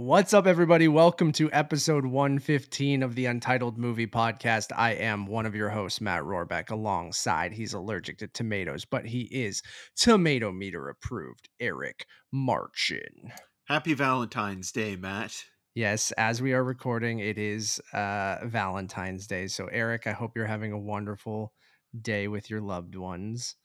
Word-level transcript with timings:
What's 0.00 0.32
up, 0.32 0.46
everybody? 0.46 0.86
Welcome 0.86 1.32
to 1.32 1.50
episode 1.50 2.06
115 2.06 3.02
of 3.02 3.16
the 3.16 3.26
Untitled 3.26 3.78
Movie 3.78 4.06
Podcast. 4.06 4.68
I 4.76 4.92
am 4.92 5.26
one 5.26 5.44
of 5.44 5.56
your 5.56 5.70
hosts, 5.70 6.00
Matt 6.00 6.22
Rohrbeck. 6.22 6.70
Alongside, 6.70 7.52
he's 7.52 7.74
allergic 7.74 8.18
to 8.18 8.28
tomatoes, 8.28 8.84
but 8.84 9.06
he 9.06 9.22
is 9.22 9.60
tomato 9.96 10.52
meter 10.52 10.88
approved, 10.88 11.48
Eric 11.58 12.06
Marchin. 12.32 13.32
Happy 13.66 13.92
Valentine's 13.92 14.70
Day, 14.70 14.94
Matt. 14.94 15.34
Yes, 15.74 16.12
as 16.12 16.40
we 16.40 16.52
are 16.52 16.62
recording, 16.62 17.18
it 17.18 17.36
is 17.36 17.80
uh, 17.92 18.36
Valentine's 18.44 19.26
Day. 19.26 19.48
So, 19.48 19.66
Eric, 19.66 20.06
I 20.06 20.12
hope 20.12 20.36
you're 20.36 20.46
having 20.46 20.70
a 20.70 20.78
wonderful 20.78 21.52
day 22.00 22.28
with 22.28 22.48
your 22.48 22.60
loved 22.60 22.94
ones. 22.94 23.56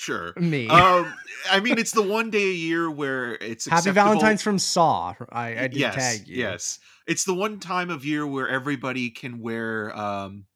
Sure. 0.00 0.32
Me. 0.36 0.66
Um, 0.66 1.12
I 1.50 1.60
mean, 1.60 1.78
it's 1.78 1.90
the 1.92 2.02
one 2.02 2.30
day 2.30 2.42
a 2.48 2.54
year 2.54 2.90
where 2.90 3.34
it's 3.34 3.66
Happy 3.66 3.90
acceptable- 3.90 4.12
Valentine's 4.12 4.42
from 4.42 4.58
Saw. 4.58 5.14
I, 5.30 5.48
I 5.48 5.68
did 5.68 5.76
yes, 5.76 5.94
tag 5.94 6.26
you. 6.26 6.36
Yes, 6.38 6.78
it's 7.06 7.24
the 7.24 7.34
one 7.34 7.60
time 7.60 7.90
of 7.90 8.04
year 8.04 8.26
where 8.26 8.48
everybody 8.48 9.10
can 9.10 9.40
wear 9.40 9.94
um, 9.96 10.46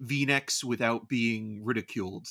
V-necks 0.00 0.64
without 0.64 1.06
being 1.06 1.64
ridiculed. 1.64 2.28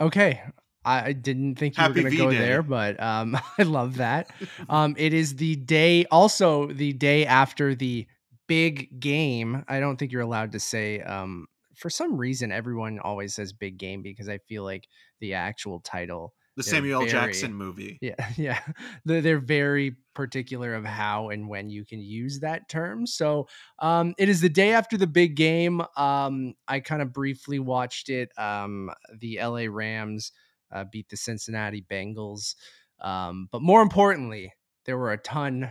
Okay. 0.00 0.42
I 0.84 1.12
didn't 1.12 1.56
think 1.56 1.76
you 1.76 1.82
Happy 1.82 2.02
were 2.02 2.10
going 2.10 2.12
to 2.12 2.24
go 2.24 2.30
there, 2.30 2.62
but 2.62 2.98
um, 3.02 3.38
I 3.58 3.62
love 3.62 3.96
that. 3.96 4.30
Um, 4.70 4.94
it 4.96 5.12
is 5.12 5.36
the 5.36 5.56
day, 5.56 6.06
also 6.06 6.68
the 6.68 6.94
day 6.94 7.26
after 7.26 7.74
the 7.74 8.06
big 8.46 8.98
game. 8.98 9.64
I 9.68 9.80
don't 9.80 9.96
think 9.98 10.12
you're 10.12 10.22
allowed 10.22 10.52
to 10.52 10.60
say. 10.60 11.00
Um, 11.02 11.46
for 11.76 11.90
some 11.90 12.16
reason, 12.16 12.50
everyone 12.50 12.98
always 12.98 13.34
says 13.34 13.52
big 13.52 13.76
game 13.76 14.02
because 14.02 14.28
I 14.28 14.38
feel 14.38 14.64
like 14.64 14.88
the 15.20 15.34
actual 15.34 15.80
title. 15.80 16.34
The 16.56 16.62
They're 16.64 16.74
Samuel 16.74 17.02
L. 17.02 17.06
very- 17.06 17.10
Jackson 17.12 17.54
movie. 17.54 17.98
Yeah, 18.00 18.14
yeah. 18.36 18.60
They're, 19.04 19.20
they're 19.20 19.38
very 19.38 19.94
particular 20.14 20.74
of 20.74 20.84
how 20.84 21.28
and 21.28 21.48
when 21.48 21.70
you 21.70 21.84
can 21.84 22.00
use 22.00 22.40
that 22.40 22.68
term. 22.68 23.06
So 23.06 23.46
um, 23.78 24.14
it 24.18 24.28
is 24.28 24.40
the 24.40 24.48
day 24.48 24.72
after 24.72 24.96
the 24.96 25.06
big 25.06 25.36
game. 25.36 25.80
Um, 25.96 26.54
I 26.66 26.80
kind 26.80 27.00
of 27.00 27.12
briefly 27.12 27.60
watched 27.60 28.08
it. 28.08 28.30
Um, 28.36 28.90
the 29.20 29.38
LA 29.40 29.66
Rams 29.70 30.32
uh, 30.72 30.84
beat 30.90 31.08
the 31.08 31.16
Cincinnati 31.16 31.84
Bengals. 31.88 32.56
Um, 33.00 33.48
but 33.52 33.62
more 33.62 33.80
importantly, 33.80 34.52
there 34.84 34.98
were 34.98 35.12
a 35.12 35.18
ton 35.18 35.70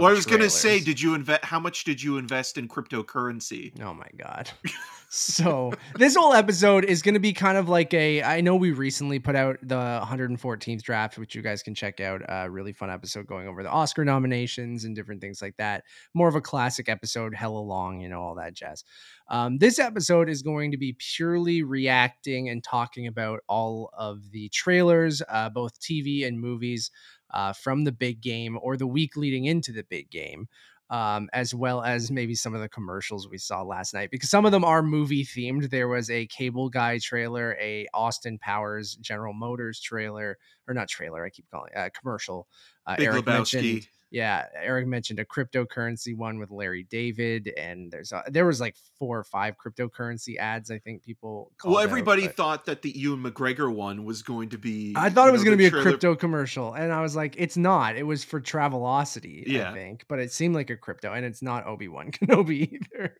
Well, 0.00 0.10
I 0.10 0.12
was 0.12 0.26
going 0.26 0.40
to 0.40 0.50
say, 0.50 0.80
did 0.80 1.00
you 1.00 1.14
invest? 1.14 1.44
How 1.44 1.60
much 1.60 1.84
did 1.84 2.02
you 2.02 2.18
invest 2.18 2.58
in 2.58 2.68
cryptocurrency? 2.68 3.80
Oh 3.82 3.94
my 3.94 4.08
god. 4.16 4.50
so 5.08 5.72
this 5.96 6.16
whole 6.16 6.34
episode 6.34 6.84
is 6.84 7.00
going 7.00 7.14
to 7.14 7.20
be 7.20 7.32
kind 7.32 7.56
of 7.56 7.68
like 7.68 7.94
a 7.94 8.22
I 8.22 8.40
know 8.40 8.56
we 8.56 8.72
recently 8.72 9.18
put 9.18 9.36
out 9.36 9.56
the 9.62 9.76
114th 9.76 10.82
draft 10.82 11.16
which 11.16 11.34
you 11.34 11.42
guys 11.42 11.62
can 11.62 11.74
check 11.74 12.00
out 12.00 12.22
a 12.28 12.50
really 12.50 12.72
fun 12.72 12.90
episode 12.90 13.26
going 13.26 13.46
over 13.46 13.62
the 13.62 13.70
Oscar 13.70 14.04
nominations 14.04 14.84
and 14.84 14.96
different 14.96 15.20
things 15.20 15.40
like 15.40 15.56
that. 15.58 15.84
More 16.14 16.28
of 16.28 16.34
a 16.34 16.40
classic 16.40 16.88
episode, 16.88 17.34
hella 17.34 17.58
long, 17.58 18.00
you 18.00 18.08
know, 18.08 18.20
all 18.20 18.34
that 18.34 18.54
jazz. 18.54 18.84
Um, 19.28 19.58
this 19.58 19.78
episode 19.78 20.28
is 20.28 20.42
going 20.42 20.70
to 20.70 20.76
be 20.76 20.96
purely 20.98 21.62
reacting 21.62 22.48
and 22.48 22.62
talking 22.62 23.06
about 23.06 23.40
all 23.48 23.90
of 23.96 24.30
the 24.30 24.48
trailers, 24.50 25.22
uh, 25.28 25.48
both 25.48 25.80
TV 25.80 26.26
and 26.26 26.40
movies 26.40 26.90
uh, 27.30 27.52
from 27.52 27.84
the 27.84 27.92
big 27.92 28.20
game 28.20 28.58
or 28.60 28.76
the 28.76 28.86
week 28.86 29.16
leading 29.16 29.44
into 29.44 29.72
the 29.72 29.84
big 29.84 30.10
game 30.10 30.48
um, 30.90 31.28
as 31.32 31.54
well 31.54 31.82
as 31.82 32.10
maybe 32.10 32.34
some 32.34 32.54
of 32.54 32.60
the 32.60 32.68
commercials 32.68 33.28
we 33.28 33.38
saw 33.38 33.62
last 33.62 33.92
night 33.92 34.10
because 34.10 34.30
some 34.30 34.46
of 34.46 34.52
them 34.52 34.64
are 34.64 34.82
movie 34.82 35.24
themed. 35.24 35.70
There 35.70 35.88
was 35.88 36.10
a 36.10 36.26
Cable 36.26 36.68
Guy 36.68 36.98
trailer, 36.98 37.56
a 37.60 37.86
Austin 37.92 38.38
Powers 38.38 38.94
General 39.00 39.34
Motors 39.34 39.80
trailer, 39.80 40.38
or 40.68 40.74
not 40.74 40.88
trailer, 40.88 41.24
I 41.24 41.30
keep 41.30 41.46
calling 41.50 41.72
it 41.74 41.78
uh, 41.78 41.88
commercial. 41.98 42.46
Uh, 42.86 42.96
Big 42.96 43.06
Eric 43.06 43.26
mentioned, 43.26 43.64
Lebowski. 43.64 43.88
Yeah, 44.10 44.46
Eric 44.54 44.86
mentioned 44.86 45.18
a 45.18 45.24
cryptocurrency 45.24 46.16
one 46.16 46.38
with 46.38 46.50
Larry 46.50 46.86
David, 46.88 47.52
and 47.56 47.90
there's 47.90 48.12
a, 48.12 48.22
there 48.28 48.46
was 48.46 48.60
like 48.60 48.76
four 48.98 49.18
or 49.18 49.24
five 49.24 49.56
cryptocurrency 49.58 50.36
ads. 50.38 50.70
I 50.70 50.78
think 50.78 51.02
people. 51.02 51.50
Called 51.58 51.74
Well, 51.74 51.82
everybody 51.82 52.26
but- 52.26 52.36
thought 52.36 52.66
that 52.66 52.82
the 52.82 52.90
Ewan 52.96 53.22
McGregor 53.24 53.72
one 53.74 54.04
was 54.04 54.22
going 54.22 54.50
to 54.50 54.58
be. 54.58 54.94
I 54.96 55.10
thought 55.10 55.28
it 55.28 55.32
was 55.32 55.42
going 55.44 55.58
to 55.58 55.70
be 55.70 55.76
a 55.76 55.82
crypto 55.82 56.14
commercial, 56.14 56.72
and 56.72 56.92
I 56.92 57.02
was 57.02 57.16
like, 57.16 57.34
"It's 57.36 57.56
not." 57.56 57.96
It 57.96 58.04
was 58.04 58.22
for 58.22 58.40
Travelocity, 58.40 59.56
I 59.60 59.72
think, 59.72 60.04
but 60.08 60.18
it 60.20 60.30
seemed 60.32 60.54
like 60.54 60.70
a 60.70 60.76
crypto, 60.76 61.12
and 61.12 61.26
it's 61.26 61.42
not 61.42 61.66
Obi 61.66 61.88
Wan 61.88 62.10
Kenobi 62.12 62.72
either. 62.80 63.16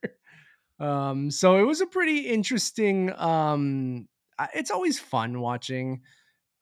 Um, 0.78 1.30
so 1.30 1.58
it 1.58 1.62
was 1.64 1.80
a 1.80 1.86
pretty 1.86 2.20
interesting. 2.20 3.12
Um, 3.18 4.08
it's 4.54 4.70
always 4.70 4.98
fun 4.98 5.40
watching 5.40 6.02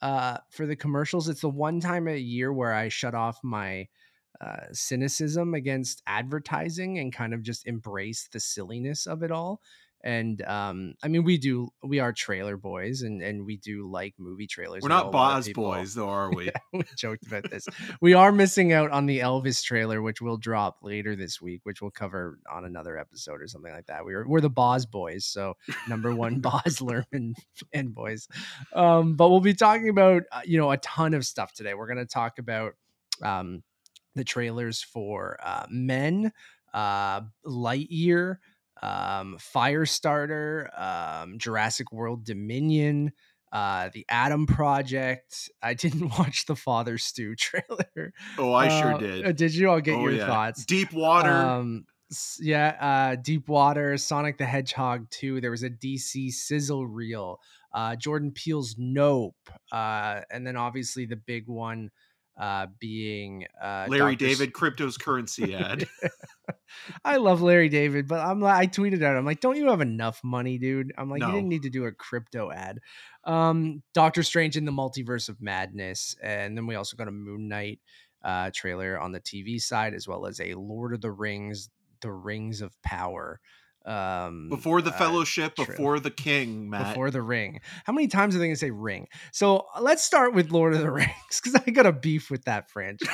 uh 0.03 0.39
for 0.51 0.67
the 0.67 0.77
commercials. 0.77 1.29
It's 1.29 1.41
the 1.41 1.49
one 1.49 1.81
time 1.81 2.09
a 2.09 2.17
year 2.17 2.53
where 2.53 2.73
I 2.73 2.89
shut 2.89 3.15
off 3.15 3.39
my 3.43 3.87
uh, 4.41 4.67
cynicism 4.73 5.55
against 5.55 6.03
advertising 6.07 6.99
and 6.99 7.13
kind 7.13 7.35
of 7.35 7.43
just 7.43 7.67
embrace 7.67 8.29
the 8.33 8.41
silliness 8.41 9.07
of 9.07 9.23
it 9.23 9.31
all. 9.31 9.61
And 10.05 10.43
um, 10.43 10.97
I 11.03 11.09
mean, 11.09 11.25
we 11.25 11.39
do 11.39 11.71
we 11.83 11.99
are 11.99 12.13
trailer 12.13 12.59
boys, 12.59 13.01
and 13.01 13.23
and 13.23 13.47
we 13.47 13.57
do 13.57 13.91
like 13.91 14.13
movie 14.19 14.47
trailers. 14.47 14.83
We're 14.83 14.91
not 14.91 15.11
Baz 15.11 15.49
boys, 15.49 15.95
though, 15.95 16.11
are 16.11 16.31
we? 16.35 16.51
we 16.75 16.85
joked 16.95 17.27
about 17.27 17.51
this. 17.51 17.67
We 18.03 18.13
are 18.13 18.31
missing 18.31 18.75
out 18.75 18.91
on 18.91 19.07
the 19.07 19.21
Elvis 19.21 19.65
trailer, 19.65 20.03
which 20.03 20.21
will 20.21 20.37
drop 20.37 20.77
later 20.83 21.17
this 21.17 21.41
week, 21.41 21.63
which 21.65 21.81
we'll 21.81 21.91
cover 21.91 22.39
on 22.53 22.67
another 22.67 22.99
episode 22.99 23.41
or 23.41 23.49
something 23.49 23.73
like 23.73 23.87
that. 23.87 24.05
We 24.05 24.13
are 24.13 24.29
we're 24.29 24.43
the 24.43 24.51
Baz 24.51 24.85
boys, 24.85 25.25
so 25.25 25.55
number 25.89 26.15
one 26.15 26.41
Baz 26.43 26.81
Luhrmann 26.81 27.33
fan 27.73 27.89
boys. 27.89 28.29
Um, 28.75 29.17
but 29.17 29.31
we'll 29.31 29.41
be 29.41 29.55
talking 29.55 29.89
about 29.89 30.25
uh, 30.31 30.43
you 30.45 30.59
know 30.59 30.71
a 30.71 30.77
ton 30.77 31.15
of 31.15 31.25
stuff 31.25 31.55
today. 31.55 31.73
We're 31.73 31.87
going 31.87 31.97
to 31.97 32.05
talk 32.05 32.39
about 32.39 32.75
um, 33.23 33.63
the 34.15 34.25
trailers 34.25 34.83
for 34.83 35.39
uh, 35.43 35.67
Men, 35.71 36.33
uh, 36.73 37.23
Lightyear, 37.47 38.39
um, 38.83 39.39
Firestarter, 39.39 40.69
um, 40.79 41.39
Jurassic 41.39 41.93
World 41.93 42.25
Dominion, 42.25 43.13
uh, 43.53 43.91
the 43.93 44.05
Adam 44.09 44.47
Project. 44.47 45.49
I 45.63 45.75
didn't 45.75 46.09
watch 46.19 46.47
the 46.47 46.57
Father 46.57 46.99
Stu 46.99 47.35
trailer. 47.39 48.13
Oh, 48.37 48.53
I 48.53 48.69
sure 48.69 48.95
Uh, 48.95 48.99
did. 48.99 49.27
uh, 49.27 49.33
Did 49.33 49.55
you? 49.55 49.71
I'll 49.71 49.81
get 49.81 49.95
Oh, 49.97 50.01
your 50.01 50.17
yeah. 50.17 50.27
thoughts. 50.27 50.65
Deep 50.67 50.93
water. 50.93 51.31
Um, 51.31 51.87
yeah, 52.41 52.77
uh, 52.81 53.17
Deep 53.17 53.49
Water, 53.49 53.97
Sonic 53.97 54.39
the 54.39 54.45
Hedgehog 54.47 55.11
2. 55.11 55.41
There 55.41 55.51
was 55.51 55.63
a 55.63 55.71
DC 55.71 56.31
sizzle 56.31 56.87
reel, 56.87 57.41
uh, 57.73 57.97
Jordan 57.97 58.31
Peele's 58.33 58.77
Nope, 58.79 59.37
uh, 59.73 60.21
and 60.31 60.47
then 60.47 60.57
obviously 60.57 61.07
the 61.07 61.17
big 61.17 61.49
one 61.49 61.91
uh, 62.37 62.67
being 62.79 63.47
uh, 63.63 63.87
Larry 63.89 64.17
Dr. 64.17 64.31
S- 64.31 64.39
David 64.39 64.53
crypto's 64.53 64.97
currency 64.97 65.55
ad. 65.55 65.87
I 67.05 67.17
love 67.19 67.43
Larry 67.43 67.69
David, 67.69 68.09
but 68.09 68.21
I'm 68.21 68.41
like, 68.41 68.57
I 68.57 68.67
tweeted 68.67 69.03
out, 69.03 69.17
I'm 69.17 69.25
like, 69.25 69.41
don't 69.41 69.57
you 69.57 69.69
have 69.71 69.81
enough 69.81 70.21
money, 70.25 70.59
dude? 70.59 70.93
I'm 70.99 71.09
like, 71.09 71.23
you 71.23 71.33
didn't 71.33 71.49
need 71.49 71.63
to 71.63 71.71
do 71.71 71.85
a 71.85 71.93
crypto 71.93 72.51
ad. 72.51 72.81
Um, 73.25 73.83
Doctor 73.93 74.23
Strange 74.23 74.57
in 74.57 74.65
the 74.65 74.73
Multiverse 74.73 75.29
of 75.29 75.41
Madness, 75.41 76.17
and 76.23 76.57
then 76.57 76.67
we 76.67 76.75
also 76.75 76.97
got 76.97 77.09
a 77.09 77.13
Moon 77.13 77.49
Knight 77.49 77.81
uh, 78.25 78.51
trailer 78.53 78.99
on 78.99 79.13
the 79.13 79.21
TV 79.21 79.61
side, 79.61 79.95
as 79.95 80.09
well 80.09 80.27
as 80.27 80.41
a 80.41 80.55
Lord 80.55 80.93
of 80.93 81.01
the 81.01 81.13
Rings, 81.13 81.69
The 82.01 82.13
Rings 82.13 82.61
of 82.61 82.75
Power. 82.83 83.41
Um, 83.87 84.49
Before 84.49 84.81
the 84.81 84.91
uh, 84.91 84.97
fellowship, 84.97 85.57
trailer. 85.57 85.71
before 85.71 86.01
the 86.01 86.11
king, 86.11 86.71
Matt. 86.71 86.89
before 86.89 87.11
the 87.11 87.21
ring. 87.21 87.61
How 87.85 87.93
many 87.93 88.07
times 88.09 88.35
are 88.35 88.39
they 88.39 88.49
to 88.49 88.57
say 88.57 88.71
ring? 88.71 89.09
So 89.33 89.67
uh, 89.75 89.81
let's 89.83 90.03
start 90.03 90.33
with 90.35 90.51
Lord 90.51 90.73
of 90.75 90.81
the 90.81 90.91
Rings 90.93 91.11
because 91.43 91.61
I 91.67 91.71
got 91.71 91.85
a 91.85 91.93
beef 91.93 92.31
with 92.31 92.45
that 92.47 92.71
franchise. 92.71 93.09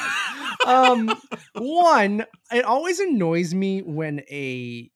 um, 0.66 1.12
one, 1.54 2.25
it 2.53 2.64
always 2.64 3.00
annoys 3.00 3.53
me 3.53 3.80
when 3.82 4.20
a 4.30 4.91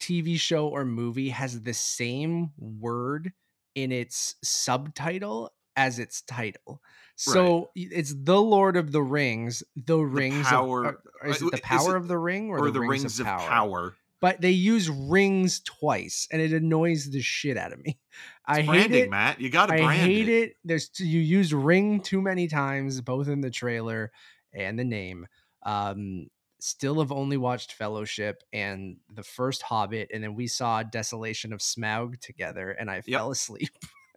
TV 0.00 0.38
show 0.38 0.68
or 0.68 0.84
movie 0.84 1.30
has 1.30 1.60
the 1.62 1.74
same 1.74 2.50
word 2.58 3.32
in 3.74 3.90
its 3.92 4.36
subtitle 4.44 5.50
as 5.74 5.98
its 5.98 6.22
title. 6.22 6.80
So 7.16 7.70
y- 7.74 7.88
it's 7.90 8.14
the 8.16 8.40
Lord 8.40 8.76
of 8.76 8.92
the 8.92 9.02
Rings, 9.02 9.62
the, 9.74 9.98
rings 9.98 10.46
power- 10.46 10.84
of 10.84 10.94
or 11.22 11.28
is 11.30 11.42
uh, 11.42 11.46
it 11.46 11.50
the 11.50 11.56
is 11.56 11.60
power 11.62 11.94
it- 11.94 11.98
of 11.98 12.08
the 12.08 12.18
ring 12.18 12.50
or, 12.50 12.58
or 12.60 12.70
the, 12.70 12.80
rings, 12.80 13.18
of, 13.18 13.26
power? 13.26 13.94
But 14.20 14.40
they 14.40 14.50
use 14.50 14.88
rings 14.88 15.60
twice, 15.60 16.26
and 16.32 16.40
it 16.40 16.52
annoys 16.52 17.10
the 17.10 17.20
shit 17.20 17.56
out 17.56 17.72
of 17.72 17.82
me. 17.84 17.98
I 18.46 18.62
hate 18.62 18.92
it. 18.92 19.10
Matt. 19.10 19.40
You 19.40 19.50
got 19.50 19.66
to 19.66 19.74
I 19.74 19.82
brand 19.82 20.06
hate 20.06 20.28
it. 20.28 20.42
it. 20.50 20.52
There's 20.64 20.90
you 20.98 21.20
use 21.20 21.52
ring 21.52 22.00
too 22.00 22.22
many 22.22 22.48
times, 22.48 23.00
both 23.00 23.28
in 23.28 23.40
the 23.40 23.50
trailer 23.50 24.12
and 24.54 24.78
the 24.78 24.84
name. 24.84 25.26
Um, 25.64 26.28
still 26.60 27.00
have 27.00 27.12
only 27.12 27.36
watched 27.36 27.72
Fellowship 27.74 28.42
and 28.52 28.96
the 29.12 29.22
first 29.22 29.62
Hobbit, 29.62 30.10
and 30.14 30.22
then 30.22 30.34
we 30.34 30.46
saw 30.46 30.82
Desolation 30.82 31.52
of 31.52 31.60
Smaug 31.60 32.18
together, 32.20 32.70
and 32.70 32.90
I 32.90 33.02
Yep. 33.06 33.18
fell 33.18 33.30
asleep. 33.32 33.70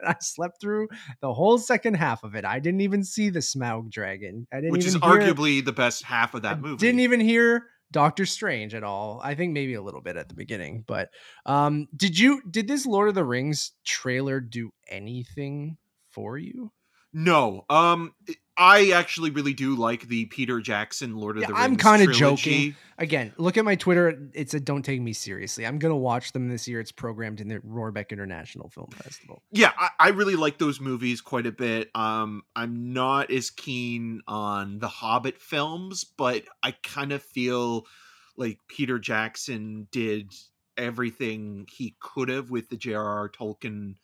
I 0.05 0.15
slept 0.21 0.61
through 0.61 0.87
the 1.19 1.33
whole 1.33 1.57
second 1.57 1.95
half 1.95 2.23
of 2.23 2.33
it. 2.35 2.45
I 2.45 2.59
didn't 2.59 2.81
even 2.81 3.03
see 3.03 3.29
the 3.29 3.39
Smaug 3.39 3.91
dragon. 3.91 4.47
I 4.53 4.57
didn't 4.57 4.71
Which 4.71 4.85
is 4.85 4.93
hear, 4.93 5.01
arguably 5.01 5.63
the 5.63 5.73
best 5.73 6.03
half 6.03 6.33
of 6.35 6.43
that 6.43 6.57
I 6.57 6.59
movie. 6.61 6.77
Didn't 6.77 7.01
even 7.01 7.19
hear 7.19 7.65
Doctor 7.91 8.25
Strange 8.25 8.73
at 8.75 8.83
all. 8.83 9.19
I 9.23 9.35
think 9.35 9.53
maybe 9.53 9.73
a 9.73 9.81
little 9.81 10.01
bit 10.01 10.17
at 10.17 10.29
the 10.29 10.35
beginning, 10.35 10.83
but 10.87 11.09
um, 11.45 11.87
did 11.95 12.17
you 12.17 12.41
did 12.49 12.67
this 12.67 12.85
Lord 12.85 13.09
of 13.09 13.15
the 13.15 13.23
Rings 13.23 13.71
trailer 13.83 14.39
do 14.39 14.71
anything 14.87 15.77
for 16.09 16.37
you? 16.37 16.71
No. 17.13 17.65
Um 17.69 18.13
I 18.59 18.91
actually 18.91 19.31
really 19.31 19.53
do 19.53 19.75
like 19.75 20.07
the 20.09 20.25
Peter 20.25 20.59
Jackson 20.59 21.15
Lord 21.15 21.37
of 21.37 21.41
Yeah, 21.41 21.47
the 21.47 21.53
Rings. 21.53 21.63
I'm 21.65 21.75
kinda 21.77 22.13
trilogy. 22.13 22.51
joking. 22.71 22.75
Again, 22.97 23.33
look 23.37 23.55
at 23.55 23.63
my 23.63 23.75
Twitter. 23.75 24.29
It 24.33 24.51
said, 24.51 24.65
"Don't 24.65 24.83
take 24.83 24.99
me 25.01 25.13
seriously." 25.13 25.65
I'm 25.65 25.79
gonna 25.79 25.95
watch 25.95 26.33
them 26.33 26.49
this 26.49 26.67
year. 26.67 26.81
It's 26.81 26.91
programmed 26.91 27.39
in 27.39 27.47
the 27.47 27.59
Roarbeck 27.61 28.09
International 28.09 28.69
Film 28.69 28.89
Festival. 28.91 29.41
Yeah, 29.51 29.71
I, 29.79 29.89
I 29.99 30.09
really 30.09 30.35
like 30.35 30.57
those 30.57 30.81
movies 30.81 31.21
quite 31.21 31.45
a 31.47 31.51
bit. 31.53 31.89
Um, 31.95 32.43
I'm 32.55 32.91
not 32.91 33.31
as 33.31 33.49
keen 33.49 34.21
on 34.27 34.79
the 34.79 34.89
Hobbit 34.89 35.39
films, 35.41 36.03
but 36.03 36.43
I 36.61 36.71
kind 36.83 37.13
of 37.13 37.23
feel 37.23 37.87
like 38.35 38.59
Peter 38.67 38.99
Jackson 38.99 39.87
did 39.91 40.33
everything 40.75 41.67
he 41.71 41.95
could 42.01 42.27
have 42.29 42.49
with 42.49 42.67
the 42.69 42.77
J.R.R. 42.77 43.29
Tolkien 43.29 43.95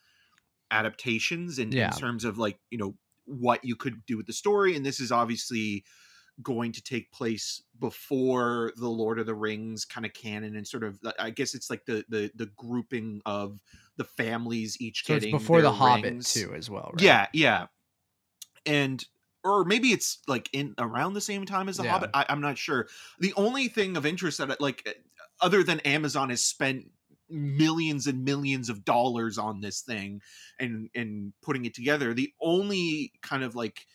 adaptations 0.71 1.59
in, 1.59 1.71
Yeah. 1.71 1.87
in 1.93 1.99
terms 1.99 2.23
of 2.25 2.37
like 2.37 2.59
you 2.69 2.77
know 2.77 2.95
what 3.25 3.63
you 3.63 3.75
could 3.75 4.05
do 4.05 4.17
with 4.17 4.27
the 4.27 4.33
story 4.33 4.75
and 4.75 4.85
this 4.85 4.99
is 4.99 5.11
obviously 5.11 5.83
going 6.41 6.71
to 6.71 6.83
take 6.83 7.11
place 7.11 7.63
before 7.79 8.73
the 8.77 8.89
lord 8.89 9.19
of 9.19 9.25
the 9.25 9.35
rings 9.35 9.85
kind 9.85 10.05
of 10.05 10.13
canon 10.13 10.55
and 10.55 10.67
sort 10.67 10.83
of 10.83 10.99
i 11.19 11.29
guess 11.29 11.55
it's 11.55 11.69
like 11.69 11.85
the 11.85 12.03
the, 12.09 12.31
the 12.35 12.47
grouping 12.57 13.21
of 13.25 13.59
the 13.97 14.03
families 14.03 14.77
each 14.81 15.05
So 15.05 15.15
getting 15.15 15.31
before 15.31 15.61
the 15.61 15.71
their 15.71 15.77
Hobbit 15.77 16.19
too, 16.21 16.53
as 16.53 16.69
well. 16.69 16.91
Right? 16.93 17.03
yeah 17.03 17.27
yeah 17.33 17.67
and 18.65 19.05
or 19.43 19.63
maybe 19.63 19.89
it's 19.91 20.19
like 20.27 20.49
in 20.53 20.73
around 20.79 21.13
the 21.13 21.21
same 21.21 21.45
time 21.45 21.69
as 21.69 21.77
the 21.77 21.83
Yeah. 21.83 21.91
hobbit 21.93 22.09
I, 22.13 22.25
i'm 22.29 22.41
not 22.41 22.57
sure 22.57 22.87
the 23.19 23.33
only 23.35 23.67
thing 23.67 23.97
of 23.97 24.05
interest 24.05 24.37
that 24.39 24.51
I- 24.51 24.57
like 24.59 24.87
other 25.41 25.63
than 25.63 25.79
amazon 25.81 26.29
has 26.29 26.43
spent 26.43 26.91
millions 27.29 28.07
and 28.07 28.23
millions 28.23 28.69
of 28.69 28.85
dollars 28.85 29.37
on 29.37 29.61
this 29.61 29.81
thing 29.81 30.21
and 30.59 30.89
and 30.95 31.33
putting 31.41 31.65
it 31.65 31.73
together 31.73 32.13
the 32.13 32.33
only 32.41 33.11
kind 33.21 33.43
of 33.43 33.55
like 33.55 33.85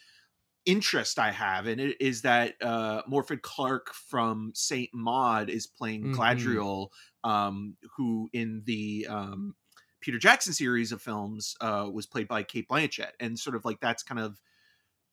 interest 0.67 1.19
i 1.19 1.31
have 1.31 1.67
in 1.67 1.81
it 1.81 1.97
is 2.01 2.23
that 2.23 2.55
uh 2.61 3.03
morfydd 3.05 3.41
clark 3.43 3.93
from 3.95 4.53
saint 4.55 4.91
maud 4.93 5.49
is 5.49 5.67
playing 5.67 6.11
Mhm. 6.11 6.11
galadriel 6.11 6.89
um 7.25 7.77
who 7.97 8.29
in 8.35 8.63
the 8.67 9.07
um 9.09 9.57
peter 10.01 10.19
jackson 10.19 10.53
series 10.53 10.93
of 10.93 11.01
films 11.01 11.57
uh 11.63 11.89
was 11.93 12.07
played 12.07 12.29
by 12.29 12.43
cate 12.43 12.69
blanchett 12.69 13.13
and 13.21 13.39
sort 13.39 13.57
of 13.57 13.65
like 13.65 13.81
that's 13.81 14.03
kind 14.03 14.21
of 14.21 14.41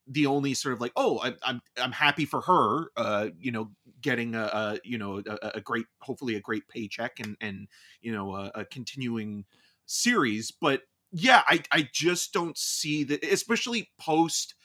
the 0.07 0.25
only 0.25 0.53
sort 0.53 0.73
of 0.73 0.81
like 0.81 0.93
oh 0.95 1.19
I, 1.19 1.33
i'm 1.43 1.61
i'm 1.77 1.91
happy 1.91 2.25
for 2.25 2.41
her 2.41 2.87
uh 2.95 3.29
you 3.39 3.51
know 3.51 3.69
getting 4.01 4.35
a, 4.35 4.43
a 4.43 4.79
you 4.83 4.97
know 4.97 5.21
a, 5.27 5.51
a 5.55 5.61
great 5.61 5.85
hopefully 6.01 6.35
a 6.35 6.41
great 6.41 6.67
paycheck 6.67 7.19
and 7.19 7.35
and 7.41 7.67
you 8.01 8.11
know 8.11 8.35
a, 8.35 8.51
a 8.55 8.65
continuing 8.65 9.45
series 9.85 10.51
but 10.51 10.81
yeah 11.11 11.43
i 11.47 11.61
i 11.71 11.87
just 11.91 12.33
don't 12.33 12.57
see 12.57 13.03
that 13.03 13.23
especially 13.23 13.89
post 13.99 14.55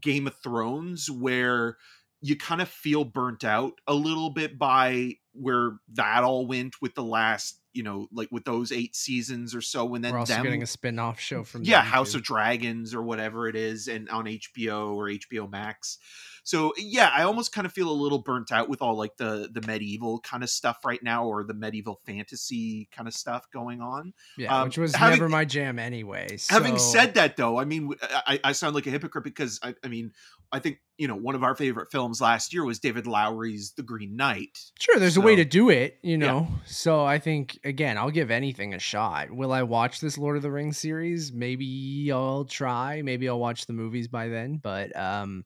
game 0.00 0.26
of 0.26 0.34
thrones 0.42 1.10
where 1.10 1.76
you 2.20 2.36
kind 2.36 2.62
of 2.62 2.68
feel 2.68 3.04
burnt 3.04 3.44
out 3.44 3.74
a 3.86 3.94
little 3.94 4.30
bit 4.30 4.58
by 4.58 5.12
where 5.32 5.72
that 5.92 6.24
all 6.24 6.46
went 6.46 6.74
with 6.80 6.94
the 6.94 7.02
last 7.02 7.60
you 7.74 7.82
know 7.82 8.06
like 8.12 8.28
with 8.30 8.44
those 8.44 8.72
eight 8.72 8.94
seasons 8.96 9.54
or 9.54 9.60
so 9.60 9.94
and 9.94 10.02
then 10.04 10.12
We're 10.12 10.20
also 10.20 10.34
them 10.34 10.44
getting 10.44 10.62
a 10.62 10.66
spin-off 10.66 11.18
show 11.20 11.42
from 11.44 11.64
yeah 11.64 11.82
house 11.82 12.12
too. 12.12 12.18
of 12.18 12.22
dragons 12.24 12.94
or 12.94 13.02
whatever 13.02 13.48
it 13.48 13.56
is 13.56 13.88
and 13.88 14.08
on 14.08 14.24
hbo 14.26 14.94
or 14.94 15.08
hbo 15.08 15.50
max 15.50 15.98
so 16.44 16.72
yeah 16.78 17.10
i 17.12 17.24
almost 17.24 17.52
kind 17.52 17.66
of 17.66 17.72
feel 17.72 17.90
a 17.90 17.92
little 17.92 18.20
burnt 18.20 18.52
out 18.52 18.68
with 18.68 18.80
all 18.80 18.96
like 18.96 19.16
the 19.16 19.48
the 19.52 19.60
medieval 19.66 20.20
kind 20.20 20.42
of 20.44 20.50
stuff 20.50 20.78
right 20.84 21.02
now 21.02 21.26
or 21.26 21.42
the 21.42 21.52
medieval 21.54 22.00
fantasy 22.06 22.88
kind 22.92 23.08
of 23.08 23.14
stuff 23.14 23.46
going 23.52 23.80
on 23.80 24.12
yeah, 24.38 24.56
um, 24.56 24.68
which 24.68 24.78
was 24.78 24.94
having- 24.94 25.18
never 25.18 25.28
my 25.28 25.44
jam 25.44 25.78
anyway. 25.78 26.38
having 26.48 26.78
said 26.78 27.14
that 27.14 27.36
though 27.36 27.58
i 27.58 27.64
mean 27.64 27.92
I, 28.26 28.38
I 28.44 28.52
sound 28.52 28.74
like 28.74 28.86
a 28.86 28.90
hypocrite 28.90 29.24
because 29.24 29.58
I, 29.62 29.74
I 29.84 29.88
mean 29.88 30.12
i 30.52 30.58
think 30.60 30.78
you 30.96 31.08
know 31.08 31.16
one 31.16 31.34
of 31.34 31.42
our 31.42 31.56
favorite 31.56 31.90
films 31.90 32.20
last 32.20 32.52
year 32.52 32.64
was 32.64 32.78
david 32.78 33.06
lowery's 33.06 33.72
the 33.72 33.82
green 33.82 34.14
knight 34.16 34.58
Sure, 34.78 34.98
there's 34.98 35.16
a 35.16 35.20
way 35.20 35.34
to 35.36 35.44
do 35.44 35.70
it, 35.70 35.98
you 36.02 36.12
Yeah. 36.12 36.26
know. 36.26 36.48
So 36.66 37.04
I 37.04 37.18
think 37.18 37.58
again, 37.64 37.98
I'll 37.98 38.10
give 38.10 38.30
anything 38.30 38.74
a 38.74 38.78
shot. 38.78 39.30
Will 39.30 39.52
I 39.52 39.62
watch 39.62 40.00
this 40.00 40.18
Lord 40.18 40.36
of 40.36 40.42
the 40.42 40.50
Rings 40.50 40.78
series? 40.78 41.32
Maybe 41.32 42.10
I'll 42.12 42.44
try. 42.44 43.02
Maybe 43.02 43.28
I'll 43.28 43.40
watch 43.40 43.66
the 43.66 43.72
movies 43.72 44.06
by 44.06 44.28
then. 44.28 44.58
But 44.58 44.94
um, 44.96 45.44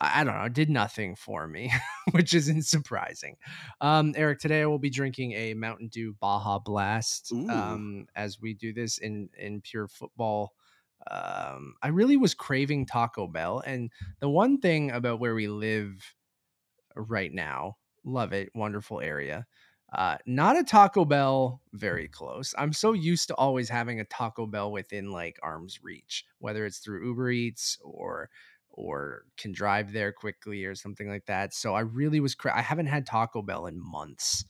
I, 0.00 0.20
I 0.20 0.24
don't 0.24 0.34
know. 0.34 0.44
It 0.44 0.54
did 0.54 0.70
nothing 0.70 1.14
for 1.14 1.46
me, 1.46 1.72
which 2.12 2.34
isn't 2.34 2.62
surprising. 2.62 3.36
Um, 3.80 4.14
Eric, 4.16 4.40
today 4.40 4.62
I 4.62 4.66
will 4.66 4.78
be 4.78 4.90
drinking 4.90 5.32
a 5.32 5.54
Mountain 5.54 5.88
Dew 5.88 6.16
Baja 6.20 6.58
Blast. 6.58 7.30
Ooh. 7.32 7.48
Um, 7.48 8.06
as 8.16 8.40
we 8.40 8.54
do 8.54 8.72
this 8.72 8.98
in 8.98 9.28
in 9.38 9.60
pure 9.60 9.88
football. 9.88 10.52
Um, 11.10 11.74
I 11.82 11.88
really 11.88 12.16
was 12.16 12.32
craving 12.32 12.86
Taco 12.86 13.26
Bell, 13.26 13.62
and 13.66 13.90
the 14.20 14.28
one 14.28 14.58
thing 14.58 14.90
about 14.90 15.20
where 15.20 15.34
we 15.34 15.48
live 15.48 16.14
right 16.96 17.32
now. 17.32 17.76
Love 18.04 18.32
it. 18.32 18.50
Wonderful 18.54 19.00
area. 19.00 19.46
Uh, 19.94 20.16
not 20.26 20.58
a 20.58 20.64
Taco 20.64 21.04
Bell 21.04 21.60
very 21.72 22.08
close. 22.08 22.54
I'm 22.58 22.72
so 22.72 22.92
used 22.92 23.28
to 23.28 23.34
always 23.36 23.68
having 23.68 24.00
a 24.00 24.04
Taco 24.04 24.46
Bell 24.46 24.72
within 24.72 25.10
like 25.10 25.38
arm's 25.42 25.80
reach, 25.82 26.24
whether 26.38 26.66
it's 26.66 26.78
through 26.78 27.06
Uber 27.06 27.30
Eats 27.30 27.78
or 27.82 28.28
or 28.68 29.22
can 29.36 29.52
drive 29.52 29.92
there 29.92 30.10
quickly 30.10 30.64
or 30.64 30.74
something 30.74 31.08
like 31.08 31.26
that. 31.26 31.54
So 31.54 31.74
I 31.74 31.80
really 31.80 32.18
was 32.18 32.34
cra- 32.34 32.56
I 32.56 32.62
haven't 32.62 32.86
had 32.86 33.06
Taco 33.06 33.40
Bell 33.40 33.66
in 33.66 33.80
months. 33.80 34.44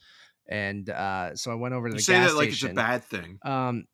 And 0.49 0.89
uh, 0.89 1.37
so 1.37 1.51
I 1.51 1.55
went 1.55 1.75
over 1.75 1.89
to 1.89 1.95
you 1.95 1.99
the 1.99 2.03
say 2.03 2.15
gas 2.15 2.31
that 2.31 2.37
like 2.37 2.49
station. 2.49 2.71
it's 2.71 2.73
a 2.73 2.77
bad 2.77 3.05
thing 3.05 3.39
um, 3.43 3.85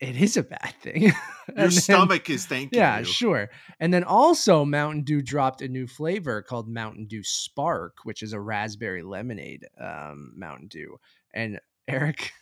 it 0.00 0.16
is 0.16 0.36
a 0.36 0.42
bad 0.42 0.74
thing. 0.80 1.02
your 1.02 1.12
then- 1.56 1.70
stomach 1.70 2.30
is 2.30 2.46
thanking 2.46 2.78
yeah, 2.78 3.00
you 3.00 3.04
sure. 3.04 3.50
And 3.80 3.92
then 3.92 4.04
also 4.04 4.64
Mountain 4.64 5.02
Dew 5.02 5.22
dropped 5.22 5.60
a 5.60 5.68
new 5.68 5.86
flavor 5.86 6.42
called 6.42 6.68
Mountain 6.68 7.06
Dew 7.06 7.22
Spark, 7.24 7.98
which 8.04 8.22
is 8.22 8.32
a 8.32 8.40
raspberry 8.40 9.02
lemonade 9.02 9.66
um, 9.80 10.32
Mountain 10.36 10.68
Dew. 10.68 10.98
And 11.34 11.58
Eric, 11.88 12.32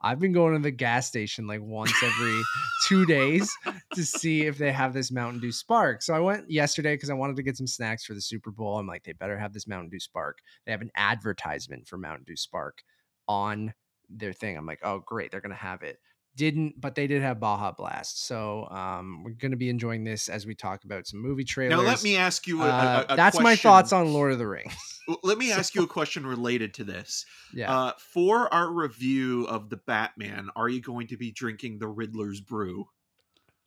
I've 0.00 0.18
been 0.18 0.32
going 0.32 0.54
to 0.54 0.58
the 0.58 0.70
gas 0.70 1.06
station 1.06 1.46
like 1.46 1.60
once 1.62 1.92
every 2.02 2.40
two 2.86 3.06
days 3.06 3.50
to 3.94 4.04
see 4.04 4.42
if 4.42 4.58
they 4.58 4.72
have 4.72 4.92
this 4.92 5.12
Mountain 5.12 5.40
Dew 5.40 5.52
Spark. 5.52 6.02
So 6.02 6.14
I 6.14 6.20
went 6.20 6.50
yesterday 6.50 6.94
because 6.94 7.10
I 7.10 7.14
wanted 7.14 7.36
to 7.36 7.42
get 7.42 7.56
some 7.56 7.66
snacks 7.66 8.04
for 8.04 8.14
the 8.14 8.20
Super 8.20 8.50
Bowl. 8.50 8.78
I'm 8.78 8.86
like, 8.86 9.04
they 9.04 9.12
better 9.12 9.38
have 9.38 9.52
this 9.52 9.66
Mountain 9.66 9.90
Dew 9.90 10.00
Spark. 10.00 10.38
They 10.64 10.72
have 10.72 10.80
an 10.80 10.90
advertisement 10.96 11.86
for 11.86 11.98
Mountain 11.98 12.24
Dew 12.26 12.36
Spark 12.36 12.82
on 13.28 13.74
their 14.08 14.32
thing. 14.32 14.56
I'm 14.56 14.66
like, 14.66 14.80
oh, 14.82 15.02
great, 15.04 15.30
they're 15.30 15.40
gonna 15.40 15.54
have 15.54 15.82
it 15.82 15.98
didn't 16.36 16.80
but 16.80 16.94
they 16.94 17.06
did 17.06 17.22
have 17.22 17.40
baja 17.40 17.72
blast 17.72 18.24
so 18.26 18.68
um 18.70 19.22
we're 19.24 19.32
going 19.32 19.50
to 19.50 19.56
be 19.56 19.68
enjoying 19.68 20.04
this 20.04 20.28
as 20.28 20.46
we 20.46 20.54
talk 20.54 20.84
about 20.84 21.06
some 21.06 21.20
movie 21.20 21.44
trailers 21.44 21.76
now 21.76 21.82
let 21.82 22.02
me 22.02 22.16
ask 22.16 22.46
you 22.46 22.62
a, 22.62 22.66
Uh, 22.66 23.04
a 23.08 23.16
that's 23.16 23.40
my 23.40 23.56
thoughts 23.56 23.92
on 23.92 24.12
lord 24.12 24.32
of 24.32 24.38
the 24.38 24.46
rings 24.46 24.74
let 25.22 25.38
me 25.38 25.52
ask 25.52 25.74
you 25.74 25.84
a 25.84 25.86
question 25.86 26.26
related 26.26 26.74
to 26.74 26.84
this. 26.84 27.24
Yeah. 27.54 27.72
Uh, 27.72 27.92
for 27.98 28.52
our 28.52 28.70
review 28.70 29.46
of 29.46 29.70
the 29.70 29.76
batman 29.76 30.50
are 30.56 30.68
you 30.68 30.80
going 30.80 31.06
to 31.08 31.16
be 31.16 31.30
drinking 31.30 31.78
the 31.78 31.88
riddler's 31.88 32.40
brew? 32.40 32.86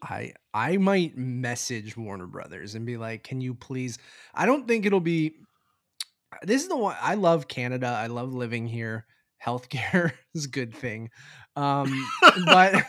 I 0.01 0.33
i 0.53 0.77
might 0.77 1.17
message 1.17 1.97
warner 1.97 2.25
brothers 2.25 2.73
and 2.73 2.85
be 2.85 2.95
like 2.95 3.23
can 3.23 3.41
you 3.41 3.53
please 3.53 3.97
i 4.33 4.45
don't 4.45 4.65
think 4.65 4.85
it'll 4.85 5.01
be 5.01 5.33
this 6.43 6.61
is 6.61 6.69
the 6.69 6.77
one 6.77 6.95
i 7.01 7.15
love 7.15 7.49
canada 7.49 7.87
i 7.87 8.07
love 8.07 8.33
living 8.33 8.65
here 8.65 9.05
healthcare 9.45 10.13
is 10.33 10.45
a 10.45 10.49
good 10.49 10.73
thing 10.73 11.09
um 11.59 12.09
but 12.45 12.85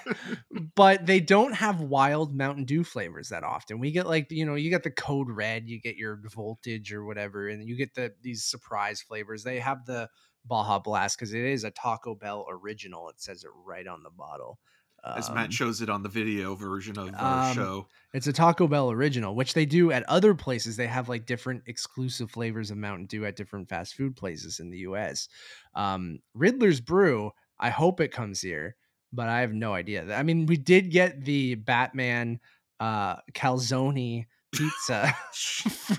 but 0.74 1.04
they 1.04 1.20
don't 1.20 1.54
have 1.54 1.80
wild 1.80 2.34
Mountain 2.34 2.64
Dew 2.64 2.84
flavors 2.84 3.30
that 3.30 3.42
often. 3.42 3.80
We 3.80 3.90
get 3.90 4.06
like 4.06 4.30
you 4.30 4.46
know 4.46 4.54
you 4.54 4.70
get 4.70 4.82
the 4.82 4.90
Code 4.90 5.28
Red, 5.28 5.68
you 5.68 5.80
get 5.80 5.96
your 5.96 6.20
Voltage 6.34 6.92
or 6.92 7.04
whatever, 7.04 7.48
and 7.48 7.66
you 7.66 7.76
get 7.76 7.94
the 7.94 8.12
these 8.22 8.44
surprise 8.44 9.02
flavors. 9.02 9.42
They 9.42 9.58
have 9.58 9.84
the 9.86 10.08
Baja 10.44 10.78
Blast 10.78 11.18
because 11.18 11.34
it 11.34 11.44
is 11.44 11.64
a 11.64 11.70
Taco 11.70 12.14
Bell 12.14 12.46
original. 12.48 13.08
It 13.08 13.20
says 13.20 13.44
it 13.44 13.50
right 13.64 13.86
on 13.86 14.02
the 14.02 14.10
bottle. 14.10 14.58
as 15.04 15.28
Um, 15.28 15.34
matt 15.34 15.52
shows 15.52 15.82
it 15.82 15.90
on 15.90 16.02
the 16.02 16.08
video 16.08 16.54
version 16.54 16.98
of 16.98 17.14
our 17.18 17.48
um, 17.48 17.54
show 17.54 17.86
it's 18.12 18.26
a 18.26 18.32
Taco 18.32 18.66
Bell 18.66 18.90
original, 18.90 19.36
which 19.36 19.54
they 19.54 19.66
do 19.66 19.92
at 19.92 20.02
other 20.08 20.34
places. 20.34 20.76
They 20.76 20.88
have 20.88 21.08
like 21.08 21.26
different 21.26 21.62
exclusive 21.66 22.30
flavors 22.30 22.70
of 22.70 22.76
Mountain 22.76 23.06
Dew 23.06 23.24
at 23.24 23.36
different 23.36 23.68
fast 23.68 23.94
food 23.94 24.16
places 24.16 24.58
in 24.58 24.70
the 24.70 24.78
US. 24.78 25.28
Um, 25.74 26.18
Riddler's 26.34 26.80
Brew, 26.80 27.30
I 27.60 27.70
hope 27.70 28.00
it 28.00 28.10
comes 28.12 28.40
here, 28.40 28.74
but 29.12 29.28
I 29.28 29.40
have 29.42 29.52
no 29.52 29.74
idea. 29.74 30.12
I 30.14 30.22
mean, 30.22 30.46
we 30.46 30.56
did 30.56 30.90
get 30.90 31.24
the 31.24 31.54
Batman 31.56 32.40
uh, 32.80 33.16
calzone 33.34 34.24
pizza 34.52 35.14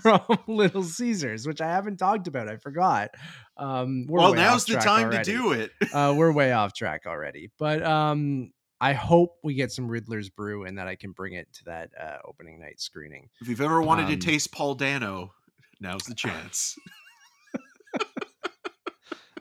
from 0.02 0.22
Little 0.48 0.84
Caesars, 0.84 1.48
which 1.48 1.62
I 1.62 1.68
haven't 1.68 1.98
talked 1.98 2.28
about. 2.28 2.50
I 2.50 2.58
forgot. 2.58 3.12
Um, 3.58 4.08
well 4.10 4.34
now's 4.34 4.66
the 4.66 4.76
time 4.78 5.06
already 5.08 5.24
to 5.24 5.32
do 5.38 5.52
it 5.52 5.72
uh, 5.94 6.16
we're 6.18 6.32
way 6.42 6.52
off 6.52 6.74
track 6.74 7.04
already. 7.06 7.52
But 7.60 7.84
um, 7.84 8.52
I 8.80 8.94
hope 8.94 9.36
we 9.44 9.54
get 9.54 9.72
some 9.72 9.88
Riddler's 9.88 10.30
Brew 10.30 10.66
and 10.66 10.80
that 10.80 10.88
I 10.88 10.96
can 10.96 11.12
bring 11.12 11.34
it 11.34 11.48
to 11.54 11.66
that 11.66 11.92
uh, 12.00 12.18
opening 12.26 12.60
night 12.60 12.82
screening. 12.82 13.30
if 13.40 13.48
you've 13.48 13.62
ever 13.62 13.82
wanted 13.82 14.06
Um, 14.06 14.12
to 14.12 14.18
taste 14.18 14.52
paul 14.52 14.74
dano 14.74 15.32
now's 15.80 16.04
the 16.04 16.16
chance 16.16 16.76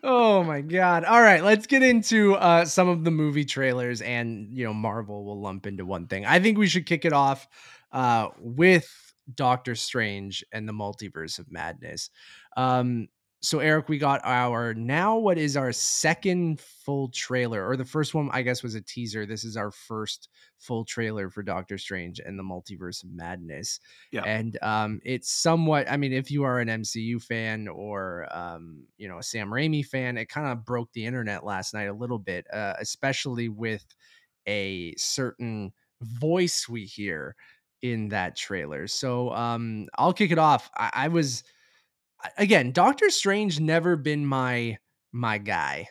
Oh 0.02 0.42
my 0.42 0.62
god! 0.62 1.04
All 1.04 1.20
right, 1.20 1.42
let's 1.44 1.66
get 1.66 1.82
into 1.82 2.34
uh, 2.34 2.64
some 2.64 2.88
of 2.88 3.04
the 3.04 3.10
movie 3.10 3.44
trailers, 3.44 4.00
and 4.00 4.48
you 4.56 4.64
know, 4.64 4.72
Marvel 4.72 5.24
will 5.24 5.40
lump 5.40 5.66
into 5.66 5.84
one 5.84 6.06
thing. 6.06 6.24
I 6.24 6.40
think 6.40 6.56
we 6.56 6.68
should 6.68 6.86
kick 6.86 7.04
it 7.04 7.12
off 7.12 7.46
uh, 7.92 8.28
with 8.38 8.88
Doctor 9.34 9.74
Strange 9.74 10.42
and 10.52 10.66
the 10.66 10.72
Multiverse 10.72 11.38
of 11.38 11.52
Madness. 11.52 12.10
Um, 12.56 13.08
so 13.42 13.60
Eric, 13.60 13.88
we 13.88 13.96
got 13.96 14.20
our 14.22 14.74
now 14.74 15.16
what 15.16 15.38
is 15.38 15.56
our 15.56 15.72
second 15.72 16.60
full 16.60 17.08
trailer, 17.08 17.66
or 17.66 17.76
the 17.76 17.86
first 17.86 18.14
one 18.14 18.28
I 18.32 18.42
guess 18.42 18.62
was 18.62 18.74
a 18.74 18.82
teaser. 18.82 19.24
This 19.24 19.44
is 19.44 19.56
our 19.56 19.70
first 19.70 20.28
full 20.58 20.84
trailer 20.84 21.30
for 21.30 21.42
Doctor 21.42 21.78
Strange 21.78 22.20
and 22.20 22.38
the 22.38 22.42
Multiverse 22.42 23.02
of 23.02 23.10
Madness. 23.12 23.80
Yeah. 24.12 24.24
And 24.24 24.58
um, 24.60 25.00
it's 25.04 25.32
somewhat. 25.32 25.90
I 25.90 25.96
mean, 25.96 26.12
if 26.12 26.30
you 26.30 26.42
are 26.42 26.60
an 26.60 26.68
MCU 26.68 27.22
fan 27.22 27.66
or 27.66 28.28
um, 28.30 28.84
you 28.98 29.08
know 29.08 29.18
a 29.18 29.22
Sam 29.22 29.48
Raimi 29.48 29.86
fan, 29.86 30.18
it 30.18 30.28
kind 30.28 30.48
of 30.48 30.66
broke 30.66 30.92
the 30.92 31.06
internet 31.06 31.44
last 31.44 31.72
night 31.72 31.88
a 31.88 31.94
little 31.94 32.18
bit, 32.18 32.46
uh, 32.52 32.74
especially 32.78 33.48
with 33.48 33.86
a 34.46 34.94
certain 34.98 35.72
voice 36.02 36.68
we 36.68 36.84
hear 36.84 37.36
in 37.80 38.08
that 38.10 38.36
trailer. 38.36 38.86
So 38.86 39.30
um, 39.30 39.88
I'll 39.96 40.12
kick 40.12 40.30
it 40.30 40.38
off. 40.38 40.70
I, 40.76 40.90
I 40.92 41.08
was 41.08 41.42
again, 42.36 42.72
Doctor 42.72 43.10
Strange 43.10 43.60
never 43.60 43.96
been 43.96 44.26
my 44.26 44.78
my 45.12 45.38
guy. 45.38 45.88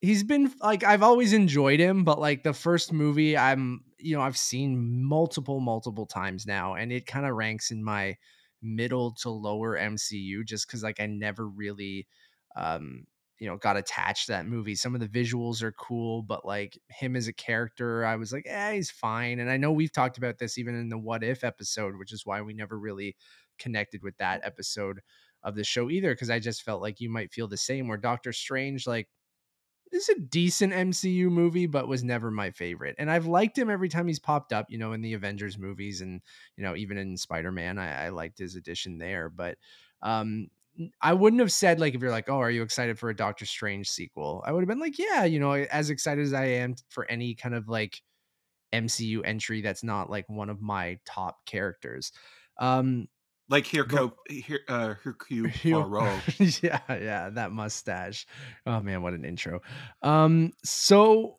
He's 0.00 0.22
been 0.24 0.52
like 0.60 0.84
I've 0.84 1.02
always 1.02 1.32
enjoyed 1.32 1.80
him, 1.80 2.04
but 2.04 2.18
like 2.20 2.42
the 2.42 2.54
first 2.54 2.92
movie 2.92 3.36
I'm, 3.36 3.84
you 3.98 4.16
know, 4.16 4.22
I've 4.22 4.36
seen 4.38 5.02
multiple 5.04 5.60
multiple 5.60 6.06
times 6.06 6.46
now 6.46 6.74
and 6.74 6.92
it 6.92 7.06
kind 7.06 7.26
of 7.26 7.34
ranks 7.34 7.70
in 7.70 7.84
my 7.84 8.16
middle 8.62 9.12
to 9.22 9.30
lower 9.30 9.76
MCU 9.76 10.44
just 10.44 10.68
cuz 10.68 10.82
like 10.82 11.00
I 11.00 11.06
never 11.06 11.48
really 11.48 12.06
um 12.56 13.06
you 13.38 13.46
know 13.48 13.56
got 13.56 13.76
attached 13.76 14.26
to 14.26 14.32
that 14.32 14.46
movie. 14.46 14.74
Some 14.74 14.94
of 14.94 15.00
the 15.00 15.08
visuals 15.08 15.62
are 15.62 15.72
cool 15.72 16.22
but 16.22 16.44
like 16.46 16.78
him 16.88 17.16
as 17.16 17.28
a 17.28 17.32
character 17.32 18.04
i 18.04 18.16
was 18.16 18.32
like 18.32 18.44
eh 18.46 18.72
he's 18.74 18.90
fine. 18.90 19.38
And 19.40 19.50
i 19.50 19.56
know 19.56 19.72
we've 19.72 19.92
talked 19.92 20.18
about 20.18 20.38
this 20.38 20.58
even 20.58 20.74
in 20.74 20.88
the 20.88 20.98
what 20.98 21.24
if 21.24 21.44
episode 21.44 21.96
which 21.96 22.12
is 22.12 22.26
why 22.26 22.40
we 22.42 22.52
never 22.54 22.78
really 22.78 23.16
connected 23.58 24.02
with 24.02 24.16
that 24.18 24.40
episode 24.44 25.00
of 25.42 25.54
the 25.54 25.64
show 25.64 25.90
either 25.90 26.12
because 26.14 26.30
I 26.30 26.38
just 26.38 26.62
felt 26.62 26.82
like 26.82 27.00
you 27.00 27.10
might 27.10 27.32
feel 27.32 27.48
the 27.48 27.56
same. 27.56 27.88
Where 27.88 27.98
Doctor 27.98 28.32
Strange, 28.32 28.86
like, 28.86 29.08
is 29.92 30.08
a 30.08 30.20
decent 30.20 30.72
MCU 30.72 31.30
movie, 31.30 31.66
but 31.66 31.88
was 31.88 32.04
never 32.04 32.30
my 32.30 32.50
favorite. 32.50 32.94
And 32.98 33.10
I've 33.10 33.26
liked 33.26 33.58
him 33.58 33.70
every 33.70 33.88
time 33.88 34.06
he's 34.06 34.18
popped 34.18 34.52
up, 34.52 34.66
you 34.68 34.78
know, 34.78 34.92
in 34.92 35.00
the 35.00 35.14
Avengers 35.14 35.58
movies 35.58 36.00
and, 36.00 36.20
you 36.56 36.62
know, 36.62 36.76
even 36.76 36.96
in 36.96 37.16
Spider 37.16 37.50
Man, 37.52 37.78
I, 37.78 38.06
I 38.06 38.08
liked 38.10 38.38
his 38.38 38.54
addition 38.54 38.98
there. 38.98 39.28
But 39.28 39.58
um, 40.02 40.48
I 41.00 41.12
wouldn't 41.12 41.40
have 41.40 41.52
said, 41.52 41.80
like, 41.80 41.94
if 41.94 42.00
you're 42.00 42.10
like, 42.10 42.28
oh, 42.28 42.38
are 42.38 42.50
you 42.50 42.62
excited 42.62 42.98
for 42.98 43.10
a 43.10 43.16
Doctor 43.16 43.46
Strange 43.46 43.88
sequel? 43.88 44.42
I 44.46 44.52
would 44.52 44.60
have 44.60 44.68
been 44.68 44.80
like, 44.80 44.98
yeah, 44.98 45.24
you 45.24 45.40
know, 45.40 45.52
as 45.52 45.90
excited 45.90 46.24
as 46.24 46.32
I 46.32 46.44
am 46.44 46.76
for 46.88 47.10
any 47.10 47.34
kind 47.34 47.54
of 47.54 47.68
like 47.68 48.00
MCU 48.72 49.22
entry 49.24 49.60
that's 49.60 49.82
not 49.82 50.10
like 50.10 50.28
one 50.28 50.50
of 50.50 50.62
my 50.62 50.98
top 51.04 51.44
characters. 51.46 52.12
Um, 52.58 53.08
like 53.50 53.66
Hercule, 53.66 54.16
Her, 54.46 54.60
uh, 54.68 54.94
Hercule 55.02 55.50
Poirot. 55.62 56.40
yeah, 56.62 56.80
yeah, 56.88 57.30
that 57.30 57.50
mustache. 57.52 58.26
Oh 58.64 58.80
man, 58.80 59.02
what 59.02 59.12
an 59.12 59.24
intro. 59.24 59.60
Um, 60.02 60.52
so 60.64 61.38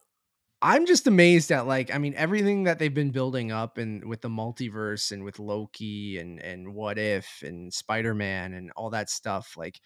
I'm 0.62 0.86
just 0.86 1.08
amazed 1.08 1.52
at 1.52 1.66
like, 1.66 1.94
I 1.94 1.98
mean, 1.98 2.14
everything 2.16 2.66
that 2.66 2.78
they've 2.78 2.94
been 2.94 3.12
building 3.12 3.52
up 3.52 3.78
and 3.78 4.06
with 4.06 4.22
the 4.22 4.30
multiverse 4.30 5.12
and 5.12 5.24
with 5.24 5.40
Loki 5.40 6.20
and 6.20 6.40
and 6.40 6.76
What 6.76 7.00
If 7.00 7.44
and 7.44 7.74
Spider 7.74 8.14
Man 8.14 8.54
and 8.54 8.72
all 8.76 8.90
that 8.92 9.10
stuff. 9.10 9.56
Like, 9.58 9.80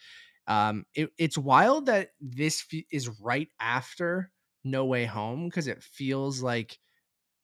um, 0.48 0.84
it, 0.94 1.10
it's 1.18 1.38
wild 1.38 1.86
that 1.86 2.10
this 2.20 2.64
f- 2.70 2.82
is 2.90 3.08
right 3.20 3.48
after 3.60 4.32
No 4.64 4.84
Way 4.84 5.04
Home 5.06 5.48
because 5.48 5.68
it 5.68 5.82
feels 5.82 6.42
like 6.42 6.78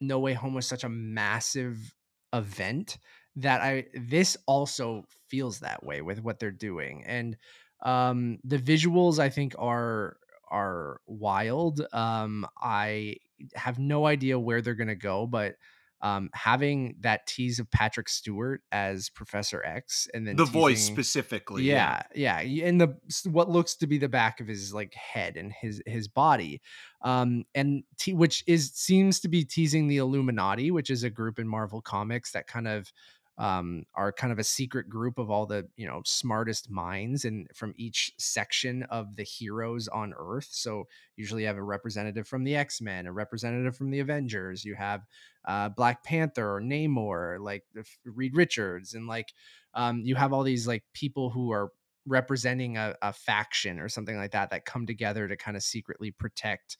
No 0.00 0.18
Way 0.18 0.32
Home 0.34 0.54
was 0.54 0.66
such 0.66 0.82
a 0.82 0.88
massive 0.88 1.94
event 2.32 2.98
that 3.36 3.60
I 3.60 3.86
this 3.94 4.36
also 4.46 5.04
feels 5.28 5.60
that 5.60 5.84
way 5.84 6.02
with 6.02 6.22
what 6.22 6.38
they're 6.38 6.50
doing. 6.50 7.04
And 7.06 7.36
um 7.82 8.38
the 8.44 8.58
visuals 8.58 9.18
I 9.18 9.28
think 9.30 9.54
are 9.58 10.16
are 10.50 11.00
wild. 11.06 11.80
Um 11.92 12.46
I 12.60 13.16
have 13.54 13.78
no 13.78 14.06
idea 14.06 14.38
where 14.38 14.62
they're 14.62 14.74
going 14.74 14.88
to 14.88 14.94
go, 14.94 15.26
but 15.26 15.56
um, 16.02 16.30
having 16.34 16.96
that 17.00 17.28
tease 17.28 17.60
of 17.60 17.70
Patrick 17.70 18.08
Stewart 18.08 18.62
as 18.72 19.08
Professor 19.08 19.64
X 19.64 20.08
and 20.12 20.26
then 20.26 20.36
the 20.36 20.44
teasing, 20.44 20.60
voice 20.60 20.84
specifically, 20.84 21.62
yeah, 21.62 22.02
yeah, 22.14 22.40
yeah, 22.40 22.66
and 22.66 22.80
the 22.80 22.96
what 23.30 23.48
looks 23.48 23.76
to 23.76 23.86
be 23.86 23.98
the 23.98 24.08
back 24.08 24.40
of 24.40 24.48
his 24.48 24.74
like 24.74 24.94
head 24.94 25.36
and 25.36 25.52
his 25.52 25.80
his 25.86 26.08
body, 26.08 26.60
um, 27.02 27.44
and 27.54 27.84
te- 27.98 28.14
which 28.14 28.42
is 28.48 28.72
seems 28.72 29.20
to 29.20 29.28
be 29.28 29.44
teasing 29.44 29.86
the 29.86 29.98
Illuminati, 29.98 30.72
which 30.72 30.90
is 30.90 31.04
a 31.04 31.10
group 31.10 31.38
in 31.38 31.46
Marvel 31.46 31.80
Comics 31.80 32.32
that 32.32 32.48
kind 32.48 32.66
of 32.66 32.92
um, 33.38 33.84
are 33.94 34.12
kind 34.12 34.32
of 34.32 34.38
a 34.38 34.44
secret 34.44 34.88
group 34.88 35.18
of 35.18 35.30
all 35.30 35.46
the 35.46 35.66
you 35.76 35.86
know 35.86 36.02
smartest 36.04 36.70
minds 36.70 37.24
and 37.24 37.48
from 37.54 37.72
each 37.76 38.12
section 38.18 38.82
of 38.84 39.16
the 39.16 39.22
heroes 39.24 39.88
on 39.88 40.12
earth. 40.18 40.48
So 40.50 40.84
usually 41.16 41.42
you 41.42 41.48
have 41.48 41.56
a 41.56 41.62
representative 41.62 42.26
from 42.26 42.44
the 42.44 42.56
x-men 42.56 43.06
a 43.06 43.12
representative 43.12 43.76
from 43.76 43.90
the 43.90 44.00
avengers 44.00 44.64
you 44.64 44.74
have 44.74 45.02
uh, 45.46 45.68
black 45.68 46.04
panther 46.04 46.56
or 46.56 46.60
namor 46.60 47.38
like 47.40 47.64
reed 48.04 48.36
richards 48.36 48.94
and 48.94 49.06
like 49.06 49.32
um, 49.74 50.02
you 50.04 50.14
have 50.14 50.32
all 50.32 50.42
these 50.42 50.66
like 50.66 50.84
people 50.92 51.30
who 51.30 51.50
are 51.52 51.70
representing 52.06 52.76
a, 52.76 52.94
a 53.02 53.12
faction 53.12 53.78
or 53.78 53.88
something 53.88 54.16
like 54.16 54.32
that 54.32 54.50
that 54.50 54.64
come 54.64 54.86
together 54.86 55.28
to 55.28 55.36
kind 55.36 55.56
of 55.56 55.62
secretly 55.62 56.10
protect 56.10 56.76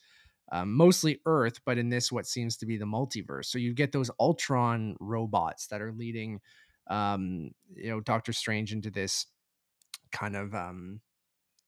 um, 0.53 0.75
mostly 0.75 1.19
Earth, 1.25 1.61
but 1.65 1.79
in 1.79 1.89
this, 1.89 2.13
what 2.13 2.27
seems 2.27 2.59
to 2.59 2.67
be 2.67 2.77
the 2.77 2.85
multiverse. 2.85 3.47
So 3.47 3.59
you 3.59 3.73
get 3.73 3.91
those 3.91 4.11
Ultron 4.21 4.97
robots 5.01 5.67
that 5.69 5.81
are 5.81 5.93
leading, 5.93 6.41
um, 6.89 7.51
you 7.75 7.91
know, 7.91 8.01
Doctor 8.01 8.35
Strange 8.35 8.73
into 8.73 8.91
this 8.91 9.27
kind 10.13 10.37
of 10.37 10.55
um, 10.55 11.01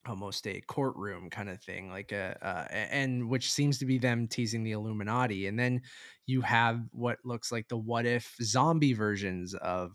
almost 0.07 0.47
a 0.47 0.61
courtroom 0.67 1.31
kind 1.31 1.49
of 1.49 1.63
thing, 1.63 1.89
like 1.89 2.13
a, 2.13 2.37
uh, 2.43 2.67
and 2.71 3.31
which 3.31 3.51
seems 3.51 3.79
to 3.79 3.87
be 3.87 3.97
them 3.97 4.29
teasing 4.29 4.63
the 4.63 4.73
Illuminati. 4.73 5.47
And 5.47 5.59
then 5.59 5.81
you 6.27 6.43
have 6.43 6.83
what 6.93 7.19
looks 7.25 7.51
like 7.51 7.69
the 7.69 7.79
what 7.79 8.05
if 8.05 8.37
zombie 8.43 8.93
versions 8.93 9.55
of 9.55 9.93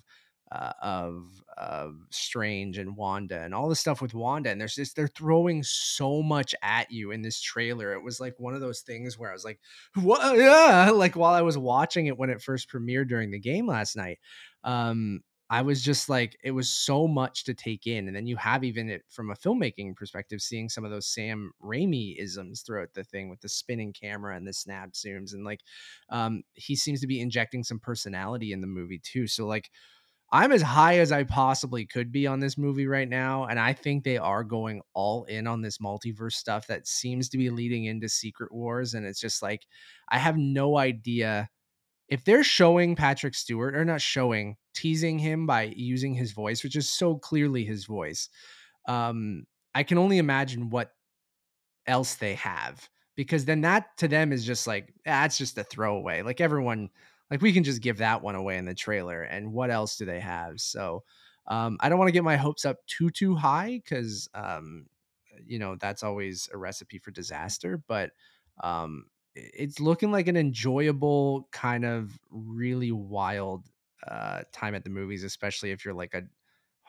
uh, 0.52 0.74
of 0.82 1.44
of 1.58 1.98
Strange 2.10 2.78
and 2.78 2.96
Wanda 2.96 3.42
and 3.42 3.54
all 3.54 3.70
the 3.70 3.76
stuff 3.76 4.02
with 4.02 4.14
Wanda. 4.14 4.50
And 4.50 4.60
there's 4.60 4.76
just 4.76 4.96
they're 4.96 5.08
throwing 5.08 5.62
so 5.64 6.22
much 6.22 6.56
at 6.62 6.92
you 6.92 7.12
in 7.12 7.22
this 7.22 7.42
trailer. 7.42 7.94
It 7.94 8.04
was 8.04 8.20
like 8.20 8.40
one 8.40 8.54
of 8.56 8.62
those 8.62 8.82
things 8.82 9.18
where 9.18 9.30
I 9.30 9.34
was 9.34 9.46
like, 9.46 9.60
"What?" 9.96 10.38
Yeah, 10.38 10.90
like 10.94 11.16
while 11.16 11.34
I 11.34 11.42
was 11.42 11.58
watching 11.58 12.08
it 12.08 12.18
when 12.18 12.30
it 12.30 12.42
first 12.42 12.70
premiered 12.70 13.10
during 13.10 13.32
the 13.32 13.40
game 13.40 13.68
last 13.68 13.96
night. 13.96 14.20
Um, 14.64 15.22
I 15.52 15.64
was 15.64 15.82
just 15.84 16.10
like, 16.10 16.38
it 16.44 16.52
was 16.52 16.70
so 16.70 17.08
much 17.08 17.44
to 17.46 17.56
take 17.56 17.88
in. 17.88 18.06
And 18.08 18.16
then 18.16 18.28
you 18.28 18.36
have 18.38 18.64
even 18.64 18.88
it 18.88 19.04
from 19.10 19.32
a 19.32 19.36
filmmaking 19.36 19.96
perspective, 19.96 20.42
seeing 20.42 20.70
some 20.70 20.86
of 20.86 20.92
those 20.92 21.08
Sam 21.08 21.52
Raimi 21.64 22.16
isms 22.20 22.62
throughout 22.62 22.94
the 22.94 23.04
thing 23.04 23.30
with 23.30 23.42
the 23.42 23.50
spinning 23.50 23.92
camera 23.92 24.38
and 24.38 24.48
the 24.48 24.54
snap 24.54 24.92
zooms. 24.92 25.34
And 25.34 25.44
like, 25.44 25.62
um, 26.10 26.44
he 26.54 26.76
seems 26.76 27.02
to 27.02 27.08
be 27.08 27.20
injecting 27.20 27.64
some 27.64 27.80
personality 27.80 28.52
in 28.54 28.62
the 28.62 28.68
movie 28.68 29.00
too. 29.00 29.26
So, 29.26 29.48
like, 29.48 29.72
I'm 30.32 30.52
as 30.52 30.62
high 30.62 31.00
as 31.00 31.12
I 31.12 31.24
possibly 31.24 31.86
could 31.86 32.12
be 32.12 32.28
on 32.28 32.40
this 32.40 32.58
movie 32.58 32.86
right 32.86 33.10
now. 33.10 33.46
And 33.46 33.60
I 33.60 33.74
think 33.74 34.04
they 34.04 34.18
are 34.18 34.44
going 34.44 34.82
all 34.94 35.24
in 35.24 35.48
on 35.48 35.62
this 35.62 35.80
multiverse 35.80 36.34
stuff 36.34 36.68
that 36.68 36.88
seems 36.88 37.30
to 37.30 37.38
be 37.38 37.50
leading 37.50 37.86
into 37.86 38.08
Secret 38.08 38.52
Wars. 38.52 38.94
And 38.94 39.06
it's 39.06 39.20
just 39.20 39.42
like, 39.42 39.66
I 40.10 40.20
have 40.20 40.38
no 40.38 40.78
idea 40.78 41.50
if 42.10 42.24
they're 42.26 42.44
showing 42.44 42.96
Patrick 42.96 43.36
Stewart 43.36 43.76
or 43.76 43.86
not 43.86 44.02
showing, 44.02 44.58
teasing 44.76 45.20
him 45.20 45.46
by 45.46 45.74
using 45.76 46.14
his 46.14 46.32
voice, 46.32 46.64
which 46.64 46.76
is 46.76 46.90
so 46.90 47.16
clearly 47.16 47.64
his 47.64 47.86
voice. 47.86 48.30
Um, 48.88 49.46
I 49.74 49.84
can 49.84 49.98
only 49.98 50.18
imagine 50.18 50.70
what 50.70 50.92
else 51.88 52.16
they 52.16 52.36
have 52.36 52.88
because 53.16 53.46
then 53.46 53.62
that 53.62 53.98
to 53.98 54.08
them 54.08 54.32
is 54.32 54.46
just 54.46 54.66
like, 54.68 54.94
that's 55.06 55.36
ah, 55.36 55.38
just 55.40 55.58
a 55.58 55.64
throwaway. 55.64 56.22
Like 56.22 56.40
everyone, 56.40 56.90
like 57.30 57.42
we 57.42 57.54
can 57.54 57.64
just 57.64 57.82
give 57.82 57.98
that 57.98 58.22
one 58.22 58.36
away 58.36 58.58
in 58.58 58.66
the 58.66 58.74
trailer. 58.74 59.22
And 59.24 59.54
what 59.54 59.70
else 59.70 59.98
do 59.98 60.06
they 60.06 60.20
have? 60.20 60.60
So 60.60 61.04
um, 61.48 61.78
I 61.80 61.90
don't 61.90 61.98
want 61.98 62.10
to 62.10 62.14
get 62.14 62.24
my 62.24 62.38
hopes 62.38 62.66
up 62.66 62.78
too 62.88 63.10
too 63.10 63.36
high 63.36 63.82
because 63.84 64.30
um, 64.34 64.86
you 65.46 65.60
know 65.60 65.76
that's 65.76 66.04
always 66.04 66.50
a 66.54 66.58
recipe 66.58 67.00
for 67.00 67.12
disaster. 67.12 67.82
But 67.88 68.12
um, 68.64 69.06
it's 69.36 69.80
looking 69.80 70.12
like 70.12 70.28
an 70.28 70.38
enjoyable 70.38 71.48
kind 71.52 71.86
of 71.86 72.18
really 72.30 72.92
wild 72.92 73.66
uh, 74.08 74.42
time 74.52 74.76
at 74.76 74.84
the 74.84 74.90
movies, 74.90 75.24
especially 75.24 75.72
if 75.72 75.86
you're 75.86 75.94
like 75.94 76.14
a 76.14 76.24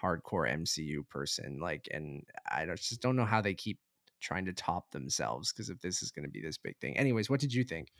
hardcore 0.00 0.50
MCU 0.50 1.06
person. 1.08 1.58
Like, 1.60 1.88
and 1.92 2.24
I 2.50 2.66
just 2.66 3.00
don't 3.00 3.16
know 3.16 3.24
how 3.24 3.40
they 3.40 3.54
keep 3.54 3.78
trying 4.20 4.44
to 4.46 4.52
top 4.52 4.90
themselves 4.90 5.52
because 5.52 5.70
if 5.70 5.80
this 5.80 6.02
is 6.02 6.10
going 6.10 6.24
to 6.24 6.30
be 6.30 6.40
this 6.40 6.58
big 6.58 6.76
thing. 6.78 6.96
Anyways, 6.96 7.30
what 7.30 7.40
did 7.40 7.54
you 7.54 7.64
think? 7.64 7.92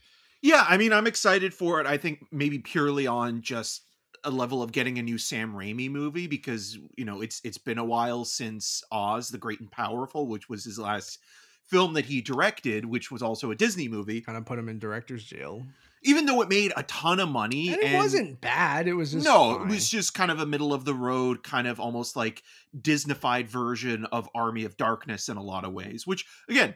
Yeah, 0.43 0.65
I 0.69 0.77
mean, 0.77 0.93
I'm 0.93 1.07
excited 1.07 1.53
for 1.53 1.81
it. 1.81 1.87
I 1.87 1.97
think 1.97 2.25
maybe 2.33 2.59
purely 2.59 3.07
on 3.07 3.43
just 3.43 3.83
a 4.25 4.31
level 4.31 4.63
of 4.63 4.73
getting 4.73 4.99
a 4.99 5.03
new 5.03 5.17
Sam 5.19 5.55
Raimi 5.55 5.91
movie 5.91 6.27
because 6.27 6.77
you 6.97 7.05
know 7.05 7.21
it's 7.23 7.41
it's 7.45 7.59
been 7.59 7.79
a 7.79 7.85
while 7.85 8.25
since 8.25 8.83
Oz 8.93 9.29
the 9.31 9.39
Great 9.39 9.61
and 9.61 9.71
Powerful, 9.71 10.27
which 10.29 10.49
was 10.49 10.65
his 10.65 10.79
last 10.79 11.19
film 11.67 11.95
that 11.95 12.05
he 12.07 12.21
directed, 12.21 12.85
which 12.85 13.11
was 13.11 13.23
also 13.23 13.51
a 13.51 13.55
Disney 13.55 13.89
movie. 13.89 14.21
Kind 14.21 14.37
of 14.39 14.45
put 14.45 14.59
him 14.59 14.69
in 14.69 14.79
director's 14.79 15.25
jail. 15.25 15.67
Even 16.03 16.25
though 16.25 16.41
it 16.41 16.49
made 16.49 16.73
a 16.77 16.83
ton 16.85 17.21
of 17.21 17.29
money, 17.29 17.69
And 17.75 17.83
it 17.83 17.89
and- 17.89 17.99
wasn't 17.99 18.41
bad. 18.41 18.89
It 18.89 18.95
was 18.95 19.13
just 19.13 19.25
no, 19.25 19.57
fine. 19.59 19.67
it 19.69 19.71
was 19.75 19.89
just 19.89 20.15
kind 20.15 20.31
of 20.31 20.41
a 20.41 20.47
middle 20.47 20.73
of 20.73 20.87
the 20.87 20.95
road, 20.95 21.43
kind 21.43 21.67
of 21.69 21.79
almost 21.79 22.17
like 22.17 22.43
Disneyfied 22.79 23.49
version 23.49 24.07
of 24.07 24.27
Army 24.35 24.65
of 24.65 24.79
Darkness 24.79 25.29
in 25.29 25.37
a 25.37 25.43
lot 25.43 25.65
of 25.67 25.73
ways. 25.75 26.07
Which 26.07 26.25
again, 26.49 26.75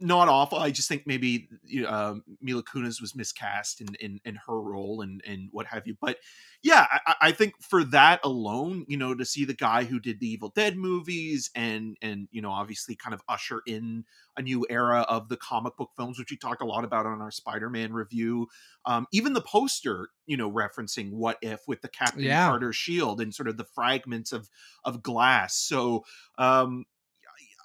not 0.00 0.28
awful. 0.28 0.58
I 0.58 0.70
just 0.70 0.88
think 0.88 1.06
maybe 1.06 1.48
you 1.62 1.82
know, 1.82 1.88
um, 1.88 2.24
Mila 2.40 2.62
Kunis 2.62 3.00
was 3.00 3.14
miscast 3.14 3.80
in, 3.80 3.94
in 4.00 4.20
in 4.24 4.38
her 4.46 4.60
role 4.60 5.00
and 5.02 5.22
and 5.26 5.48
what 5.52 5.66
have 5.66 5.86
you. 5.86 5.96
But 6.00 6.18
yeah, 6.62 6.86
I- 6.90 7.14
I, 7.20 7.32
think 7.32 7.54
for 7.62 7.84
that 7.84 8.20
alone, 8.24 8.84
you 8.88 8.96
know, 8.96 9.14
to 9.14 9.24
see 9.24 9.44
the 9.44 9.54
guy 9.54 9.84
who 9.84 10.00
did 10.00 10.18
the 10.18 10.26
Evil 10.26 10.52
Dead 10.54 10.76
movies 10.76 11.50
and 11.54 11.96
and 12.02 12.28
you 12.32 12.42
know 12.42 12.50
obviously 12.50 12.96
kind 12.96 13.14
of 13.14 13.22
usher 13.28 13.62
in 13.66 14.04
a 14.36 14.42
new 14.42 14.66
era 14.68 15.02
of 15.02 15.28
the 15.28 15.36
comic 15.36 15.76
book 15.76 15.90
films, 15.96 16.18
which 16.18 16.30
we 16.30 16.36
talk 16.36 16.60
a 16.60 16.66
lot 16.66 16.84
about 16.84 17.06
on 17.06 17.20
our 17.20 17.30
Spider-Man 17.30 17.92
review. 17.92 18.48
Um, 18.86 19.06
even 19.12 19.32
the 19.32 19.40
poster, 19.42 20.08
you 20.26 20.36
know, 20.36 20.50
referencing 20.50 21.12
what 21.12 21.38
if 21.40 21.60
with 21.68 21.82
the 21.82 21.88
Captain 21.88 22.22
Yeah. 22.24 22.48
Carter 22.48 22.72
shield 22.72 23.20
and 23.20 23.34
sort 23.34 23.48
of 23.48 23.56
the 23.56 23.64
fragments 23.64 24.32
of 24.32 24.48
of 24.84 25.02
glass. 25.02 25.56
So 25.56 26.04
um, 26.36 26.84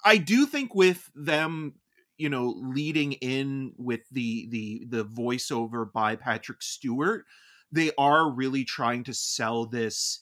I 0.04 0.16
do 0.16 0.46
think 0.46 0.74
with 0.74 1.10
them, 1.14 1.74
you 2.20 2.28
know, 2.28 2.54
leading 2.58 3.14
in 3.14 3.72
with 3.78 4.02
the 4.12 4.46
the 4.50 4.84
the 4.88 5.04
voiceover 5.04 5.90
by 5.90 6.16
Patrick 6.16 6.60
Stewart, 6.60 7.24
they 7.72 7.92
are 7.96 8.30
really 8.30 8.62
trying 8.62 9.04
to 9.04 9.14
sell 9.14 9.64
this 9.64 10.20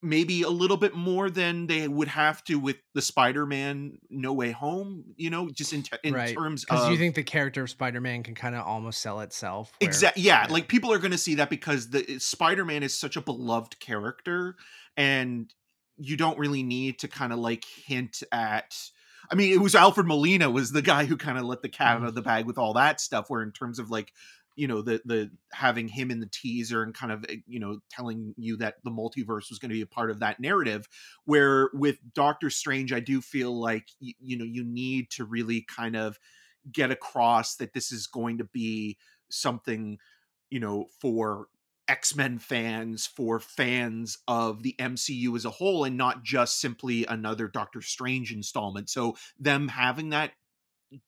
maybe 0.00 0.42
a 0.42 0.48
little 0.48 0.76
bit 0.76 0.94
more 0.94 1.28
than 1.28 1.66
they 1.66 1.86
would 1.86 2.08
have 2.08 2.42
to 2.44 2.54
with 2.54 2.76
the 2.94 3.02
Spider-Man 3.02 3.98
No 4.08 4.32
Way 4.32 4.52
Home, 4.52 5.04
you 5.16 5.28
know, 5.28 5.50
just 5.50 5.72
in, 5.72 5.82
te- 5.82 5.96
in 6.04 6.14
right. 6.14 6.34
terms 6.34 6.64
Because 6.64 6.86
of 6.86 6.92
you 6.92 6.98
think 6.98 7.16
the 7.16 7.24
character 7.24 7.64
of 7.64 7.70
Spider-Man 7.70 8.22
can 8.22 8.36
kind 8.36 8.54
of 8.54 8.64
almost 8.64 9.00
sell 9.00 9.20
itself. 9.20 9.72
Exactly. 9.80 10.22
Yeah, 10.22 10.46
yeah. 10.46 10.52
like 10.52 10.68
people 10.68 10.92
are 10.92 10.98
going 10.98 11.10
to 11.10 11.18
see 11.18 11.34
that 11.34 11.50
because 11.50 11.90
the 11.90 12.08
eh, 12.08 12.18
Spider-Man 12.20 12.84
is 12.84 12.96
such 12.96 13.16
a 13.16 13.20
beloved 13.20 13.80
character 13.80 14.54
and 14.96 15.52
you 15.96 16.16
don't 16.16 16.38
really 16.38 16.62
need 16.62 17.00
to 17.00 17.08
kind 17.08 17.32
of 17.32 17.40
like 17.40 17.64
hint 17.64 18.22
at 18.30 18.76
I 19.30 19.34
mean, 19.34 19.52
it 19.52 19.60
was 19.60 19.74
Alfred 19.74 20.06
Molina 20.06 20.50
was 20.50 20.72
the 20.72 20.82
guy 20.82 21.04
who 21.04 21.16
kind 21.16 21.38
of 21.38 21.44
let 21.44 21.62
the 21.62 21.68
cat 21.68 21.98
out 21.98 22.04
of 22.04 22.14
the 22.14 22.22
bag 22.22 22.46
with 22.46 22.58
all 22.58 22.74
that 22.74 23.00
stuff 23.00 23.28
where 23.28 23.42
in 23.42 23.52
terms 23.52 23.78
of 23.78 23.90
like 23.90 24.12
you 24.56 24.66
know 24.66 24.82
the 24.82 25.00
the 25.04 25.30
having 25.52 25.86
him 25.86 26.10
in 26.10 26.18
the 26.18 26.28
teaser 26.32 26.82
and 26.82 26.92
kind 26.92 27.12
of 27.12 27.24
eh, 27.28 27.36
you 27.46 27.60
know 27.60 27.78
telling 27.90 28.34
you 28.36 28.56
that 28.56 28.74
the 28.82 28.90
multiverse 28.90 29.50
was 29.50 29.58
going 29.60 29.68
to 29.70 29.74
be 29.74 29.82
a 29.82 29.86
part 29.86 30.10
of 30.10 30.18
that 30.18 30.40
narrative 30.40 30.88
where 31.24 31.70
with 31.72 31.98
Doctor 32.12 32.50
Strange 32.50 32.92
I 32.92 33.00
do 33.00 33.20
feel 33.20 33.58
like 33.58 33.86
y- 34.02 34.14
you 34.18 34.36
know 34.36 34.44
you 34.44 34.64
need 34.64 35.10
to 35.10 35.24
really 35.24 35.64
kind 35.68 35.94
of 35.94 36.18
get 36.72 36.90
across 36.90 37.54
that 37.56 37.72
this 37.72 37.92
is 37.92 38.08
going 38.08 38.38
to 38.38 38.44
be 38.44 38.98
something 39.30 39.98
you 40.50 40.58
know 40.58 40.86
for 41.00 41.46
X-Men 41.88 42.38
fans 42.38 43.06
for 43.06 43.40
fans 43.40 44.18
of 44.28 44.62
the 44.62 44.74
MCU 44.78 45.34
as 45.34 45.44
a 45.44 45.50
whole 45.50 45.84
and 45.84 45.96
not 45.96 46.22
just 46.22 46.60
simply 46.60 47.06
another 47.06 47.48
Doctor 47.48 47.80
Strange 47.80 48.32
installment. 48.32 48.90
So 48.90 49.16
them 49.38 49.68
having 49.68 50.10
that 50.10 50.32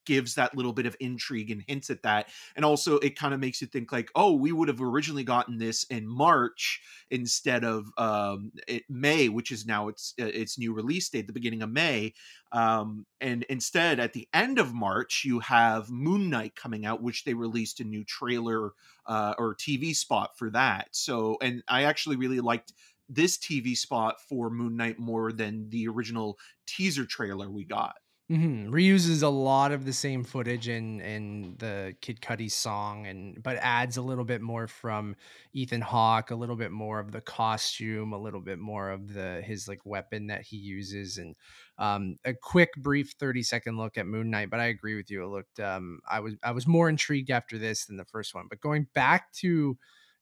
gives 0.05 0.35
that 0.35 0.55
little 0.55 0.73
bit 0.73 0.87
of 0.87 0.97
intrigue 1.01 1.51
and 1.51 1.65
hints 1.67 1.91
at 1.91 2.03
that 2.03 2.29
and 2.57 2.65
also 2.65 2.99
it 2.99 3.17
kind 3.17 3.33
of 3.33 3.41
makes 3.41 3.61
you 3.61 3.67
think 3.67 3.93
like 3.93 4.11
oh 4.15 4.33
we 4.33 4.53
would 4.53 4.69
have 4.69 4.81
originally 4.81 5.25
gotten 5.25 5.59
this 5.59 5.85
in 5.85 6.07
march 6.07 6.81
instead 7.11 7.65
of 7.65 7.87
um 7.97 8.53
it, 8.69 8.83
may 8.89 9.29
which 9.29 9.51
is 9.51 9.67
now 9.67 9.89
its 9.89 10.15
uh, 10.21 10.27
its 10.27 10.59
new 10.59 10.73
release 10.73 11.09
date 11.09 11.27
the 11.27 11.33
beginning 11.33 11.63
of 11.63 11.71
may 11.71 12.13
um 12.53 13.07
and 13.21 13.45
instead 13.45 13.99
at 13.99 14.13
the 14.13 14.29
end 14.35 14.59
of 14.59 14.75
march 14.75 15.23
you 15.25 15.39
have 15.39 15.91
moon 15.91 16.29
knight 16.29 16.55
coming 16.55 16.85
out 16.85 17.03
which 17.03 17.25
they 17.25 17.35
released 17.35 17.81
a 17.81 17.85
new 17.85 18.05
trailer 18.05 18.73
uh 19.07 19.35
or 19.39 19.55
tv 19.55 19.95
spot 19.95 20.37
for 20.37 20.51
that 20.51 20.89
so 20.93 21.39
and 21.41 21.63
i 21.69 21.85
actually 21.85 22.17
really 22.17 22.41
liked 22.41 22.73
this 23.09 23.39
tv 23.39 23.77
spot 23.77 24.21
for 24.29 24.51
moon 24.51 24.77
knight 24.77 24.99
more 24.99 25.33
than 25.33 25.69
the 25.71 25.89
original 25.89 26.39
teaser 26.67 27.07
trailer 27.07 27.51
we 27.51 27.65
got 27.65 27.95
Mhm, 28.31 28.69
reuses 28.69 29.25
a 29.25 29.29
lot 29.29 29.73
of 29.73 29.85
the 29.85 29.93
same 29.93 30.23
footage 30.23 30.69
in 30.69 31.01
in 31.01 31.57
the 31.59 31.97
Kid 32.01 32.21
Cudi 32.21 32.49
song, 32.49 33.09
and 33.09 33.43
but 33.43 33.57
adds 33.61 33.97
a 33.97 34.03
little 34.03 34.25
bit 34.25 34.41
more 34.41 34.69
from 34.69 35.17
Ethan 35.53 35.81
Hawke, 35.81 36.31
a 36.31 36.37
little 36.37 36.55
bit 36.55 36.71
more 36.71 37.01
of 37.01 37.11
the 37.11 37.21
costume, 37.21 38.13
a 38.13 38.19
little 38.19 38.41
bit 38.41 38.61
more 38.61 38.91
of 38.91 39.13
the 39.15 39.43
his 39.45 39.67
like 39.67 39.85
weapon 39.85 40.29
that 40.29 40.43
he 40.43 40.57
uses, 40.59 41.19
and 41.19 41.35
um, 41.79 42.19
a 42.25 42.33
quick, 42.33 42.71
brief 42.79 43.15
thirty 43.19 43.43
second 43.43 43.77
look 43.79 43.99
at 43.99 44.07
Moon 44.07 44.31
Knight. 44.31 44.49
But 44.51 44.61
I 44.61 44.67
agree 44.67 44.95
with 44.95 45.11
you; 45.11 45.25
it 45.25 45.29
looked. 45.29 45.59
Um, 45.59 45.99
I 46.09 46.21
was 46.21 46.35
I 46.45 46.53
was 46.53 46.69
more 46.69 46.89
intrigued 46.89 47.31
after 47.33 47.59
this 47.59 47.87
than 47.87 47.97
the 47.97 48.05
first 48.05 48.33
one. 48.33 48.47
But 48.49 48.61
going 48.61 48.87
back 48.95 49.33
to 49.41 49.77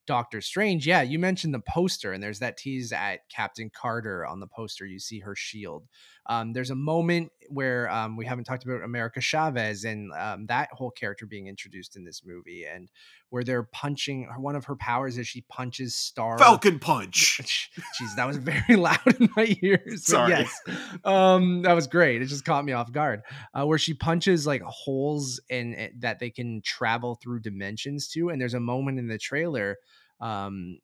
Doctor 0.07 0.41
Strange, 0.41 0.87
yeah, 0.87 1.03
you 1.03 1.19
mentioned 1.19 1.53
the 1.53 1.61
poster, 1.61 2.13
and 2.15 2.23
there's 2.23 2.39
that 2.39 2.57
tease 2.57 2.91
at 2.93 3.29
Captain 3.29 3.69
Carter 3.71 4.25
on 4.25 4.41
the 4.41 4.47
poster. 4.47 4.87
You 4.87 4.99
see 4.99 5.19
her 5.21 5.35
shield. 5.35 5.87
Um, 6.29 6.53
there's 6.53 6.71
a 6.71 6.75
moment 6.75 7.33
where 7.49 7.91
um, 7.91 8.17
we 8.17 8.27
haven't 8.27 8.45
talked 8.45 8.65
about 8.65 8.83
America 8.83 9.21
Chavez 9.21 9.85
and 9.85 10.13
um, 10.13 10.47
that 10.47 10.69
whole 10.73 10.91
character 10.91 11.25
being 11.25 11.47
introduced 11.47 11.97
in 11.97 12.05
this 12.05 12.23
movie, 12.25 12.67
and 12.67 12.91
where 13.31 13.43
they're 13.43 13.63
punching. 13.63 14.29
One 14.39 14.55
of 14.55 14.67
her 14.67 14.77
powers 14.77 15.17
is 15.19 15.27
she 15.27 15.43
punches 15.43 15.95
Star. 15.95 16.39
falcon 16.39 16.79
punch 16.79 17.41
Jeez, 18.01 18.17
that 18.17 18.27
was 18.27 18.37
very 18.37 18.77
loud 18.77 18.99
in 19.19 19.31
my 19.37 19.57
ears. 19.63 20.07
Sorry. 20.07 20.31
Yes, 20.31 20.61
um, 21.05 21.63
that 21.63 21.73
was 21.73 21.87
great. 21.87 22.21
It 22.21 22.27
just 22.27 22.45
caught 22.45 22.65
me 22.65 22.73
off 22.73 22.93
guard. 22.93 23.23
Uh, 23.55 23.67
where 23.67 23.79
she 23.79 23.95
punches 23.95 24.47
like 24.47 24.63
holes 24.63 25.41
in 25.49 25.75
it 25.75 26.01
that 26.01 26.19
they 26.19 26.31
can 26.31 26.61
travel 26.63 27.19
through 27.23 27.41
dimensions 27.41 28.09
to, 28.09 28.29
and 28.29 28.41
there's 28.41 28.55
a 28.55 28.61
moment 28.61 28.99
in 28.99 29.09
the 29.09 29.19
trailer. 29.19 29.77
Um, 30.21 30.79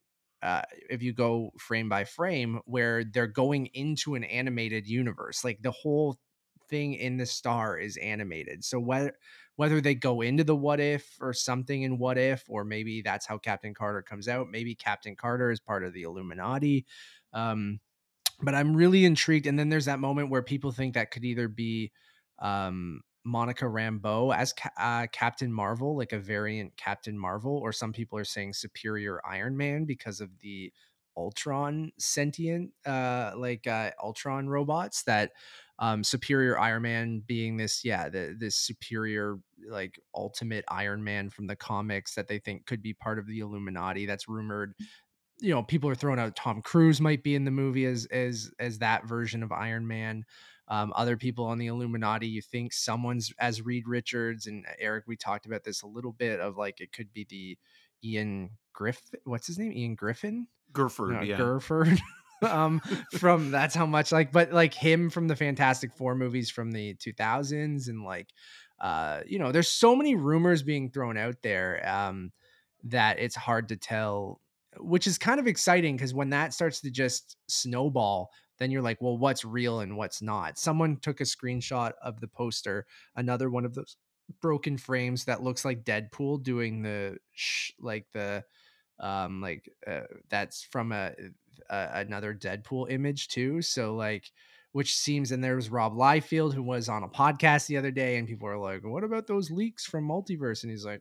uh, 0.44 0.62
if 0.90 1.02
you 1.02 1.12
go 1.12 1.50
frame 1.58 1.88
by 1.88 2.04
frame, 2.04 2.60
where 2.66 3.02
they're 3.02 3.26
going 3.26 3.66
into 3.72 4.14
an 4.14 4.24
animated 4.24 4.86
universe, 4.86 5.42
like 5.42 5.62
the 5.62 5.70
whole 5.70 6.18
thing 6.68 6.94
in 6.94 7.16
the 7.16 7.26
star 7.26 7.78
is 7.78 7.96
animated. 7.96 8.64
So 8.64 8.78
whether 8.78 9.14
whether 9.56 9.80
they 9.80 9.94
go 9.94 10.20
into 10.20 10.44
the 10.44 10.56
what 10.56 10.80
if 10.80 11.16
or 11.20 11.32
something 11.32 11.82
in 11.82 11.98
what 11.98 12.18
if, 12.18 12.44
or 12.48 12.64
maybe 12.64 13.02
that's 13.02 13.26
how 13.26 13.38
Captain 13.38 13.72
Carter 13.72 14.02
comes 14.02 14.28
out. 14.28 14.50
Maybe 14.50 14.74
Captain 14.74 15.16
Carter 15.16 15.50
is 15.50 15.60
part 15.60 15.84
of 15.84 15.92
the 15.92 16.02
Illuminati. 16.02 16.86
Um, 17.32 17.80
but 18.42 18.54
I'm 18.54 18.76
really 18.76 19.04
intrigued. 19.04 19.46
And 19.46 19.58
then 19.58 19.68
there's 19.68 19.84
that 19.84 20.00
moment 20.00 20.30
where 20.30 20.42
people 20.42 20.72
think 20.72 20.94
that 20.94 21.12
could 21.12 21.24
either 21.24 21.46
be 21.46 21.92
um, 22.40 23.00
Monica 23.24 23.64
Rambeau 23.64 24.34
as 24.34 24.54
uh, 24.78 25.06
Captain 25.12 25.52
Marvel, 25.52 25.96
like 25.96 26.12
a 26.12 26.18
variant 26.18 26.76
Captain 26.76 27.18
Marvel, 27.18 27.58
or 27.58 27.72
some 27.72 27.92
people 27.92 28.18
are 28.18 28.24
saying 28.24 28.52
Superior 28.52 29.20
Iron 29.26 29.56
Man 29.56 29.84
because 29.84 30.20
of 30.20 30.30
the 30.40 30.72
Ultron 31.16 31.92
sentient, 31.98 32.72
uh, 32.84 33.32
like 33.36 33.66
uh, 33.66 33.90
Ultron 34.02 34.48
robots 34.48 35.04
that 35.04 35.30
um 35.80 36.04
superior 36.04 36.58
iron 36.58 36.82
man 36.82 37.22
being 37.26 37.56
this 37.56 37.84
yeah 37.84 38.08
the 38.08 38.36
this 38.38 38.56
superior 38.56 39.38
like 39.68 39.98
ultimate 40.14 40.64
iron 40.68 41.02
man 41.02 41.28
from 41.28 41.46
the 41.46 41.56
comics 41.56 42.14
that 42.14 42.28
they 42.28 42.38
think 42.38 42.64
could 42.64 42.80
be 42.80 42.94
part 42.94 43.18
of 43.18 43.26
the 43.26 43.40
illuminati 43.40 44.06
that's 44.06 44.28
rumored 44.28 44.74
you 45.40 45.54
know 45.54 45.62
people 45.62 45.90
are 45.90 45.94
throwing 45.94 46.18
out 46.18 46.36
tom 46.36 46.62
cruise 46.62 47.00
might 47.00 47.22
be 47.22 47.34
in 47.34 47.44
the 47.44 47.50
movie 47.50 47.86
as 47.86 48.06
as 48.06 48.50
as 48.58 48.78
that 48.78 49.06
version 49.06 49.42
of 49.42 49.52
iron 49.52 49.86
man. 49.86 50.24
Um 50.68 50.92
other 50.96 51.16
people 51.16 51.44
on 51.44 51.58
the 51.58 51.66
illuminati 51.66 52.26
you 52.26 52.40
think 52.40 52.72
someone's 52.72 53.32
as 53.38 53.60
reed 53.62 53.86
richards 53.86 54.46
and 54.46 54.64
eric 54.78 55.04
we 55.06 55.16
talked 55.16 55.44
about 55.46 55.64
this 55.64 55.82
a 55.82 55.86
little 55.86 56.12
bit 56.12 56.40
of 56.40 56.56
like 56.56 56.80
it 56.80 56.92
could 56.92 57.12
be 57.12 57.26
the 57.28 57.58
ian 58.08 58.50
griffin 58.72 59.20
what's 59.24 59.46
his 59.46 59.58
name? 59.58 59.72
Ian 59.72 59.94
griffin? 59.94 60.46
Gerford, 60.72 61.12
no, 61.12 61.22
yeah. 61.22 61.36
Gerford. 61.36 61.98
Um 62.42 62.80
from 63.12 63.50
that's 63.50 63.74
how 63.74 63.86
much 63.86 64.12
like 64.12 64.30
but 64.30 64.52
like 64.52 64.74
him 64.74 65.08
from 65.08 65.28
the 65.28 65.36
Fantastic 65.36 65.94
Four 65.94 66.14
movies 66.14 66.50
from 66.50 66.72
the 66.72 66.94
2000s 66.96 67.88
and 67.88 68.04
like 68.04 68.28
uh 68.80 69.20
you 69.26 69.38
know 69.38 69.50
there's 69.50 69.70
so 69.70 69.96
many 69.96 70.14
rumors 70.14 70.62
being 70.62 70.90
thrown 70.90 71.16
out 71.16 71.36
there 71.42 71.88
um 71.88 72.32
that 72.82 73.18
it's 73.18 73.36
hard 73.36 73.68
to 73.70 73.76
tell 73.76 74.40
which 74.78 75.06
is 75.06 75.18
kind 75.18 75.40
of 75.40 75.46
exciting 75.46 75.96
because 75.96 76.14
when 76.14 76.30
that 76.30 76.52
starts 76.52 76.80
to 76.80 76.90
just 76.90 77.36
snowball 77.48 78.30
then 78.58 78.70
you're 78.70 78.82
like 78.82 79.00
well 79.00 79.18
what's 79.18 79.44
real 79.44 79.80
and 79.80 79.96
what's 79.96 80.22
not? 80.22 80.58
Someone 80.58 80.96
took 80.98 81.20
a 81.20 81.24
screenshot 81.24 81.92
of 82.02 82.20
the 82.20 82.28
poster 82.28 82.86
another 83.16 83.50
one 83.50 83.64
of 83.64 83.74
those 83.74 83.96
broken 84.40 84.78
frames 84.78 85.24
that 85.24 85.42
looks 85.42 85.64
like 85.64 85.84
Deadpool 85.84 86.42
doing 86.42 86.82
the 86.82 87.18
sh- 87.32 87.72
like 87.80 88.06
the 88.12 88.44
um 89.00 89.40
like 89.40 89.68
uh, 89.86 90.02
that's 90.30 90.62
from 90.62 90.92
a, 90.92 91.12
a 91.68 91.88
another 91.94 92.32
deadpool 92.32 92.90
image 92.90 93.26
too 93.26 93.60
so 93.60 93.94
like 93.96 94.30
which 94.74 94.96
seems 94.96 95.30
and 95.30 95.42
there 95.42 95.56
was 95.56 95.70
rob 95.70 95.94
liefeld 95.94 96.52
who 96.52 96.62
was 96.62 96.88
on 96.88 97.02
a 97.02 97.08
podcast 97.08 97.66
the 97.66 97.76
other 97.76 97.90
day 97.90 98.16
and 98.16 98.28
people 98.28 98.48
are 98.48 98.58
like 98.58 98.84
what 98.84 99.04
about 99.04 99.26
those 99.26 99.50
leaks 99.50 99.86
from 99.86 100.06
multiverse? 100.06 100.62
And 100.62 100.70
he's 100.70 100.84
like 100.84 101.00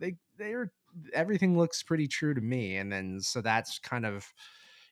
they 0.00 0.14
they're 0.38 0.72
everything 1.12 1.56
looks 1.56 1.82
pretty 1.82 2.08
true 2.08 2.34
to 2.34 2.40
me 2.40 2.76
and 2.76 2.92
then 2.92 3.20
so 3.20 3.40
that's 3.40 3.78
kind 3.78 4.06
of 4.06 4.32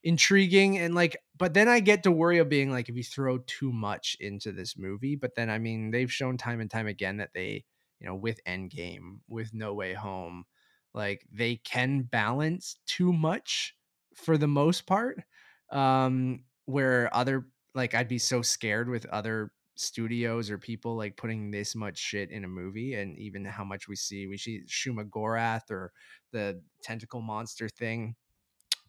intriguing 0.02 0.78
and 0.78 0.94
like 0.94 1.16
but 1.36 1.54
then 1.54 1.68
I 1.68 1.80
get 1.80 2.02
to 2.02 2.12
worry 2.12 2.38
of 2.38 2.48
being 2.48 2.70
like 2.70 2.88
if 2.88 2.96
you 2.96 3.02
throw 3.02 3.38
too 3.38 3.72
much 3.72 4.16
into 4.20 4.52
this 4.52 4.76
movie, 4.76 5.16
but 5.16 5.34
then 5.34 5.48
I 5.50 5.58
mean 5.58 5.90
they've 5.90 6.12
shown 6.12 6.36
time 6.36 6.60
and 6.60 6.70
time 6.70 6.86
again 6.86 7.16
that 7.18 7.30
they, 7.34 7.64
you 8.00 8.06
know, 8.06 8.14
with 8.14 8.40
Endgame, 8.44 9.20
with 9.28 9.54
No 9.54 9.72
Way 9.74 9.94
Home, 9.94 10.44
like 10.92 11.26
they 11.32 11.56
can 11.56 12.02
balance 12.02 12.76
too 12.86 13.12
much 13.12 13.74
for 14.14 14.36
the 14.38 14.48
most 14.48 14.86
part. 14.86 15.20
Um 15.70 16.44
where 16.66 17.14
other 17.14 17.48
like 17.74 17.94
I'd 17.94 18.08
be 18.08 18.18
so 18.18 18.42
scared 18.42 18.88
with 18.88 19.06
other 19.06 19.52
studios 19.76 20.50
or 20.50 20.58
people 20.58 20.96
like 20.96 21.16
putting 21.16 21.50
this 21.50 21.74
much 21.74 21.98
shit 21.98 22.30
in 22.30 22.44
a 22.44 22.48
movie 22.48 22.94
and 22.94 23.18
even 23.18 23.44
how 23.44 23.64
much 23.64 23.88
we 23.88 23.96
see 23.96 24.26
we 24.26 24.36
see 24.38 24.62
Shuma 24.68 25.08
Gorath 25.08 25.70
or 25.70 25.92
the 26.32 26.60
tentacle 26.82 27.20
monster 27.20 27.68
thing 27.68 28.14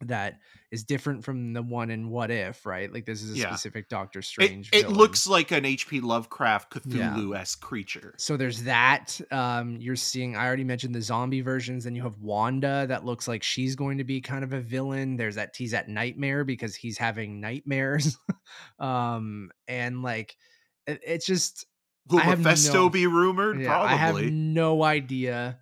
that 0.02 0.40
is 0.72 0.84
different 0.84 1.24
from 1.24 1.54
the 1.54 1.62
one 1.64 1.90
in 1.90 2.10
What 2.10 2.30
If, 2.30 2.66
right? 2.66 2.92
Like 2.92 3.06
this 3.06 3.22
is 3.24 3.32
a 3.34 3.40
Yeah. 3.40 3.48
specific 3.48 3.88
Doctor 3.88 4.22
Strange. 4.22 4.70
it 4.74 4.82
villain. 4.82 4.94
looks 4.98 5.26
like 5.26 5.52
an 5.52 5.64
H.P. 5.64 6.02
Lovecraft 6.02 6.70
Cthulhu 6.74 7.34
esque 7.36 7.62
creature. 7.62 8.14
so 8.18 8.36
there's 8.36 8.64
that. 8.64 9.20
Um, 9.32 9.78
you're 9.80 9.96
seeing. 9.96 10.36
I 10.36 10.46
already 10.48 10.66
mentioned 10.66 10.94
the 10.94 11.02
zombie 11.02 11.40
versions. 11.40 11.86
Then 11.86 11.96
you 11.96 12.04
have 12.04 12.20
Wanda 12.20 12.86
that 12.90 13.06
looks 13.06 13.26
like 13.26 13.42
she's 13.42 13.78
going 13.78 13.98
to 14.00 14.04
be 14.04 14.20
kind 14.20 14.44
of 14.44 14.52
a 14.52 14.60
villain. 14.60 15.16
There's 15.16 15.36
that 15.36 15.54
tease 15.54 15.74
at 15.74 15.88
Nightmare 15.88 16.44
because 16.44 16.76
he's 16.76 16.98
having 16.98 17.40
nightmares. 17.40 18.18
um, 18.80 19.50
and 19.70 20.04
like 20.04 20.36
it, 20.88 21.02
it's 21.06 21.26
just 21.26 21.66
Will 22.10 22.20
I 22.20 22.24
have 22.24 22.40
Mephisto 22.40 22.84
no- 22.84 22.90
be 22.90 23.08
rumored? 23.08 23.62
yeah, 23.62 23.80
I 23.82 23.96
have 23.96 24.14
Probably. 24.16 24.32
no 24.32 24.84
idea 24.84 25.60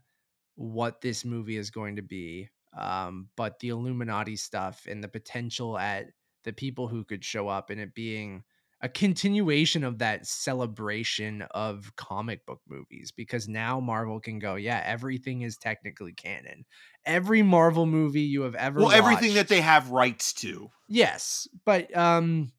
what 0.55 1.01
this 1.01 1.23
movie 1.25 1.57
is 1.57 1.71
going 1.71 1.95
to 1.95 2.01
be. 2.01 2.49
Um, 2.77 3.29
but 3.37 3.59
the 3.59 3.69
Illuminati 3.69 4.35
stuff 4.35 4.87
and 4.89 5.03
the 5.03 5.07
potential 5.07 5.77
at 5.77 6.07
the 6.43 6.53
people 6.53 6.87
who 6.87 7.03
could 7.03 7.23
show 7.23 7.47
up 7.47 7.69
and 7.69 7.79
it 7.79 7.93
being 7.93 8.43
a 8.81 8.89
continuation 8.89 9.83
of 9.85 9.99
that 9.99 10.25
celebration 10.25 11.43
of 11.51 11.95
comic 11.95 12.45
book 12.45 12.59
movies 12.67 13.13
because 13.15 13.47
now 13.47 13.79
Marvel 13.79 14.19
can 14.19 14.39
go, 14.39 14.55
yeah, 14.55 14.81
everything 14.85 15.43
is 15.43 15.55
technically 15.57 16.11
canon. 16.13 16.65
Every 17.05 17.43
Marvel 17.43 17.85
movie 17.85 18.21
you 18.21 18.41
have 18.41 18.55
ever 18.55 18.81
well, 18.81 18.91
everything 18.91 19.35
that 19.35 19.47
they 19.47 19.61
have 19.61 19.91
rights 19.91 20.33
to. 20.33 20.69
Yes, 20.89 21.47
but 21.65 21.95
um 21.95 22.51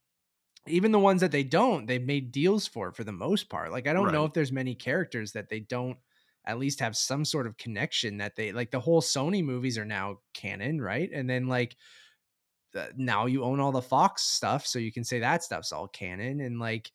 even 0.67 0.93
the 0.93 0.99
ones 0.99 1.21
that 1.21 1.33
they 1.33 1.45
don't, 1.45 1.87
they've 1.87 2.05
made 2.05 2.33
deals 2.33 2.67
for 2.67 2.93
for 2.93 3.05
the 3.05 3.13
most 3.13 3.49
part. 3.49 3.71
Like 3.71 3.87
I 3.87 3.93
don't 3.93 4.13
know 4.13 4.25
if 4.25 4.33
there's 4.33 4.53
many 4.53 4.75
characters 4.75 5.33
that 5.33 5.49
they 5.49 5.61
don't 5.61 5.99
at 6.47 6.59
least 6.59 6.81
have 6.81 6.97
some 6.97 7.25
sort 7.25 7.47
of 7.47 7.57
connection 7.57 8.19
that 8.19 8.37
they 8.37 8.53
like 8.53 8.71
the 8.71 8.81
whole 8.81 9.01
Sony 9.01 9.45
movies 9.45 9.79
are 9.79 9.85
now 9.85 10.19
canon, 10.33 10.81
right? 10.81 11.11
And 11.13 11.29
then 11.29 11.49
like 11.49 11.77
now 12.97 13.27
you 13.27 13.45
own 13.45 13.61
all 13.61 13.73
the 13.73 13.83
Fox 13.83 14.23
stuff, 14.23 14.67
so 14.67 14.79
you 14.79 14.93
can 14.93 15.05
say 15.05 15.21
that 15.21 15.43
stuff's 15.43 15.73
all 15.73 15.89
canon 15.89 16.41
and 16.41 16.59
like 16.59 16.91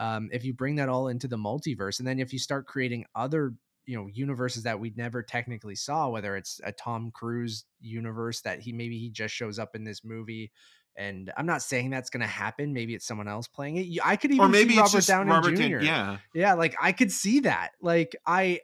um 0.00 0.28
if 0.32 0.44
you 0.44 0.52
bring 0.52 0.76
that 0.76 0.88
all 0.88 1.08
into 1.08 1.28
the 1.28 1.36
multiverse 1.36 2.00
and 2.00 2.08
then 2.08 2.18
if 2.18 2.32
you 2.32 2.38
start 2.38 2.66
creating 2.66 3.04
other 3.14 3.54
you 3.86 3.96
know 3.96 4.08
universes 4.12 4.64
that 4.64 4.80
we 4.80 4.92
never 4.96 5.22
technically 5.22 5.74
saw 5.74 6.08
whether 6.08 6.36
it's 6.36 6.60
a 6.64 6.72
Tom 6.72 7.10
Cruise 7.12 7.64
universe 7.80 8.40
that 8.40 8.60
he 8.60 8.72
maybe 8.72 8.98
he 8.98 9.10
just 9.10 9.34
shows 9.34 9.58
up 9.58 9.76
in 9.76 9.84
this 9.84 10.04
movie 10.04 10.50
and 10.96 11.32
I'm 11.36 11.46
not 11.46 11.62
saying 11.62 11.90
that's 11.90 12.10
going 12.10 12.20
to 12.20 12.26
happen 12.26 12.72
maybe 12.72 12.94
it's 12.94 13.06
someone 13.06 13.28
else 13.28 13.46
playing 13.48 13.76
it 13.76 13.98
I 14.04 14.16
could 14.16 14.30
even 14.30 14.44
Or 14.44 14.48
maybe 14.48 14.76
Robert 14.76 15.04
Downey 15.06 15.30
Robert 15.30 15.56
Jr. 15.56 15.62
Dan- 15.62 15.82
yeah. 15.82 16.16
yeah 16.34 16.54
like 16.54 16.74
I 16.80 16.92
could 16.92 17.10
see 17.12 17.40
that 17.40 17.70
like 17.80 18.14
I 18.26 18.60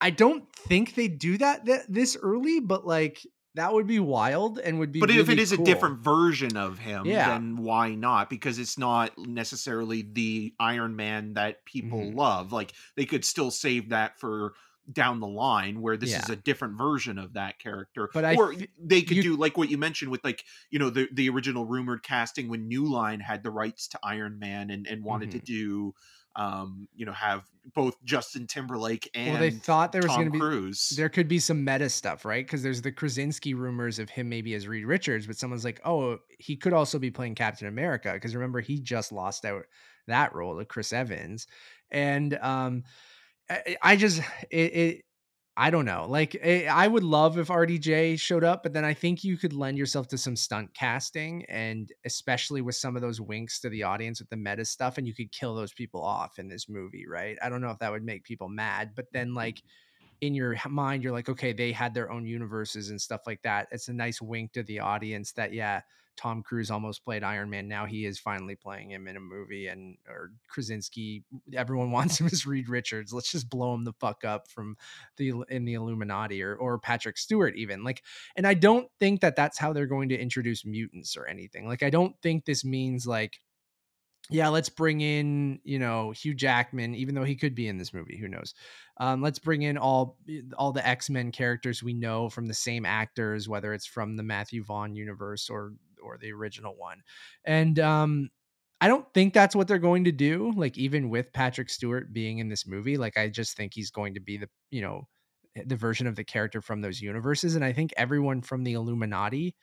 I 0.00 0.10
don't 0.10 0.44
think 0.54 0.94
they 0.94 1.08
do 1.08 1.38
that 1.38 1.64
th- 1.64 1.82
this 1.88 2.16
early 2.20 2.60
but 2.60 2.86
like 2.86 3.24
that 3.54 3.72
would 3.74 3.86
be 3.86 4.00
wild 4.00 4.58
and 4.58 4.78
would 4.78 4.92
be 4.92 5.00
But 5.00 5.10
if 5.10 5.28
it 5.28 5.38
is 5.38 5.52
cool. 5.52 5.62
a 5.62 5.66
different 5.66 5.98
version 5.98 6.56
of 6.56 6.78
him, 6.78 7.04
Yeah. 7.04 7.28
then 7.28 7.58
why 7.58 7.94
not? 7.94 8.30
Because 8.30 8.58
it's 8.58 8.78
not 8.78 9.12
necessarily 9.18 10.00
the 10.10 10.54
Iron 10.58 10.96
Man 10.96 11.34
that 11.34 11.62
people 11.66 11.98
Mhm. 12.00 12.14
love. 12.16 12.50
Like 12.50 12.72
they 12.96 13.04
could 13.04 13.26
still 13.26 13.50
save 13.50 13.90
that 13.90 14.18
for 14.18 14.54
down 14.90 15.20
the 15.20 15.26
line 15.28 15.80
where 15.80 15.96
this 15.96 16.12
is 16.14 16.28
a 16.30 16.36
different 16.36 16.76
version 16.76 17.18
of 17.18 17.34
that 17.34 17.58
character. 17.58 18.10
But 18.12 18.24
I 18.24 18.34
or 18.34 18.54
they 18.78 19.02
could 19.02 19.18
you- 19.18 19.22
do 19.22 19.36
like 19.36 19.56
what 19.56 19.70
you 19.70 19.78
mentioned 19.78 20.10
with 20.10 20.24
like, 20.24 20.44
you 20.70 20.78
know, 20.78 20.90
the 20.90 21.08
the 21.12 21.28
original 21.28 21.64
rumored 21.66 22.02
casting 22.02 22.48
when 22.48 22.66
New 22.68 22.86
Line 22.86 23.20
had 23.20 23.42
the 23.42 23.50
rights 23.50 23.88
to 23.88 23.98
Iron 24.02 24.38
Man 24.38 24.70
and, 24.70 24.86
and 24.86 25.04
wanted 25.04 25.30
to 25.32 25.38
Mhm. 25.38 25.44
do 25.44 25.94
um, 26.34 26.88
you 26.94 27.04
know, 27.04 27.12
have 27.12 27.42
both 27.74 28.02
Justin 28.04 28.46
Timberlake 28.46 29.10
and 29.14 29.32
well 29.34 29.40
they 29.40 29.50
thought 29.50 29.92
there 29.92 30.00
was 30.00 30.10
going 30.12 30.24
to 30.24 30.30
be 30.30 30.38
Cruise. 30.38 30.88
there 30.96 31.10
could 31.10 31.28
be 31.28 31.38
some 31.38 31.62
meta 31.62 31.90
stuff, 31.90 32.24
right? 32.24 32.44
Because 32.46 32.62
there's 32.62 32.80
the 32.80 32.90
Krasinski 32.90 33.52
rumors 33.52 33.98
of 33.98 34.08
him 34.08 34.30
maybe 34.30 34.54
as 34.54 34.66
Reed 34.66 34.86
Richards, 34.86 35.26
but 35.26 35.36
someone's 35.36 35.62
like, 35.62 35.78
oh, 35.84 36.20
he 36.38 36.56
could 36.56 36.72
also 36.72 36.98
be 36.98 37.10
playing 37.10 37.34
Captain 37.34 37.68
America. 37.68 38.12
Because 38.14 38.34
remember, 38.34 38.62
he 38.62 38.80
just 38.80 39.12
lost 39.12 39.44
out 39.44 39.64
that 40.06 40.34
role 40.34 40.58
to 40.58 40.64
Chris 40.64 40.90
Evans, 40.94 41.46
and 41.90 42.38
um, 42.40 42.84
I, 43.50 43.76
I 43.82 43.96
just 43.96 44.20
it, 44.50 44.56
it 44.74 45.04
I 45.56 45.70
don't 45.70 45.84
know. 45.84 46.06
Like 46.08 46.36
eh, 46.40 46.66
I 46.66 46.88
would 46.88 47.04
love 47.04 47.38
if 47.38 47.50
RDJ 47.50 48.16
showed 48.16 48.44
up, 48.44 48.62
but 48.62 48.72
then 48.72 48.84
I 48.84 48.94
think 48.94 49.22
you 49.24 49.36
could 49.36 49.52
lend 49.52 49.76
yourself 49.78 50.08
to 50.08 50.18
some 50.18 50.36
stunt 50.36 50.74
casting, 50.74 51.44
and 51.46 51.90
especially 52.06 52.62
with 52.62 52.74
some 52.74 52.96
of 52.96 53.02
those 53.02 53.20
winks 53.20 53.60
to 53.60 53.68
the 53.68 53.82
audience 53.82 54.20
with 54.20 54.30
the 54.30 54.36
meta 54.36 54.64
stuff, 54.64 54.98
and 54.98 55.06
you 55.06 55.14
could 55.14 55.30
kill 55.32 55.54
those 55.54 55.72
people 55.74 56.02
off 56.02 56.38
in 56.38 56.48
this 56.48 56.68
movie, 56.68 57.06
right? 57.06 57.36
I 57.42 57.48
don't 57.50 57.60
know 57.60 57.70
if 57.70 57.78
that 57.80 57.92
would 57.92 58.04
make 58.04 58.24
people 58.24 58.48
mad, 58.48 58.92
but 58.96 59.06
then 59.12 59.34
like 59.34 59.62
in 60.20 60.34
your 60.34 60.56
mind, 60.68 61.02
you're 61.02 61.12
like, 61.12 61.28
okay, 61.28 61.52
they 61.52 61.72
had 61.72 61.94
their 61.94 62.10
own 62.12 62.26
universes 62.26 62.90
and 62.90 63.00
stuff 63.00 63.22
like 63.26 63.42
that. 63.42 63.68
It's 63.72 63.88
a 63.88 63.92
nice 63.92 64.22
wink 64.22 64.52
to 64.52 64.62
the 64.62 64.80
audience 64.80 65.32
that 65.32 65.52
yeah, 65.52 65.82
Tom 66.16 66.42
Cruise 66.42 66.70
almost 66.70 67.04
played 67.04 67.22
Iron 67.22 67.50
Man. 67.50 67.68
Now 67.68 67.86
he 67.86 68.04
is 68.04 68.18
finally 68.18 68.54
playing 68.54 68.90
him 68.90 69.08
in 69.08 69.16
a 69.16 69.20
movie, 69.20 69.66
and 69.66 69.96
or 70.08 70.32
Krasinski. 70.48 71.24
Everyone 71.54 71.90
wants 71.92 72.20
him 72.20 72.26
as 72.26 72.46
Reed 72.46 72.68
Richards. 72.68 73.12
Let's 73.12 73.32
just 73.32 73.48
blow 73.48 73.74
him 73.74 73.84
the 73.84 73.94
fuck 73.94 74.24
up 74.24 74.48
from 74.48 74.76
the 75.16 75.32
in 75.48 75.64
the 75.64 75.74
Illuminati, 75.74 76.42
or 76.42 76.54
or 76.56 76.78
Patrick 76.78 77.18
Stewart 77.18 77.56
even. 77.56 77.84
Like, 77.84 78.02
and 78.36 78.46
I 78.46 78.54
don't 78.54 78.88
think 79.00 79.20
that 79.20 79.36
that's 79.36 79.58
how 79.58 79.72
they're 79.72 79.86
going 79.86 80.10
to 80.10 80.18
introduce 80.18 80.64
mutants 80.64 81.16
or 81.16 81.26
anything. 81.26 81.66
Like, 81.66 81.82
I 81.82 81.90
don't 81.90 82.14
think 82.22 82.44
this 82.44 82.64
means 82.64 83.06
like. 83.06 83.40
Yeah, 84.30 84.48
let's 84.48 84.68
bring 84.68 85.00
in, 85.00 85.58
you 85.64 85.80
know, 85.80 86.12
Hugh 86.12 86.32
Jackman, 86.32 86.94
even 86.94 87.16
though 87.16 87.24
he 87.24 87.34
could 87.34 87.56
be 87.56 87.66
in 87.66 87.76
this 87.76 87.92
movie. 87.92 88.16
Who 88.16 88.28
knows? 88.28 88.54
Um, 88.98 89.20
let's 89.20 89.40
bring 89.40 89.62
in 89.62 89.76
all 89.76 90.16
all 90.56 90.70
the 90.70 90.86
X 90.86 91.10
Men 91.10 91.32
characters 91.32 91.82
we 91.82 91.92
know 91.92 92.28
from 92.28 92.46
the 92.46 92.54
same 92.54 92.86
actors, 92.86 93.48
whether 93.48 93.74
it's 93.74 93.84
from 93.84 94.16
the 94.16 94.22
Matthew 94.22 94.62
Vaughn 94.62 94.94
universe 94.94 95.50
or 95.50 95.72
or 96.02 96.18
the 96.18 96.32
original 96.32 96.74
one. 96.76 97.02
And 97.44 97.78
um, 97.80 98.30
I 98.80 98.88
don't 98.88 99.06
think 99.14 99.32
that's 99.32 99.54
what 99.54 99.68
they're 99.68 99.78
going 99.78 100.04
to 100.04 100.12
do. 100.12 100.52
Like 100.56 100.76
even 100.76 101.08
with 101.08 101.32
Patrick 101.32 101.70
Stewart 101.70 102.12
being 102.12 102.38
in 102.38 102.48
this 102.48 102.66
movie, 102.66 102.96
like 102.96 103.16
I 103.16 103.28
just 103.28 103.56
think 103.56 103.72
he's 103.74 103.90
going 103.90 104.14
to 104.14 104.20
be 104.20 104.38
the 104.38 104.48
you 104.70 104.82
know 104.82 105.06
the 105.66 105.76
version 105.76 106.06
of 106.06 106.16
the 106.16 106.24
character 106.24 106.60
from 106.60 106.80
those 106.80 107.00
universes. 107.00 107.54
And 107.54 107.64
I 107.64 107.72
think 107.72 107.92
everyone 107.96 108.40
from 108.42 108.64
the 108.64 108.72
Illuminati 108.72 109.54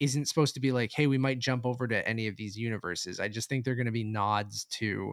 isn't 0.00 0.26
supposed 0.26 0.54
to 0.54 0.60
be 0.60 0.72
like, 0.72 0.90
hey, 0.94 1.06
we 1.06 1.18
might 1.18 1.38
jump 1.38 1.64
over 1.66 1.88
to 1.88 2.08
any 2.08 2.28
of 2.28 2.36
these 2.36 2.56
universes. 2.56 3.20
I 3.20 3.28
just 3.28 3.48
think 3.48 3.64
they're 3.64 3.74
going 3.74 3.86
to 3.86 3.92
be 3.92 4.04
nods 4.04 4.64
to 4.78 5.12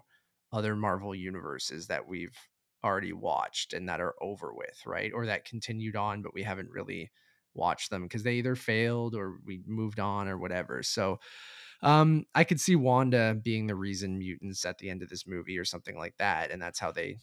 other 0.51 0.75
Marvel 0.75 1.15
universes 1.15 1.87
that 1.87 2.07
we've 2.07 2.35
already 2.83 3.13
watched 3.13 3.73
and 3.73 3.89
that 3.89 3.99
are 3.99 4.15
over 4.21 4.53
with, 4.53 4.79
right? 4.85 5.11
Or 5.13 5.25
that 5.25 5.45
continued 5.45 5.95
on, 5.95 6.21
but 6.21 6.33
we 6.33 6.43
haven't 6.43 6.69
really 6.69 7.11
watched 7.55 7.89
them 7.89 8.03
because 8.03 8.23
they 8.23 8.35
either 8.35 8.55
failed 8.55 9.15
or 9.15 9.39
we 9.45 9.61
moved 9.65 9.99
on 9.99 10.27
or 10.27 10.37
whatever. 10.37 10.83
So 10.83 11.19
um 11.81 12.25
I 12.33 12.43
could 12.43 12.59
see 12.59 12.75
Wanda 12.75 13.35
being 13.41 13.67
the 13.67 13.75
reason 13.75 14.17
mutants 14.17 14.65
at 14.65 14.77
the 14.77 14.89
end 14.89 15.01
of 15.01 15.09
this 15.09 15.27
movie 15.27 15.57
or 15.57 15.65
something 15.65 15.97
like 15.97 16.15
that. 16.17 16.51
And 16.51 16.61
that's 16.61 16.79
how 16.79 16.91
they 16.91 17.17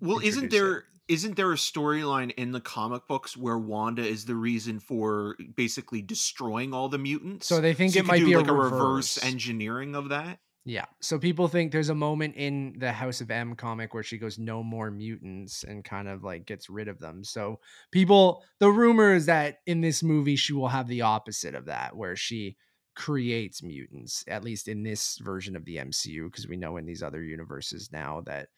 Well, 0.00 0.18
isn't 0.18 0.50
there 0.50 0.84
isn't 1.08 1.36
there 1.36 1.50
a 1.52 1.56
storyline 1.56 2.32
in 2.36 2.52
the 2.52 2.60
comic 2.60 3.08
books 3.08 3.36
where 3.36 3.58
Wanda 3.58 4.06
is 4.06 4.26
the 4.26 4.34
reason 4.34 4.78
for 4.78 5.36
basically 5.56 6.02
destroying 6.02 6.74
all 6.74 6.88
the 6.90 6.98
mutants? 6.98 7.46
So 7.46 7.60
they 7.60 7.72
think 7.72 7.94
you 7.94 8.00
it 8.00 8.06
might 8.06 8.18
do 8.18 8.26
be 8.26 8.34
a 8.34 8.38
like 8.40 8.46
reverse 8.46 9.16
reverse. 9.16 9.24
engineering 9.24 9.94
of 9.94 10.10
that. 10.10 10.38
Yeah. 10.68 10.84
So 11.00 11.18
people 11.18 11.48
think 11.48 11.72
there's 11.72 11.88
a 11.88 11.94
moment 11.94 12.34
in 12.36 12.74
the 12.76 12.92
House 12.92 13.22
of 13.22 13.30
M 13.30 13.54
comic 13.54 13.94
where 13.94 14.02
she 14.02 14.18
goes, 14.18 14.38
no 14.38 14.62
more 14.62 14.90
mutants 14.90 15.64
and 15.64 15.82
kind 15.82 16.08
of 16.08 16.22
like 16.22 16.44
gets 16.44 16.68
rid 16.68 16.88
of 16.88 16.98
them. 16.98 17.24
So 17.24 17.60
people, 17.90 18.44
the 18.58 18.70
rumor 18.70 19.14
is 19.14 19.24
that 19.26 19.60
in 19.66 19.80
this 19.80 20.02
movie, 20.02 20.36
she 20.36 20.52
will 20.52 20.68
have 20.68 20.86
the 20.86 21.00
opposite 21.00 21.54
of 21.54 21.64
that, 21.64 21.96
where 21.96 22.16
she 22.16 22.58
creates 22.94 23.62
mutants, 23.62 24.24
at 24.28 24.44
least 24.44 24.68
in 24.68 24.82
this 24.82 25.16
version 25.22 25.56
of 25.56 25.64
the 25.64 25.76
MCU, 25.76 26.26
because 26.26 26.46
we 26.46 26.58
know 26.58 26.76
in 26.76 26.84
these 26.84 27.02
other 27.02 27.22
universes 27.22 27.88
now 27.90 28.20
that 28.26 28.48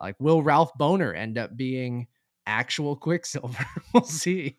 like, 0.00 0.16
will 0.18 0.42
Ralph 0.42 0.72
Bohner 0.80 1.14
end 1.14 1.36
up 1.36 1.54
being 1.54 2.06
actual 2.46 2.96
Quicksilver? 3.06 3.66
we'll 3.92 4.04
see. 4.04 4.56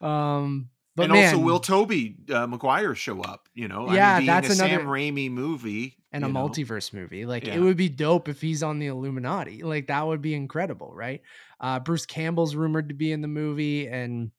Um, 0.00 0.68
but 0.96 1.04
and 1.04 1.12
man, 1.12 1.34
also, 1.34 1.44
will 1.44 1.60
Tobey 1.60 2.16
uh, 2.32 2.46
Maguire 2.46 2.94
show 2.94 3.20
up? 3.22 3.48
You 3.54 3.68
know, 3.68 3.92
Yeah, 3.92 4.14
I 4.14 4.18
mean, 4.18 4.26
that's 4.26 4.48
a 4.48 4.54
Sam 4.54 4.82
Raimi 4.82 5.30
movie 5.30 5.96
and 6.12 6.24
a 6.24 6.28
know. 6.28 6.48
multiverse 6.48 6.92
movie. 6.92 7.26
Like 7.26 7.46
Yeah. 7.46 7.54
it 7.54 7.60
would 7.60 7.76
be 7.76 7.88
dope 7.88 8.28
if 8.28 8.40
he's 8.40 8.62
on 8.62 8.78
the 8.78 8.86
Illuminati. 8.86 9.62
Like 9.62 9.88
that 9.88 10.06
would 10.06 10.22
be 10.22 10.34
incredible, 10.34 10.92
right? 10.94 11.22
Uh 11.60 11.80
Bruce 11.80 12.06
Campbell's 12.06 12.54
rumored 12.54 12.88
to 12.90 12.94
be 12.94 13.10
in 13.12 13.22
the 13.22 13.28
movie 13.28 13.88
and 13.88 14.30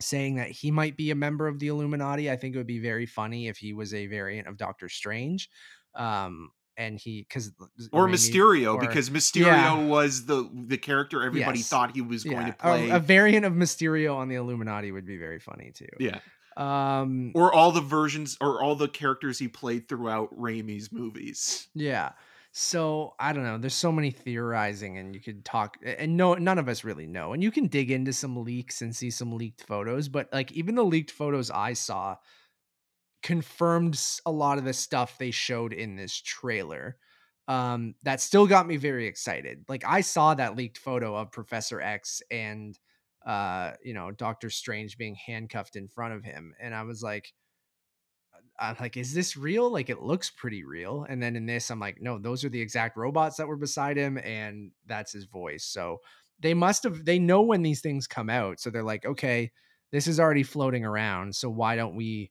saying 0.00 0.36
that 0.36 0.50
he 0.50 0.70
might 0.70 0.96
be 0.96 1.10
a 1.10 1.14
member 1.14 1.46
of 1.46 1.58
the 1.58 1.68
Illuminati. 1.68 2.30
I 2.30 2.36
think 2.36 2.54
it 2.54 2.58
would 2.58 2.66
be 2.66 2.80
very 2.80 3.06
funny 3.06 3.48
if 3.48 3.56
he 3.56 3.72
was 3.72 3.94
a 3.94 4.06
variant 4.06 4.48
of 4.48 4.56
Doctor 4.56 4.88
Strange. 4.88 5.48
Um, 5.94 6.50
and 6.76 6.98
he 6.98 7.26
because 7.28 7.52
or 7.92 8.08
Mysterio 8.08 8.74
or- 8.74 8.80
because 8.80 9.10
Mysterio 9.10 9.46
yeah. 9.46 9.84
was 9.86 10.26
the 10.26 10.48
the 10.66 10.78
character 10.78 11.22
everybody 11.22 11.58
Yes. 11.58 11.68
thought 11.68 11.94
he 11.94 12.00
was 12.00 12.24
going 12.24 12.36
yeah, 12.38 12.46
to 12.52 12.52
play. 12.54 12.90
A, 12.90 12.96
a 12.96 13.00
variant 13.00 13.44
of 13.44 13.52
Mysterio 13.52 14.16
on 14.16 14.28
the 14.28 14.36
Illuminati 14.36 14.90
would 14.92 15.06
be 15.06 15.18
very 15.18 15.38
funny 15.38 15.72
too. 15.74 15.86
yeah, 16.00 16.20
Um, 16.56 17.32
or 17.34 17.52
all 17.52 17.72
the 17.72 17.80
versions 17.80 18.36
or 18.40 18.62
all 18.62 18.74
the 18.76 18.88
characters 18.88 19.38
he 19.38 19.48
played 19.48 19.88
throughout 19.88 20.34
Raimi's 20.38 20.92
movies. 20.92 21.68
Yeah. 21.74 22.12
So 22.54 23.14
I 23.18 23.32
don't 23.32 23.44
know. 23.44 23.56
There's 23.56 23.72
so 23.74 23.90
many 23.90 24.10
theorizing, 24.10 24.98
and 24.98 25.14
you 25.14 25.22
could 25.22 25.42
talk, 25.42 25.78
and 25.82 26.18
no, 26.18 26.34
none 26.34 26.58
of 26.58 26.68
us 26.68 26.84
really 26.84 27.06
know. 27.06 27.32
And 27.32 27.42
you 27.42 27.50
can 27.50 27.66
dig 27.66 27.90
into 27.90 28.12
some 28.12 28.44
leaks 28.44 28.82
and 28.82 28.94
see 28.94 29.10
some 29.10 29.32
leaked 29.32 29.62
photos, 29.62 30.08
but 30.10 30.28
like 30.34 30.52
even 30.52 30.74
the 30.74 30.84
leaked 30.84 31.10
photos 31.10 31.50
I 31.50 31.72
saw 31.72 32.16
confirmed 33.22 34.00
a 34.26 34.30
lot 34.30 34.58
of 34.58 34.64
the 34.64 34.72
stuff 34.72 35.18
they 35.18 35.30
showed 35.30 35.72
in 35.72 35.96
this 35.96 36.14
trailer. 36.20 36.96
Um, 37.48 37.94
that 38.04 38.20
still 38.20 38.46
got 38.46 38.66
me 38.66 38.76
very 38.76 39.06
excited. 39.06 39.64
Like 39.68 39.84
I 39.86 40.00
saw 40.00 40.34
that 40.34 40.56
leaked 40.56 40.78
photo 40.78 41.16
of 41.16 41.32
Professor 41.32 41.80
X 41.80 42.22
and 42.30 42.78
uh, 43.26 43.72
you 43.84 43.94
know, 43.94 44.10
Doctor 44.10 44.50
Strange 44.50 44.96
being 44.98 45.14
handcuffed 45.14 45.76
in 45.76 45.88
front 45.88 46.14
of 46.14 46.24
him, 46.24 46.54
and 46.60 46.74
I 46.74 46.82
was 46.82 47.02
like, 47.02 47.32
I'm 48.58 48.76
like, 48.80 48.96
is 48.96 49.14
this 49.14 49.36
real? 49.36 49.70
Like, 49.72 49.90
it 49.90 50.02
looks 50.02 50.30
pretty 50.30 50.64
real. 50.64 51.06
And 51.08 51.22
then 51.22 51.36
in 51.36 51.46
this, 51.46 51.70
I'm 51.70 51.80
like, 51.80 51.98
no, 52.00 52.18
those 52.18 52.44
are 52.44 52.48
the 52.48 52.60
exact 52.60 52.96
robots 52.96 53.36
that 53.36 53.48
were 53.48 53.56
beside 53.56 53.96
him, 53.96 54.18
and 54.18 54.72
that's 54.86 55.12
his 55.12 55.24
voice. 55.24 55.64
So 55.64 55.98
they 56.40 56.54
must 56.54 56.84
have, 56.84 57.04
they 57.04 57.18
know 57.18 57.42
when 57.42 57.62
these 57.62 57.80
things 57.80 58.06
come 58.06 58.30
out. 58.30 58.60
So 58.60 58.70
they're 58.70 58.82
like, 58.82 59.04
okay, 59.06 59.52
this 59.90 60.06
is 60.06 60.20
already 60.20 60.42
floating 60.42 60.84
around. 60.84 61.34
So 61.34 61.48
why 61.48 61.76
don't 61.76 61.96
we 61.96 62.30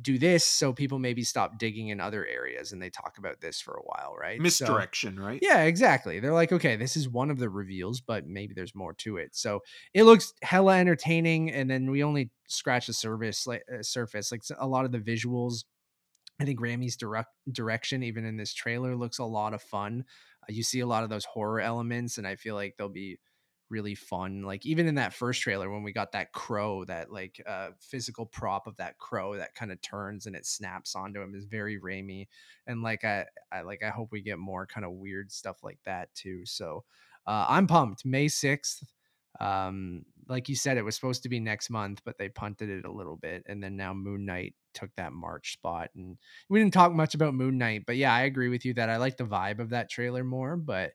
do 0.00 0.18
this 0.18 0.44
so 0.44 0.72
people 0.72 0.98
maybe 0.98 1.22
stop 1.22 1.58
digging 1.58 1.88
in 1.88 2.00
other 2.00 2.26
areas? 2.26 2.72
And 2.72 2.80
they 2.80 2.90
talk 2.90 3.18
about 3.18 3.40
this 3.40 3.60
for 3.60 3.74
a 3.74 3.82
while, 3.82 4.14
right? 4.18 4.38
So- 4.38 4.42
Misdirection, 4.42 5.18
right? 5.20 5.38
yeah, 5.42 5.62
exactly. 5.64 6.18
They're 6.20 6.32
like, 6.32 6.52
okay, 6.52 6.76
this 6.76 6.96
is 6.96 7.08
one 7.08 7.30
of 7.30 7.38
the 7.38 7.50
reveals, 7.50 8.00
but 8.00 8.26
maybe 8.26 8.54
there's 8.54 8.74
more 8.74 8.94
to 8.94 9.18
it. 9.18 9.34
So 9.36 9.60
it 9.92 10.04
looks 10.04 10.32
hella 10.42 10.78
entertaining, 10.78 11.50
and 11.50 11.70
then 11.70 11.90
we 11.90 12.02
only 12.02 12.30
scratch 12.48 12.86
the 12.86 12.92
surface, 12.92 13.46
like 13.46 13.62
uh, 13.72 13.82
surface. 13.82 14.32
Like 14.32 14.42
a 14.58 14.66
lot 14.66 14.84
of 14.84 14.92
the 14.92 14.98
visuals, 15.00 15.64
I 16.40 16.44
think 16.44 16.60
Raimi's 16.60 16.96
direct 16.96 17.30
direction, 17.50 18.02
even 18.02 18.24
in 18.24 18.36
this 18.36 18.54
trailer, 18.54 18.96
looks 18.96 19.18
a 19.18 19.24
lot 19.24 19.52
of 19.54 19.62
fun. 19.62 20.04
Uh, 20.42 20.52
you 20.52 20.62
see 20.62 20.80
a 20.80 20.86
lot 20.86 21.04
of 21.04 21.10
those 21.10 21.24
horror 21.26 21.60
elements, 21.60 22.18
and 22.18 22.26
I 22.26 22.36
feel 22.36 22.54
like 22.54 22.76
they'll 22.78 22.88
be 22.88 23.18
really 23.72 23.96
fun. 23.96 24.42
Like 24.42 24.64
even 24.64 24.86
in 24.86 24.94
that 24.96 25.14
first 25.14 25.40
trailer 25.40 25.68
when 25.70 25.82
we 25.82 25.92
got 25.92 26.12
that 26.12 26.32
crow, 26.32 26.84
that 26.84 27.10
like 27.10 27.42
uh, 27.44 27.70
physical 27.80 28.26
prop 28.26 28.68
of 28.68 28.76
that 28.76 28.98
crow 28.98 29.36
that 29.36 29.54
kind 29.54 29.72
of 29.72 29.80
turns 29.80 30.26
and 30.26 30.36
it 30.36 30.46
snaps 30.46 30.94
onto 30.94 31.20
him 31.20 31.34
is 31.34 31.46
very 31.46 31.80
Raimi. 31.80 32.28
And 32.66 32.82
like 32.82 33.04
I, 33.04 33.24
I 33.50 33.62
like 33.62 33.82
I 33.82 33.88
hope 33.88 34.12
we 34.12 34.20
get 34.20 34.38
more 34.38 34.66
kind 34.66 34.84
of 34.84 34.92
weird 34.92 35.32
stuff 35.32 35.64
like 35.64 35.78
that 35.84 36.14
too. 36.14 36.44
So 36.44 36.84
uh, 37.26 37.46
I'm 37.48 37.66
pumped. 37.66 38.04
May 38.04 38.28
sixth. 38.28 38.84
Um, 39.40 40.04
like 40.28 40.48
you 40.48 40.54
said, 40.54 40.76
it 40.76 40.84
was 40.84 40.94
supposed 40.94 41.22
to 41.24 41.28
be 41.28 41.40
next 41.40 41.70
month, 41.70 42.02
but 42.04 42.18
they 42.18 42.28
punted 42.28 42.68
it 42.68 42.84
a 42.84 42.92
little 42.92 43.16
bit, 43.16 43.42
and 43.46 43.62
then 43.62 43.76
now 43.76 43.92
Moon 43.92 44.24
Knight 44.24 44.54
took 44.72 44.90
that 44.96 45.12
March 45.12 45.54
spot. 45.54 45.90
And 45.96 46.16
we 46.48 46.60
didn't 46.60 46.74
talk 46.74 46.92
much 46.92 47.14
about 47.14 47.34
Moon 47.34 47.58
Knight, 47.58 47.84
but 47.86 47.96
yeah, 47.96 48.14
I 48.14 48.22
agree 48.22 48.48
with 48.48 48.64
you 48.64 48.74
that 48.74 48.88
I 48.88 48.98
like 48.98 49.16
the 49.16 49.24
vibe 49.24 49.58
of 49.58 49.70
that 49.70 49.90
trailer 49.90 50.22
more. 50.22 50.56
But 50.56 50.92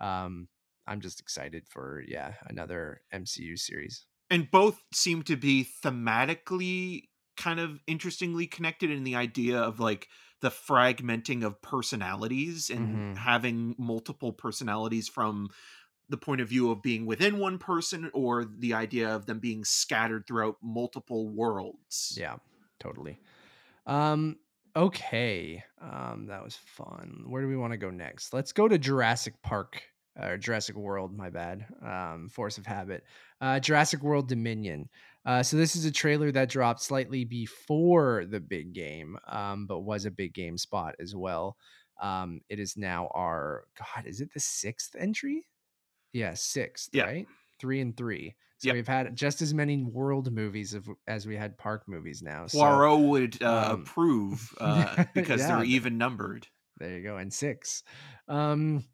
um, 0.00 0.48
I'm 0.90 1.00
just 1.00 1.20
excited 1.20 1.68
for 1.68 2.02
yeah 2.06 2.34
another 2.46 3.02
MCU 3.12 3.56
series. 3.56 4.06
and 4.30 4.50
both 4.50 4.80
seem 4.92 5.22
to 5.24 5.36
be 5.36 5.66
thematically 5.84 7.04
kind 7.36 7.58
of 7.60 7.80
interestingly 7.86 8.46
connected 8.46 8.90
in 8.90 9.04
the 9.04 9.16
idea 9.16 9.58
of 9.60 9.80
like 9.80 10.08
the 10.40 10.50
fragmenting 10.50 11.44
of 11.44 11.60
personalities 11.62 12.70
and 12.70 13.14
Mhm. 13.14 13.16
having 13.16 13.74
multiple 13.78 14.32
personalities 14.32 15.08
from 15.08 15.48
the 16.08 16.16
point 16.18 16.40
of 16.40 16.48
view 16.48 16.70
of 16.70 16.82
being 16.82 17.06
within 17.06 17.38
one 17.38 17.58
person 17.58 18.10
or 18.14 18.44
the 18.44 18.74
idea 18.74 19.14
of 19.14 19.26
them 19.26 19.38
being 19.40 19.64
scattered 19.64 20.26
throughout 20.26 20.56
multiple 20.62 21.28
worlds. 21.28 22.16
Yeah, 22.18 22.38
totally. 22.80 23.20
Um, 23.86 24.40
okay. 24.76 25.64
Um, 25.80 26.26
that 26.26 26.42
was 26.44 26.56
fun. 26.56 27.24
Where 27.28 27.42
do 27.42 27.48
we 27.48 27.56
want 27.56 27.72
to 27.72 27.78
go 27.78 27.90
next? 27.90 28.32
Let's 28.32 28.52
go 28.52 28.68
to 28.68 28.78
Jurassic 28.78 29.40
Park 29.42 29.82
or 30.18 30.36
Jurassic 30.38 30.76
World, 30.76 31.16
my 31.16 31.30
bad. 31.30 31.66
Um, 31.84 32.28
Force 32.30 32.58
of 32.58 32.66
Habit. 32.66 33.04
Uh, 33.40 33.60
Jurassic 33.60 34.02
World 34.02 34.28
Dominion. 34.28 34.88
Uh, 35.24 35.42
so 35.42 35.56
this 35.56 35.76
is 35.76 35.84
a 35.84 35.90
trailer 35.92 36.32
that 36.32 36.48
dropped 36.48 36.82
slightly 36.82 37.24
before 37.24 38.24
the 38.28 38.40
big 38.40 38.72
game, 38.72 39.16
um, 39.28 39.66
but 39.66 39.80
was 39.80 40.04
a 40.06 40.10
big 40.10 40.32
game 40.34 40.56
spot 40.56 40.94
as 41.00 41.14
well. 41.14 41.56
Um, 42.00 42.40
it 42.48 42.58
is 42.58 42.76
now 42.76 43.08
our 43.14 43.64
God, 43.78 44.06
is 44.06 44.20
it 44.20 44.32
the 44.32 44.40
sixth 44.40 44.96
entry? 44.98 45.46
Yeah, 46.12 46.34
sixth, 46.34 46.88
Yeah. 46.92 47.04
right? 47.04 47.26
Three 47.60 47.80
and 47.80 47.96
three. 47.96 48.34
So 48.58 48.68
Yep. 48.68 48.74
we've 48.74 48.88
had 48.88 49.16
just 49.16 49.40
as 49.42 49.54
many 49.54 49.82
world 49.84 50.32
movies 50.32 50.74
of, 50.74 50.86
as 51.06 51.26
we 51.26 51.36
had 51.36 51.56
park 51.56 51.84
movies 51.86 52.20
now. 52.22 52.46
So 52.46 52.58
Poirot 52.58 53.00
would 53.00 53.42
uh, 53.42 53.70
um, 53.72 53.82
approve 53.82 54.54
uh, 54.60 55.04
because 55.14 55.40
yeah, 55.40 55.56
they're 55.56 55.64
even 55.64 55.98
numbered. 55.98 56.46
there 56.78 56.96
you 56.96 57.02
go, 57.02 57.16
and 57.18 57.32
six. 57.32 57.82
Um, 58.28 58.84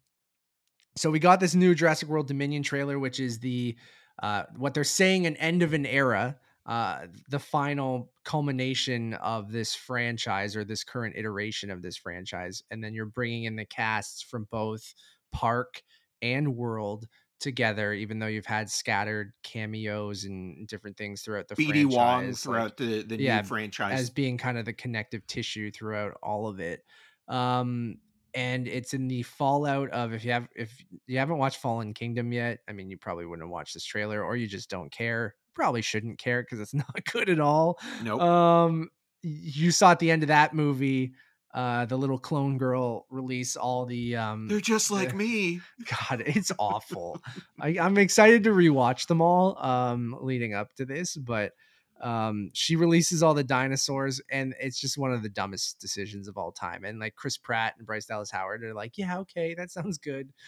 so 0.97 1.11
we 1.11 1.19
got 1.19 1.39
this 1.39 1.55
new 1.55 1.75
Jurassic 1.75 2.09
World 2.09 2.27
Dominion 2.27 2.63
trailer, 2.63 2.99
which 2.99 3.19
is 3.19 3.39
the 3.39 3.75
uh, 4.21 4.43
what 4.55 4.73
they're 4.73 4.83
saying 4.83 5.25
an 5.27 5.35
end 5.37 5.61
of 5.61 5.73
an 5.73 5.85
era, 5.85 6.37
uh, 6.65 7.05
the 7.29 7.39
final 7.39 8.11
culmination 8.25 9.13
of 9.15 9.51
this 9.51 9.75
franchise 9.75 10.55
or 10.55 10.63
this 10.63 10.83
current 10.83 11.15
iteration 11.15 11.69
of 11.69 11.81
this 11.81 11.97
franchise, 11.97 12.63
and 12.71 12.83
then 12.83 12.93
you're 12.93 13.05
bringing 13.05 13.43
in 13.43 13.55
the 13.55 13.65
casts 13.65 14.21
from 14.21 14.47
both 14.51 14.93
park 15.31 15.81
and 16.21 16.55
world 16.55 17.07
together, 17.39 17.93
even 17.93 18.17
though 18.17 18.27
you've 18.27 18.47
had 18.47 18.69
scattered 18.69 19.31
cameos 19.43 20.23
and 20.23 20.67
different 20.67 20.97
things 20.97 21.21
throughout 21.21 21.47
the 21.47 21.55
BD 21.55 21.85
Wong 21.85 22.21
franchise, 22.21 22.45
like- 22.45 22.55
throughout 22.55 22.77
the, 22.77 23.03
the 23.03 23.21
yeah, 23.21 23.41
new 23.41 23.47
franchise. 23.47 23.99
as 23.99 24.09
being 24.09 24.37
kind 24.37 24.57
of 24.57 24.65
the 24.65 24.73
connective 24.73 25.25
tissue 25.27 25.71
throughout 25.71 26.17
all 26.23 26.47
of 26.47 26.59
it. 26.59 26.83
Um, 27.27 27.97
and 28.37 28.67
it's 28.67 28.93
in 28.93 29.07
the 29.07 29.23
fallout 29.23 29.89
of 29.89 30.13
if 30.13 30.23
you 30.23 30.31
have 30.31 30.47
if 30.55 30.71
you 31.07 31.17
haven't 31.17 31.39
watched 31.39 31.59
Fallen 31.59 31.95
Kingdom 31.95 32.31
yet, 32.31 32.59
I 32.69 32.71
mean 32.71 32.87
you 32.87 32.95
probably 32.95 33.25
wouldn't 33.25 33.49
watch 33.49 33.73
this 33.73 33.83
trailer 33.83 34.23
or 34.23 34.37
you 34.37 34.45
just 34.45 34.69
don't 34.69 34.91
care. 34.91 35.33
Probably 35.55 35.81
shouldn't 35.81 36.19
care 36.19 36.43
because 36.43 36.59
it's 36.59 36.73
not 36.85 37.03
good 37.11 37.29
at 37.29 37.39
all. 37.39 37.79
nope. 38.03 38.21
Um 38.21 38.89
you 39.23 39.71
saw 39.71 39.89
at 39.91 39.97
the 39.97 40.11
end 40.11 40.21
of 40.21 40.27
that 40.27 40.53
movie 40.53 41.13
uh 41.55 41.85
the 41.87 41.97
little 41.97 42.19
clone 42.19 42.59
girl 42.59 43.07
release 43.09 43.55
all 43.55 43.87
the 43.87 44.15
um 44.15 44.47
they're 44.47 44.59
just 44.59 44.91
like 44.91 45.09
the- 45.09 45.15
me. 45.15 45.61
God, 46.09 46.21
it's 46.23 46.51
awful. 46.59 47.19
I, 47.59 47.79
I'm 47.81 47.97
excited 47.97 48.43
to 48.43 48.51
rewatch 48.51 49.07
them 49.07 49.19
all 49.19 49.57
um, 49.65 50.15
leading 50.21 50.53
up 50.53 50.75
to 50.75 50.85
this, 50.85 51.17
but 51.17 51.53
um, 52.01 52.49
she 52.53 52.75
releases 52.75 53.23
all 53.23 53.33
the 53.33 53.43
dinosaurs, 53.43 54.21
and 54.31 54.53
it's 54.59 54.79
just 54.79 54.97
one 54.97 55.11
of 55.11 55.23
the 55.23 55.29
dumbest 55.29 55.79
decisions 55.79 56.27
of 56.27 56.37
all 56.37 56.51
time. 56.51 56.83
And 56.83 56.99
like 56.99 57.15
Chris 57.15 57.37
Pratt 57.37 57.75
and 57.77 57.87
Bryce 57.87 58.05
Dallas 58.05 58.31
Howard 58.31 58.63
are 58.63 58.73
like, 58.73 58.97
"Yeah, 58.97 59.19
okay, 59.19 59.55
that 59.55 59.71
sounds 59.71 59.97
good." 59.97 60.29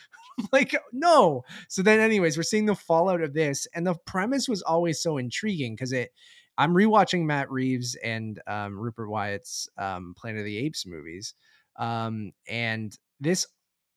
Like, 0.54 0.74
no. 0.94 1.44
So 1.68 1.82
then, 1.82 2.00
anyways, 2.00 2.38
we're 2.38 2.44
seeing 2.44 2.66
the 2.66 2.74
fallout 2.74 3.20
of 3.20 3.34
this, 3.34 3.68
and 3.76 3.86
the 3.86 3.96
premise 4.06 4.48
was 4.48 4.62
always 4.62 5.02
so 5.02 5.18
intriguing 5.18 5.76
because 5.76 5.92
it. 5.92 6.14
I'm 6.58 6.74
rewatching 6.74 7.26
Matt 7.26 7.52
Reeves 7.52 7.96
and 7.96 8.42
um, 8.48 8.78
Rupert 8.78 9.10
Wyatt's 9.10 9.68
um, 9.78 10.14
Planet 10.18 10.40
of 10.40 10.46
the 10.46 10.58
Apes 10.58 10.86
movies, 10.86 11.34
um, 11.78 12.32
and 12.48 12.98
this 13.20 13.46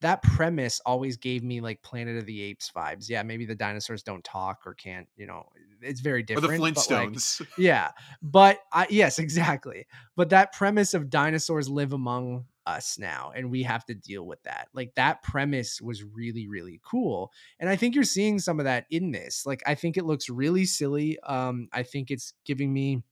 that 0.03 0.23
premise 0.23 0.81
always 0.85 1.17
gave 1.17 1.43
me 1.43 1.61
like 1.61 1.83
Planet 1.83 2.17
of 2.19 2.27
the 2.27 2.43
Apes 2.43 2.71
vibes. 2.75 3.09
Yeah, 3.09 3.23
maybe 3.23 3.47
the 3.47 3.55
dinosaurs 3.55 4.03
don't 4.03 4.23
talk 4.23 4.61
or 4.67 4.75
can't, 4.75 5.09
you 5.17 5.27
know, 5.27 5.49
it's 5.81 6.01
very 6.01 6.21
Or 6.21 6.23
different. 6.25 6.43
the 6.43 6.59
but, 6.59 6.61
like, 6.61 6.75
Flintstones. 6.75 7.47
yeah, 7.59 7.91
but 8.21 8.61
I, 8.73 8.87
yes, 8.91 9.19
exactly. 9.19 9.87
But 10.17 10.31
that 10.31 10.53
premise 10.53 10.95
of 10.95 11.11
dinosaurs 11.11 11.69
live 11.69 11.93
among 11.93 12.45
us 12.67 12.99
now, 12.99 13.33
and 13.35 13.51
we 13.51 13.65
have 13.65 13.85
to 13.87 13.95
deal 13.95 14.25
with 14.25 14.43
that. 14.45 14.69
Like 14.73 14.95
that 14.95 15.23
premise 15.23 15.81
was 15.81 16.05
really, 16.05 16.47
really 16.47 16.81
cool, 16.85 17.33
and 17.59 17.69
I 17.69 17.77
think 17.77 17.95
you're 17.95 18.05
seeing 18.05 18.38
some 18.38 18.61
of 18.61 18.65
that 18.65 18.87
in 18.91 19.11
this. 19.11 19.45
Like 19.47 19.62
I 19.67 19.75
think 19.75 19.97
it 19.97 20.05
looks 20.05 20.29
really 20.29 20.65
silly. 20.65 21.19
Um, 21.21 21.69
I 21.73 21.83
think 21.83 22.11
it's 22.11 22.35
giving 22.45 22.73
me. 22.73 23.03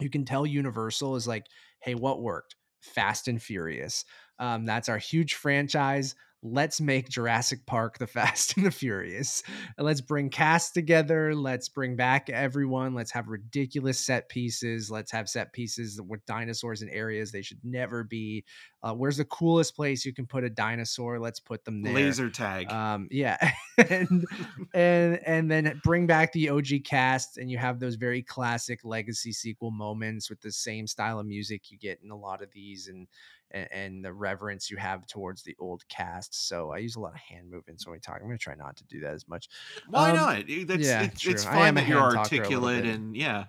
You 0.00 0.08
can 0.10 0.24
tell 0.24 0.46
Universal 0.46 1.16
is 1.16 1.26
like, 1.28 1.46
hey, 1.80 1.94
what 1.94 2.22
worked? 2.22 2.56
Fast 2.80 3.28
and 3.28 3.42
Furious. 3.42 4.04
Um, 4.40 4.64
that's 4.64 4.88
our 4.88 4.98
huge 4.98 5.34
franchise. 5.34 6.16
let's 6.42 6.80
make 6.80 7.06
Jurassic 7.10 7.66
Park 7.66 7.98
the 7.98 8.06
Fast 8.06 8.56
and 8.56 8.64
the 8.64 8.70
Furious. 8.70 9.42
And 9.76 9.86
let's 9.86 10.00
bring 10.00 10.30
cast 10.30 10.72
together. 10.72 11.34
Let's 11.34 11.68
bring 11.68 11.96
back 11.96 12.30
everyone. 12.30 12.94
Let's 12.94 13.12
have 13.12 13.28
ridiculous 13.28 13.98
set 13.98 14.30
pieces. 14.30 14.90
Let's 14.90 15.12
have 15.12 15.28
set 15.28 15.52
pieces 15.52 16.00
with 16.00 16.24
dinosaurs 16.24 16.80
in 16.80 16.88
areas 16.88 17.30
they 17.30 17.42
should 17.42 17.62
never 17.62 18.02
be. 18.02 18.44
Uh, 18.82 18.94
where's 18.94 19.18
the 19.18 19.26
coolest 19.26 19.76
place 19.76 20.06
you 20.06 20.14
can 20.14 20.26
put 20.26 20.42
a 20.42 20.48
dinosaur? 20.48 21.18
Let's 21.18 21.40
put 21.40 21.66
them 21.66 21.82
there. 21.82 21.92
Laser 21.92 22.30
tag. 22.30 22.70
Um, 22.72 23.08
yeah, 23.10 23.52
and 23.78 24.24
and 24.74 25.20
and 25.26 25.50
then 25.50 25.78
bring 25.84 26.06
back 26.06 26.32
the 26.32 26.48
OG 26.48 26.84
cast, 26.84 27.36
and 27.36 27.50
you 27.50 27.58
have 27.58 27.78
those 27.78 27.96
very 27.96 28.22
classic 28.22 28.80
legacy 28.82 29.32
sequel 29.32 29.70
moments 29.70 30.30
with 30.30 30.40
the 30.40 30.52
same 30.52 30.86
style 30.86 31.20
of 31.20 31.26
music 31.26 31.70
you 31.70 31.76
get 31.76 32.00
in 32.02 32.10
a 32.10 32.16
lot 32.16 32.40
of 32.42 32.50
these, 32.52 32.88
and 32.88 33.06
and, 33.50 33.68
and 33.72 34.04
the 34.04 34.12
reverence 34.12 34.70
you 34.70 34.76
have 34.76 35.06
towards 35.06 35.42
the 35.42 35.56
old 35.58 35.86
cast. 35.88 36.48
So 36.48 36.70
I 36.70 36.78
use 36.78 36.96
a 36.96 37.00
lot 37.00 37.12
of 37.12 37.20
hand 37.20 37.50
movements 37.50 37.86
when 37.86 37.92
we 37.92 38.00
talk. 38.00 38.16
I'm 38.16 38.26
going 38.26 38.38
to 38.38 38.42
try 38.42 38.54
not 38.54 38.76
to 38.76 38.84
do 38.84 39.00
that 39.00 39.14
as 39.14 39.28
much. 39.28 39.48
Why 39.88 40.10
um, 40.10 40.16
not? 40.16 40.44
That's 40.66 40.86
yeah, 40.86 41.02
it's, 41.02 41.26
it's 41.26 41.44
fine 41.44 41.74
that 41.74 41.86
you're 41.86 42.00
hand 42.00 42.14
talker 42.14 42.36
a 42.36 42.38
little 42.38 42.64
articulate 42.68 42.86
and 42.86 43.16
yeah. 43.16 43.44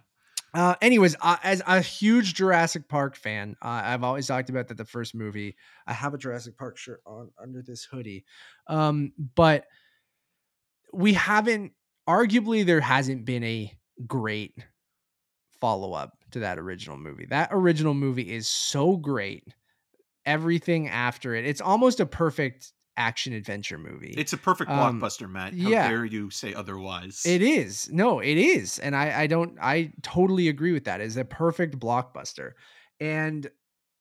Uh, 0.53 0.75
anyways, 0.81 1.15
uh, 1.21 1.37
as 1.43 1.61
a 1.65 1.79
huge 1.79 2.33
Jurassic 2.33 2.89
Park 2.89 3.15
fan, 3.15 3.55
uh, 3.61 3.81
I've 3.85 4.03
always 4.03 4.27
talked 4.27 4.49
about 4.49 4.67
that 4.67 4.77
the 4.77 4.83
first 4.83 5.15
movie. 5.15 5.55
I 5.87 5.93
have 5.93 6.13
a 6.13 6.17
Jurassic 6.17 6.57
Park 6.57 6.77
shirt 6.77 7.01
on 7.05 7.31
under 7.41 7.61
this 7.61 7.85
hoodie, 7.85 8.25
um, 8.67 9.13
but 9.35 9.65
we 10.93 11.13
haven't. 11.13 11.71
Arguably, 12.09 12.65
there 12.65 12.81
hasn't 12.81 13.23
been 13.25 13.43
a 13.43 13.71
great 14.05 14.55
follow 15.61 15.93
up 15.93 16.17
to 16.31 16.39
that 16.39 16.57
original 16.57 16.97
movie. 16.97 17.27
That 17.29 17.49
original 17.51 17.93
movie 17.93 18.33
is 18.33 18.49
so 18.49 18.97
great. 18.97 19.45
Everything 20.25 20.88
after 20.88 21.34
it, 21.36 21.45
it's 21.45 21.62
almost 21.62 21.99
a 21.99 22.05
perfect 22.05 22.73
action 22.97 23.34
adventure 23.34 23.77
movie. 23.77 24.13
It's 24.17 24.34
a 24.34 24.38
perfect 24.38 24.69
Um, 24.69 24.99
blockbuster, 24.99 25.29
Matt. 25.29 25.53
How 25.53 25.69
yeah. 25.69 25.88
dare 25.88 26.05
you 26.05 26.29
say 26.29 26.53
otherwise? 26.53 27.23
It 27.25 27.41
is. 27.41 27.91
No, 27.91 28.19
it 28.19 28.38
is. 28.38 28.79
And 28.79 28.95
I 28.95 29.21
I 29.21 29.27
don't 29.27 29.57
I 29.62 29.93
totally 30.01 30.47
agree 30.47 30.71
with 30.73 30.84
that. 30.86 31.01
It's 31.01 31.15
a 31.15 31.25
perfect 31.25 31.79
blockbuster. 31.79 32.51
And 32.99 33.49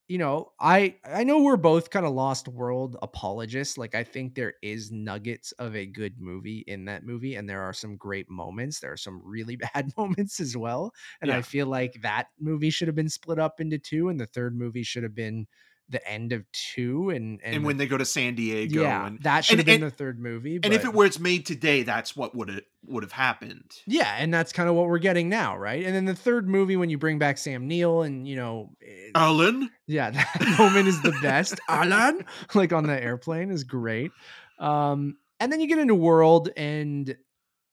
you 0.08 0.18
know, 0.18 0.52
I 0.60 0.96
I 1.04 1.22
know 1.22 1.40
we're 1.42 1.56
both 1.56 1.90
kind 1.90 2.04
of 2.04 2.12
lost 2.12 2.48
world 2.48 2.96
apologists. 3.00 3.78
Like 3.78 3.94
I 3.94 4.02
think 4.02 4.34
there 4.34 4.54
is 4.60 4.90
nuggets 4.90 5.52
of 5.52 5.76
a 5.76 5.86
good 5.86 6.20
movie 6.20 6.64
in 6.66 6.84
that 6.86 7.04
movie 7.04 7.36
and 7.36 7.48
there 7.48 7.62
are 7.62 7.72
some 7.72 7.96
great 7.96 8.28
moments. 8.28 8.80
There 8.80 8.92
are 8.92 8.96
some 8.96 9.22
really 9.24 9.56
bad 9.74 9.92
moments 9.96 10.40
as 10.40 10.56
well. 10.56 10.92
And 11.22 11.30
I 11.30 11.42
feel 11.42 11.66
like 11.66 12.02
that 12.02 12.28
movie 12.40 12.70
should 12.70 12.88
have 12.88 12.96
been 12.96 13.08
split 13.08 13.38
up 13.38 13.60
into 13.60 13.78
two 13.78 14.08
and 14.08 14.18
the 14.20 14.26
third 14.26 14.56
movie 14.56 14.82
should 14.82 15.04
have 15.04 15.14
been 15.14 15.46
the 15.90 16.06
end 16.08 16.32
of 16.32 16.44
two 16.52 17.10
and 17.10 17.40
and, 17.42 17.56
And, 17.56 17.64
when 17.64 17.76
they 17.76 17.86
go 17.86 17.98
to 17.98 18.04
San 18.04 18.34
Diego, 18.36 18.82
yeah, 18.82 19.06
and 19.06 19.20
that 19.22 19.44
should 19.44 19.58
have 19.58 19.68
and- 19.68 19.80
been 19.80 19.88
the 19.88 19.94
third 19.94 20.18
movie. 20.20 20.60
and 20.62 20.72
if 20.72 20.82
but- 20.82 20.88
it 20.90 20.94
was 20.94 21.18
made 21.18 21.44
today, 21.44 21.82
that's 21.82 22.16
what 22.16 22.34
would 22.34 22.48
it 22.48 22.64
would 22.86 23.02
have 23.02 23.12
happened. 23.12 23.70
Yeah, 23.86 24.14
and 24.18 24.32
that's 24.32 24.52
kind 24.52 24.68
of 24.68 24.74
what 24.74 24.86
we're 24.86 24.98
getting 24.98 25.28
now, 25.28 25.56
right? 25.58 25.84
And 25.84 25.94
then 25.94 26.04
the 26.06 26.14
third 26.14 26.48
movie, 26.48 26.76
when 26.76 26.88
you 26.90 26.96
bring 26.98 27.18
back 27.18 27.36
Sam 27.38 27.66
Neill, 27.68 28.02
and 28.02 28.26
you 28.26 28.36
know, 28.36 28.70
Alan, 29.14 29.70
yeah, 29.86 30.10
that 30.10 30.54
moment 30.58 30.88
is 30.88 31.02
the 31.02 31.12
best. 31.22 31.60
Alan, 31.68 32.24
like 32.54 32.72
on 32.72 32.84
the 32.84 33.02
airplane, 33.02 33.50
is 33.50 33.64
great. 33.64 34.12
Um, 34.58 35.16
and 35.40 35.52
then 35.52 35.60
you 35.60 35.66
get 35.66 35.78
into 35.78 35.94
World, 35.94 36.50
and 36.56 37.16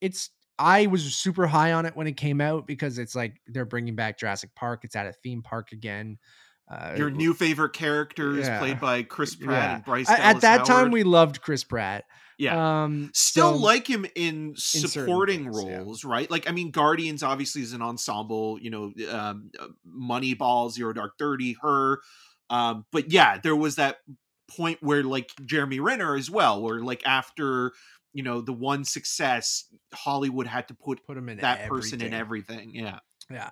it's 0.02 0.30
I 0.60 0.88
was 0.88 1.16
super 1.16 1.46
high 1.46 1.74
on 1.74 1.86
it 1.86 1.96
when 1.96 2.08
it 2.08 2.18
came 2.18 2.42
out 2.42 2.66
because 2.66 2.98
it's 2.98 3.16
like 3.16 3.40
they're 3.46 3.66
bringing 3.66 3.96
back 3.96 4.18
Jurassic 4.18 4.56
Park. 4.56 4.84
It's 4.84 4.96
at 4.96 5.06
a 5.06 5.14
theme 5.14 5.44
park 5.44 5.72
again. 5.72 6.18
Uh, 6.70 6.96
your 6.98 7.10
new 7.10 7.34
favorite 7.34 7.72
characters 7.74 8.46
yeah. 8.46 8.60
played 8.60 8.80
by 8.80 9.02
Chris 9.04 9.36
Pratt 9.36 9.52
Yeah. 9.64 9.76
and 9.76 9.86
Bryce. 9.86 10.10
at, 10.10 10.20
at 10.20 10.24
Dallas 10.24 10.42
that 10.42 10.66
time 10.66 10.92
we 10.92 11.04
loved 11.04 11.42
Chris 11.42 11.64
Pratt. 11.64 12.04
yeah. 12.38 12.84
Um, 12.84 13.10
Still 13.14 13.54
so- 13.54 13.64
like 13.64 13.88
him 13.88 14.06
in 14.16 14.54
certain 14.58 14.90
supporting 14.90 15.44
things, 15.46 15.64
yeah. 15.64 15.78
roles, 15.78 16.04
right? 16.04 16.30
Like, 16.30 16.50
I 16.50 16.52
mean, 16.52 16.72
Guardians 16.72 17.24
obviously 17.24 17.62
is 17.62 17.72
an 17.72 17.82
ensemble. 17.82 18.60
You 18.62 18.70
know, 18.70 18.84
um, 19.12 19.52
uh, 19.58 19.68
Moneyball, 19.88 20.70
Zero 20.70 20.92
Dark 20.92 21.18
Thirty, 21.18 21.56
her. 21.62 22.00
Um, 22.50 22.86
but 22.92 23.12
yeah, 23.12 23.38
there 23.42 23.56
was 23.56 23.76
that 23.78 23.98
point 24.50 24.80
where 24.82 25.04
like 25.04 25.32
Jeremy 25.46 25.80
Renner 25.80 26.16
as 26.16 26.30
well, 26.30 26.62
where 26.62 26.80
like 26.82 27.02
after 27.08 27.72
you 28.14 28.24
know 28.24 28.42
the 28.42 28.54
one 28.54 28.84
success, 28.84 29.66
Hollywood 29.94 30.48
had 30.48 30.68
to 30.68 30.74
put 30.74 31.06
put 31.06 31.18
him 31.18 31.30
in 31.30 31.38
that 31.40 31.68
person 31.70 32.02
in 32.02 32.14
everything. 32.14 32.58
everything. 32.58 32.76
Yeah. 32.76 33.00
Yeah. 33.30 33.50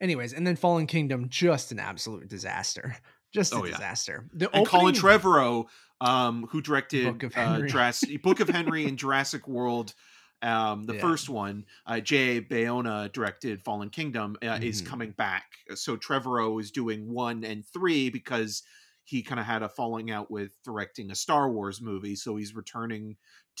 Anyways, 0.00 0.32
and 0.32 0.46
then 0.46 0.56
Fallen 0.56 0.86
Kingdom, 0.86 1.28
just 1.28 1.72
an 1.72 1.78
absolute 1.78 2.28
disaster. 2.28 2.96
Just 3.32 3.52
a 3.52 3.56
Oh, 3.56 3.64
yeah. 3.64 3.72
disaster. 3.72 4.28
The 4.32 4.50
and 4.56 4.66
Colin 4.66 4.94
opening- 4.96 5.00
Trevorrow, 5.20 5.66
um, 6.00 6.46
who 6.50 6.62
directed 6.62 7.04
Book 7.04 7.22
of 7.24 7.36
uh, 7.36 7.52
Henry. 7.52 7.68
Jurassic, 7.68 8.22
Book 8.22 8.40
of 8.40 8.48
Henry 8.48 8.86
and 8.86 8.96
Jurassic 8.98 9.46
World, 9.48 9.94
um, 10.42 10.84
the 10.84 10.94
Yeah. 10.94 11.00
first 11.00 11.28
one. 11.28 11.66
Uh, 11.86 12.00
J. 12.00 12.40
Bayona 12.40 13.12
directed 13.12 13.62
Fallen 13.62 13.90
Kingdom, 13.90 14.36
uh, 14.42 14.58
is 14.62 14.80
Mhm. 14.82 14.86
coming 14.86 15.10
back. 15.10 15.44
So 15.74 15.96
Trevorrow 15.96 16.58
is 16.60 16.70
doing 16.70 17.10
one 17.12 17.44
and 17.44 17.66
three 17.66 18.10
because 18.10 18.62
he 19.04 19.22
kind 19.22 19.40
of 19.40 19.46
had 19.46 19.62
a 19.62 19.68
falling 19.68 20.10
out 20.10 20.30
with 20.30 20.52
directing 20.64 21.10
a 21.10 21.14
Star 21.14 21.50
Wars 21.50 21.80
movie. 21.80 22.16
So 22.16 22.36
he's 22.36 22.54
returning 22.54 23.16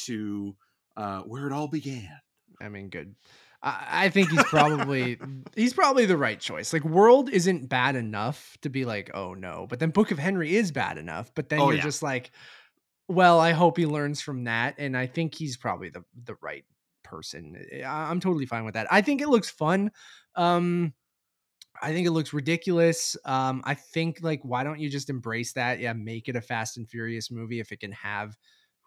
to 0.06 0.56
uh, 0.96 1.20
where 1.22 1.46
it 1.46 1.52
all 1.52 1.68
began. 1.68 2.08
I 2.60 2.68
mean, 2.70 2.88
good. 2.88 3.14
I, 3.62 3.86
I 4.06 4.08
think 4.10 4.30
he's 4.30 4.44
probably 4.44 5.18
he's 5.56 5.74
probably 5.74 6.06
the 6.06 6.16
right 6.16 6.38
choice. 6.38 6.72
Like 6.72 6.84
World 6.84 7.30
isn't 7.30 7.68
bad 7.68 7.96
enough 7.96 8.56
to 8.62 8.68
be 8.68 8.84
like, 8.84 9.10
oh 9.14 9.34
no. 9.34 9.66
But 9.68 9.80
then 9.80 9.90
Book 9.90 10.10
of 10.10 10.18
Henry 10.18 10.54
is 10.56 10.72
bad 10.72 10.98
enough. 10.98 11.32
But 11.34 11.48
then 11.48 11.60
Oh, 11.60 11.70
you're 11.70 11.74
yeah. 11.76 11.82
just 11.82 12.02
like, 12.02 12.30
well, 13.08 13.40
I 13.40 13.52
hope 13.52 13.76
he 13.76 13.86
learns 13.86 14.20
from 14.20 14.44
that. 14.44 14.76
And 14.78 14.96
I 14.96 15.06
think 15.06 15.34
he's 15.34 15.56
probably 15.56 15.90
the 15.90 16.04
the 16.24 16.36
right 16.42 16.64
person. 17.02 17.56
I, 17.84 18.10
I'm 18.10 18.20
totally 18.20 18.46
fine 18.46 18.64
with 18.64 18.74
that. 18.74 18.86
I 18.90 19.00
think 19.02 19.20
it 19.20 19.28
looks 19.28 19.50
fun. 19.50 19.90
Um 20.34 20.94
I 21.80 21.92
think 21.92 22.06
it 22.06 22.12
looks 22.12 22.32
ridiculous. 22.32 23.16
Um, 23.24 23.62
I 23.64 23.74
think 23.74 24.20
like 24.22 24.40
why 24.42 24.64
don't 24.64 24.80
you 24.80 24.88
just 24.88 25.10
embrace 25.10 25.52
that? 25.54 25.78
Yeah, 25.78 25.92
make 25.92 26.28
it 26.28 26.36
a 26.36 26.40
Fast 26.40 26.78
and 26.78 26.88
Furious 26.88 27.30
movie 27.30 27.60
if 27.60 27.70
it 27.70 27.80
can 27.80 27.92
have 27.92 28.36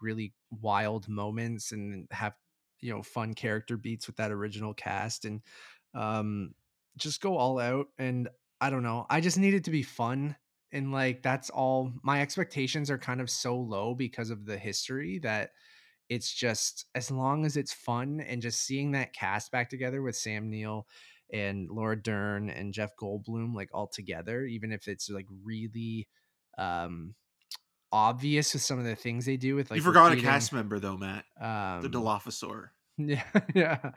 really 0.01 0.33
wild 0.49 1.07
moments 1.07 1.71
and 1.71 2.07
have 2.11 2.33
you 2.81 2.93
know 2.93 3.03
fun 3.03 3.33
character 3.33 3.77
beats 3.77 4.07
with 4.07 4.17
that 4.17 4.31
original 4.31 4.73
cast 4.73 5.25
and 5.25 5.41
um 5.93 6.53
just 6.97 7.21
go 7.21 7.37
all 7.37 7.59
out 7.59 7.87
and 7.97 8.29
I 8.61 8.69
don't 8.69 8.83
know. 8.83 9.05
I 9.09 9.21
just 9.21 9.37
need 9.37 9.53
it 9.53 9.63
to 9.65 9.71
be 9.71 9.83
fun 9.83 10.35
and 10.71 10.91
like 10.91 11.23
that's 11.23 11.49
all 11.49 11.93
my 12.03 12.21
expectations 12.21 12.91
are 12.91 12.97
kind 12.97 13.21
of 13.21 13.29
so 13.29 13.55
low 13.57 13.95
because 13.95 14.29
of 14.29 14.45
the 14.45 14.57
history 14.57 15.19
that 15.19 15.51
it's 16.09 16.31
just 16.33 16.85
as 16.95 17.09
long 17.09 17.45
as 17.45 17.55
it's 17.55 17.71
fun 17.71 18.19
and 18.19 18.41
just 18.41 18.61
seeing 18.61 18.91
that 18.91 19.13
cast 19.13 19.51
back 19.51 19.69
together 19.69 20.01
with 20.01 20.15
Sam 20.15 20.49
Neill 20.49 20.87
and 21.31 21.69
Laura 21.69 22.01
Dern 22.01 22.49
and 22.49 22.73
Jeff 22.73 22.91
Goldblum 22.99 23.53
like 23.53 23.69
all 23.73 23.87
together, 23.87 24.45
even 24.45 24.71
if 24.71 24.87
it's 24.87 25.09
like 25.09 25.27
really 25.43 26.07
um 26.57 27.15
obvious 27.91 28.53
with 28.53 28.61
some 28.61 28.79
of 28.79 28.85
the 28.85 28.95
things 28.95 29.25
they 29.25 29.37
do 29.37 29.55
with 29.55 29.69
like 29.71 29.77
you 29.77 29.83
forgot 29.83 30.09
repeating, 30.09 30.25
a 30.25 30.31
cast 30.31 30.53
member 30.53 30.79
though, 30.79 30.97
Matt. 30.97 31.25
um, 31.39 31.81
The 31.81 31.89
Dilophosaur. 31.89 32.69
yeah, 32.97 33.23
yeah. 33.55 33.91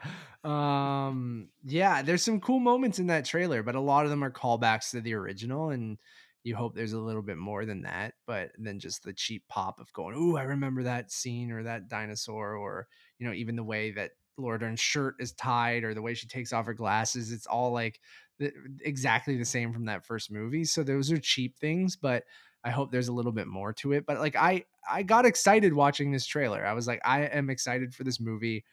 Um, 0.44 1.48
yeah, 1.64 2.02
there's 2.02 2.22
some 2.22 2.40
cool 2.40 2.60
moments 2.60 2.98
in 2.98 3.08
that 3.08 3.24
trailer, 3.24 3.62
but 3.62 3.74
a 3.74 3.80
lot 3.80 4.04
of 4.04 4.10
them 4.10 4.22
are 4.22 4.30
callbacks 4.30 4.90
to 4.90 5.00
the 5.00 5.14
original, 5.14 5.70
and 5.70 5.98
you 6.44 6.54
hope 6.54 6.74
there's 6.74 6.92
a 6.92 7.00
little 7.00 7.22
bit 7.22 7.36
more 7.36 7.64
than 7.64 7.82
that, 7.82 8.14
but 8.26 8.50
then 8.58 8.78
just 8.78 9.02
the 9.02 9.12
cheap 9.12 9.44
pop 9.48 9.80
of 9.80 9.92
going, 9.92 10.14
oh 10.16 10.36
I 10.36 10.42
remember 10.42 10.84
that 10.84 11.10
scene 11.10 11.50
or 11.50 11.64
that 11.64 11.88
dinosaur, 11.88 12.54
or 12.56 12.86
you 13.18 13.26
know, 13.26 13.32
even 13.32 13.56
the 13.56 13.64
way 13.64 13.90
that 13.92 14.12
Laura 14.36 14.58
Dern's 14.58 14.80
shirt 14.80 15.16
is 15.18 15.32
tied 15.32 15.84
or 15.84 15.94
the 15.94 16.02
way 16.02 16.14
she 16.14 16.26
takes 16.26 16.52
off 16.52 16.66
her 16.66 16.74
glasses, 16.74 17.32
it's 17.32 17.46
all 17.46 17.72
like 17.72 18.00
the, 18.38 18.52
exactly 18.84 19.36
the 19.36 19.44
same 19.44 19.72
from 19.72 19.86
that 19.86 20.06
first 20.06 20.30
movie. 20.30 20.64
So 20.64 20.82
those 20.82 21.12
are 21.12 21.18
cheap 21.18 21.58
things, 21.58 21.96
but 21.96 22.24
I 22.64 22.70
hope 22.70 22.92
there's 22.92 23.08
a 23.08 23.12
little 23.12 23.32
bit 23.32 23.46
more 23.46 23.72
to 23.74 23.92
it. 23.92 24.06
But 24.06 24.18
like 24.20 24.36
I 24.36 24.64
I 24.90 25.02
got 25.02 25.26
excited 25.26 25.72
watching 25.72 26.12
this 26.12 26.26
trailer. 26.26 26.64
I 26.64 26.72
was 26.72 26.86
like, 26.86 27.00
I 27.04 27.22
am 27.22 27.50
excited 27.50 27.94
for 27.94 28.04
this 28.04 28.20
movie. 28.20 28.64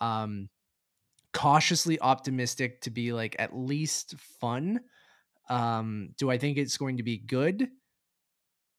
Um 0.00 0.48
cautiously 1.36 2.00
optimistic 2.00 2.80
to 2.80 2.90
be 2.90 3.12
like 3.12 3.36
at 3.38 3.54
least 3.54 4.14
fun. 4.40 4.80
Um, 5.50 6.14
do 6.16 6.30
I 6.30 6.38
think 6.38 6.56
it's 6.56 6.78
going 6.78 6.96
to 6.96 7.02
be 7.02 7.18
good? 7.18 7.68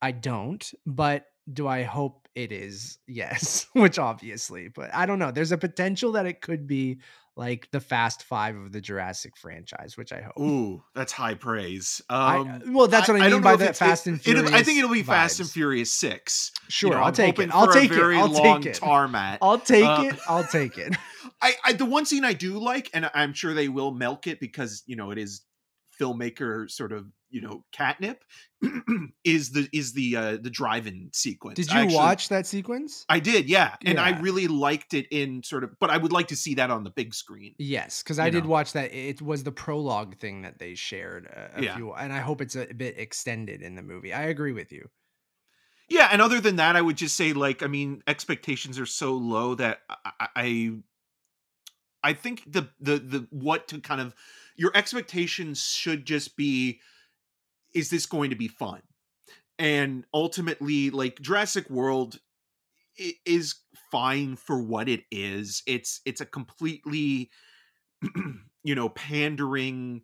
I 0.02 0.12
don't, 0.12 0.74
but 0.86 1.26
do 1.54 1.68
I 1.68 1.84
hope 1.84 2.28
it 2.34 2.52
is? 2.52 2.98
Yes, 3.08 3.68
which 3.74 4.00
obviously, 4.00 4.70
but 4.70 4.94
I 4.94 5.06
don't 5.06 5.20
know. 5.20 5.32
There's 5.32 5.52
a 5.52 5.58
potential 5.58 6.14
that 6.14 6.26
it 6.26 6.42
could 6.42 6.66
be 6.66 7.00
like 7.38 7.70
the 7.72 7.80
Fast 7.80 8.24
Five 8.24 8.56
of 8.56 8.72
the 8.72 8.82
Jurassic 8.82 9.38
franchise, 9.38 9.96
which 9.96 10.12
I 10.12 10.22
hope. 10.22 10.40
Ooh, 10.40 10.84
that's 10.96 11.12
high 11.14 11.36
praise. 11.36 12.02
I- 12.10 12.38
Um, 12.38 12.74
well, 12.74 12.88
that's 12.88 13.08
what 13.08 13.22
I, 13.22 13.30
mean 13.30 13.42
by 13.42 13.56
that 13.58 13.78
Fast 13.78 14.08
and 14.08 14.20
Furious. 14.22 14.52
I 14.52 14.64
think 14.64 14.80
it'll 14.80 14.90
be 14.92 15.04
Fast 15.04 15.40
and. 15.40 15.50
Furious 15.50 15.94
Six. 15.94 16.52
Sure, 16.68 16.90
You 16.90 16.96
know, 16.96 17.04
I'll 17.04 17.12
take 17.12 17.38
it. 17.40 17.50
I'll 17.54 17.72
take 17.72 17.92
it. 17.92 18.02
I'll 18.02 18.30
take 18.34 18.66
it. 18.66 18.74
tarmac. 18.76 19.38
I'll 19.42 19.60
take 19.60 19.86
Uh, 19.86 20.10
it. 20.12 20.20
I'll 20.28 20.44
take 20.44 20.78
it. 20.78 20.96
I, 21.42 21.54
I 21.64 21.74
the 21.74 21.86
one 21.86 22.06
scene 22.06 22.26
I 22.26 22.34
do 22.34 22.58
like, 22.58 22.90
and 22.94 23.10
I'm 23.14 23.34
sure 23.34 23.54
they 23.54 23.68
will 23.70 23.92
milk 23.92 24.26
it 24.26 24.40
because 24.40 24.82
you 24.88 24.96
know 24.96 25.12
it 25.12 25.20
is 25.20 25.44
filmmaker 26.02 26.70
sort 26.70 26.92
of 26.92 27.06
you 27.30 27.42
know 27.42 27.64
catnip 27.72 28.24
is 29.24 29.52
the 29.52 29.68
is 29.74 29.94
the 29.94 30.16
uh 30.16 30.38
the 30.42 30.50
drive-in 30.50 31.10
sequence 31.14 31.56
Did 31.56 31.72
you 31.72 31.80
actually- 31.80 31.96
watch 31.96 32.30
that 32.30 32.48
sequence? 32.48 33.06
i 33.10 33.20
did 33.20 33.50
yeah 33.50 33.76
and 33.86 34.00
i 34.00 34.18
really 34.20 34.48
liked 34.48 34.94
it 34.94 35.08
in 35.12 35.44
sort 35.44 35.64
of 35.64 35.72
but 35.80 35.90
i 35.90 35.98
would 35.98 36.12
like 36.14 36.28
to 36.30 36.36
see 36.36 36.56
that 36.56 36.72
on 36.72 36.84
the 36.84 36.90
big 36.90 37.14
screen 37.14 37.54
Yes, 37.58 38.02
because 38.04 38.18
I 38.20 38.26
You 38.28 38.32
did 38.32 38.46
watch 38.46 38.74
that. 38.74 38.94
It 38.94 39.22
was 39.22 39.44
the 39.44 39.52
prologue 39.52 40.18
thing 40.20 40.42
that 40.44 40.60
they 40.60 40.76
shared. 40.76 41.26
A, 41.28 41.60
a 41.60 41.64
Yeah. 41.64 41.76
few, 41.76 41.94
and 41.94 42.14
I 42.14 42.20
hope 42.20 42.42
it's 42.42 42.56
a 42.56 42.66
bit 42.74 42.98
extended 42.98 43.62
in 43.62 43.76
the 43.76 43.82
movie. 43.84 44.14
I 44.14 44.24
agree 44.24 44.54
with 44.54 44.72
you. 44.72 44.90
yeah 45.90 46.10
and 46.12 46.22
other 46.22 46.40
than 46.42 46.58
that 46.58 46.76
i 46.76 46.82
would 46.82 46.98
just 46.98 47.16
say 47.16 47.34
like 47.34 47.62
i 47.64 47.68
mean 47.68 48.02
expectations 48.08 48.78
are 48.80 48.86
so 48.86 49.14
low 49.14 49.56
that 49.56 49.80
i 50.06 50.28
i, 50.36 50.72
I 52.04 52.14
think 52.14 52.44
the 52.52 52.70
the 52.80 52.98
the 52.98 53.28
what 53.32 53.68
to 53.70 53.80
kind 53.80 54.02
of 54.02 54.14
your 54.56 54.72
expectations 54.76 55.62
should 55.64 56.06
just 56.06 56.36
be 56.38 56.80
is 57.78 57.92
this 57.92 58.08
going 58.08 58.32
to 58.32 58.36
be 58.36 58.48
fun? 58.48 58.82
And 59.60 60.06
ultimately 60.14 60.90
like 60.90 61.22
jurassic 61.22 61.70
world 61.70 62.20
is 63.26 63.56
fine 63.92 64.36
for 64.36 64.62
what 64.62 64.90
it 64.90 65.04
is. 65.12 65.62
It's 65.68 66.02
it's 66.06 66.22
a 66.22 66.26
completely 66.26 67.30
you 68.64 68.76
know 68.76 68.90
pandering 68.90 70.02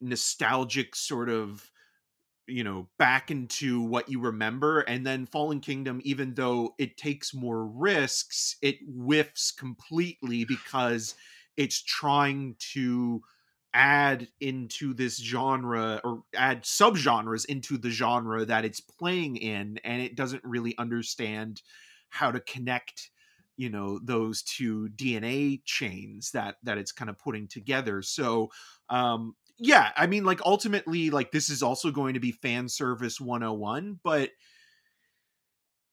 nostalgic 0.00 0.96
sort 0.96 1.28
of 1.28 1.70
you 2.46 2.64
know 2.64 2.88
back 2.98 3.30
into 3.30 3.80
what 3.80 4.08
you 4.08 4.20
remember. 4.20 4.80
And 4.80 5.06
then 5.06 5.26
fallen 5.26 5.60
kingdom 5.60 6.00
even 6.04 6.34
though 6.34 6.74
it 6.78 6.96
takes 6.96 7.32
more 7.32 7.64
risks 7.64 8.56
it 8.60 8.78
whiffs 8.86 9.52
completely 9.52 10.44
because 10.44 11.14
it's 11.56 11.80
trying 11.82 12.56
to 12.72 13.22
add 13.74 14.28
into 14.40 14.94
this 14.94 15.18
genre 15.20 16.00
or 16.04 16.22
add 16.34 16.62
subgenres 16.62 17.44
into 17.46 17.76
the 17.76 17.90
genre 17.90 18.44
that 18.44 18.64
it's 18.64 18.80
playing 18.80 19.36
in 19.36 19.78
and 19.84 20.00
it 20.00 20.14
doesn't 20.14 20.42
really 20.44 20.78
understand 20.78 21.60
how 22.08 22.30
to 22.30 22.38
connect 22.40 23.10
you 23.56 23.68
know 23.68 23.98
those 23.98 24.42
two 24.42 24.88
dna 24.96 25.60
chains 25.64 26.30
that 26.30 26.56
that 26.62 26.78
it's 26.78 26.92
kind 26.92 27.10
of 27.10 27.18
putting 27.18 27.48
together 27.48 28.00
so 28.00 28.48
um 28.90 29.34
yeah 29.58 29.90
i 29.96 30.06
mean 30.06 30.24
like 30.24 30.40
ultimately 30.46 31.10
like 31.10 31.32
this 31.32 31.50
is 31.50 31.62
also 31.62 31.90
going 31.90 32.14
to 32.14 32.20
be 32.20 32.30
fan 32.30 32.68
service 32.68 33.20
101 33.20 33.98
but 34.04 34.30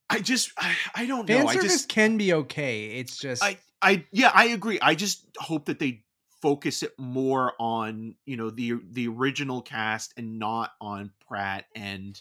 i 0.07 0.19
just 0.19 0.51
i, 0.57 0.75
I 0.93 1.05
don't 1.07 1.25
Fan 1.25 1.45
know 1.45 1.47
i 1.49 1.55
just 1.55 1.89
can 1.89 2.17
be 2.17 2.33
okay. 2.33 2.85
It's 2.85 3.17
just 3.17 3.43
I 3.43 3.57
I 3.81 4.05
yeah, 4.11 4.31
I 4.33 4.47
agree. 4.47 4.79
I 4.81 4.95
just 4.95 5.25
hope 5.37 5.65
that 5.65 5.79
they 5.79 6.03
focus 6.41 6.83
it 6.83 6.93
more 6.97 7.53
on, 7.59 8.15
you 8.25 8.37
know, 8.37 8.49
the 8.49 8.75
the 8.89 9.07
original 9.07 9.61
cast 9.61 10.13
and 10.17 10.39
not 10.39 10.71
on 10.79 11.11
Pratt 11.27 11.65
and 11.75 12.19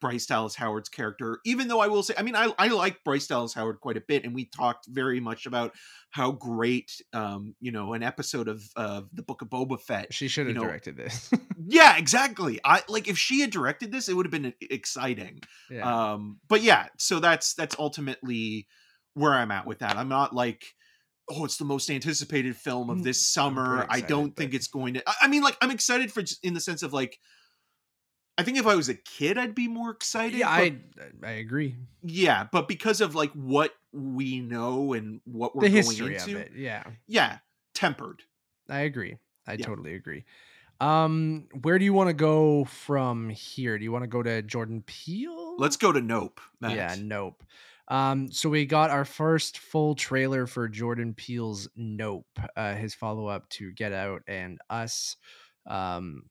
Bryce 0.00 0.26
Dallas 0.26 0.54
Howard's 0.54 0.88
character. 0.88 1.40
Even 1.44 1.68
though 1.68 1.80
I 1.80 1.88
will 1.88 2.02
say, 2.02 2.14
I 2.16 2.22
mean, 2.22 2.36
I 2.36 2.52
I 2.58 2.68
like 2.68 3.02
Bryce 3.04 3.26
Dallas 3.26 3.54
Howard 3.54 3.80
quite 3.80 3.96
a 3.96 4.02
bit, 4.02 4.24
and 4.24 4.34
we 4.34 4.44
talked 4.44 4.86
very 4.86 5.20
much 5.20 5.46
about 5.46 5.74
how 6.10 6.32
great, 6.32 7.02
um, 7.12 7.54
you 7.60 7.72
know, 7.72 7.94
an 7.94 8.02
episode 8.02 8.48
of 8.48 8.62
uh, 8.76 9.02
the 9.12 9.22
Book 9.22 9.42
of 9.42 9.48
Boba 9.48 9.80
Fett. 9.80 10.14
she 10.14 10.28
should 10.28 10.46
have 10.46 10.54
you 10.54 10.60
know, 10.60 10.66
directed 10.66 10.96
this. 10.96 11.30
Yeah, 11.70 11.98
exactly. 11.98 12.60
I 12.64 12.82
like 12.88 13.08
if 13.08 13.18
she 13.18 13.40
had 13.40 13.50
directed 13.50 13.92
this, 13.92 14.08
it 14.08 14.14
would 14.14 14.24
have 14.24 14.30
been 14.30 14.54
exciting 14.62 15.42
yeah. 15.70 16.12
um 16.12 16.38
but 16.48 16.62
yeah 16.62 16.86
so 16.96 17.20
that's 17.20 17.54
that's 17.54 17.76
ultimately 17.78 18.66
where 19.14 19.32
i'm 19.32 19.50
at 19.50 19.66
with 19.66 19.80
that 19.80 19.96
i'm 19.96 20.08
not 20.08 20.34
like 20.34 20.74
oh 21.30 21.44
it's 21.44 21.56
the 21.56 21.64
most 21.64 21.90
anticipated 21.90 22.56
film 22.56 22.90
of 22.90 22.98
Mm, 22.98 23.02
this 23.04 23.26
summer 23.26 23.84
pretty 23.86 24.04
i 24.04 24.06
don't 24.06 24.34
think 24.36 24.54
it's 24.54 24.66
going 24.68 24.94
to 24.94 25.02
I- 25.22 25.28
mean 25.28 25.42
like 25.42 25.56
i'm 25.60 25.70
excited 25.70 26.12
for 26.12 26.22
in 26.42 26.54
the 26.54 26.60
sense 26.60 26.82
of 26.82 26.92
like 26.92 27.18
i 28.38 28.42
think 28.42 28.56
if 28.58 28.66
i 28.66 28.74
was 28.74 28.88
a 28.88 28.94
kid 28.94 29.36
i'd 29.38 29.54
be 29.54 29.68
more 29.68 29.90
excited 29.90 30.38
yeah, 30.38 30.56
but- 30.58 31.04
I 31.24 31.28
I 31.28 31.30
agree. 31.32 31.76
yeah 32.02 32.46
but 32.50 32.68
because 32.68 33.00
of 33.00 33.14
like 33.14 33.32
what 33.32 33.72
we 33.92 34.40
know 34.40 34.92
and 34.92 35.20
what 35.24 35.54
we're 35.56 35.62
The 35.62 35.68
going 35.68 35.76
history 35.76 36.14
into 36.16 36.30
of 36.36 36.42
it. 36.42 36.52
Yeah. 36.56 36.84
yeah 37.06 37.38
tempered 37.74 38.22
I 38.70 38.80
agree. 38.80 39.16
I 39.46 39.52
Yeah. 39.54 39.64
totally 39.64 39.94
agree. 39.94 40.24
Um, 40.78 41.48
where 41.62 41.78
do 41.78 41.86
you 41.86 41.94
want 41.94 42.08
to 42.08 42.12
go 42.12 42.64
from 42.66 43.30
here? 43.30 43.78
Do 43.78 43.82
you 43.84 43.90
want 43.90 44.02
to 44.04 44.08
go 44.08 44.22
to 44.22 44.42
Jordan 44.42 44.82
Peele? 44.86 45.56
let's 45.58 45.76
go 45.78 45.90
to 45.90 46.00
nope 46.02 46.38
Matt. 46.60 46.76
Yeah, 46.76 46.94
nope. 47.00 47.42
Um, 47.88 48.30
so 48.30 48.50
we 48.50 48.66
got 48.66 48.90
our 48.90 49.04
first 49.06 49.58
full 49.58 49.94
trailer 49.94 50.46
for 50.46 50.68
Jordan 50.68 51.14
Peele's 51.14 51.68
Nope, 51.74 52.26
uh, 52.56 52.74
his 52.74 52.94
follow-up 52.94 53.48
to 53.50 53.72
Get 53.72 53.92
Out 53.92 54.22
and 54.28 54.58
Us. 54.68 55.16
Um, 55.66 56.24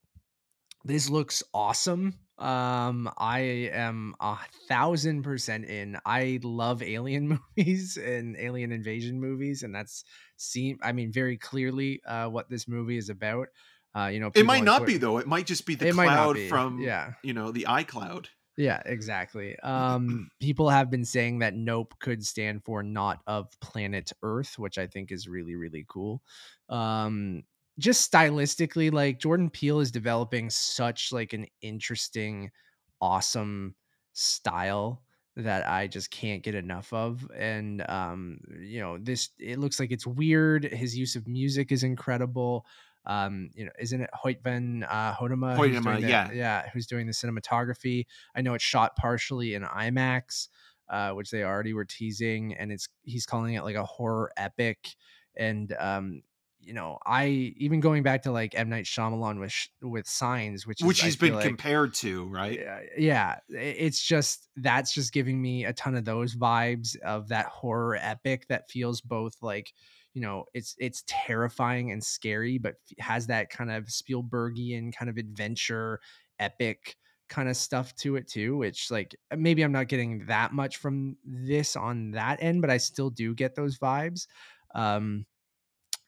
this 0.86 1.10
looks 1.10 1.44
awesome. 1.54 2.14
Um, 2.38 3.10
I 3.18 3.40
am 3.74 4.14
a 4.20 4.38
thousand 4.70 5.24
percent 5.24 5.66
in. 5.66 5.98
I 6.06 6.40
love 6.44 6.84
alien 6.84 7.40
movies 7.58 7.98
and 7.98 8.38
alien 8.38 8.72
invasion 8.72 9.20
movies, 9.20 9.64
and 9.64 9.74
that's 9.74 10.04
seen. 10.38 10.78
I 10.84 10.92
mean 10.92 11.12
very 11.12 11.38
clearly 11.38 12.02
uh 12.06 12.28
what 12.28 12.48
this 12.48 12.68
movie 12.68 12.98
is 12.98 13.10
about. 13.10 13.48
Uh, 13.96 14.08
you 14.08 14.20
know, 14.20 14.30
it 14.36 14.46
might 14.46 14.64
not 14.64 14.80
Twitter- 14.80 14.94
be 14.94 14.98
though 15.00 15.18
it 15.18 15.26
might 15.26 15.48
just 15.48 15.66
be 15.66 15.74
the 15.74 15.88
It 15.88 15.96
might 15.96 16.06
not 16.06 16.16
cloud 16.16 16.36
be, 16.36 16.48
from 16.48 16.80
yeah. 16.80 17.14
you 17.24 17.34
know 17.34 17.52
the 17.52 17.66
icloud 17.68 18.28
Yeah, 18.58 18.82
exactly. 18.86 19.58
Um, 19.60 20.30
people 20.40 20.70
have 20.70 20.90
been 20.90 21.06
saying 21.06 21.40
that 21.40 21.54
Nope 21.56 21.94
could 22.00 22.26
stand 22.26 22.64
for 22.64 22.82
not 22.82 23.20
of 23.28 23.50
planet 23.62 24.12
Earth, 24.24 24.58
which 24.58 24.80
I 24.80 24.88
think 24.88 25.12
is 25.12 25.28
really, 25.28 25.56
really 25.56 25.86
cool. 25.88 26.24
Um, 26.68 27.44
just 27.78 28.12
stylistically, 28.12 28.92
like 28.92 29.20
Jordan 29.20 29.52
Peele 29.52 29.80
is 29.80 29.92
developing 29.92 30.50
such 30.50 31.12
like 31.12 31.34
an 31.34 31.46
interesting, 31.62 32.50
awesome 33.00 33.76
style 34.14 35.04
that 35.36 35.70
I 35.70 35.86
just 35.86 36.10
can't 36.10 36.42
get 36.42 36.56
enough 36.56 36.92
of. 36.92 37.30
And 37.36 37.88
um, 37.88 38.40
you 38.60 38.80
know, 38.82 38.98
this 38.98 39.30
it 39.40 39.60
looks 39.60 39.80
like 39.80 39.92
it's 39.92 40.08
weird. 40.08 40.64
His 40.64 40.98
use 40.98 41.16
of 41.16 41.28
music 41.28 41.72
is 41.72 41.84
incredible. 41.84 42.66
Um, 43.08 43.50
you 43.56 43.66
know, 43.66 43.72
isn't 43.80 44.02
it 44.02 44.10
Hoyte 44.14 44.44
van 44.44 44.84
uh, 44.88 45.16
Hoytema? 45.16 45.56
who's 45.56 45.78
Hoytema, 45.78 45.84
doing 45.84 46.02
the- 46.02 46.10
yeah. 46.10 46.32
yeah, 46.34 46.70
who's 46.74 46.86
doing 46.86 47.08
the 47.08 47.14
cinematography? 47.14 48.06
I 48.36 48.42
know 48.42 48.54
it's 48.54 48.64
shot 48.64 48.96
partially 48.98 49.54
in 49.54 49.64
IMAX, 49.64 50.50
uh, 50.90 51.12
which 51.12 51.32
they 51.32 51.44
already 51.44 51.74
were 51.74 51.86
teasing, 51.86 52.54
and 52.54 52.72
it's 52.72 52.90
he's 53.04 53.26
calling 53.26 53.54
it 53.54 53.64
like 53.64 53.76
a 53.78 53.86
horror 53.86 54.32
epic. 54.36 54.96
And 55.38 55.74
um, 55.80 56.22
you 56.60 56.74
know, 56.74 56.98
I 57.06 57.54
even 57.58 57.80
going 57.80 58.04
back 58.04 58.24
to 58.24 58.32
like 58.34 58.54
M 58.56 58.68
Night 58.68 58.84
Shyamalan 58.84 59.40
with 59.40 59.54
with 59.82 60.06
Signs, 60.06 60.68
which 60.68 60.82
which 60.82 61.00
is, 61.00 61.04
he's 61.06 61.16
been 61.16 61.36
like- 61.36 61.46
compared 61.46 61.94
to 61.96 62.26
right 62.26 62.60
yeah, 62.60 62.80
yeah, 62.98 63.36
it's 63.50 64.02
just 64.02 64.50
that's 64.58 64.94
just 64.94 65.14
giving 65.14 65.42
me 65.42 65.64
a 65.64 65.72
ton 65.72 65.96
of 65.96 66.04
those 66.04 66.36
vibes 66.36 67.00
of 67.00 67.30
that 67.30 67.46
horror 67.46 67.98
epic 68.02 68.48
that 68.50 68.70
feels 68.70 69.00
both 69.00 69.38
like 69.42 69.72
you 70.18 70.24
know 70.24 70.46
it's 70.56 70.76
it's 70.80 71.04
terrifying 71.06 71.92
and 71.92 72.04
scary 72.04 72.58
but 72.58 72.74
has 72.98 73.28
that 73.28 73.52
kind 73.52 73.70
of 73.70 73.84
Spielbergian 73.86 74.92
kind 74.92 75.12
of 75.12 75.18
adventure 75.18 76.00
epic 76.40 76.96
kind 77.30 77.48
of 77.48 77.56
stuff 77.56 77.96
to 77.98 78.16
it 78.16 78.28
too 78.28 78.58
which 78.58 78.90
like 78.90 79.16
maybe 79.38 79.62
I'm 79.62 79.72
not 79.72 79.90
getting 79.90 80.26
that 80.26 80.54
much 80.54 80.78
from 80.78 81.18
this 81.24 81.76
on 81.76 82.10
that 82.12 82.42
end 82.42 82.62
but 82.62 82.72
I 82.72 82.78
still 82.78 83.12
do 83.12 83.36
get 83.36 83.54
those 83.54 83.78
vibes 83.78 84.26
um 84.74 85.28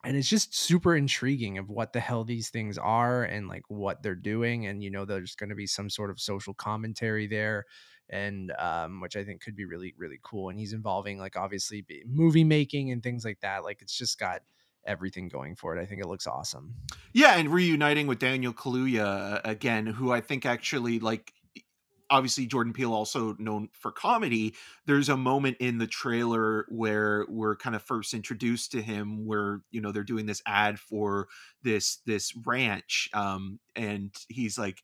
and 0.03 0.18
it's 0.18 0.30
just 0.30 0.57
super 0.57 0.95
intriguing 0.95 1.60
of 1.60 1.70
what 1.70 1.93
the 1.93 1.99
hell 1.99 2.24
these 2.24 2.49
things 2.49 2.80
are 2.80 3.26
and 3.26 3.47
like 3.47 3.64
what 3.68 4.01
they're 4.01 4.16
doing 4.16 4.66
and 4.66 4.82
you 4.82 4.89
know 4.89 5.05
there's 5.05 5.36
going 5.36 5.51
to 5.51 5.55
be 5.55 5.68
some 5.68 5.88
sort 5.91 6.10
of 6.10 6.20
social 6.20 6.55
commentary 6.55 7.28
there 7.28 7.64
and 8.10 8.51
um 8.60 9.01
which 9.01 9.16
i 9.16 9.24
think 9.24 9.41
could 9.41 9.55
be 9.55 9.66
really 9.66 9.93
really 9.97 10.20
cool 10.24 10.49
and 10.49 10.60
he's 10.60 10.74
involving 10.74 11.20
like 11.20 11.36
obviously 11.36 11.86
movie 12.05 12.43
making 12.43 12.91
and 12.91 13.03
things 13.03 13.24
like 13.24 13.39
that 13.41 13.64
like 13.64 13.82
it's 13.82 13.97
just 13.97 14.20
got 14.20 14.41
everything 14.86 15.28
going 15.28 15.55
for 15.55 15.76
it 15.78 15.82
i 15.82 15.86
think 15.86 16.01
it 16.01 16.07
looks 16.07 16.26
awesome 16.26 16.74
Yeah, 17.14 17.38
and 17.38 17.51
reuniting 17.51 18.07
with 18.07 18.20
Daniel 18.20 18.53
Kaluuya 18.53 19.36
uh, 19.36 19.41
again, 19.43 19.86
who 19.86 20.12
I 20.12 20.22
think 20.22 20.45
actually 20.45 20.99
like 20.99 21.34
obviously 22.12 22.47
Jordan 22.47 22.74
Peele 22.74 22.93
also 22.93 23.36
known 23.38 23.70
for 23.72 23.91
comedy. 23.91 24.55
There's 24.86 25.10
a 25.10 25.18
moment 25.18 25.57
in 25.60 25.78
the 25.78 25.88
trailer 25.88 26.66
where 26.70 27.26
we're 27.30 27.55
kind 27.55 27.76
of 27.76 27.84
first 27.84 28.14
introduced 28.14 28.72
to 28.72 28.82
him 28.82 29.26
where, 29.26 29.62
you 29.70 29.82
know, 29.82 29.91
they're 29.91 30.03
doing 30.03 30.26
this 30.26 30.41
ad 30.45 30.80
for 30.80 31.28
this 31.64 31.97
this 32.05 32.34
ranch 32.45 33.10
um 33.14 33.60
and 33.76 34.16
he's 34.30 34.57
like 34.57 34.82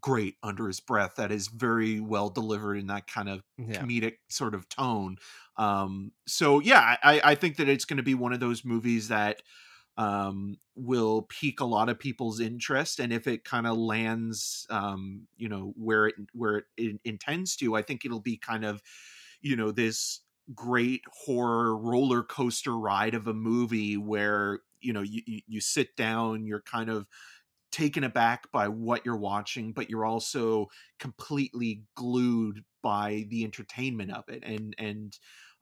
great 0.00 0.36
under 0.42 0.66
his 0.66 0.80
breath 0.80 1.14
that 1.16 1.32
is 1.32 1.48
very 1.48 2.00
well 2.00 2.28
delivered 2.28 2.76
in 2.76 2.86
that 2.88 3.06
kind 3.06 3.28
of 3.28 3.42
yeah 3.56 3.86
comedic 3.86 4.18
sort 4.28 4.54
of 4.54 4.68
tone. 4.68 5.16
Um, 5.56 6.12
so 6.26 6.60
yeah, 6.60 6.96
I, 7.02 7.20
I 7.24 7.34
think 7.34 7.56
that 7.56 7.68
it's 7.68 7.84
going 7.84 7.96
to 7.98 8.02
be 8.02 8.14
one 8.14 8.32
of 8.32 8.40
those 8.40 8.64
movies 8.64 9.08
that 9.08 9.42
um, 9.96 10.58
will 10.74 11.22
pique 11.22 11.60
a 11.60 11.64
lot 11.64 11.88
of 11.88 11.98
people's 11.98 12.40
interest, 12.40 13.00
and 13.00 13.12
if 13.12 13.26
it 13.26 13.44
kind 13.44 13.66
of 13.66 13.78
lands, 13.78 14.66
um, 14.68 15.26
you 15.36 15.48
know, 15.48 15.72
where 15.76 16.08
it 16.08 16.14
where 16.32 16.56
it, 16.56 16.64
it 16.76 17.00
intends 17.04 17.56
to, 17.56 17.74
I 17.74 17.82
think 17.82 18.04
it'll 18.04 18.20
be 18.20 18.36
kind 18.36 18.64
of, 18.64 18.82
you 19.40 19.56
know, 19.56 19.70
this 19.70 20.20
great 20.54 21.02
horror 21.24 21.76
roller 21.76 22.22
coaster 22.22 22.76
ride 22.78 23.14
of 23.14 23.26
a 23.26 23.34
movie 23.34 23.96
where 23.96 24.60
you 24.80 24.92
know 24.92 25.02
you 25.02 25.22
you, 25.26 25.40
you 25.46 25.60
sit 25.60 25.96
down, 25.96 26.44
you're 26.46 26.60
kind 26.60 26.90
of 26.90 27.06
taken 27.76 28.04
aback 28.04 28.50
by 28.52 28.68
what 28.68 29.04
you're 29.04 29.18
watching, 29.18 29.72
but 29.72 29.90
you're 29.90 30.06
also 30.06 30.68
completely 30.98 31.82
glued 31.94 32.64
by 32.82 33.26
the 33.28 33.44
entertainment 33.44 34.12
of 34.12 34.24
it. 34.28 34.42
And 34.44 34.74
and 34.78 35.16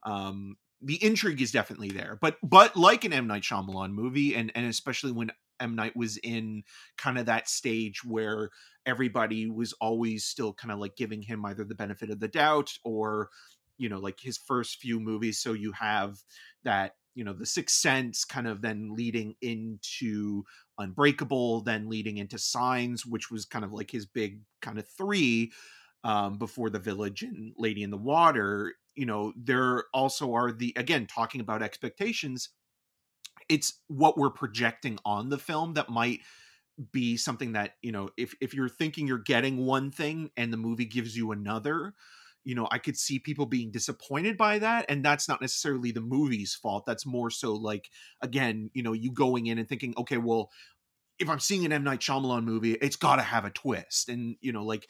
um 0.05 0.55
the 0.81 1.03
intrigue 1.03 1.41
is 1.41 1.51
definitely 1.51 1.89
there. 1.89 2.17
But 2.21 2.37
but 2.41 2.77
like 2.77 3.03
an 3.03 3.11
M. 3.13 3.27
Night 3.27 3.43
Shyamalan 3.43 3.91
movie, 3.91 4.33
and 4.33 4.49
and 4.55 4.65
especially 4.65 5.11
when 5.11 5.31
M. 5.59 5.75
Night 5.75 5.95
was 5.95 6.17
in 6.17 6.63
kind 6.97 7.17
of 7.17 7.25
that 7.25 7.49
stage 7.49 8.03
where 8.05 8.49
everybody 8.85 9.49
was 9.49 9.73
always 9.81 10.23
still 10.23 10.53
kind 10.53 10.71
of 10.71 10.79
like 10.79 10.95
giving 10.95 11.21
him 11.21 11.45
either 11.45 11.65
the 11.65 11.75
benefit 11.75 12.09
of 12.09 12.19
the 12.21 12.27
doubt 12.29 12.71
or 12.85 13.29
you 13.77 13.89
know 13.89 13.99
like 13.99 14.19
his 14.21 14.37
first 14.37 14.79
few 14.79 14.99
movies 14.99 15.39
so 15.39 15.51
you 15.53 15.73
have 15.73 16.17
that 16.63 16.93
you 17.15 17.23
know 17.23 17.33
the 17.33 17.45
sixth 17.45 17.77
sense 17.77 18.25
kind 18.25 18.47
of 18.47 18.61
then 18.61 18.93
leading 18.95 19.35
into 19.41 20.43
unbreakable 20.77 21.61
then 21.61 21.89
leading 21.89 22.17
into 22.17 22.37
signs 22.37 23.05
which 23.05 23.31
was 23.31 23.45
kind 23.45 23.65
of 23.65 23.71
like 23.71 23.89
his 23.89 24.05
big 24.05 24.41
kind 24.61 24.77
of 24.77 24.87
three 24.87 25.51
um, 26.03 26.37
before 26.37 26.69
the 26.69 26.79
village 26.79 27.23
and 27.23 27.53
lady 27.57 27.81
in 27.81 27.89
the 27.89 27.97
water 27.97 28.73
you 28.95 29.05
know 29.05 29.33
there 29.35 29.85
also 29.93 30.33
are 30.33 30.51
the 30.51 30.73
again 30.75 31.07
talking 31.07 31.41
about 31.41 31.63
expectations 31.63 32.49
it's 33.49 33.81
what 33.87 34.17
we're 34.17 34.29
projecting 34.29 34.97
on 35.05 35.29
the 35.29 35.37
film 35.37 35.73
that 35.73 35.89
might 35.89 36.19
be 36.91 37.15
something 37.15 37.53
that 37.53 37.75
you 37.81 37.91
know 37.91 38.09
if 38.17 38.35
if 38.41 38.53
you're 38.53 38.69
thinking 38.69 39.07
you're 39.07 39.17
getting 39.17 39.65
one 39.65 39.91
thing 39.91 40.29
and 40.35 40.51
the 40.51 40.57
movie 40.57 40.85
gives 40.85 41.15
you 41.15 41.31
another 41.31 41.93
you 42.45 42.55
know 42.55 42.67
i 42.71 42.77
could 42.77 42.97
see 42.97 43.19
people 43.19 43.45
being 43.45 43.71
disappointed 43.71 44.37
by 44.37 44.57
that 44.59 44.85
and 44.87 45.03
that's 45.03 45.27
not 45.27 45.41
necessarily 45.41 45.91
the 45.91 45.99
movie's 46.01 46.55
fault 46.55 46.85
that's 46.85 47.05
more 47.05 47.29
so 47.29 47.53
like 47.53 47.89
again 48.21 48.69
you 48.73 48.81
know 48.83 48.93
you 48.93 49.11
going 49.11 49.47
in 49.47 49.57
and 49.57 49.67
thinking 49.67 49.93
okay 49.97 50.17
well 50.17 50.49
if 51.19 51.27
i'm 51.29 51.39
seeing 51.39 51.65
an 51.65 51.73
m 51.73 51.83
night 51.83 51.99
Shyamalan 51.99 52.43
movie 52.43 52.73
it's 52.73 52.95
got 52.95 53.17
to 53.17 53.23
have 53.23 53.43
a 53.43 53.49
twist 53.49 54.07
and 54.07 54.37
you 54.39 54.53
know 54.53 54.63
like 54.63 54.89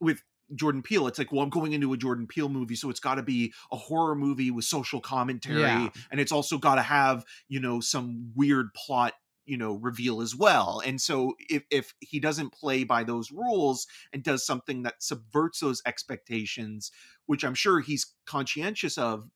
with 0.00 0.22
Jordan 0.54 0.82
Peele. 0.82 1.06
It's 1.08 1.18
like, 1.18 1.30
well, 1.30 1.42
I'm 1.42 1.50
going 1.50 1.72
into 1.72 1.92
a 1.92 1.96
Jordan 1.96 2.26
Peele 2.26 2.48
movie, 2.48 2.74
so 2.74 2.88
it's 2.88 3.00
got 3.00 3.16
to 3.16 3.22
be 3.22 3.52
a 3.70 3.76
horror 3.76 4.14
movie 4.14 4.50
with 4.50 4.64
social 4.64 5.00
commentary, 5.00 5.60
Yeah. 5.60 5.90
and 6.10 6.20
it's 6.20 6.32
also 6.32 6.56
got 6.56 6.76
to 6.76 6.82
have, 6.82 7.24
you 7.48 7.60
know, 7.60 7.80
some 7.80 8.32
weird 8.34 8.72
plot, 8.74 9.12
you 9.48 9.56
know, 9.56 9.72
reveal 9.74 10.20
as 10.20 10.36
well. 10.36 10.82
And 10.84 11.00
so, 11.00 11.34
if 11.48 11.64
if 11.70 11.94
he 12.00 12.20
doesn't 12.20 12.52
play 12.52 12.84
by 12.84 13.02
those 13.02 13.32
rules 13.32 13.86
and 14.12 14.22
does 14.22 14.44
something 14.44 14.82
that 14.82 15.02
subverts 15.02 15.60
those 15.60 15.82
expectations, 15.86 16.92
which 17.26 17.44
I'm 17.44 17.54
sure 17.54 17.80
he's 17.80 18.14
conscientious 18.26 18.98
of, 18.98 19.30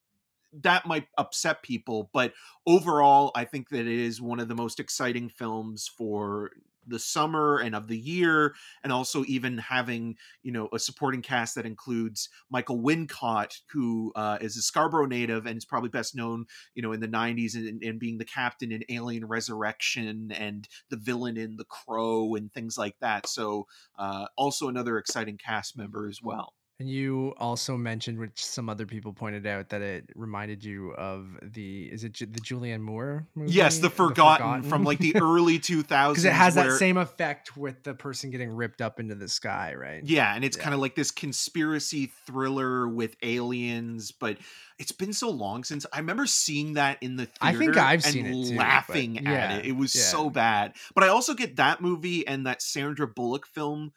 that 0.53 0.87
might 0.87 1.07
upset 1.17 1.63
people. 1.63 2.11
But 2.13 2.35
overall, 2.67 3.33
I 3.35 3.45
think 3.45 3.71
that 3.71 3.81
it 3.81 3.87
is 3.87 4.21
one 4.21 4.39
of 4.39 4.49
the 4.49 4.55
most 4.55 4.79
exciting 4.79 5.31
films 5.31 5.91
for 5.97 6.51
the 6.87 6.99
summer 6.99 7.59
and 7.59 7.75
of 7.75 7.89
the 7.89 7.99
year 7.99 8.55
and 8.83 8.93
also 8.93 9.25
even 9.27 9.59
having 9.59 10.17
you 10.43 10.53
know 10.53 10.69
a 10.73 10.79
supporting 10.79 11.23
cast 11.23 11.55
that 11.55 11.67
includes 11.67 12.29
michael 12.51 12.81
wincott 12.81 13.61
who 13.71 14.13
uh, 14.17 14.39
is 14.41 14.57
a 14.57 14.63
scarborough 14.63 15.07
native 15.07 15.47
and 15.47 15.57
is 15.57 15.65
probably 15.65 15.89
best 15.89 16.17
known 16.17 16.45
you 16.75 16.83
know 16.83 16.93
in 16.93 17.01
the 17.01 17.09
90s 17.09 17.55
and, 17.55 17.83
and 17.83 17.99
being 17.99 18.19
the 18.19 18.25
captain 18.25 18.73
in 18.73 18.83
alien 18.89 19.25
resurrection 19.27 20.33
and 20.33 20.69
the 20.91 20.97
villain 20.97 21.37
in 21.37 21.57
the 21.57 21.65
crow 21.65 22.35
and 22.35 22.53
things 22.53 22.79
like 22.79 22.97
that. 23.01 23.29
So 23.29 23.67
uh, 23.99 24.27
also 24.37 24.69
another 24.69 24.99
exciting 24.99 25.39
cast 25.39 25.77
member 25.77 26.09
as 26.09 26.21
well 26.23 26.55
And 26.83 26.91
you 26.91 27.33
also 27.37 27.77
mentioned, 27.77 28.19
which 28.19 28.45
some 28.45 28.69
other 28.69 28.87
people 28.87 29.13
pointed 29.13 29.47
out, 29.47 29.69
that 29.69 29.83
it 29.83 30.11
reminded 30.17 30.65
you 30.65 30.91
of 30.95 31.29
the 31.41 31.85
is 31.93 32.03
it 32.03 32.15
Ju- 32.15 32.27
the 32.27 32.41
Julianne 32.41 32.81
Moore 32.81 33.25
movie? 33.37 33.53
yes 33.53 33.79
the 33.79 33.89
forgotten, 33.89 34.65
from 34.65 34.83
like 34.83 34.99
the 34.99 35.15
early 35.21 35.61
2000s 35.61 36.09
because 36.09 36.25
it 36.25 36.33
has 36.33 36.57
that 36.57 36.73
same 36.73 36.97
effect 36.97 37.57
with 37.57 37.85
the 37.85 37.95
person 37.95 38.33
getting 38.33 38.51
ripped 38.51 38.83
up 38.83 38.99
into 38.99 39.15
the 39.15 39.29
sky, 39.29 39.75
right? 39.75 40.03
Yeah, 40.05 40.35
and 40.35 40.45
it's 40.45 40.57
Yeah. 40.57 40.65
kind 40.65 40.75
of 40.75 40.81
like 40.81 40.97
this 40.97 41.13
conspiracy 41.13 42.11
thriller 42.27 42.89
with 42.89 43.15
aliens, 43.23 44.11
but 44.11 44.39
it's 44.81 44.91
been 44.91 45.13
so 45.13 45.31
long 45.31 45.63
since 45.63 45.87
I 45.93 45.99
remember 45.99 46.27
seeing 46.27 46.75
that 46.75 46.99
in 47.01 47.15
the 47.15 47.27
theater. 47.27 47.59
I 47.59 47.65
think 47.65 47.77
I've 47.77 48.05
and 48.05 48.13
seen 48.13 48.27
it 48.27 48.49
too, 48.49 48.57
laughing 48.57 49.15
yeah, 49.23 49.31
at 49.35 49.59
it. 49.61 49.67
It 49.67 49.77
was 49.77 49.95
yeah. 49.95 50.03
so 50.03 50.31
bad. 50.31 50.73
But 50.97 51.05
I 51.05 51.09
also 51.09 51.35
get 51.35 51.55
that 51.57 51.81
movie 51.81 52.27
and 52.27 52.45
that 52.49 52.61
Sandra 52.61 53.07
Bullock 53.07 53.47
film 53.47 53.93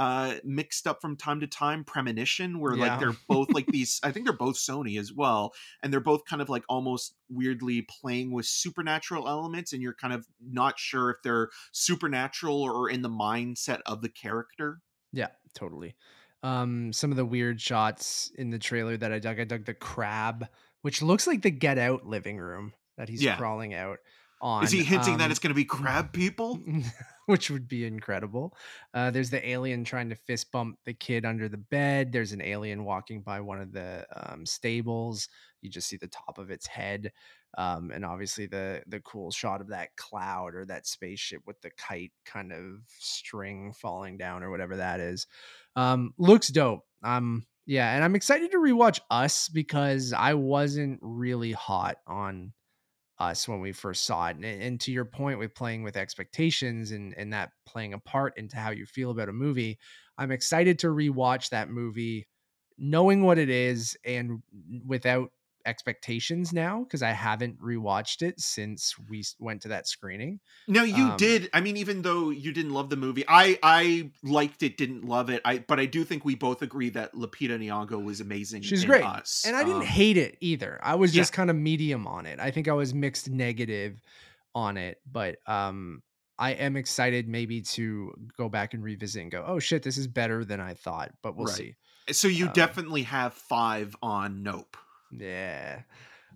uh 0.00 0.34
mixed 0.44 0.86
up 0.86 1.00
from 1.02 1.14
time 1.16 1.40
to 1.40 1.46
time 1.46 1.84
premonition 1.84 2.58
where 2.58 2.74
Yeah. 2.74 2.88
like 2.92 3.00
they're 3.00 3.16
both 3.28 3.52
like 3.52 3.66
these 3.66 4.00
i 4.02 4.10
think 4.10 4.24
they're 4.26 4.36
both 4.36 4.56
sony 4.56 4.98
as 4.98 5.12
well 5.12 5.52
and 5.82 5.92
they're 5.92 6.00
both 6.00 6.24
kind 6.24 6.40
of 6.40 6.48
like 6.48 6.64
almost 6.68 7.14
weirdly 7.28 7.82
playing 7.82 8.32
with 8.32 8.46
supernatural 8.46 9.28
elements 9.28 9.72
and 9.74 9.82
you're 9.82 9.94
kind 9.94 10.14
of 10.14 10.26
not 10.40 10.78
sure 10.78 11.10
if 11.10 11.18
they're 11.22 11.50
supernatural 11.72 12.62
or 12.62 12.88
in 12.88 13.02
the 13.02 13.10
mindset 13.10 13.80
of 13.84 14.00
the 14.00 14.08
character 14.08 14.80
Yeah, 15.12 15.28
totally. 15.54 15.96
Um, 16.42 16.92
some 16.94 17.10
of 17.10 17.16
the 17.18 17.24
weird 17.26 17.60
shots 17.60 18.30
in 18.38 18.48
the 18.50 18.58
trailer 18.58 18.96
that 18.96 19.12
I 19.12 19.18
dug, 19.18 19.38
I 19.38 19.44
dug 19.44 19.66
the 19.66 19.74
crab, 19.74 20.46
which 20.80 21.02
looks 21.02 21.26
like 21.26 21.42
the 21.42 21.50
Get 21.50 21.76
Out 21.76 22.06
living 22.06 22.38
room 22.38 22.72
that 22.96 23.08
he's 23.10 23.22
Yeah. 23.22 23.36
crawling 23.36 23.74
out 23.74 23.98
on. 24.40 24.64
Is 24.64 24.70
he 24.70 24.82
hinting 24.82 25.18
that 25.18 25.26
Um, 25.26 25.30
it's 25.30 25.40
going 25.40 25.50
to 25.50 25.54
be 25.54 25.64
crab 25.64 26.12
people? 26.12 26.60
which 27.30 27.48
would 27.48 27.68
be 27.68 27.84
incredible. 27.84 28.56
Uh, 28.92 29.10
there's 29.10 29.30
the 29.30 29.48
alien 29.48 29.84
trying 29.84 30.08
to 30.08 30.16
fist 30.16 30.50
bump 30.50 30.76
the 30.84 30.92
kid 30.92 31.24
under 31.24 31.48
the 31.48 31.56
bed. 31.56 32.10
There's 32.10 32.32
an 32.32 32.42
alien 32.42 32.84
walking 32.84 33.22
by 33.22 33.40
one 33.40 33.60
of 33.60 33.72
the 33.72 34.04
um, 34.16 34.44
stables. 34.44 35.28
You 35.62 35.70
just 35.70 35.88
see 35.88 35.96
the 35.96 36.08
top 36.08 36.38
of 36.38 36.50
its 36.50 36.66
head, 36.66 37.12
um, 37.56 37.92
and 37.94 38.04
obviously 38.04 38.46
the 38.46 38.82
the 38.88 38.98
cool 39.00 39.30
shot 39.30 39.60
of 39.60 39.68
that 39.68 39.94
cloud 39.96 40.56
or 40.56 40.64
that 40.64 40.88
spaceship 40.88 41.42
with 41.46 41.60
the 41.60 41.70
kite 41.70 42.12
kind 42.24 42.52
of 42.52 42.80
string 42.98 43.72
falling 43.72 44.18
down 44.18 44.42
or 44.42 44.50
whatever 44.50 44.76
that 44.78 44.98
is. 44.98 45.28
Um, 45.76 46.14
looks 46.18 46.48
dope. 46.48 46.84
Um, 47.04 47.46
yeah, 47.66 47.94
and 47.94 48.02
I'm 48.02 48.16
excited 48.16 48.50
to 48.50 48.58
rewatch 48.58 48.98
Us 49.08 49.48
because 49.48 50.12
I 50.12 50.34
wasn't 50.34 50.98
really 51.00 51.52
hot 51.52 51.98
on 52.08 52.52
us 53.20 53.46
when 53.46 53.60
we 53.60 53.72
first 53.72 54.04
saw 54.04 54.28
it. 54.28 54.36
And, 54.36 54.44
and 54.44 54.80
to 54.80 54.92
your 54.92 55.04
point 55.04 55.38
with 55.38 55.54
playing 55.54 55.82
with 55.82 55.96
expectations 55.96 56.90
and, 56.90 57.14
and 57.16 57.32
that 57.32 57.50
playing 57.66 57.94
a 57.94 57.98
part 57.98 58.36
into 58.36 58.56
how 58.56 58.70
you 58.70 58.86
feel 58.86 59.10
about 59.10 59.28
a 59.28 59.32
movie, 59.32 59.78
I'm 60.18 60.32
excited 60.32 60.78
to 60.80 60.88
rewatch 60.88 61.50
that 61.50 61.70
movie 61.70 62.26
knowing 62.78 63.22
what 63.22 63.38
it 63.38 63.50
is 63.50 63.96
and 64.04 64.42
without 64.86 65.30
expectations 65.66 66.52
now 66.52 66.84
because 66.84 67.02
I 67.02 67.10
haven't 67.10 67.60
rewatched 67.60 68.22
it 68.22 68.40
since 68.40 68.94
we 69.08 69.24
went 69.38 69.62
to 69.62 69.68
that 69.68 69.86
screening. 69.88 70.40
No, 70.68 70.82
you 70.82 71.04
Um, 71.04 71.16
did. 71.16 71.50
I 71.52 71.60
mean, 71.60 71.76
even 71.76 72.02
though 72.02 72.30
you 72.30 72.52
didn't 72.52 72.72
love 72.72 72.90
the 72.90 72.96
movie, 72.96 73.24
I 73.28 73.58
I 73.62 74.10
liked 74.22 74.62
it, 74.62 74.76
didn't 74.76 75.04
love 75.04 75.30
it. 75.30 75.40
I 75.44 75.58
but 75.58 75.80
I 75.80 75.86
do 75.86 76.04
think 76.04 76.24
we 76.24 76.34
both 76.34 76.62
agree 76.62 76.90
that 76.90 77.14
Lupita 77.14 77.58
Nyong'o 77.58 78.02
was 78.02 78.20
amazing. 78.20 78.62
She's 78.62 78.84
great. 78.84 79.04
Us. 79.04 79.44
And 79.46 79.56
I 79.56 79.64
didn't 79.64 79.82
Um, 79.82 79.86
hate 79.86 80.16
it 80.16 80.36
either. 80.40 80.78
I 80.82 80.94
was 80.94 81.14
yeah. 81.14 81.20
just 81.22 81.32
kind 81.32 81.50
of 81.50 81.56
medium 81.56 82.06
on 82.06 82.26
it. 82.26 82.38
I 82.40 82.50
think 82.50 82.68
I 82.68 82.72
was 82.72 82.92
mixed 82.94 83.28
negative 83.30 84.00
on 84.54 84.76
it, 84.76 84.98
but 85.10 85.36
um 85.46 86.02
I 86.38 86.52
am 86.52 86.76
excited 86.76 87.28
maybe 87.28 87.60
to 87.62 88.14
go 88.38 88.48
back 88.48 88.72
and 88.72 88.82
revisit 88.82 89.20
and 89.20 89.30
go, 89.30 89.44
oh 89.46 89.58
shit, 89.58 89.82
this 89.82 89.98
is 89.98 90.06
better 90.06 90.42
than 90.42 90.58
I 90.58 90.72
thought, 90.72 91.10
but 91.22 91.36
we'll 91.36 91.46
Right. 91.46 91.54
see. 91.54 91.76
So 92.12 92.28
you 92.28 92.46
um, 92.46 92.52
definitely 92.54 93.02
have 93.02 93.34
five 93.34 93.94
on 94.02 94.42
Nope. 94.42 94.76
Yeah. 95.16 95.82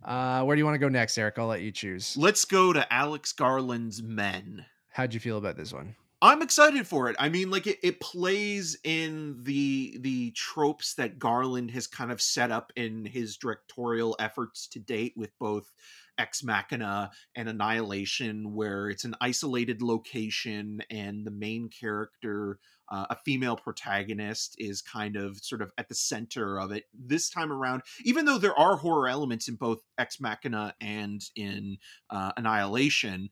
Uh 0.04 0.42
where 0.44 0.56
do 0.56 0.60
you 0.60 0.64
want 0.64 0.74
to 0.74 0.80
go 0.80 0.88
next, 0.88 1.16
Eric? 1.18 1.38
I'll 1.38 1.46
let 1.46 1.62
you 1.62 1.72
choose. 1.72 2.16
Let's 2.16 2.44
go 2.44 2.72
to 2.72 2.92
Alex 2.92 3.32
Garland's 3.32 4.02
Men. 4.02 4.66
How'd 4.92 5.14
you 5.14 5.20
feel 5.20 5.38
about 5.38 5.56
this 5.56 5.72
one? 5.72 5.96
I'm 6.24 6.40
excited 6.40 6.86
for 6.86 7.10
it. 7.10 7.16
I 7.18 7.28
mean, 7.28 7.50
like 7.50 7.66
it, 7.66 7.80
it 7.82 8.00
plays 8.00 8.78
in 8.82 9.36
the 9.42 9.98
the 10.00 10.30
tropes 10.30 10.94
that 10.94 11.18
Garland 11.18 11.70
has 11.72 11.86
kind 11.86 12.10
of 12.10 12.22
set 12.22 12.50
up 12.50 12.72
in 12.76 13.04
his 13.04 13.36
directorial 13.36 14.16
efforts 14.18 14.66
to 14.68 14.78
date 14.78 15.12
with 15.16 15.38
both 15.38 15.70
Ex 16.16 16.42
Machina 16.42 17.10
and 17.34 17.46
Annihilation, 17.46 18.54
where 18.54 18.88
it's 18.88 19.04
an 19.04 19.14
isolated 19.20 19.82
location 19.82 20.80
and 20.88 21.26
the 21.26 21.30
main 21.30 21.68
character, 21.68 22.58
uh, 22.90 23.06
a 23.10 23.16
female 23.24 23.56
protagonist, 23.56 24.56
is 24.58 24.82
kind 24.82 25.16
of 25.16 25.38
sort 25.38 25.62
of 25.62 25.72
at 25.78 25.88
the 25.88 25.94
center 25.94 26.58
of 26.58 26.72
it. 26.72 26.84
This 26.92 27.30
time 27.30 27.52
around, 27.52 27.82
even 28.04 28.24
though 28.24 28.38
there 28.38 28.58
are 28.58 28.76
horror 28.76 29.08
elements 29.08 29.48
in 29.48 29.56
both 29.56 29.78
Ex 29.98 30.20
Machina 30.20 30.74
and 30.80 31.22
in 31.36 31.78
uh, 32.10 32.32
Annihilation, 32.36 33.30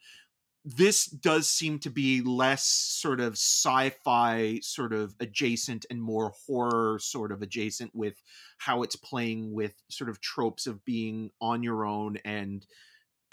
this 0.64 1.06
does 1.06 1.50
seem 1.50 1.78
to 1.80 1.90
be 1.90 2.22
less 2.22 2.64
sort 2.64 3.20
of 3.20 3.32
sci-fi 3.32 4.60
sort 4.62 4.92
of 4.92 5.14
adjacent 5.18 5.84
and 5.90 6.00
more 6.00 6.32
horror 6.46 6.98
sort 7.00 7.32
of 7.32 7.42
adjacent 7.42 7.90
with 7.94 8.22
how 8.58 8.82
it's 8.82 8.94
playing 8.94 9.52
with 9.52 9.74
sort 9.90 10.08
of 10.08 10.20
tropes 10.20 10.66
of 10.66 10.84
being 10.84 11.30
on 11.40 11.62
your 11.64 11.84
own 11.84 12.16
and 12.24 12.64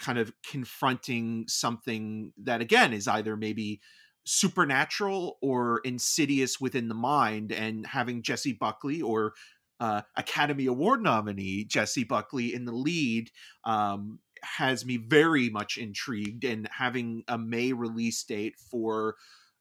kind 0.00 0.18
of 0.18 0.32
confronting 0.44 1.44
something 1.46 2.32
that 2.42 2.60
again 2.60 2.92
is 2.92 3.06
either 3.06 3.36
maybe 3.36 3.80
supernatural 4.24 5.38
or 5.42 5.80
insidious 5.84 6.60
within 6.60 6.88
the 6.88 6.94
mind 6.94 7.52
and 7.52 7.86
having 7.86 8.22
Jessie 8.22 8.52
Buckley 8.52 9.02
or 9.02 9.34
uh, 9.80 10.02
Academy 10.16 10.66
Award 10.66 11.02
nominee 11.02 11.64
Jessie 11.64 12.04
Buckley 12.04 12.54
in 12.54 12.66
the 12.66 12.72
lead 12.72 13.30
um, 13.64 14.18
has 14.42 14.84
me 14.84 14.98
very 14.98 15.48
much 15.48 15.78
intrigued 15.78 16.44
and 16.44 16.68
having 16.70 17.24
a 17.28 17.38
May 17.38 17.72
release 17.72 18.22
date 18.24 18.54
for 18.70 19.16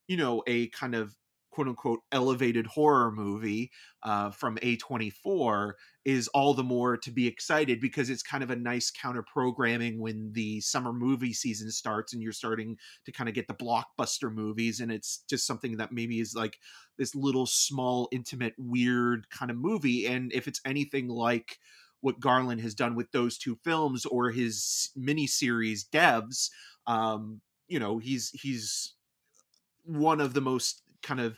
you 0.08 0.18
know 0.18 0.44
a 0.46 0.68
kind 0.70 0.96
of 0.96 1.16
quote 1.52 1.68
unquote 1.68 2.00
elevated 2.12 2.68
horror 2.68 3.12
movie 3.12 3.72
uh, 4.04 4.32
from 4.32 4.58
A24 4.58 5.74
is 6.06 6.28
all 6.30 6.54
the 6.54 6.64
more 6.64 6.98
to 6.98 7.12
be 7.12 7.28
excited 7.28 7.80
because 7.80 8.10
it's 8.10 8.24
kind 8.24 8.44
of 8.44 8.50
a 8.50 8.56
nice 8.56 8.92
counter 8.92 9.24
programming 9.24 10.00
when 10.00 10.32
the 10.34 10.62
summer 10.62 10.94
movie 10.94 11.34
season 11.34 11.70
starts 11.72 12.14
and 12.14 12.22
you're 12.22 12.32
starting 12.32 12.78
to 13.06 13.12
kind 13.12 13.28
of 13.28 13.36
get 13.36 13.48
the 13.48 13.54
blockbuster 13.54 14.32
movies 14.32 14.80
and 14.80 14.92
it's 14.92 15.24
just 15.30 15.46
something 15.46 15.78
that 15.78 15.92
maybe 15.92 16.20
is 16.20 16.34
like 16.36 16.58
this 16.98 17.16
little 17.16 17.46
small 17.46 18.08
intimate 18.12 18.54
weird 18.58 19.30
kind 19.30 19.52
of 19.52 19.58
movie 19.58 20.06
and 20.06 20.32
if 20.34 20.48
it's 20.48 20.62
anything 20.66 21.08
like 21.08 21.60
what 22.02 22.20
Garland 22.20 22.62
has 22.62 22.74
done 22.74 22.96
with 22.96 23.12
those 23.12 23.38
two 23.38 23.58
films 23.64 24.06
or 24.06 24.32
his 24.32 24.90
miniseries 24.98 25.82
Devs 25.92 26.50
um 26.88 27.42
you 27.68 27.80
know 27.80 27.98
he's 27.98 28.30
he's 28.32 28.94
one 29.84 30.22
of 30.22 30.34
the 30.34 30.42
most 30.42 30.84
kind 31.02 31.20
of 31.20 31.38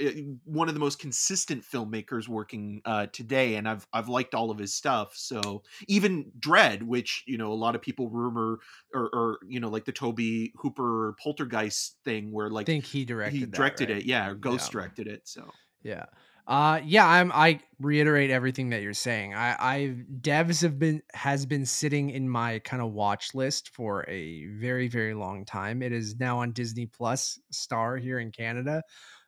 eh, 0.00 0.22
one 0.44 0.68
of 0.68 0.74
the 0.74 0.80
most 0.80 0.98
consistent 0.98 1.62
filmmakers 1.62 2.28
working 2.28 2.82
uh, 2.84 3.06
today, 3.12 3.54
and 3.56 3.68
I've 3.68 3.86
I've 3.92 4.08
liked 4.08 4.34
all 4.34 4.50
of 4.50 4.58
his 4.58 4.74
stuff. 4.74 5.14
So 5.16 5.62
even 5.88 6.32
Dredd, 6.38 6.82
which 6.82 7.22
you 7.26 7.38
know 7.38 7.52
a 7.52 7.54
lot 7.54 7.74
of 7.74 7.82
people 7.82 8.10
rumor 8.10 8.58
or, 8.94 9.10
or 9.14 9.38
you 9.48 9.60
know 9.60 9.68
like 9.68 9.84
the 9.84 9.92
Tobe 9.92 10.20
Hooper 10.56 11.14
Poltergeist 11.22 11.98
thing, 12.04 12.32
where 12.32 12.50
like 12.50 12.68
I 12.68 12.72
think 12.72 12.84
he 12.86 13.04
directed 13.04 13.38
he 13.38 13.46
directed 13.52 13.90
that, 13.90 13.90
right? 13.90 13.98
it, 13.98 14.06
yeah, 14.06 14.28
or 14.28 14.34
Ghost 14.34 14.70
Yeah. 14.70 14.72
directed 14.72 15.06
it. 15.08 15.28
So 15.28 15.52
Yeah. 15.82 16.06
Uh 16.46 16.80
yeah, 16.84 17.06
I'm 17.06 17.30
I 17.32 17.60
reiterate 17.78 18.30
everything 18.30 18.70
that 18.70 18.82
you're 18.82 18.94
saying. 18.94 19.32
I 19.34 19.52
I 19.60 19.96
devs 20.20 20.60
have 20.62 20.76
been 20.78 21.00
has 21.14 21.46
been 21.46 21.64
sitting 21.64 22.10
in 22.10 22.28
my 22.28 22.58
kind 22.60 22.82
of 22.82 22.92
watch 22.92 23.32
list 23.34 23.68
for 23.70 24.04
a 24.08 24.46
very 24.46 24.88
very 24.88 25.14
long 25.14 25.44
time. 25.44 25.82
It 25.82 25.92
is 25.92 26.18
now 26.18 26.40
on 26.40 26.50
Disney 26.52 26.86
Plus 26.86 27.38
Star 27.52 27.96
here 27.96 28.18
in 28.18 28.32
Canada 28.32 28.82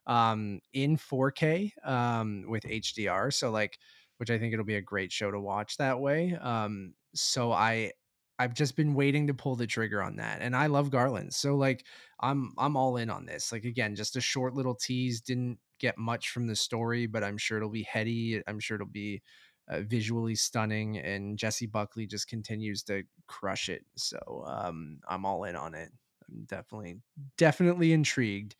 um 0.06 0.60
in 0.72 0.96
4K 0.96 1.72
um 1.84 2.44
with 2.48 2.64
HDR. 2.66 3.30
So 3.30 3.50
like 3.50 3.78
which 4.18 4.30
I 4.30 4.38
think 4.38 4.52
it'll 4.52 4.64
be 4.64 4.76
a 4.76 4.80
great 4.82 5.12
show 5.12 5.30
to 5.30 5.38
watch 5.40 5.76
that 5.76 6.00
way. 6.00 6.36
Um 6.40 6.94
so 7.14 7.52
I 7.52 7.92
I've 8.40 8.54
just 8.54 8.74
been 8.76 8.94
waiting 8.94 9.28
to 9.28 9.34
pull 9.34 9.54
the 9.54 9.66
trigger 9.68 10.02
on 10.02 10.16
that. 10.16 10.40
And 10.42 10.56
I 10.56 10.66
love 10.66 10.90
Garland. 10.90 11.32
So 11.32 11.54
like 11.56 11.86
I'm 12.20 12.52
I'm 12.58 12.76
all 12.76 12.96
in 12.96 13.08
on 13.08 13.24
this. 13.24 13.52
Like 13.52 13.64
again, 13.64 13.94
just 13.94 14.16
a 14.16 14.20
short 14.20 14.54
little 14.54 14.74
tease 14.74 15.20
didn't 15.20 15.58
get 15.78 15.98
much 15.98 16.30
from 16.30 16.46
the 16.46 16.56
story, 16.56 17.06
but 17.06 17.24
I'm 17.24 17.38
sure 17.38 17.58
it'll 17.58 17.70
be 17.70 17.82
heady. 17.82 18.42
I'm 18.46 18.60
sure 18.60 18.76
it'll 18.76 18.86
be 18.86 19.22
uh, 19.68 19.80
visually 19.80 20.34
stunning, 20.34 20.98
and 20.98 21.38
Jessie 21.38 21.66
Buckley 21.66 22.06
just 22.06 22.28
continues 22.28 22.82
to 22.84 23.04
crush 23.26 23.68
it. 23.68 23.84
So 23.96 24.44
um, 24.46 24.98
I'm 25.08 25.24
all 25.24 25.44
in 25.44 25.56
on 25.56 25.74
it. 25.74 25.90
I'm 26.28 26.44
definitely 26.44 26.98
definitely 27.38 27.92
intrigued. 27.92 28.56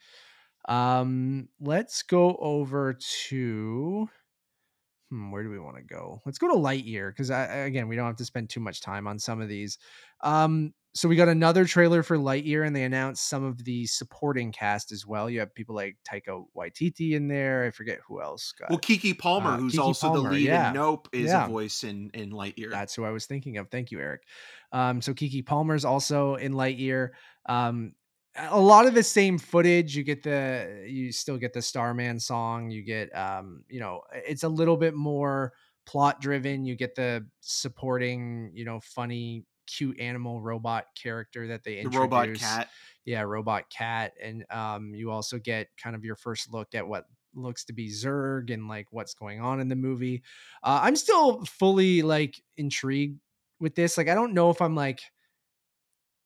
Um, 0.69 1.49
let's 1.61 2.03
go 2.03 2.37
over 2.37 2.97
to 3.29 4.09
hmm, 5.11 5.31
where 5.31 5.43
do 5.43 5.51
we 5.51 5.59
want 5.59 5.77
to 5.77 5.83
go? 5.83 6.23
Let's 6.25 6.39
go 6.39 6.49
to 6.49 6.55
Lightyear 6.55 7.11
because 7.11 7.31
I 7.31 7.45
again 7.45 7.89
we 7.89 7.97
don't 7.97 8.07
have 8.07 8.17
to 8.17 8.25
spend 8.25 8.51
too 8.51 8.61
much 8.61 8.81
time 8.81 9.07
on 9.07 9.19
some 9.19 9.41
of 9.41 9.49
these. 9.49 9.79
Um, 10.23 10.73
so 10.95 11.09
we 11.09 11.17
got 11.17 11.29
another 11.29 11.65
trailer 11.65 12.03
for 12.05 12.17
Lightyear, 12.17 12.65
and 12.67 12.75
they 12.75 12.85
announced 12.85 13.29
some 13.29 13.43
of 13.45 13.65
the 13.65 13.85
supporting 13.87 14.53
cast 14.53 14.93
as 14.93 15.05
well. 15.05 15.29
You 15.29 15.41
have 15.41 15.53
people 15.55 15.75
like 15.75 15.97
Taika 16.09 16.45
Waititi 16.57 17.13
in 17.13 17.27
there. 17.27 17.65
I 17.65 17.71
forget 17.71 17.99
who 18.07 18.23
else. 18.23 18.53
Got. 18.59 18.71
well, 18.71 18.79
Keke 18.79 19.19
Palmer, 19.19 19.51
Uh, 19.51 19.57
who's 19.59 19.75
Keke 19.75 19.81
also 19.81 20.09
Palmer, 20.09 20.29
the 20.29 20.35
lead 20.37 20.47
yeah. 20.47 20.69
in 20.69 20.75
Nope, 20.75 21.09
is 21.13 21.27
Yeah. 21.27 21.47
a 21.47 21.49
voice 21.49 21.83
in 21.85 22.11
in 22.15 22.31
Lightyear. 22.31 22.71
That's 22.71 22.95
who 22.95 23.05
I 23.05 23.11
was 23.11 23.27
thinking 23.27 23.59
of. 23.59 23.69
Thank 23.71 23.91
you, 23.91 23.99
Eric. 23.99 24.23
Um, 24.73 25.03
so 25.03 25.13
Keke 25.13 25.45
Palmer's 25.45 25.85
also 25.85 26.37
in 26.37 26.53
Lightyear. 26.53 27.11
Um, 27.47 27.95
a 28.37 28.61
lot 28.61 28.87
of 28.87 28.95
the 28.95 29.03
same 29.03 29.39
footage. 29.39 29.97
You 29.97 30.03
get 30.03 30.23
the, 30.25 30.85
you 30.89 31.13
still 31.13 31.37
get 31.39 31.53
the 31.53 31.63
Starman 31.63 32.19
song. 32.19 32.71
You 32.71 32.83
get, 32.83 33.17
um, 33.17 33.63
you 33.69 33.79
know, 33.81 34.03
it's 34.13 34.43
a 34.43 34.49
little 34.49 34.77
bit 34.77 34.95
more 34.95 35.53
plot 35.87 36.21
driven. 36.21 36.65
You 36.65 36.75
get 36.77 36.97
the 36.97 37.27
supporting, 37.41 38.51
you 38.55 38.65
know, 38.65 38.81
funny, 38.81 39.45
cute 39.67 39.99
animal 40.01 40.41
robot 40.41 40.87
character 41.01 41.49
that 41.49 41.65
they 41.65 41.75
the 41.75 41.81
introduce 41.81 42.01
robot 42.01 42.35
cat. 42.35 42.69
yeah 43.05 43.23
robot 43.23 43.65
cat 43.71 44.13
and 44.23 44.45
um 44.51 44.95
you 44.95 45.11
also 45.11 45.39
get 45.39 45.69
kind 45.83 45.97
of 45.97 46.05
your 46.05 46.17
first 46.17 46.53
look 46.53 46.75
at 46.75 46.87
what 46.87 47.07
looks 47.35 47.65
to 47.65 47.73
be 47.73 47.89
Zurg 47.89 48.53
and 48.53 48.69
like 48.69 48.87
what's 48.91 49.15
going 49.15 49.41
on 49.41 49.61
in 49.61 49.69
the 49.69 49.77
movie 49.77 50.23
uh, 50.63 50.81
i'm 50.83 50.97
still 50.97 51.45
fully 51.45 52.03
like 52.03 52.41
intrigued 52.57 53.19
with 53.61 53.75
this 53.75 53.99
like 53.99 54.09
i 54.09 54.15
don't 54.15 54.35
know 54.35 54.51
if 54.51 54.63
i'm 54.63 54.77
like 54.77 55.01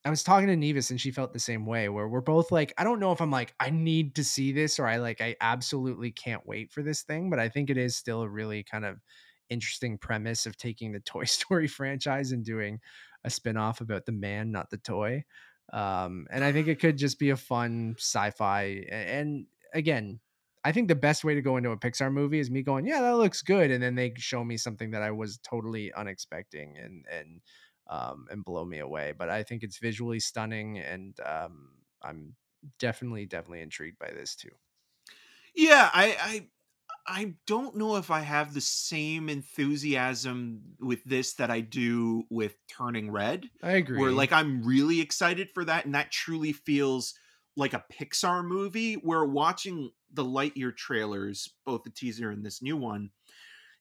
i 0.05 0.11
was 0.11 0.23
talking 0.23 0.49
to 0.49 0.57
nevis 0.57 0.91
and 0.91 1.01
she 1.01 1.11
felt 1.11 1.33
the 1.33 1.39
same 1.39 1.65
way 1.65 1.89
where 1.89 2.09
we're 2.09 2.21
both 2.21 2.53
like 2.53 2.75
i 2.77 2.85
don't 2.85 3.01
know 3.01 3.13
if 3.13 3.21
i'm 3.21 3.31
like 3.31 3.55
i 3.59 3.71
need 3.71 4.15
to 4.15 4.25
see 4.25 4.53
this 4.53 4.79
or 4.79 4.87
i 4.87 4.97
like 4.97 5.21
i 5.21 5.35
absolutely 5.41 6.11
can't 6.11 6.47
wait 6.47 6.71
for 6.71 6.83
this 6.83 7.03
thing 7.03 7.31
but 7.31 7.39
i 7.39 7.49
think 7.49 7.71
it 7.71 7.79
is 7.79 7.97
still 7.97 8.23
a 8.23 8.29
really 8.29 8.63
kind 8.63 8.85
of 8.85 8.99
interesting 9.51 9.99
premise 9.99 10.47
of 10.47 10.57
taking 10.57 10.93
the 10.93 11.01
toy 11.01 11.25
story 11.25 11.67
franchise 11.67 12.33
and 12.33 12.45
doing 12.45 12.81
a 13.25 13.31
spin-off 13.31 13.81
about 13.81 14.07
the 14.07 14.13
man 14.13 14.51
not 14.51 14.71
the 14.71 14.79
toy 14.79 15.25
um 15.73 16.27
and 16.31 16.45
i 16.45 16.53
think 16.53 16.69
it 16.69 16.81
could 16.81 16.97
just 16.97 17.19
be 17.19 17.31
a 17.31 17.37
fun 17.37 17.95
sci-fi 17.99 18.85
and 18.91 19.47
again 19.75 20.21
i 20.65 20.73
think 20.73 20.89
the 20.89 20.95
best 20.95 21.25
way 21.25 21.35
to 21.35 21.43
go 21.43 21.57
into 21.57 21.71
a 21.71 21.77
pixar 21.77 22.13
movie 22.13 22.39
is 22.39 22.51
me 22.51 22.63
going 22.63 22.87
yeah 22.87 23.01
that 23.01 23.17
looks 23.17 23.43
good 23.43 23.71
and 23.71 23.83
then 23.83 23.95
they 23.95 24.13
show 24.17 24.45
me 24.45 24.57
something 24.57 24.91
that 24.93 25.03
i 25.03 25.11
was 25.11 25.39
totally 25.39 25.93
unexpecting 25.97 26.83
and 26.83 27.05
and 27.11 27.41
um 27.91 28.27
and 28.31 28.45
blow 28.45 28.65
me 28.65 28.79
away 28.79 29.13
but 29.17 29.29
i 29.29 29.43
think 29.43 29.63
it's 29.63 29.79
visually 29.79 30.21
stunning 30.21 30.79
and 30.79 31.19
um 31.25 31.71
i'm 32.03 32.35
definitely 32.79 33.27
definitely 33.27 33.63
intrigued 33.63 33.99
by 33.99 34.11
this 34.11 34.35
too. 34.35 34.51
Yeah, 35.55 35.91
I, 35.93 36.49
I 37.09 37.21
I 37.21 37.35
don't 37.47 37.77
know 37.77 37.97
if 37.97 38.11
I 38.11 38.21
have 38.21 38.55
the 38.55 38.61
same 38.61 39.29
enthusiasm 39.29 40.77
with 40.79 41.03
this 41.05 41.35
that 41.35 41.51
I 41.51 41.61
do 41.61 42.25
with 42.31 42.55
Turning 42.69 43.11
Red. 43.11 43.49
i 43.63 43.73
agree 43.73 43.99
Where 43.99 44.13
like 44.13 44.33
I'm 44.33 44.63
really 44.63 45.01
excited 45.01 45.49
for 45.53 45.65
that, 45.65 45.85
and 45.85 45.95
that 45.95 46.13
truly 46.13 46.53
feels 46.53 47.15
like 47.57 47.73
a 47.73 47.85
Pixar 47.93 48.45
movie. 48.45 48.95
Where 48.95 49.25
watching 49.25 49.91
the 50.13 50.25
Lightyear 50.25 50.77
trailers, 50.77 51.49
both 51.65 51.83
the 51.83 51.91
teaser 51.91 52.31
and 52.31 52.45
this 52.45 52.63
new 52.63 52.77
one, 52.77 53.11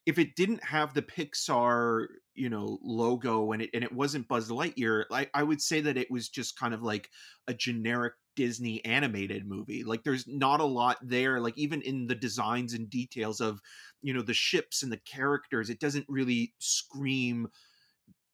if 0.06 0.18
it 0.18 0.36
didn't 0.36 0.64
have 0.64 0.94
the 0.94 1.02
Pixar, 1.02 2.08
you 2.34 2.50
know, 2.50 2.80
logo 2.82 3.52
and 3.52 3.62
it 3.62 3.70
and 3.74 3.84
it 3.84 3.92
wasn't 3.92 4.28
Buzz 4.28 4.50
Lightyear, 4.50 5.04
like 5.10 5.30
I 5.34 5.44
would 5.44 5.62
say 5.62 5.82
that 5.82 5.98
it 5.98 6.10
was 6.10 6.30
just 6.30 6.58
kind 6.58 6.74
of 6.74 6.82
like 6.82 7.10
a 7.48 7.54
generic 7.54 8.14
Disney 8.38 8.86
animated 8.86 9.46
movie. 9.46 9.84
Like 9.84 10.04
there's 10.04 10.26
not 10.28 10.62
a 10.62 10.66
lot 10.66 10.98
there. 11.02 11.42
Like 11.42 11.58
even 11.58 11.82
in 11.82 12.08
the 12.08 12.16
designs 12.16 12.74
and 12.74 12.90
details 12.90 13.42
of, 13.42 13.60
you 14.02 14.14
know, 14.14 14.22
the 14.22 14.34
ships 14.34 14.84
and 14.84 14.92
the 14.92 15.00
characters, 15.00 15.70
it 15.70 15.82
doesn't 15.82 16.06
really 16.08 16.54
scream 16.60 17.50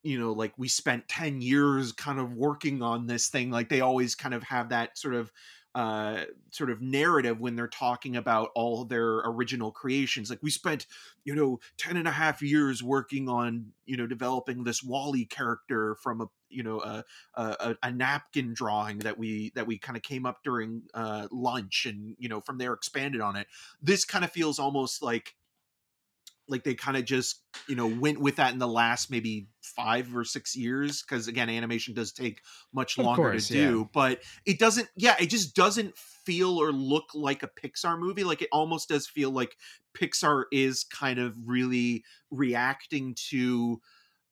you 0.04 0.20
know 0.20 0.34
like 0.34 0.54
we 0.58 0.68
spent 0.68 1.08
10 1.08 1.42
years 1.42 1.94
kind 1.94 2.20
of 2.20 2.34
working 2.34 2.82
on 2.82 3.08
this 3.08 3.30
thing 3.30 3.50
like 3.50 3.70
they 3.70 3.80
always 3.82 4.16
kind 4.16 4.36
of 4.36 4.44
have 4.44 4.70
that 4.70 4.98
sort 4.98 5.16
of 5.16 5.32
uh 5.76 6.22
sort 6.52 6.70
of 6.70 6.82
narrative 6.82 7.40
when 7.40 7.56
they're 7.56 7.68
talking 7.68 8.16
about 8.16 8.50
all 8.56 8.86
their 8.86 9.20
original 9.20 9.72
creations. 9.72 10.30
Like 10.30 10.44
we 10.44 10.52
spent 10.52 10.86
you 11.24 11.36
know 11.36 11.60
10 11.78 11.98
and 11.98 12.08
a 12.08 12.12
half 12.12 12.42
years 12.42 12.84
working 12.84 13.28
on 13.28 13.72
you 13.86 13.98
know 13.98 14.08
developing 14.08 14.64
this 14.64 14.84
WALL-E 14.84 15.26
character 15.26 15.96
from 15.96 16.22
a 16.22 16.28
you 16.50 16.64
know 16.64 16.82
a 16.82 17.04
a, 17.36 17.76
a 17.84 17.92
napkin 17.92 18.54
drawing 18.54 19.00
that 19.00 19.18
we 19.18 19.52
that 19.56 19.68
we 19.68 19.78
kind 19.78 19.98
of 19.98 20.04
came 20.04 20.26
up 20.26 20.44
during 20.44 20.84
uh 20.94 21.28
lunch 21.32 21.86
and 21.88 22.16
you 22.20 22.30
know 22.30 22.42
from 22.42 22.58
there 22.58 22.74
expanded 22.74 23.22
on 23.22 23.36
it. 23.36 23.48
This 23.82 24.06
kind 24.06 24.24
of 24.24 24.32
feels 24.32 24.60
almost 24.60 25.02
like 25.02 25.36
like 26.54 26.64
they 26.64 26.76
kind 26.76 26.96
of 26.96 27.04
just 27.04 27.42
you 27.68 27.76
know 27.76 27.88
went 27.88 28.20
with 28.20 28.36
that 28.36 28.54
in 28.54 28.60
the 28.60 28.68
last 28.68 29.10
maybe 29.10 29.48
five 29.62 30.16
or 30.16 30.24
six 30.24 30.56
years 30.56 31.02
because 31.02 31.28
again 31.28 31.50
animation 31.50 31.94
does 31.96 32.12
take 32.14 32.42
much 32.74 32.98
Of 32.98 33.06
longer 33.06 33.24
course, 33.24 33.48
to 33.48 33.54
do 33.54 33.90
but 33.92 34.22
it 34.46 34.60
doesn't 34.60 34.88
yeah 34.96 35.16
it 35.20 35.32
just 35.32 35.56
doesn't 35.56 35.98
feel 35.98 36.62
or 36.62 36.72
look 36.72 37.06
like 37.16 37.42
a 37.42 37.48
pixar 37.50 38.00
movie 38.00 38.24
like 38.24 38.44
it 38.44 38.50
almost 38.52 38.88
does 38.88 39.08
feel 39.08 39.32
like 39.32 39.58
pixar 39.98 40.44
is 40.52 40.84
kind 40.84 41.18
of 41.20 41.36
really 41.44 42.04
reacting 42.30 43.16
to 43.30 43.82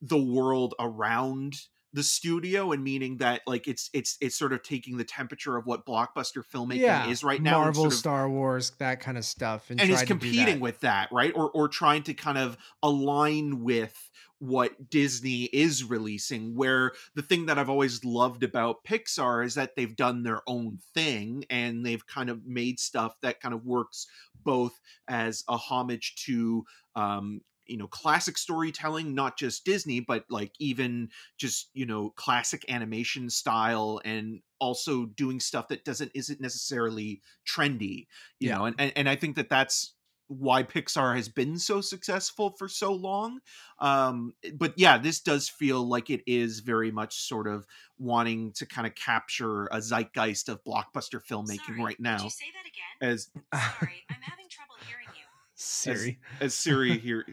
the 0.01 0.17
world 0.17 0.75
around 0.79 1.55
the 1.93 2.03
studio 2.03 2.71
and 2.71 2.83
meaning 2.83 3.17
that 3.17 3.41
like 3.45 3.67
it's 3.67 3.89
it's 3.93 4.17
it's 4.21 4.35
sort 4.37 4.53
of 4.53 4.63
taking 4.63 4.97
the 4.97 5.03
temperature 5.03 5.57
of 5.57 5.65
what 5.65 5.85
blockbuster 5.85 6.43
filmmaking 6.43 6.79
yeah 6.79 7.07
is 7.07 7.23
right 7.23 7.41
now 7.41 7.59
marvel 7.59 7.83
sort 7.83 7.93
of 7.93 7.99
star 7.99 8.29
wars 8.29 8.71
that 8.79 8.99
kind 8.99 9.17
of 9.17 9.25
stuff 9.25 9.69
and, 9.69 9.81
and 9.81 9.89
is 9.89 10.03
competing 10.03 10.55
that. 10.55 10.61
with 10.61 10.79
that 10.81 11.09
right 11.11 11.33
or 11.35 11.49
or 11.51 11.67
trying 11.67 12.03
to 12.03 12.13
kind 12.13 12.37
of 12.37 12.57
align 12.81 13.63
with 13.63 14.09
what 14.39 14.89
Disney 14.89 15.43
is 15.43 15.83
releasing 15.83 16.55
where 16.55 16.93
the 17.13 17.21
thing 17.21 17.45
that 17.45 17.59
I've 17.59 17.69
always 17.69 18.03
loved 18.03 18.41
about 18.41 18.83
Pixar 18.83 19.45
is 19.45 19.53
that 19.53 19.75
they've 19.75 19.95
done 19.95 20.23
their 20.23 20.41
own 20.47 20.79
thing 20.95 21.45
and 21.51 21.85
they've 21.85 22.05
kind 22.07 22.27
of 22.27 22.43
made 22.47 22.79
stuff 22.79 23.15
that 23.21 23.39
kind 23.39 23.53
of 23.53 23.65
works 23.65 24.07
both 24.43 24.79
as 25.07 25.43
a 25.47 25.57
homage 25.57 26.15
to 26.25 26.65
um 26.95 27.41
you 27.71 27.77
know 27.77 27.87
classic 27.87 28.37
storytelling 28.37 29.15
not 29.15 29.37
just 29.37 29.63
disney 29.65 29.99
but 30.01 30.25
like 30.29 30.51
even 30.59 31.09
just 31.37 31.69
you 31.73 31.85
know 31.85 32.09
classic 32.11 32.63
animation 32.69 33.29
style 33.29 34.01
and 34.05 34.41
also 34.59 35.05
doing 35.05 35.39
stuff 35.39 35.69
that 35.69 35.83
doesn't 35.85 36.11
isn't 36.13 36.41
necessarily 36.41 37.21
trendy 37.47 38.05
you 38.39 38.49
Yeah. 38.49 38.57
know 38.57 38.65
and, 38.65 38.75
and 38.77 38.91
and 38.97 39.09
i 39.09 39.15
think 39.15 39.37
that 39.37 39.49
that's 39.49 39.95
why 40.27 40.63
pixar 40.63 41.15
has 41.15 41.27
been 41.27 41.57
so 41.59 41.81
successful 41.81 42.51
for 42.57 42.69
so 42.69 42.93
long 42.93 43.39
um 43.79 44.33
but 44.55 44.73
yeah 44.77 44.97
this 44.97 45.19
does 45.19 45.49
feel 45.49 45.85
like 45.87 46.09
it 46.09 46.21
is 46.25 46.59
very 46.59 46.89
much 46.91 47.15
sort 47.27 47.47
of 47.47 47.65
wanting 47.97 48.51
to 48.53 48.65
kind 48.65 48.87
of 48.87 48.95
capture 48.95 49.65
a 49.67 49.77
zeitgeist 49.81 50.47
of 50.49 50.63
blockbuster 50.63 51.19
filmmaking 51.21 51.65
Sorry, 51.65 51.83
right 51.83 51.97
Did 51.97 52.03
now 52.03 52.23
you 52.23 52.29
say 52.29 52.45
that 52.53 52.65
again? 52.65 53.11
as 53.11 53.29
Sorry, 53.79 54.03
I'm 54.09 54.21
having 54.21 54.45
trouble 54.49 54.75
hearing 54.87 55.07
you. 55.15 55.23
Siri. 55.55 56.19
as 56.39 56.53
Siri 56.55 56.97
here. 57.07 57.25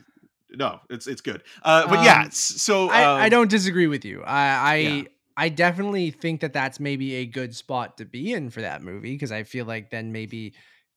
No, 0.50 0.80
it's 0.88 1.06
it's 1.06 1.20
good. 1.20 1.42
Uh, 1.62 1.86
but 1.86 2.00
yeah, 2.00 2.20
Um, 2.20 2.26
s- 2.26 2.38
so 2.38 2.90
I, 2.90 3.08
I 3.18 3.28
um, 3.28 3.30
don't 3.30 3.50
disagree 3.50 3.86
with 3.86 4.04
you. 4.04 4.22
I 4.22 4.76
I, 4.76 4.76
Yeah. 4.78 5.04
I 5.36 5.48
definitely 5.50 6.10
think 6.10 6.40
that 6.40 6.52
that's 6.52 6.80
maybe 6.80 7.16
a 7.16 7.26
good 7.26 7.54
spot 7.54 7.98
to 7.98 8.04
be 8.04 8.32
in 8.32 8.50
for 8.50 8.60
that 8.62 8.82
movie 8.82 9.14
because 9.14 9.30
I 9.32 9.42
feel 9.44 9.66
like 9.66 9.90
then 9.90 10.10
maybe, 10.10 10.54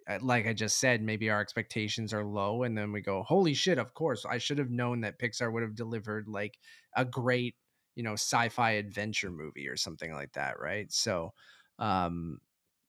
uh, 0.07 0.19
like 0.21 0.47
I 0.47 0.53
just 0.53 0.79
said, 0.79 1.01
maybe 1.01 1.29
our 1.29 1.41
expectations 1.41 2.13
are 2.13 2.23
low, 2.25 2.63
and 2.63 2.77
then 2.77 2.91
we 2.91 3.01
go, 3.01 3.23
"Holy 3.23 3.53
shit!" 3.53 3.77
Of 3.77 3.93
course, 3.93 4.25
I 4.25 4.37
should 4.37 4.57
have 4.57 4.71
known 4.71 5.01
that 5.01 5.19
Pixar 5.19 5.51
would 5.51 5.63
have 5.63 5.75
delivered 5.75 6.27
like 6.29 6.57
a 6.95 7.03
great, 7.05 7.55
you 7.95 8.03
know, 8.03 8.13
sci-fi 8.13 8.71
adventure 8.71 9.31
movie 9.31 9.67
or 9.67 9.75
something 9.77 10.13
like 10.13 10.33
that, 10.33 10.59
right? 10.59 10.91
So, 10.91 11.33
um, 11.77 12.39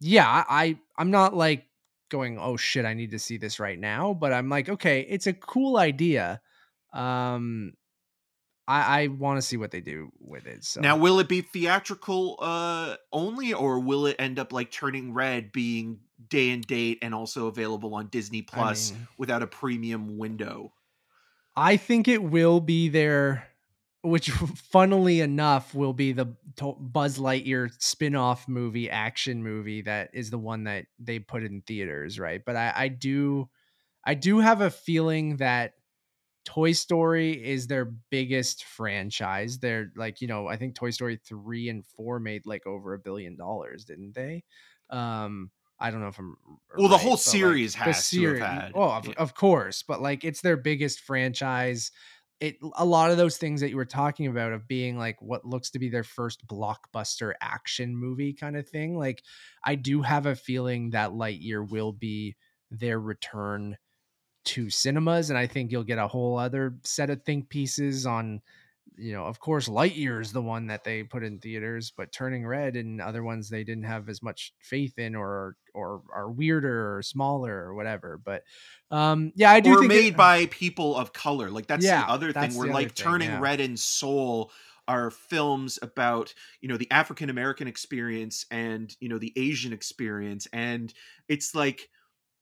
yeah, 0.00 0.44
I 0.48 0.78
I'm 0.96 1.10
not 1.10 1.34
like 1.34 1.66
going, 2.08 2.38
"Oh 2.38 2.56
shit, 2.56 2.84
I 2.84 2.94
need 2.94 3.10
to 3.12 3.18
see 3.18 3.36
this 3.36 3.58
right 3.60 3.78
now," 3.78 4.14
but 4.14 4.32
I'm 4.32 4.48
like, 4.48 4.68
okay, 4.68 5.00
it's 5.02 5.26
a 5.26 5.32
cool 5.34 5.76
idea. 5.76 6.40
Um, 6.93 7.72
I, 8.68 9.03
I 9.03 9.07
want 9.09 9.38
to 9.38 9.43
see 9.43 9.57
what 9.57 9.70
they 9.70 9.80
do 9.80 10.12
with 10.20 10.47
it. 10.47 10.64
So 10.64 10.80
now 10.80 10.97
will 10.97 11.18
it 11.18 11.28
be 11.28 11.40
theatrical 11.40 12.36
uh 12.40 12.97
only, 13.12 13.53
or 13.53 13.80
will 13.80 14.07
it 14.07 14.16
end 14.18 14.38
up 14.38 14.53
like 14.53 14.70
turning 14.70 15.12
red, 15.12 15.53
being 15.53 16.01
day 16.28 16.51
and 16.51 16.66
date, 16.66 16.99
and 17.03 17.14
also 17.14 17.47
available 17.49 17.95
on 17.95 18.07
Disney 18.07 18.47
I 18.53 18.55
Plus 18.55 18.93
mean, 18.93 19.09
without 19.18 19.43
a 19.43 19.47
premium 19.47 20.18
window? 20.18 20.72
I 21.57 21.76
think 21.76 22.09
it 22.09 22.22
will 22.22 22.61
be 22.61 22.88
there, 22.88 23.49
which 24.03 24.30
funnily 24.70 25.20
enough 25.20 25.74
will 25.74 25.93
be 25.93 26.12
the 26.12 26.34
Buzz 26.78 27.18
Lightyear 27.18 27.70
spin-off 27.78 28.49
movie, 28.49 28.88
action 28.88 29.43
movie 29.43 29.82
that 29.82 30.11
is 30.14 30.30
the 30.30 30.38
one 30.38 30.64
that 30.64 30.86
they 30.99 31.18
put 31.18 31.43
in 31.43 31.62
theaters, 31.62 32.18
right? 32.18 32.43
But 32.45 32.57
I, 32.57 32.72
I 32.74 32.88
do, 32.88 33.49
I 34.05 34.14
do 34.14 34.38
have 34.38 34.61
a 34.61 34.70
feeling 34.70 35.36
that 35.36 35.74
Toy 36.45 36.72
Story 36.72 37.32
is 37.45 37.66
their 37.68 37.84
biggest 37.84 38.64
franchise. 38.64 39.59
They're 39.61 39.93
like, 39.97 40.20
you 40.20 40.26
know, 40.28 40.49
I 40.49 40.57
think 40.57 40.74
Toy 40.74 40.90
Story 40.90 41.16
3 41.16 41.68
and 41.68 41.86
4 41.86 42.18
made 42.20 42.47
like 42.47 42.66
over 42.66 42.95
a 42.95 42.99
billion 42.99 43.36
dollars, 43.36 43.84
didn't 43.84 44.14
they? 44.14 44.45
Um 44.90 45.51
I 45.78 45.90
don't 45.90 46.01
know 46.01 46.09
if 46.09 46.18
I'm 46.18 46.36
Well, 46.76 46.88
the 46.88 46.99
whole 46.99 47.16
but, 47.24 47.40
like, 47.40 47.59
series 47.59 47.74
the 47.84 47.93
has 47.95 48.11
to 48.11 48.32
had, 48.34 48.74
Oh, 48.74 48.90
of, 48.93 49.09
yeah. 49.09 49.14
of 49.16 49.34
course, 49.34 49.82
but 49.82 50.01
like 50.01 50.24
it's 50.24 50.40
their 50.40 50.57
biggest 50.57 51.01
franchise. 51.01 51.90
It 52.40 52.57
a 52.74 52.84
lot 52.84 53.11
of 53.12 53.18
those 53.18 53.36
things 53.36 53.61
that 53.61 53.70
you 53.70 53.76
were 53.76 53.84
talking 53.84 54.26
about 54.26 54.53
of 54.53 54.66
being 54.66 54.99
like 54.99 55.20
what 55.22 55.45
looks 55.45 55.70
to 55.70 55.78
be 55.78 55.88
their 55.88 56.03
first 56.05 56.47
blockbuster 56.47 57.34
action 57.40 57.95
movie 57.97 58.32
kind 58.32 58.57
of 58.57 58.68
thing. 58.68 58.97
Like 58.99 59.22
I 59.64 59.76
do 59.76 60.03
have 60.03 60.26
a 60.26 60.34
feeling 60.34 60.90
that 60.90 61.11
Lightyear 61.11 61.68
will 61.68 61.93
be 61.93 62.36
their 62.70 62.99
return 62.99 63.76
to 64.45 64.70
cinemas 64.70 65.30
and 65.30 65.38
i 65.38 65.47
think 65.47 65.70
you'll 65.70 65.82
get 65.84 65.99
a 65.99 66.09
whole 66.09 66.38
other 66.38 66.74
set 66.82 67.11
of 67.11 67.22
think 67.22 67.49
pieces 67.49 68.07
on 68.07 68.40
you 68.97 69.12
know 69.12 69.24
of 69.24 69.40
course 69.40 69.68
lightyear 69.68 70.20
is 70.20 70.32
the 70.32 70.43
one 70.43 70.66
that 70.66 70.84
they 70.84 71.03
put 71.03 71.22
in 71.22 71.38
theaters 71.38 71.93
but 71.97 72.12
turning 72.12 72.47
red 72.47 72.76
and 72.76 73.01
other 73.01 73.22
ones 73.22 73.49
they 73.49 73.64
didn't 73.64 73.84
have 73.84 74.09
as 74.09 74.22
much 74.22 74.53
faith 74.61 74.99
in 74.99 75.14
or 75.14 75.57
or 75.74 76.03
are 76.14 76.30
weirder 76.30 76.97
or 76.97 77.03
smaller 77.03 77.55
or 77.55 77.74
whatever 77.74 78.20
but 78.22 78.43
um 78.90 79.32
yeah 79.34 79.51
i 79.51 79.61
do 79.61 79.72
or 79.72 79.78
think 79.78 79.88
made 79.88 80.07
it, 80.09 80.16
by 80.16 80.47
people 80.47 80.97
of 80.97 81.12
color. 81.12 81.51
Like 81.51 81.66
that's 81.66 81.84
Yeah, 81.84 82.05
the 82.05 82.12
other 82.12 82.32
thing. 82.32 82.55
Where 82.55 82.66
other 82.66 82.74
like 82.74 82.93
thing, 82.93 83.05
turning 83.05 83.30
yeah. 83.30 83.40
red 83.40 83.61
and 83.61 83.78
soul 83.78 84.51
are 84.88 85.11
films 85.11 85.78
about 85.80 86.34
you 86.61 86.68
know 86.68 86.76
the 86.76 86.90
African 86.90 87.30
American 87.30 87.68
experience 87.68 88.47
and 88.51 88.95
you 89.01 89.09
know 89.09 89.18
the 89.18 89.32
Asian 89.36 89.72
experience, 89.72 90.47
and 90.53 90.93
it's 91.28 91.55
like 91.55 91.88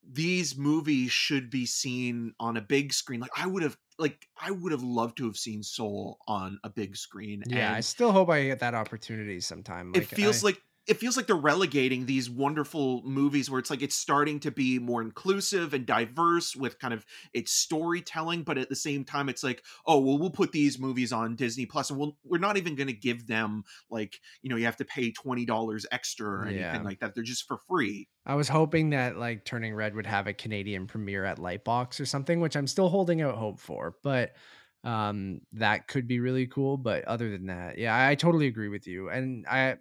these 0.09 0.57
movies 0.57 1.13
should 1.13 1.51
be 1.51 1.67
seen 1.67 2.33
on 2.41 2.57
a 2.57 2.61
big 2.61 2.93
screen. 2.93 3.21
Like 3.21 3.31
I 3.37 3.47
would 3.47 3.63
have 3.63 3.77
like 3.99 4.27
I 4.41 4.51
would 4.51 4.73
have 4.73 4.83
loved 4.83 5.19
to 5.19 5.27
have 5.27 5.37
seen 5.37 5.63
Soul 5.63 6.19
on 6.27 6.59
a 6.65 6.71
big 6.71 6.97
screen. 6.97 7.43
yeah 7.47 7.73
i 7.73 7.81
still 7.81 8.13
hope 8.13 8.31
i 8.31 8.45
get 8.45 8.61
that 8.61 8.75
opportunity 8.75 9.41
sometime 9.41 9.93
like 9.93 10.03
it 10.03 10.09
feels 10.09 10.43
I- 10.43 10.49
like 10.49 10.63
it 10.91 10.97
feels 10.97 11.16
like 11.16 11.28
they're 11.28 11.36
relegating 11.36 12.05
these 12.05 12.28
wonderful 12.28 13.01
movies 13.05 13.49
where 13.49 13.61
it's 13.61 13.70
like 13.70 13.80
it's 13.80 13.97
starting 13.97 14.41
to 14.41 14.51
be 14.51 14.78
more 14.80 15.01
inclusive 15.01 15.72
and 15.72 15.86
diverse 15.86 16.57
with 16.57 16.80
kind 16.80 16.93
of 16.93 17.07
its 17.32 17.53
storytelling 17.53 18.43
but 18.43 18.59
at 18.59 18.68
the 18.68 18.74
same 18.76 19.05
time 19.05 19.28
it's 19.28 19.45
like 19.45 19.62
oh 19.86 20.01
well 20.01 20.18
we'll 20.18 20.30
put 20.30 20.51
these 20.51 20.78
movies 20.80 21.12
on 21.12 21.36
disney 21.36 21.64
plus 21.64 21.91
and 21.91 21.99
we'll, 21.99 22.16
we're 22.24 22.38
not 22.38 22.57
even 22.57 22.74
going 22.74 22.88
to 22.88 22.93
give 22.93 23.26
them 23.28 23.62
like 23.88 24.18
you 24.43 24.51
know 24.51 24.57
you 24.57 24.64
have 24.64 24.76
to 24.76 24.84
pay 24.84 25.12
$20 25.12 25.86
extra 25.93 26.28
or 26.28 26.45
anything 26.45 26.61
Yeah. 26.61 26.82
like 26.82 26.99
that 27.01 27.14
they're 27.14 27.22
just 27.24 27.47
for 27.47 27.59
free 27.68 28.09
I 28.26 28.34
was 28.34 28.49
hoping 28.49 28.91
that 28.91 29.16
like 29.16 29.45
Turning 29.45 29.74
Red 29.74 29.95
would 29.95 30.07
have 30.07 30.26
a 30.26 30.34
Canadian 30.34 30.86
premiere 30.86 31.24
at 31.24 31.38
Lightbox 31.38 32.01
or 32.01 32.05
something, 32.05 32.38
which 32.41 32.55
I'm 32.55 32.66
still 32.66 32.91
holding 32.91 33.22
out 33.22 33.34
hope 33.36 33.59
for. 33.59 33.95
But 34.03 34.32
um 34.84 35.41
that 35.55 35.88
could 35.88 36.07
be 36.07 36.20
really 36.20 36.47
cool. 36.47 36.76
But 36.76 37.05
other 37.05 37.30
than 37.30 37.47
that, 37.47 37.78
yeah, 37.78 37.95
I, 37.95 38.11
I 38.11 38.14
totally 38.16 38.47
agree 38.47 38.68
with 38.68 38.86
you. 38.86 39.09
And 39.09 39.47
I 39.47 39.78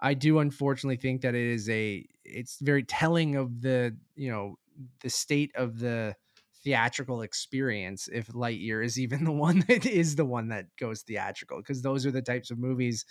I 0.00 0.14
do 0.14 0.38
unfortunately 0.38 0.96
think 0.96 1.22
that 1.22 1.34
it 1.34 1.46
is 1.46 1.68
a 1.68 2.06
it's 2.24 2.58
very 2.60 2.84
telling 2.84 3.36
of 3.36 3.60
the, 3.60 3.96
you 4.14 4.30
know, 4.30 4.58
the 5.00 5.10
state 5.10 5.52
of 5.56 5.78
the 5.78 6.14
theatrical 6.62 7.22
experience 7.22 8.08
if 8.12 8.28
Lightyear 8.28 8.84
is 8.84 8.98
even 8.98 9.24
the 9.24 9.32
one 9.32 9.64
that 9.68 9.86
is 9.86 10.16
the 10.16 10.24
one 10.24 10.48
that 10.48 10.66
goes 10.78 11.02
theatrical 11.02 11.58
because 11.58 11.82
those 11.82 12.06
are 12.06 12.10
the 12.10 12.22
types 12.22 12.50
of 12.50 12.58
movies 12.58 13.04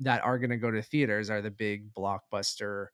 that 0.00 0.22
are 0.24 0.38
going 0.38 0.50
to 0.50 0.56
go 0.56 0.70
to 0.70 0.82
theaters 0.82 1.30
are 1.30 1.42
the 1.42 1.50
big 1.50 1.92
blockbuster 1.94 2.86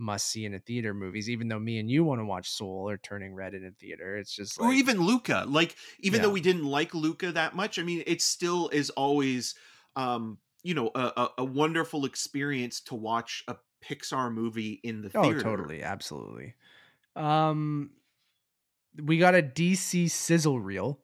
must 0.00 0.28
see 0.28 0.44
in 0.44 0.54
a 0.54 0.60
theater 0.60 0.94
movies 0.94 1.28
even 1.28 1.48
though 1.48 1.58
me 1.58 1.78
and 1.78 1.90
you 1.90 2.04
want 2.04 2.20
to 2.20 2.24
watch 2.24 2.48
Soul 2.48 2.88
or 2.88 2.98
Turning 2.98 3.34
Red 3.34 3.54
in 3.54 3.64
a 3.64 3.72
theater 3.72 4.16
it's 4.16 4.32
just 4.32 4.60
like 4.60 4.70
or 4.70 4.72
even 4.72 5.00
luca 5.00 5.44
like 5.48 5.74
even 5.98 6.22
though 6.22 6.30
we 6.30 6.40
didn't 6.40 6.64
like 6.64 6.94
luca 6.94 7.32
that 7.32 7.56
much 7.56 7.80
i 7.80 7.82
mean 7.82 8.04
it 8.06 8.22
still 8.22 8.68
is 8.68 8.90
always 8.90 9.56
um 9.96 10.38
you 10.62 10.74
know 10.74 10.90
a, 10.94 11.00
a, 11.16 11.28
a 11.38 11.44
wonderful 11.44 12.04
experience 12.04 12.80
to 12.80 12.94
watch 12.94 13.44
a 13.48 13.56
pixar 13.84 14.32
movie 14.32 14.80
in 14.82 15.02
the 15.02 15.10
oh 15.14 15.22
theater. 15.22 15.40
totally 15.40 15.82
absolutely. 15.82 16.54
Um 17.16 17.90
we 19.00 19.18
got 19.18 19.34
a 19.34 19.42
DC 19.42 20.10
sizzle 20.10 20.60
reel. 20.60 21.00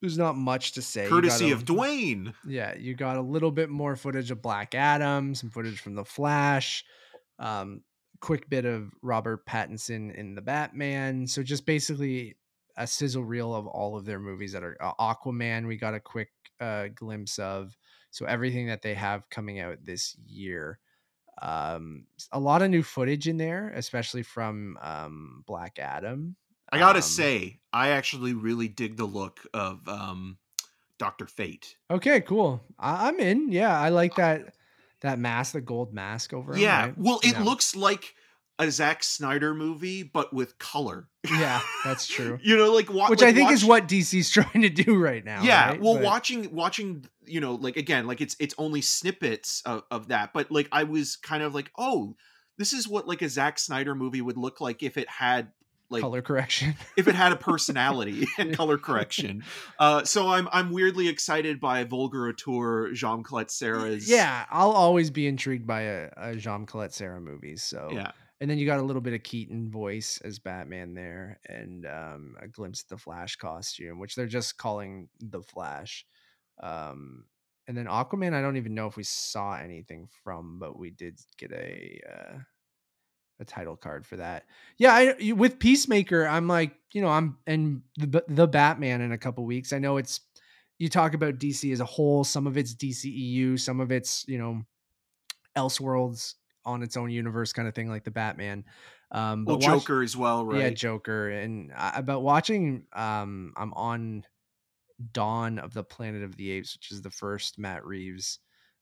There's 0.00 0.18
not 0.18 0.36
much 0.36 0.72
to 0.72 0.82
say. 0.82 1.06
Courtesy 1.06 1.50
a- 1.50 1.54
of 1.54 1.64
dwayne. 1.64 2.34
Yeah 2.46 2.76
you 2.76 2.94
got 2.94 3.16
a 3.16 3.22
little 3.22 3.50
bit 3.50 3.68
more 3.70 3.96
footage 3.96 4.30
of 4.30 4.42
black 4.42 4.74
adam 4.74 5.34
some 5.34 5.50
footage 5.50 5.80
from 5.80 5.94
the 5.94 6.04
flash 6.04 6.84
um 7.38 7.82
quick 8.20 8.50
bit 8.50 8.64
of 8.64 8.90
robert 9.02 9.46
pattinson 9.46 10.12
in 10.14 10.34
the 10.34 10.42
batman. 10.42 11.26
So 11.26 11.42
just 11.42 11.64
basically 11.66 12.36
a 12.76 12.86
sizzle 12.86 13.24
reel 13.24 13.54
of 13.54 13.66
all 13.66 13.96
of 13.96 14.04
their 14.04 14.18
movies 14.20 14.52
that 14.52 14.62
are 14.62 14.76
uh, 14.80 14.94
aquaman 15.00 15.66
we 15.66 15.76
got 15.76 15.94
a 15.94 16.00
quick 16.00 16.30
uh 16.60 16.88
glimpse 16.94 17.38
of 17.38 17.76
so 18.10 18.26
everything 18.26 18.66
that 18.68 18.82
they 18.82 18.94
have 18.94 19.28
coming 19.30 19.60
out 19.60 19.84
this 19.84 20.16
year 20.26 20.78
um 21.42 22.06
a 22.32 22.40
lot 22.40 22.62
of 22.62 22.70
new 22.70 22.82
footage 22.82 23.28
in 23.28 23.36
there 23.36 23.70
especially 23.70 24.22
from 24.22 24.76
um 24.80 25.44
black 25.46 25.78
adam 25.78 26.36
i 26.72 26.78
gotta 26.78 26.98
Um, 26.98 27.02
say 27.02 27.60
i 27.72 27.90
actually 27.90 28.34
really 28.34 28.68
dig 28.68 28.96
the 28.96 29.04
look 29.06 29.46
of 29.54 29.86
um 29.88 30.38
dr 30.98 31.26
fate 31.26 31.76
Okay, 31.90 32.20
cool. 32.20 32.62
I- 32.78 33.08
I'm 33.08 33.18
in. 33.20 33.50
Yeah, 33.50 33.78
I 33.78 33.88
like 33.88 34.14
that 34.16 34.54
that 35.00 35.18
mask, 35.18 35.52
the 35.52 35.60
gold 35.60 35.94
mask 35.94 36.32
over 36.34 36.58
him. 36.58 36.60
yeah 36.60 36.86
right? 36.86 36.98
well 36.98 37.20
it 37.22 37.32
Yeah. 37.32 37.42
looks 37.44 37.76
like 37.76 38.14
a 38.58 38.70
Zack 38.70 39.04
Snyder 39.04 39.54
movie, 39.54 40.02
but 40.02 40.32
with 40.34 40.58
color. 40.58 41.08
Yeah, 41.30 41.60
that's 41.84 42.06
true. 42.06 42.38
you 42.42 42.56
know, 42.56 42.72
like 42.72 42.92
wa- 42.92 43.08
Which 43.08 43.20
like 43.20 43.30
I 43.30 43.32
think 43.32 43.50
is 43.52 43.64
watch- 43.64 43.82
what 43.82 43.88
DC's 43.88 44.30
trying 44.38 44.62
to 44.62 44.68
do 44.70 44.96
right 44.96 45.24
now. 45.24 45.42
yeah 45.42 45.70
right? 45.70 45.80
well 45.80 45.94
But- 45.94 46.02
watching 46.04 46.54
watching 46.54 47.04
you 47.24 47.40
know 47.40 47.54
like 47.54 47.76
again 47.76 48.06
like 48.06 48.20
it's 48.20 48.34
it's 48.40 48.54
only 48.58 48.80
snippets 48.80 49.62
of, 49.66 49.82
of 49.90 50.08
that 50.08 50.32
but 50.32 50.50
like 50.50 50.66
i 50.72 50.84
was 50.84 51.16
kind 51.16 51.42
of 51.42 51.54
like 51.54 51.70
oh 51.76 52.16
this 52.56 52.72
is 52.72 52.88
what 52.88 53.06
like 53.06 53.20
a 53.20 53.28
Zack 53.28 53.58
snyder 53.58 53.94
movie 53.94 54.22
would 54.22 54.38
look 54.38 54.62
like 54.62 54.82
if 54.82 54.96
it 54.96 55.10
had 55.10 55.48
like 55.90 56.00
color 56.00 56.22
correction. 56.22 56.74
if 56.96 57.06
it 57.06 57.14
had 57.14 57.32
a 57.32 57.36
personality 57.50 58.26
and 58.38 58.56
color 58.56 58.78
correction 58.78 59.44
uh 59.78 60.04
so 60.04 60.28
i'm 60.28 60.48
i'm 60.52 60.70
weirdly 60.72 61.06
excited 61.08 61.60
by 61.60 61.84
vulgar 61.84 62.32
tour 62.32 62.90
jean 62.94 63.22
Collet-Serra's 63.22 64.08
yeah, 64.10 64.46
I'll 64.50 64.70
always 64.72 65.10
be 65.10 65.26
intrigued 65.26 65.66
by 65.66 65.82
a, 65.82 66.08
a 66.16 66.34
Jean 66.36 66.64
Collet-Serra 66.64 67.20
movie. 67.20 67.56
So 67.56 67.90
yeah 67.92 68.12
and 68.40 68.48
then 68.48 68.58
you 68.58 68.66
got 68.66 68.78
a 68.78 68.82
little 68.82 69.02
bit 69.02 69.14
of 69.14 69.22
Keaton 69.22 69.70
voice 69.70 70.20
as 70.24 70.38
Batman 70.38 70.94
there, 70.94 71.40
and 71.48 71.86
um, 71.86 72.36
a 72.40 72.46
glimpse 72.46 72.82
of 72.82 72.88
the 72.88 72.96
Flash 72.96 73.36
costume, 73.36 73.98
which 73.98 74.14
they're 74.14 74.26
just 74.26 74.58
calling 74.58 75.08
the 75.20 75.42
Flash. 75.42 76.04
Um, 76.62 77.24
and 77.66 77.76
then 77.76 77.86
Aquaman, 77.86 78.34
I 78.34 78.40
don't 78.40 78.56
even 78.56 78.74
know 78.74 78.86
if 78.86 78.96
we 78.96 79.02
saw 79.02 79.56
anything 79.56 80.08
from, 80.24 80.58
but 80.58 80.78
we 80.78 80.90
did 80.90 81.20
get 81.36 81.52
a 81.52 82.00
uh, 82.08 82.38
a 83.40 83.44
title 83.44 83.76
card 83.76 84.06
for 84.06 84.16
that. 84.16 84.44
Yeah, 84.78 84.94
I 84.94 85.32
with 85.32 85.58
Peacemaker, 85.58 86.26
I'm 86.26 86.48
like, 86.48 86.72
you 86.92 87.02
know, 87.02 87.08
I'm 87.08 87.38
and 87.46 87.82
the 87.96 88.24
the 88.28 88.46
Batman 88.46 89.00
in 89.00 89.12
a 89.12 89.18
couple 89.18 89.44
weeks. 89.44 89.72
I 89.72 89.78
know 89.78 89.96
it's 89.96 90.20
you 90.78 90.88
talk 90.88 91.14
about 91.14 91.38
DC 91.38 91.72
as 91.72 91.80
a 91.80 91.84
whole. 91.84 92.24
Some 92.24 92.46
of 92.46 92.56
it's 92.56 92.74
DCEU, 92.74 93.58
some 93.58 93.80
of 93.80 93.90
it's 93.90 94.24
you 94.28 94.38
know, 94.38 94.62
Elseworlds 95.56 96.34
on 96.68 96.82
its 96.82 96.96
own 96.96 97.10
universe 97.10 97.52
kind 97.52 97.66
of 97.66 97.74
thing, 97.74 97.88
like 97.88 98.04
the 98.04 98.10
Batman. 98.10 98.64
Um, 99.10 99.44
well, 99.44 99.56
but 99.56 99.66
watch- 99.66 99.80
Joker 99.80 100.02
as 100.02 100.16
well, 100.16 100.44
right? 100.44 100.60
yeah, 100.60 100.70
Joker, 100.70 101.30
and 101.30 101.72
I, 101.76 102.02
but 102.02 102.20
watching, 102.20 102.84
um, 102.92 103.52
I'm 103.56 103.72
on 103.74 104.24
Dawn 105.12 105.58
of 105.58 105.74
the 105.74 105.84
Planet 105.84 106.22
of 106.22 106.36
the 106.36 106.50
Apes, 106.50 106.76
which 106.76 106.90
is 106.90 107.02
the 107.02 107.10
first 107.10 107.58
Matt 107.58 107.84
Reeves 107.84 108.38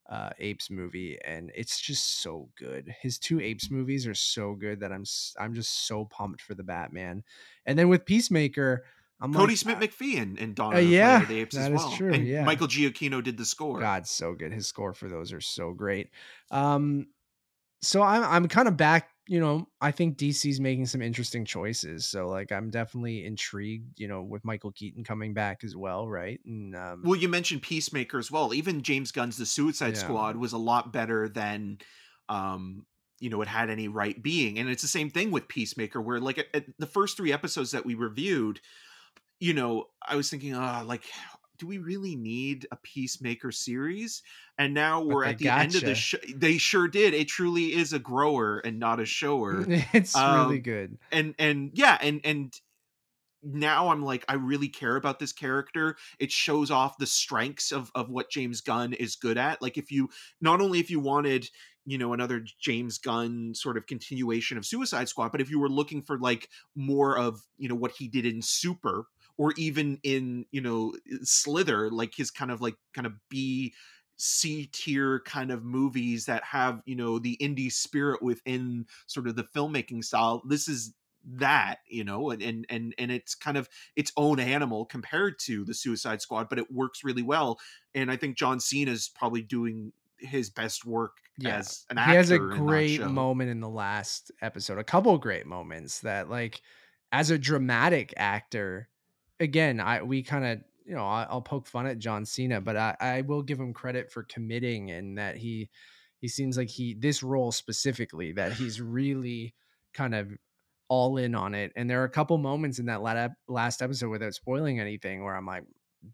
uh 0.09 0.31
apes 0.39 0.71
movie 0.71 1.19
and 1.25 1.51
it's 1.55 1.81
just 1.81 2.23
so 2.23 2.49
good 2.57 2.95
his 3.01 3.19
two 3.19 3.41
apes 3.41 3.71
movies 3.71 4.07
are 4.07 4.15
so 4.15 4.55
good 4.55 4.81
that 4.81 4.93
i'm 4.93 5.05
I'm 5.39 5.55
just 5.55 5.87
so 5.87 6.05
pumped 6.05 6.41
for 6.41 6.55
the 6.55 6.63
batman 6.63 7.25
and 7.65 7.79
then 7.79 7.89
with 7.89 8.05
peacemaker 8.05 8.85
i'm 9.21 9.35
Kodi 9.35 9.49
like, 9.49 9.57
Smith 9.57 9.79
uh, 9.79 9.81
McPhee 9.81 10.23
and, 10.23 10.39
and 10.39 10.55
Dawn 10.55 10.75
uh, 10.75 10.79
of 10.79 10.85
the 10.85 10.91
yeah, 10.91 11.23
of 11.23 11.29
the 11.29 11.41
Apes 11.41 11.57
as 11.57 11.71
well. 11.71 11.91
true, 11.91 12.13
and 12.13 12.27
yeah. 12.27 12.45
Michael 12.45 12.69
Giacchino 12.69 13.25
did 13.25 13.39
the 13.39 13.47
score. 13.47 13.81
God, 13.81 14.07
so 14.07 14.35
good. 14.35 14.53
His 14.53 14.67
score 14.67 14.93
for 14.93 15.09
those 15.09 15.33
are 15.33 15.41
so 15.41 15.73
great. 15.73 16.11
Um, 16.51 17.07
so 17.87 18.03
I'm 18.03 18.23
I'm 18.25 18.49
kind 18.49 18.69
of 18.69 18.77
back. 18.77 19.11
You 19.29 19.41
know, 19.41 19.69
I 19.81 19.91
think 19.91 20.19
DC's 20.19 20.61
making 20.61 20.87
some 20.87 21.03
interesting 21.03 21.45
choices. 21.45 22.07
So 22.07 22.29
like, 22.29 22.53
I'm 22.53 22.71
definitely 22.71 23.25
intrigued. 23.25 23.99
You 23.99 24.09
know, 24.09 24.23
with 24.23 24.45
Michael 24.45 24.73
Keaton 24.73 25.05
coming 25.05 25.35
back 25.35 25.65
as 25.65 25.75
well, 25.77 26.09
right? 26.09 26.41
And 26.45 26.77
um, 26.77 27.03
Well, 27.03 27.19
you 27.19 27.29
mentioned 27.29 27.63
Peacemaker 27.63 28.19
as 28.19 28.31
well. 28.31 28.55
Even 28.55 28.83
James 28.83 29.13
Gunn's 29.13 29.37
The 29.37 29.47
Suicide 29.47 29.95
Yeah. 29.95 30.01
Squad 30.01 30.37
was 30.37 30.53
a 30.53 30.59
lot 30.59 30.93
better 30.93 31.29
than, 31.29 31.79
um, 32.29 32.87
you 33.21 33.31
know, 33.31 33.41
it 33.43 33.49
had 33.49 33.71
any 33.71 33.89
right 33.89 34.21
being. 34.23 34.59
And 34.59 34.69
it's 34.69 34.83
the 34.83 34.89
same 34.89 35.11
thing 35.11 35.31
with 35.31 35.49
Peacemaker, 35.49 36.01
where 36.01 36.21
like 36.21 36.39
at, 36.39 36.47
at 36.55 36.65
the 36.79 36.87
first 36.87 37.17
three 37.17 37.33
episodes 37.33 37.71
that 37.73 37.85
we 37.87 37.95
reviewed, 37.95 38.61
you 39.41 39.55
know, 39.55 39.87
I 40.07 40.17
was 40.17 40.31
thinking, 40.31 40.55
uh, 40.55 40.83
like, 40.87 41.05
do 41.59 41.67
we 41.67 41.79
really 41.79 42.17
need 42.17 42.67
a 42.71 42.77
Peacemaker 42.77 43.53
series? 43.53 44.23
And 44.59 44.75
now 44.75 45.03
we're 45.03 45.25
at 45.25 45.39
the 45.39 45.49
end 45.49 45.75
of 45.75 45.83
the 45.83 45.95
show. 45.95 46.19
They 46.35 46.59
sure 46.59 46.89
did. 46.89 47.15
It 47.15 47.29
truly 47.29 47.75
is 47.75 47.93
a 47.93 47.99
grower 47.99 48.59
and 48.59 48.79
not 48.79 49.01
a 49.01 49.05
shower. 49.05 49.65
it's 49.93 50.15
really 50.15 50.57
um, 50.57 50.61
good. 50.61 50.99
and 51.13 51.35
and 51.39 51.71
yeah 51.75 51.99
and 52.01 52.21
and 52.25 52.59
now 53.43 53.91
i'm 53.91 54.03
like 54.03 54.25
i 54.29 54.35
really 54.35 54.69
care 54.69 54.97
about 54.97 55.19
this 55.19 55.33
character 55.33 55.97
it 56.19 56.33
shows 56.33 56.71
off 56.71 56.99
the 56.99 57.07
strengths 57.07 57.71
of 57.71 57.93
of 57.95 58.11
what 58.11 58.31
james 58.31 58.61
gunn 58.61 58.93
is 58.93 59.15
good 59.15 59.39
at 59.39 59.61
like 59.63 59.79
if 59.79 59.93
you 59.93 60.09
not 60.41 60.61
only 60.61 60.81
if 60.81 60.91
you 60.91 60.99
wanted 60.99 61.49
you 61.85 61.97
know 61.97 62.13
another 62.13 62.45
james 62.61 62.99
gunn 62.99 63.55
sort 63.55 63.77
of 63.77 63.87
continuation 63.87 64.59
of 64.59 64.67
suicide 64.67 65.09
squad 65.09 65.31
but 65.31 65.41
if 65.41 65.51
you 65.51 65.61
were 65.61 65.69
looking 65.69 66.03
for 66.03 66.19
like 66.19 66.49
more 66.75 67.17
of 67.17 67.41
you 67.57 67.69
know 67.69 67.75
what 67.75 67.93
he 67.93 68.09
did 68.09 68.27
in 68.27 68.43
super 68.43 69.07
or 69.39 69.53
even 69.57 69.99
in 70.03 70.47
you 70.51 70.61
know 70.61 70.95
slither 71.23 71.91
like 71.91 72.15
his 72.15 72.31
kind 72.31 72.51
of 72.51 72.61
like 72.61 72.77
kind 72.95 73.07
of 73.07 73.15
b 73.29 73.75
C 74.19 74.67
tier 74.73 75.21
kind 75.21 75.51
of 75.51 75.63
movies 75.63 76.25
that 76.25 76.43
have, 76.45 76.83
you 76.87 76.97
know, 76.97 77.19
the 77.19 77.37
indie 77.37 77.71
spirit 77.71 78.23
within 78.23 78.87
sort 79.07 79.29
of 79.29 79.37
the 79.37 79.45
filmmaking 79.45 80.03
style. 80.03 80.43
This 80.47 80.69
is 80.69 80.95
that, 81.25 81.81
you 81.87 82.03
know, 82.03 82.31
and 82.31 82.43
and 82.43 82.65
and 82.71 82.95
and 82.97 83.11
it's 83.11 83.35
kind 83.35 83.59
of 83.59 83.69
its 83.95 84.13
own 84.17 84.41
animal 84.41 84.87
compared 84.87 85.39
to 85.41 85.65
the 85.67 85.75
Suicide 85.75 86.23
Squad, 86.23 86.49
but 86.49 86.59
it 86.59 86.73
works 86.73 87.05
really 87.05 87.23
well. 87.23 87.59
And 87.95 88.11
I 88.11 88.17
think 88.17 88.39
John 88.39 88.59
Cena 88.59 88.91
is 88.93 89.09
probably 89.11 89.43
doing 89.43 89.93
his 90.19 90.49
best 90.49 90.87
work 90.87 91.19
Yeah. 91.37 91.65
as 91.65 91.85
an 91.91 91.99
actor 91.99 92.05
he 92.05 92.13
has 92.13 92.31
a 92.31 92.39
great 92.39 93.03
moment 93.03 93.51
in 93.51 93.61
the 93.61 93.69
last 93.69 94.31
episode 94.41 94.79
a 94.79 94.85
couple 94.85 95.17
great 95.19 95.47
moments 95.47 96.01
that 96.01 96.29
like 96.29 96.63
as 97.13 97.31
a 97.31 97.39
dramatic 97.39 98.13
actor 98.17 98.89
again 99.41 99.81
i 99.81 100.03
we 100.03 100.23
kind 100.23 100.45
of 100.45 100.59
you 100.85 100.95
know 100.95 101.05
I, 101.05 101.27
i'll 101.29 101.43
poke 101.43 101.67
fun 101.67 101.87
at 101.87 101.99
john 101.99 102.25
cena 102.25 102.61
but 102.61 102.77
I, 102.77 102.97
I 103.01 103.21
will 103.23 103.43
give 103.43 103.59
him 103.59 103.73
credit 103.73 104.11
for 104.11 104.23
committing 104.23 104.91
and 104.91 105.19
that 105.19 105.37
he 105.37 105.69
he 106.21 106.29
seems 106.29 106.57
like 106.57 106.69
he 106.69 106.95
this 106.95 107.23
role 107.23 107.53
specifically 107.53 108.33
that 108.33 108.53
he's 108.55 108.81
really 108.81 109.55
kind 109.95 110.15
of 110.15 110.31
all 110.89 111.17
in 111.17 111.35
on 111.35 111.55
it. 111.55 111.73
And 111.75 111.91
there 111.91 112.01
are 112.01 112.05
a 112.05 112.11
couple 112.11 112.39
moments 112.39 112.79
in 112.79 112.87
that 112.87 113.03
last 113.49 113.83
episode 113.83 114.09
without 114.09 114.35
spoiling 114.35 114.81
anything 114.81 115.25
where 115.25 115.35
i'm 115.35 115.47
like 115.47 115.65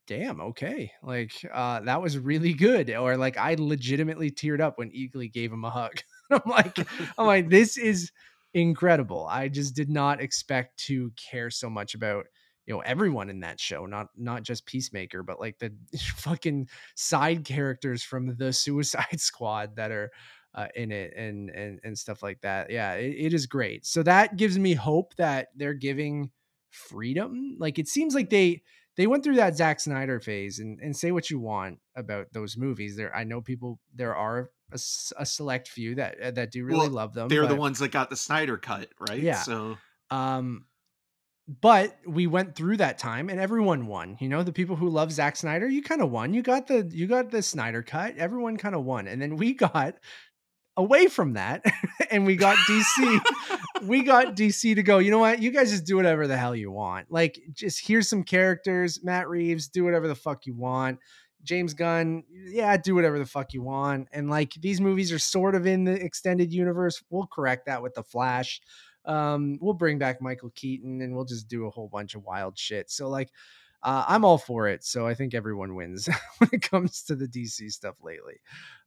damn 0.06 0.40
okay 0.40 0.90
like 1.02 1.32
uh 1.52 1.80
that 1.80 2.00
was 2.00 2.18
really 2.18 2.54
good. 2.54 2.90
Or 2.90 3.16
like 3.16 3.36
i 3.36 3.56
legitimately 3.58 4.30
teared 4.30 4.60
up 4.60 4.78
when 4.78 4.90
eagly 4.90 5.30
gave 5.30 5.52
him 5.52 5.64
a 5.64 5.70
hug. 5.70 6.00
I'm 6.30 6.40
like 6.46 6.78
i'm 7.18 7.26
like 7.26 7.48
this 7.50 7.76
is 7.76 8.10
incredible. 8.54 9.26
I 9.30 9.48
just 9.48 9.74
did 9.74 9.88
not 9.88 10.20
expect 10.20 10.78
to 10.86 11.10
care 11.30 11.50
so 11.50 11.70
much 11.70 11.94
about 11.94 12.26
you 12.66 12.74
know 12.74 12.80
everyone 12.80 13.28
in 13.28 13.40
that 13.40 13.58
show 13.58 13.86
not 13.86 14.08
not 14.16 14.42
just 14.42 14.66
peacemaker 14.66 15.22
but 15.22 15.40
like 15.40 15.58
the 15.58 15.72
fucking 16.16 16.68
side 16.94 17.44
characters 17.44 18.02
from 18.02 18.36
the 18.36 18.52
suicide 18.52 19.06
squad 19.20 19.76
that 19.76 19.90
are 19.90 20.10
uh, 20.54 20.66
in 20.74 20.92
it 20.92 21.14
and 21.16 21.48
and 21.50 21.80
and 21.82 21.98
stuff 21.98 22.22
like 22.22 22.40
that 22.42 22.70
yeah 22.70 22.92
it, 22.92 23.14
it 23.16 23.34
is 23.34 23.46
great 23.46 23.86
so 23.86 24.02
that 24.02 24.36
gives 24.36 24.58
me 24.58 24.74
hope 24.74 25.14
that 25.16 25.48
they're 25.56 25.72
giving 25.72 26.30
freedom 26.70 27.56
like 27.58 27.78
it 27.78 27.88
seems 27.88 28.14
like 28.14 28.28
they 28.28 28.62
they 28.96 29.06
went 29.06 29.24
through 29.24 29.36
that 29.36 29.56
Zack 29.56 29.80
Snyder 29.80 30.20
phase 30.20 30.58
and, 30.58 30.78
and 30.80 30.94
say 30.94 31.12
what 31.12 31.30
you 31.30 31.38
want 31.40 31.78
about 31.96 32.32
those 32.32 32.56
movies. 32.56 32.96
There, 32.96 33.14
I 33.14 33.24
know 33.24 33.40
people. 33.40 33.80
There 33.94 34.14
are 34.14 34.50
a 34.72 35.26
select 35.26 35.68
few 35.68 35.94
that 35.96 36.20
uh, 36.20 36.30
that 36.32 36.50
do 36.50 36.64
really 36.64 36.80
Well, 36.80 36.90
love 36.90 37.14
them. 37.14 37.28
They're 37.28 37.46
the 37.46 37.54
ones 37.54 37.78
that 37.78 37.90
got 37.90 38.10
the 38.10 38.16
Snyder 38.16 38.56
cut, 38.56 38.88
right? 39.08 39.20
Yeah. 39.20 39.42
So 39.42 39.76
Um, 40.10 40.66
but 41.60 41.98
we 42.06 42.26
went 42.26 42.54
through 42.54 42.78
that 42.78 42.98
time 42.98 43.28
and 43.28 43.40
everyone 43.40 43.86
won. 43.86 44.16
You 44.20 44.28
know, 44.28 44.42
the 44.42 44.52
people 44.52 44.76
who 44.76 44.88
love 44.88 45.12
Zack 45.12 45.36
Snyder, 45.36 45.68
you 45.68 45.82
kind 45.82 46.00
of 46.00 46.10
won. 46.10 46.32
You 46.32 46.42
got 46.42 46.66
the 46.66 46.88
you 46.92 47.06
got 47.06 47.30
the 47.30 47.42
Snyder 47.42 47.82
cut. 47.82 48.16
Everyone 48.16 48.56
kind 48.56 48.74
of 48.74 48.84
won, 48.84 49.06
and 49.06 49.20
then 49.20 49.36
we 49.36 49.52
got 49.52 49.96
away 50.76 51.06
from 51.08 51.34
that, 51.34 51.64
and 52.10 52.24
we 52.24 52.36
got 52.36 52.56
DC. 52.56 53.20
we 53.82 54.02
got 54.02 54.36
DC 54.36 54.74
to 54.74 54.82
go. 54.82 54.98
You 54.98 55.10
know 55.10 55.18
what? 55.18 55.42
You 55.42 55.50
guys 55.50 55.70
just 55.70 55.84
do 55.84 55.96
whatever 55.96 56.26
the 56.26 56.36
hell 56.36 56.56
you 56.56 56.70
want. 56.70 57.10
Like, 57.10 57.38
just 57.52 57.86
here's 57.86 58.08
some 58.08 58.22
characters. 58.22 59.02
Matt 59.02 59.28
Reeves, 59.28 59.68
do 59.68 59.84
whatever 59.84 60.08
the 60.08 60.14
fuck 60.14 60.46
you 60.46 60.54
want. 60.54 61.00
James 61.42 61.74
Gunn, 61.74 62.22
yeah, 62.30 62.76
do 62.76 62.94
whatever 62.94 63.18
the 63.18 63.26
fuck 63.26 63.52
you 63.52 63.62
want. 63.62 64.08
And 64.12 64.30
like 64.30 64.54
these 64.60 64.80
movies 64.80 65.12
are 65.12 65.18
sort 65.18 65.54
of 65.54 65.66
in 65.66 65.84
the 65.84 65.92
extended 65.92 66.52
universe. 66.52 67.02
We'll 67.10 67.26
correct 67.26 67.66
that 67.66 67.82
with 67.82 67.94
the 67.94 68.04
Flash. 68.04 68.60
Um, 69.04 69.58
we'll 69.60 69.74
bring 69.74 69.98
back 69.98 70.20
Michael 70.20 70.50
Keaton 70.54 71.00
and 71.00 71.14
we'll 71.14 71.24
just 71.24 71.48
do 71.48 71.66
a 71.66 71.70
whole 71.70 71.88
bunch 71.88 72.14
of 72.14 72.24
wild 72.24 72.58
shit. 72.58 72.90
So 72.90 73.08
like 73.08 73.30
uh, 73.82 74.04
I'm 74.06 74.24
all 74.24 74.38
for 74.38 74.68
it. 74.68 74.84
So 74.84 75.06
I 75.06 75.14
think 75.14 75.34
everyone 75.34 75.74
wins 75.74 76.08
when 76.38 76.50
it 76.52 76.62
comes 76.62 77.02
to 77.04 77.16
the 77.16 77.26
DC 77.26 77.70
stuff 77.72 77.96
lately. 78.02 78.40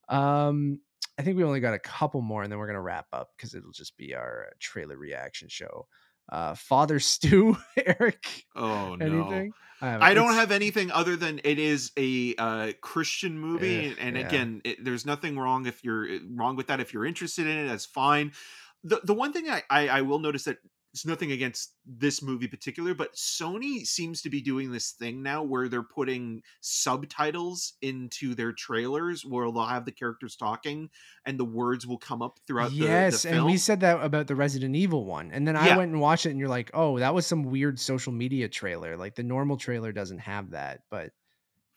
Um, 0.08 0.80
I 1.18 1.22
think 1.22 1.38
we 1.38 1.44
only 1.44 1.60
got 1.60 1.74
a 1.74 1.80
couple 1.80 2.22
more 2.22 2.44
and 2.44 2.52
then 2.52 2.60
we're 2.60 2.68
gonna 2.68 2.82
wrap 2.82 3.08
up 3.14 3.32
because 3.36 3.56
it'll 3.56 3.72
just 3.72 3.98
be 3.98 4.16
our 4.16 4.48
trailer 4.60 4.98
reaction 4.98 5.50
show. 5.50 5.88
Uh, 6.30 6.56
Father 6.56 7.00
Stu, 7.02 7.58
Eric. 7.78 8.46
oh 8.56 8.96
no. 8.96 9.06
Anything? 9.06 9.54
haven't. 9.80 10.04
I 10.04 10.14
don't 10.14 10.26
It's- 10.26 10.40
have 10.40 10.52
anything 10.52 10.92
other 10.92 11.16
than 11.16 11.40
it 11.44 11.60
is 11.60 11.92
a 11.98 12.36
uh, 12.36 12.72
Christian 12.82 13.38
movie, 13.38 13.96
and 14.00 14.16
yeah. 14.16 14.28
again, 14.28 14.62
it, 14.64 14.84
there's 14.84 15.06
nothing 15.06 15.38
wrong 15.38 15.66
if 15.66 15.84
you're 15.84 16.08
eh, 16.08 16.20
wrong 16.34 16.56
with 16.56 16.68
that. 16.68 16.80
If 16.80 16.94
you're 16.94 17.06
interested 17.06 17.48
in 17.48 17.58
it, 17.58 17.68
that's 17.68 17.86
fine. 17.86 18.32
The 18.86 19.02
the 19.04 19.14
one 19.14 19.34
thing 19.34 19.50
I, 19.50 19.64
I 19.70 19.88
I 19.90 20.02
will 20.04 20.20
notice 20.20 20.46
that 20.46 20.60
it's 20.94 21.06
nothing 21.06 21.32
against 21.34 21.76
this 21.86 22.22
movie 22.22 22.48
particular, 22.48 22.94
but 22.94 23.14
Sony 23.16 23.86
seems 23.86 24.22
to 24.22 24.30
be 24.30 24.42
doing 24.42 24.72
this 24.72 24.92
thing 24.94 25.22
now 25.24 25.44
where 25.44 25.68
they're 25.68 25.84
putting 25.84 26.42
subtitles 26.62 27.74
into 27.82 28.36
their 28.36 28.54
trailers, 28.54 29.26
where 29.26 29.52
they'll 29.52 29.66
have 29.66 29.86
the 29.86 29.92
characters 29.92 30.38
talking, 30.38 30.90
and 31.26 31.38
the 31.40 31.46
words 31.46 31.86
will 31.86 31.98
come 31.98 32.22
up 32.22 32.40
throughout 32.48 32.78
the, 32.80 32.88
yes, 32.88 33.26
the 33.26 33.26
and 33.26 33.44
we 33.44 33.58
said 33.58 33.80
that 33.82 34.02
about 34.04 34.28
the 34.28 34.36
Resident 34.36 34.76
Evil 34.76 35.06
one, 35.06 35.32
and 35.32 35.48
then 35.48 35.56
I 35.56 35.70
Yeah. 35.70 35.76
went 35.76 35.92
and 35.92 36.02
watched 36.02 36.26
it, 36.26 36.30
and 36.32 36.40
you're 36.40 36.50
like, 36.50 36.72
"Oh, 36.74 37.00
that 37.00 37.14
was 37.14 37.26
some 37.28 37.44
weird 37.44 37.80
social 37.80 38.14
media 38.14 38.48
trailer. 38.50 38.98
Like 38.98 39.16
the 39.16 39.24
normal 39.24 39.58
trailer 39.58 39.92
doesn't 39.92 40.20
have 40.20 40.52
that." 40.52 40.82
But 40.90 41.14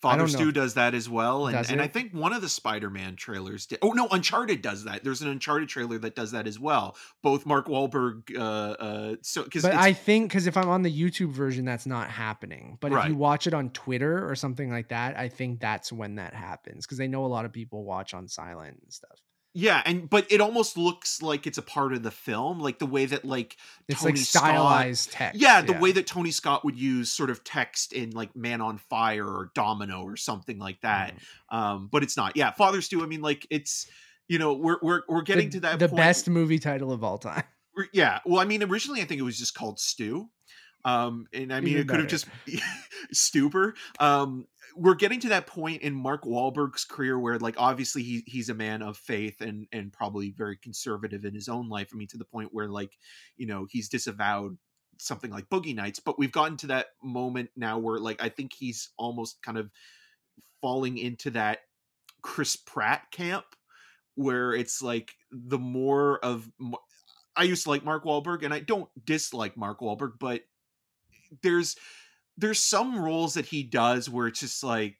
Father 0.00 0.28
Stu 0.28 0.52
does 0.52 0.74
that 0.74 0.94
as 0.94 1.08
well, 1.08 1.48
and, 1.48 1.70
and 1.70 1.82
I 1.82 1.88
think 1.88 2.12
one 2.12 2.32
of 2.32 2.40
the 2.40 2.48
Spider-Man 2.48 3.16
trailers 3.16 3.66
did. 3.66 3.80
Oh 3.82 3.90
no, 3.90 4.06
Uncharted 4.08 4.62
does 4.62 4.84
that. 4.84 5.02
There's 5.02 5.22
an 5.22 5.28
Uncharted 5.28 5.68
trailer 5.68 5.98
that 5.98 6.14
does 6.14 6.30
that 6.30 6.46
as 6.46 6.58
well. 6.58 6.96
Both 7.22 7.46
Mark 7.46 7.66
Wahlberg, 7.66 8.36
uh, 8.36 8.40
uh, 8.40 9.16
so 9.22 9.42
because 9.42 9.62
but 9.62 9.74
I 9.74 9.92
think 9.92 10.30
because 10.30 10.46
if 10.46 10.56
I'm 10.56 10.68
on 10.68 10.82
the 10.82 10.92
YouTube 10.92 11.32
version, 11.32 11.64
that's 11.64 11.86
not 11.86 12.10
happening. 12.10 12.78
But 12.80 12.92
if 12.92 13.08
you 13.08 13.16
watch 13.16 13.46
it 13.48 13.54
on 13.54 13.70
Twitter 13.70 14.28
or 14.28 14.36
something 14.36 14.70
like 14.70 14.90
that, 14.90 15.18
I 15.18 15.28
think 15.28 15.60
that's 15.60 15.92
when 15.92 16.16
that 16.16 16.34
happens 16.34 16.86
because 16.86 16.98
they 16.98 17.08
know 17.08 17.24
a 17.24 17.26
lot 17.26 17.44
of 17.44 17.52
people 17.52 17.84
watch 17.84 18.14
on 18.14 18.28
silent 18.28 18.78
and 18.80 18.92
stuff. 18.92 19.18
Yeah, 19.54 19.82
and 19.84 20.08
but 20.08 20.30
it 20.30 20.40
almost 20.40 20.76
looks 20.76 21.22
like 21.22 21.46
it's 21.46 21.58
a 21.58 21.62
part 21.62 21.92
of 21.92 22.02
the 22.02 22.10
film, 22.10 22.60
like 22.60 22.78
the 22.78 22.86
way 22.86 23.06
that 23.06 23.24
like 23.24 23.56
It's 23.88 24.00
Tony 24.00 24.12
like 24.12 24.20
Scott- 24.22 25.10
text. 25.10 25.40
yeah, 25.40 25.62
the 25.62 25.72
way 25.72 25.90
that 25.92 26.06
Tony 26.06 26.30
Scott 26.30 26.64
would 26.64 26.78
use 26.78 27.10
sort 27.10 27.30
of 27.30 27.42
text 27.42 27.92
in 27.92 28.10
like 28.10 28.36
Man 28.36 28.60
on 28.60 28.78
Fire 28.78 29.26
or 29.26 29.50
Domino 29.54 30.02
or 30.02 30.16
something 30.16 30.58
like 30.58 30.80
that. 30.82 31.14
Mm. 31.50 31.56
Um, 31.56 31.88
but 31.90 32.02
it's 32.02 32.16
not. 32.16 32.36
Yeah, 32.36 32.52
Father 32.52 32.80
Stu. 32.82 33.02
I 33.02 33.06
mean, 33.06 33.22
like 33.22 33.46
it's 33.50 33.88
you 34.28 34.38
know 34.38 34.52
we're 34.54 34.78
we're 34.82 35.00
we're 35.08 35.22
getting 35.22 35.46
the, 35.48 35.54
to 35.54 35.60
that 35.60 35.78
the 35.78 35.88
point 35.88 35.96
best 35.96 36.28
movie 36.28 36.58
title 36.58 36.92
of 36.92 37.02
all 37.02 37.18
time. 37.18 37.42
Yeah 37.92 38.18
well 38.26 38.40
i 38.40 38.44
mean 38.44 38.64
originally 38.64 39.00
i 39.02 39.04
think 39.04 39.20
it 39.20 39.24
was 39.24 39.38
just 39.38 39.54
called 39.54 39.78
Stu 39.78 40.28
um 40.88 41.26
and 41.32 41.52
i 41.52 41.60
mean 41.60 41.74
Even 41.74 41.82
it 41.82 41.88
could 41.88 42.00
have 42.00 42.08
just 42.08 42.26
stuper 43.14 43.72
um 44.00 44.46
we're 44.76 44.94
getting 44.94 45.20
to 45.20 45.30
that 45.30 45.46
point 45.46 45.82
in 45.82 45.94
mark 45.94 46.24
Wahlberg's 46.24 46.84
career 46.84 47.18
where 47.18 47.38
like 47.38 47.56
obviously 47.58 48.02
he, 48.02 48.22
he's 48.26 48.48
a 48.48 48.54
man 48.54 48.82
of 48.82 48.96
faith 48.96 49.40
and 49.40 49.66
and 49.72 49.92
probably 49.92 50.30
very 50.30 50.56
conservative 50.56 51.24
in 51.24 51.34
his 51.34 51.48
own 51.48 51.68
life. 51.68 51.88
I 51.92 51.96
mean 51.96 52.08
to 52.08 52.18
the 52.18 52.24
point 52.24 52.50
where 52.52 52.68
like 52.68 52.92
you 53.36 53.46
know 53.46 53.66
he's 53.68 53.88
disavowed 53.88 54.56
something 54.98 55.30
like 55.30 55.48
boogie 55.48 55.74
nights. 55.74 56.00
But 56.00 56.18
we've 56.18 56.32
gotten 56.32 56.56
to 56.58 56.68
that 56.68 56.88
moment 57.02 57.50
now 57.56 57.78
where 57.78 57.98
like 57.98 58.22
i 58.22 58.28
think 58.28 58.52
he's 58.52 58.90
almost 58.96 59.42
kind 59.42 59.58
of 59.58 59.70
falling 60.60 60.98
into 60.98 61.30
that 61.30 61.60
chris 62.22 62.56
pratt 62.56 63.10
camp 63.10 63.44
where 64.14 64.52
it's 64.52 64.82
like 64.82 65.12
the 65.30 65.58
more 65.58 66.18
of 66.24 66.50
I 67.36 67.44
used 67.44 67.62
to 67.64 67.70
like 67.70 67.84
Mark 67.84 68.04
Wahlberg, 68.04 68.42
and 68.42 68.52
I 68.52 68.58
don't 68.58 68.88
dislike 69.04 69.56
Mark 69.56 69.78
Wahlberg, 69.78 70.14
but 70.18 70.42
there's 71.42 71.76
there's 72.36 72.60
some 72.60 72.98
roles 72.98 73.34
that 73.34 73.46
he 73.46 73.62
does 73.62 74.08
where 74.08 74.28
it's 74.28 74.40
just 74.40 74.62
like 74.62 74.96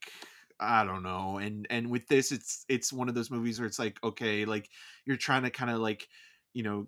I 0.61 0.85
don't 0.85 1.03
know, 1.05 1.39
and 1.39 1.66
and 1.70 1.91
with 1.91 2.09
this, 2.09 2.33
it's 2.33 2.64
it's 2.68 2.93
one 2.93 3.09
of 3.09 3.14
those 3.14 3.31
movies 3.31 3.61
where 3.61 3.66
it's 3.66 3.79
like 3.79 3.99
okay, 4.03 4.45
like 4.45 4.68
you're 5.05 5.16
trying 5.16 5.45
to 5.45 5.51
kind 5.51 5.70
of 5.70 5.79
like 5.79 6.09
you 6.53 6.62
know 6.62 6.87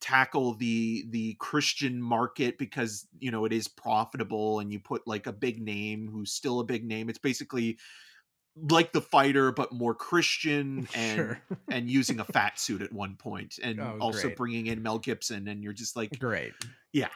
tackle 0.00 0.54
the 0.54 1.04
the 1.10 1.34
Christian 1.38 2.00
market 2.02 2.58
because 2.58 3.06
you 3.18 3.30
know 3.30 3.44
it 3.44 3.52
is 3.52 3.68
profitable, 3.68 4.58
and 4.58 4.72
you 4.72 4.80
put 4.80 5.06
like 5.06 5.26
a 5.28 5.32
big 5.32 5.62
name 5.62 6.08
who's 6.08 6.32
still 6.32 6.58
a 6.58 6.64
big 6.64 6.84
name. 6.84 7.08
It's 7.08 7.18
basically 7.18 7.78
like 8.70 8.92
the 8.92 9.02
fighter 9.02 9.52
but 9.52 9.70
more 9.70 9.94
christian 9.94 10.88
and 10.94 11.16
sure. 11.16 11.40
and 11.70 11.90
using 11.90 12.20
a 12.20 12.24
fat 12.24 12.58
suit 12.58 12.80
at 12.80 12.90
one 12.92 13.14
point 13.14 13.58
oh, 13.62 13.68
and 13.68 13.80
Oh, 13.80 13.98
also 14.00 14.28
great. 14.28 14.36
bringing 14.36 14.66
in 14.68 14.82
Mel 14.82 14.98
Gibson 14.98 15.46
and 15.48 15.62
you're 15.62 15.74
just 15.74 15.94
like 15.94 16.18
Great. 16.18 16.54
Yeah. 16.92 17.10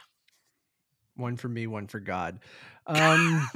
One 1.21 1.37
for 1.37 1.47
me, 1.47 1.67
one 1.67 1.87
for 1.87 1.99
God. 1.99 2.39
Um, 2.87 3.47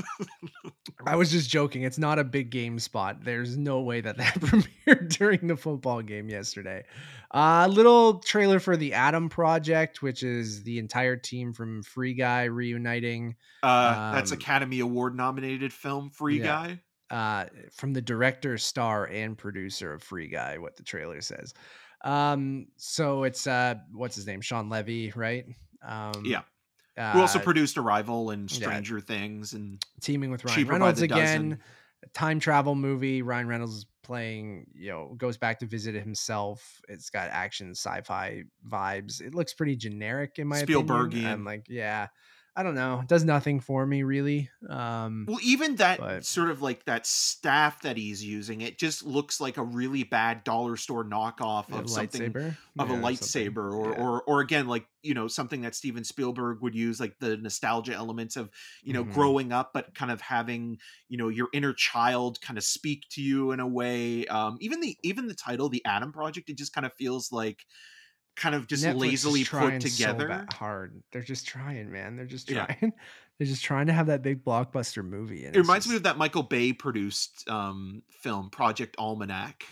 I 1.06 1.16
was 1.16 1.32
just 1.32 1.50
joking. 1.50 1.84
It's 1.84 1.98
not 1.98 2.20
a 2.20 2.24
big 2.24 2.52
game 2.52 2.80
spot. 2.80 3.24
There's 3.24 3.58
no 3.58 3.82
way 3.82 4.02
that 4.02 4.18
that 4.18 4.34
premiered 4.40 5.18
during 5.18 5.48
the 5.48 5.58
football 5.58 6.02
game 6.02 6.30
yesterday. 6.30 6.86
A 7.32 7.38
uh, 7.38 7.68
little 7.68 8.20
trailer 8.20 8.60
for 8.60 8.78
the 8.78 8.94
Adam 8.94 9.28
Project, 9.30 10.02
which 10.02 10.24
is 10.24 10.64
the 10.64 10.80
entire 10.80 11.16
team 11.16 11.54
from 11.54 11.84
Free 11.84 12.14
Guy 12.14 12.44
reuniting 12.46 13.36
uh 13.64 14.14
that's 14.14 14.32
Um, 14.32 14.38
Academy 14.38 14.80
Award 14.80 15.16
nominated 15.16 15.74
film 15.74 16.12
Free 16.12 16.40
yeah. 16.40 16.46
Guy 16.46 16.80
uh, 17.10 17.46
from 17.74 17.94
the 17.94 18.02
director, 18.02 18.58
star, 18.58 19.06
and 19.08 19.38
producer 19.38 19.94
of 19.94 20.04
Free 20.04 20.28
Guy. 20.28 20.58
What 20.58 20.76
the 20.76 20.84
trailer 20.84 21.22
says. 21.22 21.54
Um, 22.04 22.68
so 22.78 23.24
it's 23.24 23.48
uh, 23.48 23.76
what's 23.92 24.16
his 24.16 24.28
name? 24.28 24.42
Shawn 24.42 24.70
Levy, 24.70 25.12
right? 25.16 25.46
Um, 25.86 26.24
Yeah. 26.24 26.42
Who 26.98 27.20
also 27.20 27.40
uh, 27.40 27.44
produced 27.44 27.78
Arrival 27.78 28.30
and 28.30 28.52
yeah. 28.52 28.68
Stranger 28.68 29.00
Things 29.00 29.54
and 29.54 29.84
teaming 30.02 30.32
with 30.32 30.46
Ryan 30.46 30.68
Reynolds 30.68 31.02
again. 31.02 31.50
Dozen. 31.50 31.60
Time 32.14 32.40
travel 32.40 32.76
movie. 32.76 33.22
Ryan 33.22 33.48
Reynolds 33.48 33.76
is 33.78 33.86
playing, 34.04 34.68
you 34.74 34.90
know, 34.92 35.16
goes 35.18 35.38
back 35.38 35.60
to 35.60 35.66
visit 35.66 35.96
himself. 35.96 36.80
It's 36.88 37.10
got 37.10 37.30
action, 37.32 37.72
sci-fi 37.72 38.44
vibes. 38.68 39.22
It 39.22 39.34
looks 39.34 39.54
pretty 39.54 39.76
generic 39.76 40.38
in 40.38 40.48
my 40.48 40.60
opinion. 40.60 40.88
Spielbergian. 40.88 41.26
I'm 41.26 41.44
like, 41.44 41.66
yeah, 41.68 42.08
I 42.58 42.64
don't 42.64 42.76
know. 42.76 43.02
It 43.02 43.08
does 43.10 43.26
nothing 43.26 43.60
for 43.60 43.86
me 43.86 44.04
really. 44.04 44.50
Um, 44.70 45.26
well 45.28 45.40
even 45.44 45.76
that 45.76 46.00
But- 46.00 46.26
sort 46.26 46.50
of 46.50 46.62
like 46.62 46.86
that 46.86 47.06
staff 47.06 47.82
that 47.82 47.98
he's 47.98 48.24
using 48.24 48.62
it 48.62 48.80
just 48.80 49.04
looks 49.04 49.42
like 49.42 49.58
a 49.58 49.64
really 49.64 50.04
bad 50.04 50.44
dollar 50.46 50.78
store 50.78 51.04
knockoff 51.04 51.70
of 51.72 51.90
something 51.90 52.32
lightsaber 52.32 52.58
of 52.80 52.90
Yeah, 52.90 52.96
a 52.96 53.02
lightsaber 53.02 53.74
or, 53.74 53.92
Yeah. 53.92 53.98
or 54.02 54.24
or 54.24 54.40
again 54.40 54.68
like 54.68 54.88
you 55.04 55.14
know 55.14 55.28
something 55.28 55.62
that 55.62 55.76
steven 55.76 56.04
spielberg 56.06 56.62
would 56.62 56.74
use 56.74 57.00
like 57.00 57.20
the 57.20 57.36
nostalgia 57.38 57.94
elements 57.94 58.38
of 58.38 58.50
you 58.84 58.94
know 58.94 59.04
Mhm. 59.04 59.14
growing 59.14 59.52
up 59.52 59.72
but 59.74 59.94
kind 59.94 60.10
of 60.12 60.22
having 60.22 60.80
you 61.10 61.18
know 61.18 61.28
your 61.28 61.50
inner 61.54 61.74
child 61.74 62.40
kind 62.42 62.58
of 62.58 62.64
speak 62.64 63.04
to 63.12 63.22
you 63.22 63.52
in 63.52 63.60
a 63.60 63.68
way 63.68 64.26
um 64.28 64.58
even 64.62 64.80
the 64.80 64.98
even 65.04 65.28
the 65.28 65.36
title 65.36 65.68
the 65.70 65.84
adam 65.86 66.12
project 66.14 66.50
it 66.50 66.58
just 66.58 66.74
kind 66.74 66.86
of 66.86 66.94
feels 66.94 67.32
like 67.32 67.66
kind 68.36 68.56
of 68.56 68.68
just 68.68 68.84
Netflix 68.84 69.00
lazily 69.00 69.44
put 69.46 69.80
together 69.82 70.28
ba- 70.28 70.48
hard. 70.54 71.02
They're 71.12 71.22
just 71.22 71.48
trying, 71.48 71.92
man. 71.92 72.16
They're 72.16 72.26
just 72.26 72.50
Yeah. 72.50 72.66
trying. 72.66 72.94
They're 73.38 73.48
just 73.48 73.66
trying 73.66 73.88
to 73.88 73.94
have 73.94 74.08
that 74.08 74.22
big 74.22 74.46
blockbuster 74.46 75.04
movie. 75.04 75.44
It 75.46 75.58
reminds 75.58 75.90
me 75.90 75.98
of 75.98 76.04
that 76.04 76.18
michael 76.18 76.44
bay 76.44 76.72
produced 76.72 77.50
um 77.50 78.02
film 78.10 78.50
project 78.50 78.96
almanac 78.98 79.64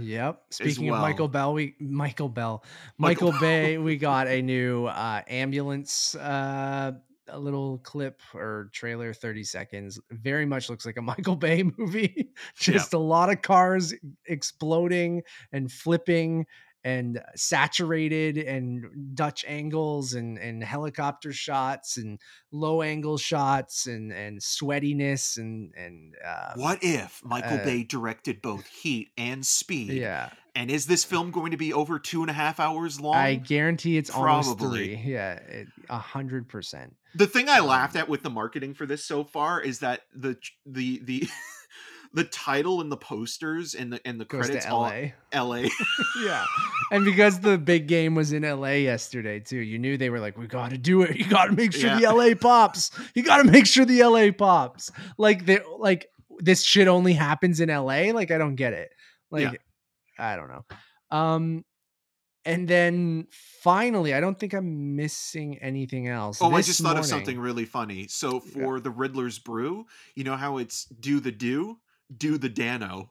Yep. 0.00 0.42
Speaking 0.50 0.90
of. 0.90 1.00
Michael 1.00 1.26
Bell, 1.26 1.52
we 1.54 1.74
Michael 1.80 2.28
Bell, 2.28 2.62
Michael 2.98 3.32
Michael 3.32 3.40
Bay, 3.40 3.78
we 3.78 3.96
got 3.96 4.28
a 4.28 4.40
new 4.54 4.86
uh 4.86 5.22
ambulance 5.26 6.14
uh 6.14 6.92
a 7.30 7.38
little 7.38 7.78
clip 7.78 8.22
or 8.32 8.70
trailer 8.72 9.12
30 9.12 9.44
seconds 9.44 10.00
very 10.10 10.46
much 10.46 10.70
looks 10.70 10.86
like 10.86 10.96
a 10.96 11.02
michael 11.12 11.36
bay 11.36 11.62
movie 11.76 12.30
just 12.56 12.94
a 12.94 12.98
lot 12.98 13.28
of 13.28 13.42
cars 13.42 13.92
exploding 14.26 15.22
and 15.52 15.70
flipping 15.70 16.46
and 16.84 17.20
saturated 17.34 18.38
and 18.38 19.14
dutch 19.14 19.44
angles 19.48 20.14
and 20.14 20.38
and 20.38 20.62
helicopter 20.62 21.32
shots 21.32 21.96
and 21.96 22.18
low 22.52 22.82
angle 22.82 23.18
shots 23.18 23.86
and 23.86 24.12
and 24.12 24.40
sweatiness 24.40 25.36
and 25.38 25.72
and 25.76 26.14
uh 26.26 26.52
what 26.56 26.78
if 26.82 27.20
michael 27.24 27.58
uh, 27.58 27.64
bay 27.64 27.82
directed 27.82 28.40
both 28.40 28.66
heat 28.66 29.08
and 29.18 29.44
speed 29.44 29.90
yeah 29.90 30.30
and 30.54 30.70
is 30.70 30.86
this 30.86 31.04
film 31.04 31.30
going 31.30 31.52
to 31.52 31.56
be 31.56 31.72
over 31.72 31.98
two 32.00 32.20
and 32.22 32.30
a 32.30 32.32
half 32.32 32.58
hours 32.58 33.00
long 33.00 33.14
I 33.14 33.36
guarantee 33.36 33.96
it's 33.96 34.10
almost 34.10 34.58
Probably. 34.58 34.96
three. 34.96 35.12
Yeah, 35.12 35.38
a 35.88 35.98
hundred 35.98 36.48
percent. 36.48 36.96
the 37.14 37.28
thing 37.28 37.48
I 37.48 37.58
Um, 37.58 37.66
laughed 37.66 37.94
at 37.94 38.08
with 38.08 38.22
the 38.24 38.30
marketing 38.30 38.74
for 38.74 38.84
this 38.84 39.04
so 39.04 39.22
far 39.22 39.60
is 39.60 39.78
that 39.80 40.00
the 40.12 40.36
the 40.66 41.00
the 41.04 41.28
the 42.14 42.24
title 42.24 42.80
and 42.80 42.90
the 42.90 42.96
posters 42.96 43.74
and 43.74 43.92
the 43.92 44.00
and 44.06 44.20
the 44.20 44.24
Goes 44.24 44.46
credits 44.46 44.64
to 44.66 44.72
all 44.72 44.90
LA. 45.34 45.68
Yeah, 46.24 46.44
and 46.90 47.04
because 47.04 47.40
the 47.40 47.58
big 47.58 47.86
game 47.86 48.14
was 48.14 48.32
in 48.32 48.42
LA 48.42 48.72
yesterday 48.72 49.40
too, 49.40 49.58
you 49.58 49.78
knew 49.78 49.96
they 49.96 50.10
were 50.10 50.20
like, 50.20 50.36
"We 50.38 50.46
got 50.46 50.70
to 50.70 50.78
do 50.78 51.02
it. 51.02 51.16
You 51.16 51.26
got 51.26 51.46
to 51.46 51.52
make 51.52 51.72
sure 51.72 51.98
the 51.98 52.12
LA 52.12 52.34
pops. 52.34 52.90
You 53.14 53.22
got 53.22 53.42
to 53.42 53.50
make 53.50 53.66
sure 53.66 53.84
the 53.84 54.02
LA 54.02 54.32
pops." 54.32 54.90
Like 55.16 55.44
they 55.46 55.60
like 55.78 56.08
this 56.38 56.62
shit 56.62 56.88
only 56.88 57.12
happens 57.12 57.60
in 57.60 57.68
LA. 57.68 58.12
Like 58.12 58.30
I 58.30 58.38
don't 58.38 58.56
get 58.56 58.72
it. 58.72 58.90
Like 59.30 59.52
Yeah. 59.52 59.58
I 60.18 60.36
don't 60.36 60.48
know. 60.48 60.64
Um. 61.10 61.64
And 62.44 62.66
then 62.66 63.26
finally, 63.62 64.14
I 64.14 64.20
don't 64.20 64.38
think 64.38 64.54
I'm 64.54 64.96
missing 64.96 65.58
anything 65.58 66.08
else. 66.08 66.38
oh, 66.40 66.50
I 66.50 66.62
just 66.62 66.80
thought 66.80 66.96
of 66.96 67.04
something 67.04 67.38
really 67.38 67.66
funny. 67.66 68.06
So 68.08 68.34
Yeah. 68.34 68.64
for 68.64 68.80
the 68.80 68.90
Riddler's 68.90 69.38
Brew, 69.38 69.84
you 70.14 70.24
know 70.24 70.36
how 70.36 70.56
it's 70.56 70.86
do 70.86 71.20
the 71.20 71.32
do, 71.32 71.78
do 72.16 72.38
the 72.38 72.48
Dano. 72.48 73.10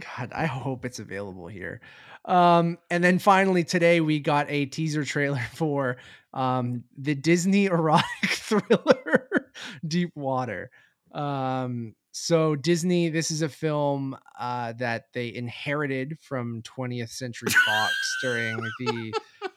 God, 0.00 0.32
I 0.32 0.46
hope 0.46 0.84
it's 0.84 0.98
available 0.98 1.46
here. 1.46 1.80
Um, 2.24 2.78
and 2.90 3.02
then 3.02 3.18
finally 3.18 3.64
today 3.64 4.00
we 4.00 4.20
got 4.20 4.46
a 4.48 4.66
teaser 4.66 5.04
trailer 5.04 5.42
for 5.54 5.96
um 6.32 6.84
the 6.96 7.14
Disney 7.14 7.66
erotic 7.66 8.30
thriller 8.30 9.50
Deep 9.86 10.12
Water. 10.14 10.70
Um, 11.12 11.94
so 12.12 12.56
Disney, 12.56 13.08
this 13.08 13.30
is 13.30 13.42
a 13.42 13.48
film 13.48 14.16
uh 14.38 14.72
that 14.74 15.06
they 15.12 15.34
inherited 15.34 16.18
from 16.20 16.62
20th 16.62 17.10
Century 17.10 17.52
Fox 17.66 18.16
during 18.22 18.56
the 18.78 19.12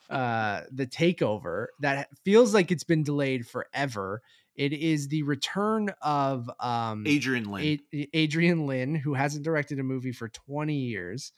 uh 0.10 0.62
the 0.72 0.88
takeover 0.88 1.68
that 1.80 2.10
feels 2.24 2.54
like 2.54 2.72
it's 2.72 2.84
been 2.84 3.04
delayed 3.04 3.48
forever. 3.48 4.22
It 4.56 4.74
is 4.74 5.08
the 5.10 5.24
return 5.24 5.90
of 6.02 6.50
um 6.60 7.06
Adrian 7.08 7.46
Lyne. 7.46 7.80
A- 7.94 8.10
Adrian 8.18 8.66
Lyne, 8.66 8.96
who 8.96 9.14
hasn't 9.14 9.44
directed 9.44 9.80
a 9.80 9.84
movie 9.84 10.12
for 10.14 10.30
20 10.30 10.76
years. 10.76 11.34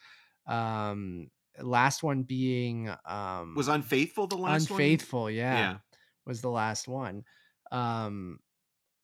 Um, 0.47 1.29
last 1.59 2.03
one 2.03 2.23
being 2.23 2.89
um, 3.05 3.55
was 3.55 3.67
unfaithful 3.67 4.27
the 4.27 4.37
last 4.37 4.69
Unfaithful, 4.69 5.23
one? 5.23 5.33
yeah, 5.33 5.57
Yeah. 5.57 5.77
was 6.25 6.41
the 6.41 6.49
last 6.51 6.87
one. 6.87 7.23
Um, 7.71 8.39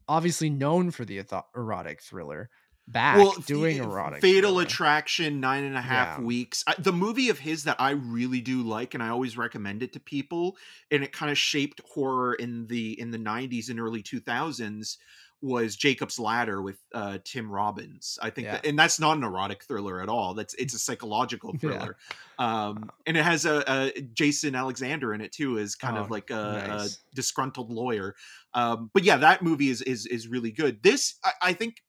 obviously 0.08 0.50
known 0.50 0.92
for 0.92 1.06
the 1.06 1.22
erotic 1.56 2.02
thriller. 2.02 2.50
Back 2.88 3.18
f- 3.38 3.46
doing 3.46 3.80
f- 3.80 3.86
erotic. 3.86 4.22
Fatal. 4.22 4.60
Attraction, 4.60 5.40
nine 5.40 5.64
and 5.64 5.78
a 5.78 5.82
half 5.82 6.20
Yeah. 6.20 6.26
weeks. 6.26 6.64
I, 6.68 6.76
the 6.78 6.92
movie 6.92 7.30
of 7.30 7.40
his 7.40 7.64
that 7.64 7.78
I 7.80 7.92
really 7.92 8.42
do 8.42 8.62
like, 8.62 8.94
and 8.94 9.02
I 9.02 9.10
always 9.10 9.38
recommend 9.38 9.84
it 9.84 9.94
to 9.94 10.00
people, 10.02 10.58
and 10.92 11.04
it 11.04 11.14
kind 11.14 11.32
of 11.32 11.38
shaped 11.38 11.80
horror 11.94 12.34
in 12.34 12.68
the 12.68 13.00
in 13.00 13.12
the 13.12 13.18
'90s 13.18 13.70
and 13.70 13.80
early 13.80 14.04
2000s 14.04 14.98
was 15.42 15.76
Jacob's 15.76 16.18
Ladder 16.20 16.62
with 16.62 16.78
uh, 16.94 17.18
Tim 17.26 17.52
Robbins. 17.52 18.18
I 18.22 18.30
think, 18.30 18.46
Yeah. 18.46 18.52
that, 18.54 18.66
and 18.66 18.80
that's 18.80 18.98
not 18.98 19.18
an 19.18 19.24
erotic 19.26 19.64
thriller 19.66 20.02
at 20.02 20.08
all. 20.08 20.34
That's 20.34 20.54
it's 20.56 20.74
a 20.74 20.80
psychological 20.88 21.52
Yeah. 21.54 21.60
thriller, 21.60 21.98
um, 22.38 22.90
and 23.06 23.16
it 23.18 23.24
has 23.24 23.46
a, 23.46 23.64
a 23.96 24.02
Jason 24.14 24.56
Alexander 24.56 25.14
in 25.14 25.22
it 25.22 25.32
too, 25.32 25.58
as 25.58 25.76
kind 25.76 25.98
Oh, 25.98 26.02
of 26.02 26.12
like 26.12 26.30
a, 26.32 26.66
nice. 26.68 26.96
a 26.96 27.16
disgruntled 27.16 27.72
lawyer. 27.72 28.16
Um, 28.54 28.90
but 28.94 29.04
yeah, 29.04 29.18
that 29.18 29.42
movie 29.42 29.70
is 29.70 29.82
is 29.82 30.06
is 30.06 30.28
really 30.28 30.52
good. 30.52 30.82
This 30.84 31.16
I, 31.26 31.32
I 31.42 31.54
think, 31.54 31.82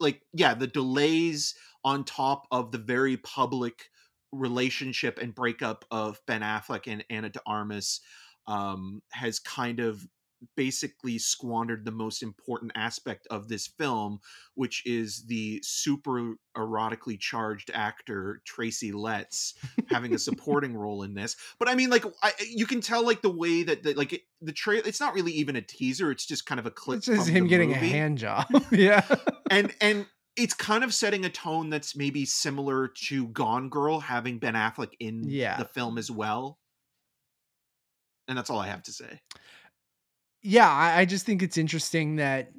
like 0.00 0.22
yeah, 0.32 0.54
the 0.54 0.66
delays 0.66 1.54
on 1.84 2.04
top 2.04 2.46
of 2.50 2.72
the 2.72 2.78
very 2.78 3.16
public 3.16 3.90
relationship 4.32 5.18
and 5.18 5.34
breakup 5.34 5.84
of 5.90 6.20
Ben 6.26 6.42
Affleck 6.42 6.86
and 6.86 7.04
Ana 7.10 7.30
de 7.30 7.40
Armas 7.46 8.00
um, 8.46 9.02
has 9.12 9.38
kind 9.38 9.80
of 9.80 10.06
basically 10.56 11.18
squandered 11.18 11.84
the 11.84 11.90
most 11.90 12.22
important 12.22 12.72
aspect 12.74 13.26
of 13.30 13.48
this 13.48 13.66
film, 13.66 14.20
which 14.54 14.82
is 14.86 15.24
the 15.26 15.60
super 15.62 16.34
erotically 16.56 17.18
charged 17.18 17.70
actor 17.72 18.42
Tracy 18.44 18.92
Letts 18.92 19.54
having 19.88 20.14
a 20.14 20.18
supporting 20.28 20.76
role 20.76 21.02
in 21.02 21.14
this. 21.14 21.36
But 21.58 21.68
I 21.68 21.74
mean, 21.74 21.90
like, 21.90 22.04
I, 22.22 22.32
you 22.48 22.66
can 22.66 22.80
tell 22.80 23.04
like 23.04 23.22
the 23.22 23.30
way 23.30 23.62
that 23.62 23.82
the, 23.82 23.94
like 23.94 24.12
it, 24.12 24.22
the 24.40 24.52
trail. 24.52 24.82
It's 24.84 25.00
not 25.00 25.14
really 25.14 25.32
even 25.32 25.56
a 25.56 25.62
teaser. 25.62 26.10
It's 26.10 26.26
just 26.26 26.46
kind 26.46 26.58
of 26.58 26.66
a 26.66 26.70
clip. 26.70 26.98
It's 26.98 27.06
just 27.06 27.28
him 27.28 27.46
getting 27.46 27.70
movie 27.70 27.86
a 27.86 27.90
hand 27.90 28.18
job. 28.18 28.46
yeah. 28.70 29.02
and 29.50 29.72
and 29.80 30.06
it's 30.36 30.52
kind 30.54 30.84
of 30.84 30.92
setting 30.92 31.24
a 31.24 31.30
tone 31.30 31.70
that's 31.70 31.96
maybe 31.96 32.26
similar 32.26 32.88
to 33.06 33.28
Gone 33.28 33.70
Girl 33.70 34.00
having 34.00 34.38
Ben 34.38 34.52
Affleck 34.54 34.92
in 35.00 35.24
Yeah. 35.24 35.56
the 35.56 35.64
film 35.64 35.96
as 35.96 36.10
well. 36.10 36.58
And 38.28 38.36
that's 38.36 38.50
all 38.50 38.58
I 38.58 38.66
have 38.66 38.82
to 38.84 38.92
say. 38.92 39.20
Yeah, 40.46 40.70
I, 40.70 41.00
I 41.00 41.04
just 41.04 41.26
think 41.26 41.42
it's 41.42 41.58
interesting 41.58 42.16
that 42.16 42.52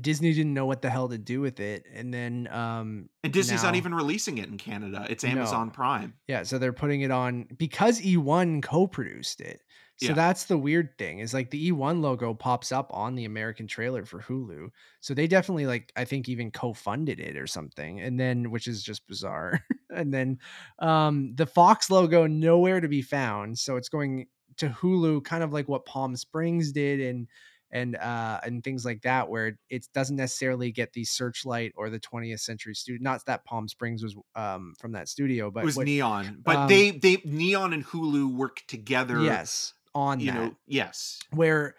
Disney 0.00 0.32
didn't 0.32 0.52
know 0.54 0.66
what 0.66 0.82
the 0.82 0.90
hell 0.90 1.08
to 1.08 1.18
do 1.18 1.40
with 1.40 1.60
it, 1.60 1.86
and 1.94 2.12
then 2.12 2.48
um, 2.50 3.08
And 3.22 3.32
Disney's 3.32 3.62
not 3.62 3.76
even 3.76 3.94
releasing 3.94 4.38
it 4.38 4.48
in 4.48 4.56
Canada. 4.58 5.06
It's 5.08 5.22
No. 5.22 5.30
Amazon 5.30 5.70
Prime. 5.70 6.14
yeah, 6.26 6.42
so 6.42 6.58
they're 6.58 6.72
putting 6.72 7.02
it 7.02 7.12
on 7.12 7.46
because 7.56 8.00
E1 8.00 8.62
co-produced 8.62 9.40
it. 9.40 9.62
So 9.98 10.08
Yeah. 10.08 10.12
that's 10.14 10.44
the 10.44 10.58
weird 10.58 10.98
thing 10.98 11.20
is 11.20 11.32
like 11.32 11.50
the 11.50 11.70
E1 11.70 12.00
logo 12.02 12.34
pops 12.34 12.70
up 12.72 12.90
on 12.92 13.14
the 13.14 13.24
American 13.26 13.66
trailer 13.66 14.04
for 14.04 14.20
Hulu. 14.20 14.68
So 15.00 15.14
they 15.14 15.26
definitely 15.28 15.66
like 15.66 15.92
I 15.96 16.04
think 16.04 16.28
even 16.28 16.50
co-funded 16.50 17.20
it 17.20 17.36
or 17.36 17.46
something, 17.46 18.00
and 18.00 18.18
then 18.18 18.50
which 18.50 18.66
is 18.66 18.82
just 18.82 19.06
bizarre. 19.06 19.60
and 19.90 20.12
then 20.12 20.38
um, 20.80 21.32
the 21.36 21.46
Fox 21.46 21.90
logo 21.90 22.26
nowhere 22.26 22.80
to 22.80 22.88
be 22.88 23.02
found. 23.02 23.56
So 23.58 23.76
it's 23.76 23.88
going 23.88 24.26
to 24.58 24.68
Hulu, 24.68 25.24
kind 25.24 25.42
of 25.42 25.52
like 25.52 25.68
what 25.68 25.84
Palm 25.86 26.16
Springs 26.16 26.72
did, 26.72 27.00
and 27.00 27.28
and 27.72 27.96
uh 27.96 28.38
and 28.44 28.62
things 28.62 28.84
like 28.84 29.02
that 29.02 29.28
where 29.28 29.58
it 29.68 29.88
doesn't 29.92 30.14
necessarily 30.16 30.70
get 30.70 30.92
the 30.92 31.04
searchlight 31.04 31.72
or 31.76 31.90
the 31.90 31.98
20th 31.98 32.38
century 32.38 32.76
studio 32.76 33.00
not 33.02 33.26
that 33.26 33.44
palm 33.44 33.66
springs 33.66 34.04
was 34.04 34.14
um 34.36 34.72
from 34.78 34.92
that 34.92 35.08
studio 35.08 35.50
but 35.50 35.64
it 35.64 35.66
was 35.66 35.76
what- 35.76 35.84
Neon. 35.86 36.42
But 36.44 36.56
um, 36.56 36.68
they 36.68 36.92
they 36.92 37.16
Neon 37.24 37.72
and 37.72 37.84
Hulu 37.84 38.32
work 38.36 38.62
together. 38.68 39.20
yes 39.20 39.74
on 39.96 40.20
You 40.20 40.26
that 40.30 40.34
know, 40.44 40.56
yes. 40.68 41.18
where 41.32 41.74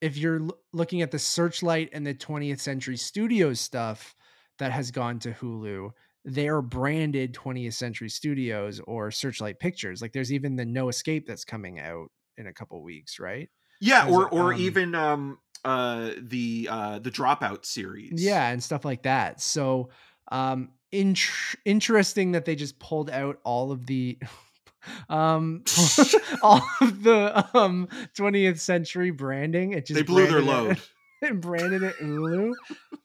if 0.00 0.16
you're 0.16 0.40
l- 0.40 0.58
looking 0.72 1.02
at 1.02 1.12
the 1.12 1.20
searchlight 1.20 1.90
and 1.92 2.04
the 2.04 2.14
20th 2.14 2.58
century 2.58 2.96
studios 2.96 3.60
stuff 3.60 4.16
that 4.58 4.72
has 4.72 4.90
gone 4.90 5.20
to 5.20 5.30
hulu 5.30 5.90
they 6.24 6.48
are 6.48 6.60
branded 6.62 7.32
20th 7.32 7.74
century 7.74 8.08
studios 8.10 8.80
or 8.88 9.12
searchlight 9.12 9.60
pictures 9.60 10.02
like 10.02 10.12
there's 10.12 10.32
even 10.32 10.56
the 10.56 10.64
no 10.64 10.88
escape 10.88 11.28
that's 11.28 11.44
coming 11.44 11.78
out 11.78 12.10
in 12.38 12.46
a 12.46 12.52
couple 12.54 12.82
weeks 12.82 13.18
right 13.20 13.50
Yeah, 13.80 14.08
or 14.08 14.24
a, 14.26 14.28
or 14.28 14.54
um, 14.54 14.60
even 14.60 14.94
um 14.94 15.38
uh 15.64 16.12
the 16.20 16.68
uh 16.70 16.98
the 17.00 17.10
dropout 17.10 17.66
series. 17.66 18.22
yeah 18.24 18.48
and 18.48 18.62
stuff 18.62 18.84
like 18.84 19.02
that 19.02 19.40
so 19.42 19.90
um 20.32 20.70
int- 20.92 21.18
interesting 21.64 22.32
that 22.32 22.44
they 22.46 22.54
just 22.54 22.78
pulled 22.78 23.10
out 23.10 23.38
all 23.44 23.72
of 23.72 23.84
the 23.86 24.18
um 25.08 25.64
all 26.42 26.62
of 26.80 27.02
the 27.02 27.46
um 27.54 27.88
20th 28.16 28.60
century 28.60 29.10
branding 29.10 29.72
it 29.72 29.84
just 29.86 29.98
They 29.98 30.02
blew 30.02 30.26
their 30.26 30.40
branded 30.42 30.48
it- 30.48 30.68
load. 30.68 30.82
and 31.30 31.40
branded 31.40 31.82
it 31.82 31.96
Hulu. 32.00 32.52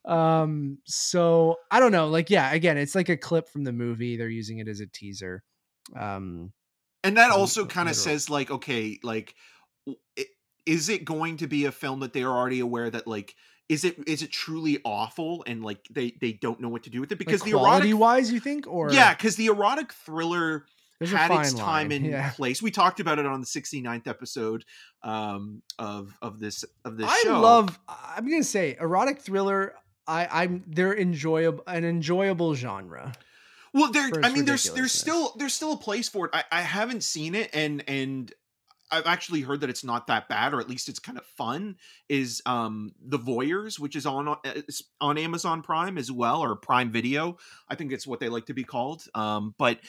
Um, 0.06 0.78
so 0.86 1.56
I 1.72 1.80
don't 1.80 1.92
know. 1.92 2.10
Like, 2.10 2.30
yeah, 2.30 2.52
again, 2.54 2.78
it's 2.78 2.94
like 2.94 3.10
a 3.10 3.18
clip 3.18 3.50
from 3.50 3.64
the 3.64 3.72
movie. 3.72 4.18
They're 4.18 4.30
using 4.30 4.60
it 4.60 4.68
as 4.68 4.82
a 4.82 4.86
teaser. 4.86 5.42
Um, 6.00 6.52
and 7.04 7.18
that 7.18 7.32
also 7.32 7.66
kind 7.66 7.90
of 7.90 7.96
says 7.96 8.30
like 8.30 8.50
okay 8.52 9.00
like 9.04 9.36
is 10.66 10.90
it 10.90 11.06
going 11.06 11.38
to 11.38 11.48
be 11.48 11.66
a 11.66 11.72
film 11.72 12.00
that 12.00 12.14
they're 12.14 12.32
already 12.32 12.60
aware 12.60 12.90
that 12.90 13.08
like 13.08 13.36
is 13.70 13.84
it 13.84 13.96
is 14.08 14.22
it 14.22 14.32
truly 14.32 14.80
awful 14.86 15.44
and 15.48 15.64
like 15.64 15.80
they 15.90 16.14
they 16.22 16.34
don't 16.34 16.60
know 16.60 16.70
what 16.70 16.84
to 16.84 16.90
do 16.90 17.00
with 17.02 17.12
it 17.12 17.18
because 17.18 17.42
like 17.42 17.52
the 17.52 17.58
erotic 17.58 17.98
wise, 17.98 18.32
you 18.32 18.40
think, 18.40 18.68
or 18.68 18.92
yeah 18.92 19.14
because 19.14 19.36
the 19.36 19.48
erotic 19.48 19.94
thriller 19.94 20.66
there's 21.00 21.12
had 21.12 21.32
its 21.32 21.54
time 21.54 21.90
line. 21.90 21.92
in 22.04 22.06
Yeah. 22.12 22.32
place 22.32 22.62
we 22.62 22.72
talked 22.72 23.00
about 23.00 23.20
it 23.20 23.26
on 23.26 23.40
the 23.42 23.48
69th 23.48 24.08
episode 24.08 24.64
um 25.02 25.62
of 25.80 26.18
of 26.22 26.40
this 26.40 26.64
of 26.86 26.98
this 26.98 27.10
I 27.10 27.22
show 27.24 27.40
love. 27.42 27.80
I'm 27.88 28.30
gonna 28.30 28.44
say 28.44 28.78
erotic 28.80 29.20
thriller. 29.22 29.76
I, 30.06 30.44
I'm 30.44 30.64
they're 30.68 30.98
enjoyable, 30.98 31.64
an 31.66 31.86
enjoyable 31.86 32.56
genre. 32.56 33.14
Well 33.74 33.92
there 33.92 34.12
i 34.22 34.30
mean 34.30 34.46
there's 34.46 34.66
there's 34.72 34.92
still 34.92 35.34
there's 35.38 35.54
still 35.54 35.74
a 35.74 35.78
place 35.78 36.08
for 36.08 36.28
it 36.28 36.32
I, 36.34 36.44
I 36.52 36.62
haven't 36.62 37.04
seen 37.04 37.34
it 37.36 37.50
and 37.54 37.84
and 37.88 38.32
I've 38.94 39.08
actually 39.08 39.42
heard 39.42 39.62
that 39.62 39.72
it's 39.72 39.84
not 39.84 40.06
that 40.08 40.30
bad, 40.30 40.54
or 40.54 40.60
at 40.60 40.70
least 40.70 40.88
it's 40.88 41.00
kind 41.00 41.18
of 41.18 41.26
fun. 41.26 41.78
Is 42.10 42.44
um 42.46 42.94
the 43.04 43.18
Voyeurs, 43.18 43.80
which 43.80 43.96
is 43.96 44.06
on 44.06 44.28
uh, 44.28 44.36
on 45.02 45.18
Amazon 45.18 45.64
Prime 45.64 45.98
as 45.98 46.12
well, 46.12 46.42
or 46.42 46.56
Prime 46.56 46.92
Video. 46.92 47.38
I 47.68 47.74
think 47.74 47.92
it's 47.92 48.06
what 48.06 48.20
they 48.20 48.30
like 48.30 48.46
to 48.48 48.54
be 48.54 48.64
called. 48.64 49.04
Um, 49.16 49.56
but 49.58 49.80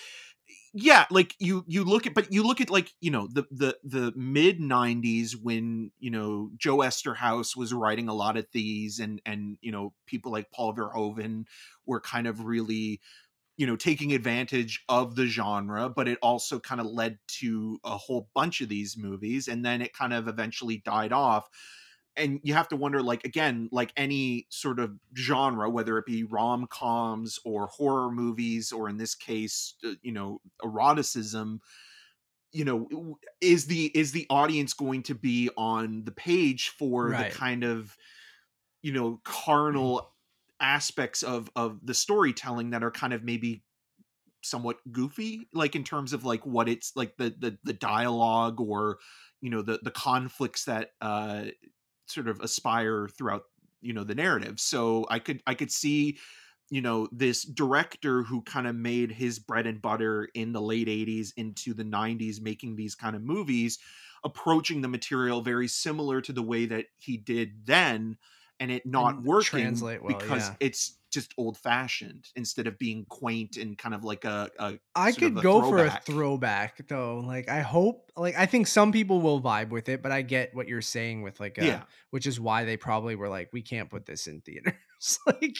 yeah, 0.72 1.04
like 1.10 1.34
you 1.38 1.64
you 1.66 1.84
look 1.84 2.06
at, 2.06 2.14
but 2.14 2.32
you 2.32 2.42
look 2.42 2.60
at 2.60 2.70
like 2.70 2.92
you 3.00 3.10
know 3.10 3.28
the 3.30 3.44
the 3.50 3.76
the 3.84 4.12
mid 4.16 4.58
'90s 4.58 5.32
when 5.40 5.90
you 5.98 6.10
know 6.10 6.50
Joe 6.56 6.78
Eszterhas 6.78 7.56
was 7.56 7.72
writing 7.72 8.08
a 8.08 8.14
lot 8.14 8.36
of 8.36 8.46
these, 8.52 8.98
and 8.98 9.20
and 9.26 9.58
you 9.60 9.70
know 9.70 9.92
people 10.06 10.32
like 10.32 10.50
Paul 10.50 10.74
Verhoeven 10.74 11.44
were 11.86 12.00
kind 12.00 12.26
of 12.26 12.44
really 12.44 13.00
you 13.56 13.66
know 13.66 13.76
taking 13.76 14.12
advantage 14.12 14.84
of 14.88 15.14
the 15.16 15.26
genre 15.26 15.88
but 15.88 16.08
it 16.08 16.18
also 16.22 16.58
kind 16.60 16.80
of 16.80 16.86
led 16.86 17.18
to 17.28 17.78
a 17.84 17.96
whole 17.96 18.28
bunch 18.34 18.60
of 18.60 18.68
these 18.68 18.96
movies 18.96 19.48
and 19.48 19.64
then 19.64 19.80
it 19.82 19.92
kind 19.92 20.12
of 20.12 20.28
eventually 20.28 20.78
died 20.78 21.12
off 21.12 21.48
and 22.16 22.40
you 22.44 22.54
have 22.54 22.68
to 22.68 22.76
wonder 22.76 23.02
like 23.02 23.24
again 23.24 23.68
like 23.72 23.92
any 23.96 24.46
sort 24.50 24.78
of 24.80 24.98
genre 25.16 25.68
whether 25.70 25.98
it 25.98 26.06
be 26.06 26.24
rom-coms 26.24 27.38
or 27.44 27.66
horror 27.68 28.10
movies 28.10 28.72
or 28.72 28.88
in 28.88 28.96
this 28.96 29.14
case 29.14 29.74
uh, 29.84 29.94
you 30.02 30.12
know 30.12 30.40
eroticism 30.64 31.60
you 32.52 32.64
know 32.64 33.18
is 33.40 33.66
the 33.66 33.86
is 33.98 34.12
the 34.12 34.26
audience 34.30 34.72
going 34.74 35.02
to 35.02 35.14
be 35.14 35.50
on 35.56 36.04
the 36.04 36.12
page 36.12 36.68
for 36.70 37.08
Right. 37.10 37.16
the 37.16 37.36
kind 37.36 37.64
of 37.64 37.96
you 38.82 38.92
know 38.92 39.20
carnal 39.24 40.13
aspects 40.60 41.22
of 41.22 41.50
of 41.56 41.78
the 41.84 41.94
storytelling 41.94 42.70
that 42.70 42.82
are 42.84 42.90
kind 42.90 43.12
of 43.12 43.22
maybe 43.24 43.64
somewhat 44.42 44.76
goofy 44.92 45.48
like 45.54 45.74
in 45.74 45.84
terms 45.84 46.12
of 46.12 46.24
like 46.24 46.44
what 46.44 46.68
it's 46.68 46.92
like 46.94 47.16
the 47.16 47.34
the, 47.38 47.56
the 47.64 47.72
dialogue 47.72 48.60
or 48.60 48.98
you 49.40 49.50
know 49.50 49.62
the 49.62 49.78
the 49.82 49.90
conflicts 49.90 50.64
that 50.64 50.90
uh 51.00 51.44
sort 52.06 52.28
of 52.28 52.40
aspire 52.40 53.08
throughout 53.08 53.42
you 53.80 53.92
know 53.92 54.04
the 54.04 54.14
narrative. 54.14 54.58
So 54.58 55.06
i 55.08 55.18
could 55.18 55.42
i 55.46 55.54
could 55.54 55.70
see 55.70 56.18
you 56.70 56.80
know 56.80 57.08
this 57.12 57.44
director 57.44 58.22
who 58.22 58.42
kind 58.42 58.66
of 58.66 58.74
made 58.74 59.12
his 59.12 59.38
bread 59.38 59.66
and 59.66 59.82
butter 59.82 60.28
in 60.34 60.52
the 60.52 60.62
late 60.62 60.88
80s 60.88 61.32
into 61.36 61.74
the 61.74 61.84
90s 61.84 62.40
making 62.40 62.76
these 62.76 62.94
kind 62.94 63.14
of 63.14 63.22
movies 63.22 63.78
approaching 64.24 64.80
the 64.80 64.88
material 64.88 65.42
very 65.42 65.68
similar 65.68 66.22
to 66.22 66.32
the 66.32 66.42
way 66.42 66.64
that 66.64 66.86
he 66.96 67.18
did 67.18 67.66
then 67.66 68.16
and 68.60 68.70
it 68.70 68.86
not 68.86 69.16
And 69.16 69.24
working 69.24 69.80
well, 69.80 70.00
because 70.06 70.48
yeah. 70.48 70.54
it's 70.60 70.98
just 71.12 71.32
old 71.38 71.56
fashioned 71.56 72.26
instead 72.34 72.66
of 72.66 72.76
being 72.76 73.04
quaint 73.08 73.56
and 73.56 73.78
kind 73.78 73.94
of 73.94 74.02
like 74.02 74.24
a, 74.24 74.50
a 74.58 74.74
I 74.96 75.12
could 75.12 75.38
a 75.38 75.42
go 75.42 75.60
for 75.62 75.78
a 75.78 75.82
throwback. 75.82 76.04
throwback 76.06 76.88
though. 76.88 77.18
Like 77.20 77.48
I 77.48 77.60
hope 77.60 78.10
like 78.16 78.36
I 78.36 78.46
think 78.46 78.66
some 78.66 78.90
people 78.90 79.20
will 79.20 79.40
vibe 79.40 79.70
with 79.70 79.88
it, 79.88 80.02
but 80.02 80.10
I 80.10 80.22
get 80.22 80.54
what 80.54 80.66
you're 80.66 80.82
saying 80.82 81.22
with 81.22 81.38
like 81.38 81.56
a, 81.58 81.64
Yeah. 81.66 81.82
which 82.10 82.26
is 82.26 82.40
why 82.40 82.64
they 82.64 82.76
probably 82.76 83.14
were 83.14 83.28
like, 83.28 83.50
we 83.52 83.62
can't 83.62 83.88
put 83.88 84.06
this 84.06 84.26
in 84.26 84.40
theaters. 84.40 84.74
like 85.26 85.56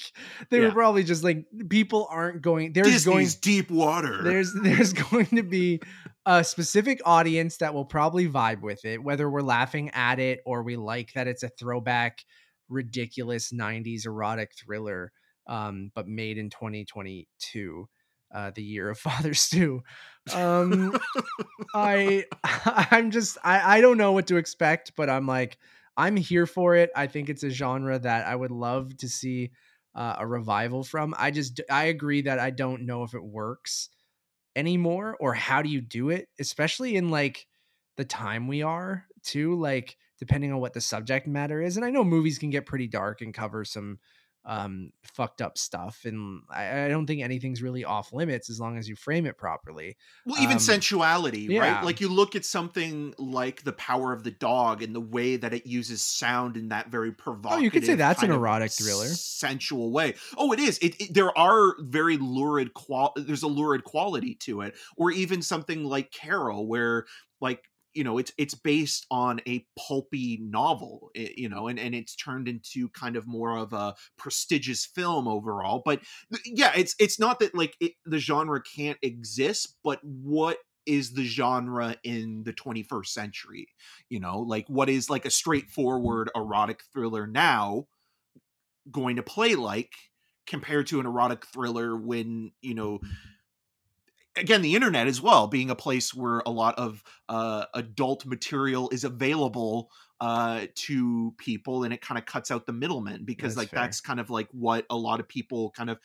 they 0.50 0.58
were 0.60 0.72
probably 0.72 1.04
just 1.04 1.22
like 1.22 1.44
people 1.68 2.08
aren't 2.10 2.42
going 2.42 2.72
there's 2.72 3.04
going 3.04 3.24
Disney's 3.24 3.34
deep 3.34 3.70
water. 3.70 4.22
there's 4.22 4.52
there's 4.54 4.92
going 5.10 5.26
to 5.26 5.42
be 5.42 5.80
a 6.26 6.42
specific 6.42 7.00
audience 7.04 7.58
that 7.58 7.74
will 7.74 7.84
probably 7.84 8.28
vibe 8.28 8.62
with 8.62 8.84
it, 8.84 9.02
whether 9.02 9.28
we're 9.30 9.42
laughing 9.42 9.90
at 9.90 10.18
it 10.18 10.40
or 10.46 10.62
we 10.62 10.76
like 10.76 11.12
that 11.12 11.28
it's 11.28 11.42
a 11.42 11.48
throwback, 11.50 12.24
ridiculous 12.68 13.52
90s 13.52 14.06
erotic 14.06 14.52
thriller, 14.56 15.12
um, 15.46 15.90
but 15.94 16.08
made 16.08 16.38
in 16.38 16.50
2022, 16.50 17.88
uh, 18.34 18.50
the 18.54 18.62
year 18.62 18.90
of 18.90 18.98
Father 18.98 19.34
Stu. 19.34 19.82
Um, 20.32 20.96
I 21.74 22.24
I'm 22.44 23.10
just 23.10 23.38
I 23.44 23.78
I 23.78 23.80
don't 23.80 23.98
know 23.98 24.12
what 24.12 24.26
to 24.28 24.36
expect, 24.36 24.92
but 24.96 25.08
I'm 25.08 25.26
like 25.26 25.58
I'm 25.96 26.16
here 26.16 26.46
for 26.46 26.74
it. 26.76 26.90
I 26.96 27.06
think 27.06 27.28
it's 27.28 27.44
a 27.44 27.50
genre 27.50 27.98
that 27.98 28.26
I 28.26 28.34
would 28.34 28.50
love 28.50 28.96
to 28.98 29.08
see 29.08 29.52
uh, 29.94 30.16
a 30.18 30.26
revival 30.26 30.82
from. 30.82 31.14
I 31.16 31.30
just 31.30 31.60
I 31.70 31.84
agree 31.84 32.22
that 32.22 32.38
I 32.38 32.50
don't 32.50 32.86
know 32.86 33.04
if 33.04 33.14
it 33.14 33.22
works 33.22 33.90
anymore 34.56 35.16
or 35.20 35.34
how 35.34 35.62
do 35.62 35.68
you 35.68 35.80
do 35.80 36.10
it, 36.10 36.28
especially 36.38 36.96
in 36.96 37.10
like 37.10 37.46
the 37.96 38.04
time 38.04 38.48
we 38.48 38.62
are 38.62 39.06
too. 39.22 39.54
Like 39.54 39.96
depending 40.26 40.52
on 40.52 40.60
what 40.60 40.72
the 40.72 40.80
subject 40.80 41.26
matter 41.26 41.60
is, 41.62 41.76
and 41.76 41.84
I 41.84 41.90
know 41.90 42.04
movies 42.04 42.38
can 42.38 42.50
get 42.50 42.66
pretty 42.66 42.86
dark 42.86 43.20
and 43.20 43.32
cover 43.34 43.64
some 43.64 43.98
um 44.46 44.90
fucked 45.04 45.40
up 45.40 45.56
stuff 45.56 46.02
and 46.04 46.42
I, 46.50 46.82
I 46.84 46.88
don't 46.88 47.06
think 47.06 47.22
anything's 47.22 47.62
really 47.62 47.82
off 47.82 48.12
limits 48.12 48.50
as 48.50 48.60
long 48.60 48.76
as 48.76 48.86
you 48.86 48.94
frame 48.94 49.24
it 49.24 49.38
properly 49.38 49.96
well 50.26 50.36
even 50.38 50.56
Um, 50.56 50.58
sensuality 50.58 51.48
yeah. 51.48 51.60
right 51.76 51.82
like 51.82 51.98
you 52.02 52.10
look 52.10 52.36
at 52.36 52.44
something 52.44 53.14
like 53.16 53.62
the 53.64 53.72
power 53.72 54.12
of 54.12 54.22
the 54.22 54.30
dog 54.32 54.82
and 54.82 54.94
the 54.94 55.00
way 55.00 55.36
that 55.36 55.54
it 55.54 55.66
uses 55.66 56.02
sound 56.02 56.58
in 56.58 56.68
that 56.68 56.90
very 56.90 57.10
provocative 57.10 57.58
Oh, 57.58 57.62
you 57.62 57.70
could 57.70 57.86
say 57.86 57.94
that's 57.94 58.22
an 58.22 58.32
erotic 58.32 58.70
thriller. 58.72 59.06
sensual 59.08 59.90
way 59.90 60.12
oh 60.36 60.52
it 60.52 60.60
is 60.60 60.76
it, 60.82 61.00
it- 61.00 61.14
there 61.14 61.32
are 61.38 61.76
very 61.80 62.18
lurid 62.18 62.74
qual 62.74 63.14
there's 63.16 63.44
a 63.44 63.48
lurid 63.48 63.84
quality 63.84 64.34
to 64.40 64.60
it 64.60 64.74
or 64.98 65.10
even 65.10 65.40
something 65.40 65.84
like 65.84 66.10
carol 66.10 66.66
where 66.66 67.06
like 67.40 67.64
you 67.94 68.04
know 68.04 68.18
it's 68.18 68.32
it's 68.38 68.54
based 68.54 69.06
on 69.10 69.40
a 69.46 69.64
pulpy 69.78 70.38
novel 70.42 71.10
eh, 71.14 71.28
you 71.36 71.48
know 71.48 71.68
and 71.68 71.78
and 71.78 71.94
it's 71.94 72.14
turned 72.16 72.48
into 72.48 72.88
kind 72.90 73.16
of 73.16 73.26
more 73.26 73.56
of 73.56 73.72
a 73.72 73.94
prestigious 74.18 74.84
film 74.84 75.28
overall 75.28 75.82
but 75.84 76.00
yeah 76.44 76.72
it's 76.76 76.94
it's 76.98 77.18
not 77.18 77.38
that 77.38 77.54
like 77.54 77.76
it, 77.80 77.92
the 78.04 78.18
genre 78.18 78.60
can't 78.62 78.98
exist 79.02 79.76
but 79.82 80.00
what 80.02 80.58
is 80.86 81.14
the 81.14 81.24
genre 81.24 81.96
in 82.04 82.42
the 82.44 82.52
21st 82.52 83.06
century 83.06 83.68
you 84.08 84.20
know? 84.20 84.40
Like 84.40 84.66
what 84.68 84.88
is 84.88 85.10
like 85.10 85.24
a 85.24 85.30
straightforward 85.30 86.30
erotic 86.34 86.82
thriller 86.92 87.26
now 87.26 87.86
going 88.90 89.16
to 89.16 89.22
play 89.22 89.54
like 89.54 89.92
compared 90.46 90.86
to 90.88 91.00
an 91.00 91.06
erotic 91.06 91.46
thriller 91.46 91.96
when 91.96 92.52
you 92.60 92.74
know 92.74 93.00
again 94.36 94.62
the 94.62 94.74
internet 94.74 95.06
as 95.06 95.20
well 95.20 95.46
being 95.46 95.70
a 95.70 95.74
place 95.76 96.14
where 96.14 96.42
a 96.46 96.50
lot 96.50 96.78
of 96.78 97.02
uh, 97.28 97.64
adult 97.74 98.26
material 98.26 98.88
is 98.90 99.04
available 99.04 99.90
uh, 100.20 100.66
to 100.74 101.34
people 101.38 101.84
and 101.84 101.92
it 101.92 102.00
kind 102.00 102.18
of 102.18 102.24
cuts 102.24 102.50
out 102.50 102.66
the 102.66 102.72
middlemen 102.72 103.24
because 103.24 103.54
That's 103.54 103.64
like 103.64 103.70
fair. 103.70 103.80
that's 103.80 104.00
kind 104.00 104.20
of 104.20 104.30
like 104.30 104.48
what 104.52 104.86
a 104.90 104.96
lot 104.96 105.20
of 105.20 105.28
people 105.28 105.70
kind 105.70 105.90
of 105.90 105.98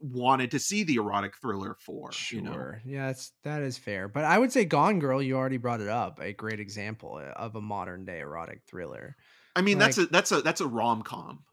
wanted 0.00 0.50
to 0.50 0.58
see 0.58 0.82
the 0.82 0.96
erotic 0.96 1.36
thriller 1.36 1.76
for 1.78 2.10
sure 2.10 2.38
you 2.38 2.44
know 2.44 2.72
yeah 2.84 3.06
that's 3.06 3.32
that 3.44 3.62
is 3.62 3.78
fair 3.78 4.08
but 4.08 4.24
i 4.24 4.36
would 4.36 4.50
say 4.50 4.64
gone 4.64 4.98
girl 4.98 5.22
you 5.22 5.36
already 5.36 5.58
brought 5.58 5.80
it 5.80 5.88
up 5.88 6.18
a 6.20 6.32
great 6.32 6.58
example 6.58 7.20
uh, 7.24 7.30
of 7.38 7.54
a 7.54 7.60
modern 7.60 8.04
day 8.04 8.18
erotic 8.18 8.62
thriller 8.66 9.16
i 9.54 9.60
mean 9.62 9.78
that's 9.78 9.98
a 9.98 10.06
that's 10.06 10.32
a 10.32 10.42
that's 10.42 10.60
a 10.60 10.66
rom-com 10.66 11.44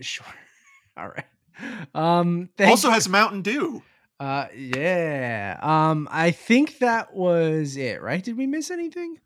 sure 0.00 0.26
all 0.96 1.08
right 1.08 1.26
um 1.94 2.48
thank 2.56 2.70
also 2.70 2.88
you. 2.88 2.94
has 2.94 3.06
mountain 3.06 3.42
dew 3.42 3.82
uh 4.20 4.46
yeah 4.54 5.58
um 5.62 6.06
i 6.10 6.30
think 6.30 6.78
that 6.78 7.14
was 7.14 7.76
it 7.76 8.02
right 8.02 8.22
did 8.22 8.36
we 8.36 8.46
miss 8.46 8.70
anything 8.70 9.16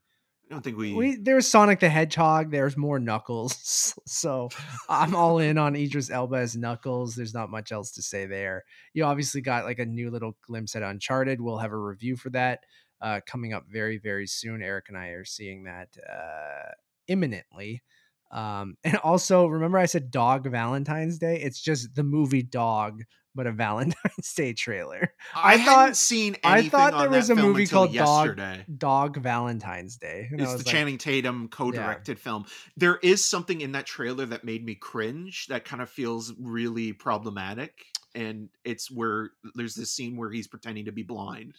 i 0.48 0.54
don't 0.54 0.62
think 0.62 0.76
we, 0.76 0.94
we 0.94 1.16
there 1.16 1.34
was 1.34 1.50
Sonic 1.50 1.80
the 1.80 1.88
Hedgehog. 1.88 2.50
There's 2.50 2.76
more 2.76 3.00
Knuckles, 3.00 3.98
so 4.06 4.50
I'm 4.88 5.16
all 5.16 5.38
in 5.38 5.56
on 5.58 5.74
Idris 5.74 6.10
Elba 6.10 6.36
as 6.36 6.54
Knuckles. 6.54 7.14
There's 7.14 7.32
not 7.32 7.50
much 7.50 7.72
else 7.72 7.92
to 7.92 8.02
say 8.02 8.26
there. 8.26 8.64
You 8.92 9.04
obviously 9.04 9.40
got 9.40 9.64
like 9.64 9.78
a 9.78 9.86
new 9.86 10.10
little 10.10 10.36
glimpse 10.46 10.76
at 10.76 10.82
Uncharted. 10.82 11.40
We'll 11.40 11.58
have 11.58 11.72
a 11.72 11.78
review 11.78 12.16
for 12.16 12.28
that 12.30 12.60
uh, 13.00 13.20
coming 13.26 13.54
up 13.54 13.64
very 13.70 13.96
very 13.98 14.26
soon. 14.26 14.62
Eric 14.62 14.86
and 14.88 14.98
I 14.98 15.08
are 15.08 15.24
seeing 15.24 15.64
that 15.64 15.88
uh, 16.08 16.72
imminently. 17.08 17.82
Um, 18.30 18.76
and 18.84 18.96
also 18.98 19.46
remember 19.46 19.78
I 19.78 19.86
said 19.86 20.10
Dog 20.10 20.50
Valentine's 20.50 21.18
Day. 21.18 21.40
It's 21.40 21.60
just 21.60 21.94
the 21.94 22.04
movie 22.04 22.42
Dog, 22.42 23.02
but 23.35 23.47
a. 23.47 23.52
Valentine's 23.52 24.32
Day 24.35 24.52
trailer. 24.52 25.12
i, 25.35 25.55
I 25.55 25.59
thought- 25.65 25.97
seen 25.97 26.36
I 26.44 26.69
thought 26.69 26.98
there 26.98 27.11
was 27.11 27.31
a 27.31 27.35
movie 27.35 27.66
called 27.66 27.94
Dog- 27.94 28.27
yesterday 28.27 28.65
Dog 28.77 29.16
Valentine's 29.19 29.97
Day. 29.97 30.28
And 30.31 30.40
it's 30.40 30.52
the 30.52 30.56
like, 30.59 30.66
Channing 30.66 30.98
Tatum 30.98 31.48
co-directed 31.48 32.19
film. 32.19 32.44
There 32.77 32.98
is 33.02 33.24
something 33.24 33.61
in 33.61 33.73
that 33.73 33.86
trailer 33.86 34.27
that 34.27 34.44
made 34.44 34.65
me 34.65 34.74
cringe. 34.74 35.47
That 35.48 35.65
kind 35.65 35.82
of 35.82 35.89
feels 35.90 36.32
really 36.39 36.93
problematic, 36.93 37.73
and 38.15 38.48
it's 38.65 38.90
where 38.90 39.31
there's 39.55 39.74
this 39.74 39.90
scene 39.93 40.16
where 40.16 40.31
he's 40.31 40.47
pretending 40.47 40.85
to 40.86 40.93
be 40.93 41.02
blind. 41.02 41.55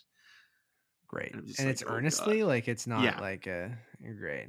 great 1.07 1.33
And 1.33 1.41
and 1.43 1.49
like, 1.59 1.67
it's 1.67 1.83
"Oh, 1.83 1.87
God." 1.87 1.95
earnestly 1.95 2.43
like 2.43 2.67
it's 2.67 2.87
not 2.87 3.03
Yeah. 3.03 3.19
like 3.19 3.47
a 3.47 3.77
great 4.19 4.47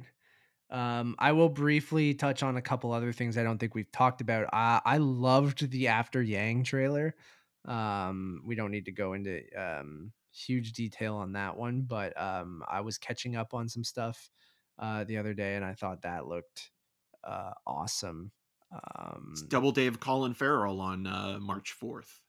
um 0.69 1.15
i 1.17 1.31
will 1.31 1.49
briefly 1.49 2.13
touch 2.13 2.43
on 2.43 2.57
a 2.57 2.61
couple 2.61 2.91
other 2.91 3.13
things 3.13 3.37
i 3.37 3.43
don't 3.43 3.57
think 3.57 3.73
we've 3.73 3.91
talked 3.91 4.21
about. 4.21 4.47
I 4.51 4.81
i 4.85 4.97
loved 4.97 5.69
the 5.71 5.87
after 5.87 6.21
yang 6.21 6.63
trailer. 6.63 7.15
Um 7.65 8.41
we 8.45 8.55
don't 8.55 8.71
need 8.71 8.85
to 8.85 8.91
go 8.91 9.13
into 9.13 9.41
um 9.57 10.11
huge 10.31 10.73
detail 10.73 11.15
on 11.15 11.33
that 11.33 11.57
one 11.57 11.81
but 11.81 12.19
um 12.21 12.63
i 12.67 12.81
was 12.81 12.97
catching 12.97 13.35
up 13.35 13.53
on 13.53 13.67
some 13.67 13.83
stuff 13.83 14.29
uh 14.77 15.03
the 15.05 15.17
other 15.17 15.33
day 15.33 15.55
and 15.55 15.65
i 15.65 15.73
thought 15.73 16.03
that 16.03 16.27
looked 16.27 16.71
uh 17.23 17.53
awesome. 17.65 18.31
Um 18.71 19.29
It's 19.31 19.41
Double 19.41 19.71
Day 19.71 19.87
of 19.87 19.99
Colin 19.99 20.33
Farrell 20.33 20.81
on 20.81 21.07
uh, 21.07 21.39
March 21.39 21.71
fourth. 21.71 22.19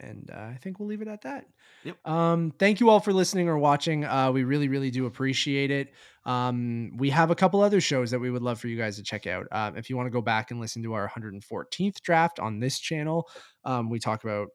And 0.00 0.30
uh, 0.32 0.40
I 0.40 0.58
think 0.62 0.78
we'll 0.78 0.88
leave 0.88 1.02
it 1.02 1.08
at 1.08 1.22
that. 1.22 1.46
Yep. 1.84 2.06
Um, 2.06 2.52
thank 2.58 2.80
you 2.80 2.90
all 2.90 3.00
for 3.00 3.12
listening 3.12 3.48
or 3.48 3.58
watching. 3.58 4.04
Uh, 4.04 4.30
we 4.32 4.44
really, 4.44 4.68
really 4.68 4.90
do 4.90 5.06
appreciate 5.06 5.70
it. 5.70 5.92
Um, 6.24 6.92
we 6.96 7.10
have 7.10 7.30
a 7.30 7.34
couple 7.34 7.60
other 7.60 7.80
shows 7.80 8.10
that 8.10 8.18
we 8.18 8.30
would 8.30 8.42
love 8.42 8.60
for 8.60 8.68
you 8.68 8.76
guys 8.76 8.96
to 8.96 9.02
check 9.02 9.26
out. 9.26 9.46
Um, 9.50 9.76
if 9.76 9.88
you 9.88 9.96
want 9.96 10.06
to 10.06 10.10
go 10.10 10.20
back 10.20 10.50
and 10.50 10.60
listen 10.60 10.82
to 10.82 10.94
our 10.94 11.08
114th 11.08 12.00
draft 12.02 12.38
on 12.38 12.60
this 12.60 12.78
channel, 12.78 13.28
um, 13.64 13.88
we 13.90 13.98
talk 13.98 14.24
about 14.24 14.48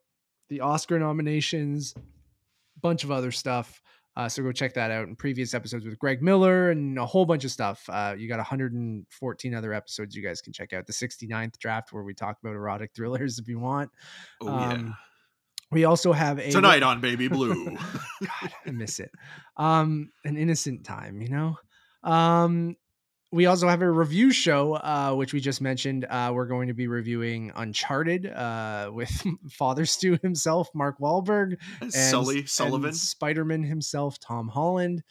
the 0.48 0.60
Oscar 0.60 0.98
nominations, 0.98 1.94
bunch 2.80 3.04
of 3.04 3.10
other 3.10 3.32
stuff. 3.32 3.80
Uh, 4.16 4.28
so 4.28 4.42
go 4.42 4.52
check 4.52 4.74
that 4.74 4.92
out 4.92 5.08
in 5.08 5.16
previous 5.16 5.54
episodes 5.54 5.84
with 5.84 5.98
Greg 5.98 6.22
Miller 6.22 6.70
and 6.70 6.98
a 6.98 7.06
whole 7.06 7.24
bunch 7.24 7.44
of 7.44 7.50
stuff. 7.50 7.84
Uh, 7.88 8.14
you 8.16 8.28
got 8.28 8.36
114 8.36 9.54
other 9.54 9.72
episodes 9.72 10.14
you 10.14 10.22
guys 10.22 10.40
can 10.40 10.52
check 10.52 10.72
out. 10.72 10.86
The 10.86 10.92
69th 10.92 11.58
draft 11.58 11.92
where 11.92 12.04
we 12.04 12.14
talk 12.14 12.38
about 12.40 12.54
erotic 12.54 12.92
thrillers 12.94 13.40
if 13.40 13.48
you 13.48 13.58
want. 13.58 13.90
Oh 14.40 14.48
Um, 14.48 14.96
We 15.74 15.84
also 15.84 16.12
have 16.12 16.38
a 16.38 16.50
tonight 16.50 16.82
on 16.82 17.00
Baby 17.00 17.28
Blue. 17.28 17.64
God, 18.20 18.52
I 18.66 18.70
miss 18.70 19.00
it. 19.00 19.10
Um, 19.56 20.10
an 20.24 20.36
innocent 20.36 20.84
time, 20.84 21.20
you 21.20 21.28
know. 21.28 21.56
Um, 22.02 22.76
we 23.32 23.46
also 23.46 23.66
have 23.68 23.82
a 23.82 23.90
review 23.90 24.30
show, 24.30 24.74
uh, 24.74 25.12
which 25.14 25.32
we 25.32 25.40
just 25.40 25.60
mentioned. 25.60 26.06
Uh, 26.08 26.30
we're 26.32 26.46
going 26.46 26.68
to 26.68 26.74
be 26.74 26.86
reviewing 26.86 27.50
Uncharted 27.56 28.26
uh, 28.26 28.90
with 28.92 29.10
Father 29.50 29.84
Stu 29.84 30.16
himself, 30.22 30.70
Mark 30.72 31.00
Wahlberg, 31.00 31.56
and 31.80 31.92
Sully 31.92 32.46
Sullivan. 32.46 32.92
Spider-Man 32.92 33.64
himself, 33.64 34.20
Tom 34.20 34.46
Holland. 34.46 35.02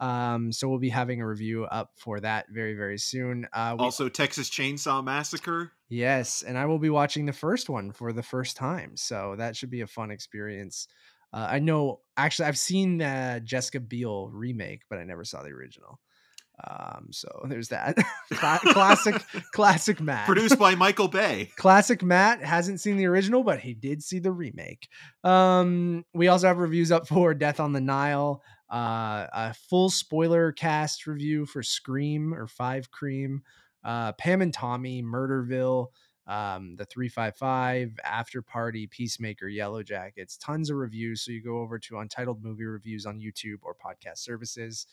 Um, 0.00 0.52
so 0.52 0.68
we'll 0.68 0.78
be 0.78 0.90
having 0.90 1.20
a 1.20 1.26
review 1.26 1.64
up 1.64 1.90
for 1.96 2.20
that 2.20 2.46
very, 2.50 2.74
very 2.74 2.98
soon. 2.98 3.48
Uh, 3.52 3.74
we, 3.78 3.84
also, 3.84 4.08
Texas 4.08 4.48
Chainsaw 4.48 5.02
Massacre. 5.02 5.72
yes, 5.88 6.42
and 6.42 6.56
I 6.56 6.66
will 6.66 6.78
be 6.78 6.90
watching 6.90 7.26
the 7.26 7.32
first 7.32 7.68
one 7.68 7.92
for 7.92 8.12
the 8.12 8.22
first 8.22 8.56
time, 8.56 8.96
so 8.96 9.34
that 9.38 9.56
should 9.56 9.70
be 9.70 9.80
a 9.80 9.86
fun 9.86 10.10
experience. 10.10 10.86
Uh, 11.32 11.46
I 11.50 11.58
know, 11.58 12.00
actually, 12.16 12.46
I've 12.46 12.58
seen 12.58 12.98
the 12.98 13.40
Jessica 13.44 13.80
Biel 13.80 14.30
remake, 14.32 14.82
but 14.88 14.98
I 14.98 15.04
never 15.04 15.24
saw 15.24 15.42
the 15.42 15.50
original. 15.50 16.00
Um, 16.66 17.08
so 17.10 17.28
there's 17.48 17.68
that 17.68 17.96
classic, 18.32 19.22
classic 19.52 20.00
Matt. 20.00 20.26
Produced 20.26 20.58
by 20.58 20.74
Michael 20.74 21.08
Bay. 21.08 21.50
Classic 21.56 22.02
Matt 22.02 22.42
hasn't 22.42 22.80
seen 22.80 22.96
the 22.96 23.06
original, 23.06 23.44
but 23.44 23.60
he 23.60 23.74
did 23.74 24.02
see 24.02 24.18
the 24.18 24.32
remake. 24.32 24.88
Um, 25.24 26.04
we 26.14 26.28
also 26.28 26.48
have 26.48 26.58
reviews 26.58 26.90
up 26.90 27.08
for 27.08 27.34
Death 27.34 27.60
on 27.60 27.72
the 27.72 27.80
Nile, 27.80 28.42
uh, 28.70 29.26
a 29.32 29.54
full 29.54 29.90
spoiler 29.90 30.52
cast 30.52 31.06
review 31.06 31.46
for 31.46 31.62
Scream 31.62 32.34
or 32.34 32.46
Five 32.46 32.90
Cream, 32.90 33.42
uh, 33.84 34.12
Pam 34.12 34.42
and 34.42 34.52
Tommy, 34.52 35.02
Murderville, 35.02 35.88
um, 36.26 36.76
the 36.76 36.84
355, 36.84 37.98
After 38.04 38.42
Party, 38.42 38.86
Peacemaker, 38.86 39.48
Yellow 39.48 39.82
Jackets, 39.82 40.36
tons 40.36 40.68
of 40.68 40.76
reviews. 40.76 41.22
So 41.22 41.32
you 41.32 41.42
go 41.42 41.58
over 41.58 41.78
to 41.78 41.98
Untitled 41.98 42.44
Movie 42.44 42.66
Reviews 42.66 43.06
on 43.06 43.18
YouTube 43.18 43.60
or 43.62 43.74
podcast 43.74 44.18
services. 44.18 44.86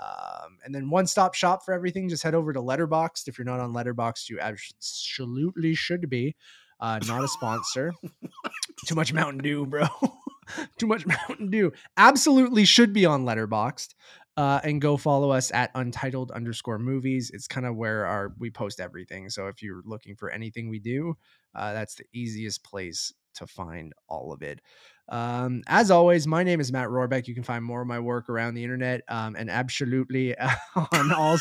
Um, 0.00 0.58
and 0.64 0.72
then 0.72 0.90
one 0.90 1.08
stop 1.08 1.34
shop 1.34 1.64
for 1.64 1.74
everything. 1.74 2.08
Just 2.08 2.22
head 2.22 2.34
over 2.34 2.52
to 2.52 2.60
Letterboxd. 2.60 3.26
If 3.26 3.38
you're 3.38 3.44
not 3.44 3.58
on 3.58 3.72
Letterboxd, 3.72 4.28
you 4.28 4.38
absolutely 4.38 5.74
should 5.74 6.08
be. 6.08 6.36
Uh, 6.78 7.00
not 7.08 7.24
a 7.24 7.28
sponsor. 7.28 7.92
Too 8.86 8.94
much 8.94 9.12
Mountain 9.12 9.42
Dew, 9.42 9.66
bro. 9.66 9.88
Too 10.78 10.86
much 10.86 11.06
Mountain 11.06 11.50
Dew. 11.50 11.72
Absolutely 11.96 12.64
should 12.64 12.92
be 12.92 13.06
on 13.06 13.24
Letterboxd. 13.24 13.94
Uh, 14.36 14.60
and 14.62 14.80
go 14.80 14.96
follow 14.96 15.32
us 15.32 15.50
at 15.52 15.72
untitled 15.74 16.30
underscore 16.30 16.78
movies. 16.78 17.32
It's 17.34 17.48
kind 17.48 17.66
of 17.66 17.74
where 17.74 18.06
our 18.06 18.32
we 18.38 18.50
post 18.50 18.78
everything. 18.78 19.28
So 19.30 19.48
if 19.48 19.64
you're 19.64 19.82
looking 19.84 20.14
for 20.14 20.30
anything 20.30 20.68
we 20.68 20.78
do, 20.78 21.16
uh, 21.56 21.72
that's 21.72 21.96
the 21.96 22.04
easiest 22.12 22.62
place 22.62 23.12
to 23.34 23.48
find 23.48 23.92
all 24.08 24.32
of 24.32 24.42
it. 24.42 24.60
Um, 25.08 25.62
as 25.66 25.90
always, 25.90 26.26
my 26.26 26.44
name 26.44 26.60
is 26.60 26.70
Matt 26.70 26.88
Rohrbeck. 26.88 27.26
You 27.26 27.34
can 27.34 27.42
find 27.42 27.64
more 27.64 27.80
of 27.80 27.88
my 27.88 27.98
work 27.98 28.28
around 28.28 28.54
the 28.54 28.62
internet 28.62 29.00
um, 29.08 29.34
and 29.36 29.50
absolutely 29.50 30.36
on 30.92 31.12
all 31.12 31.38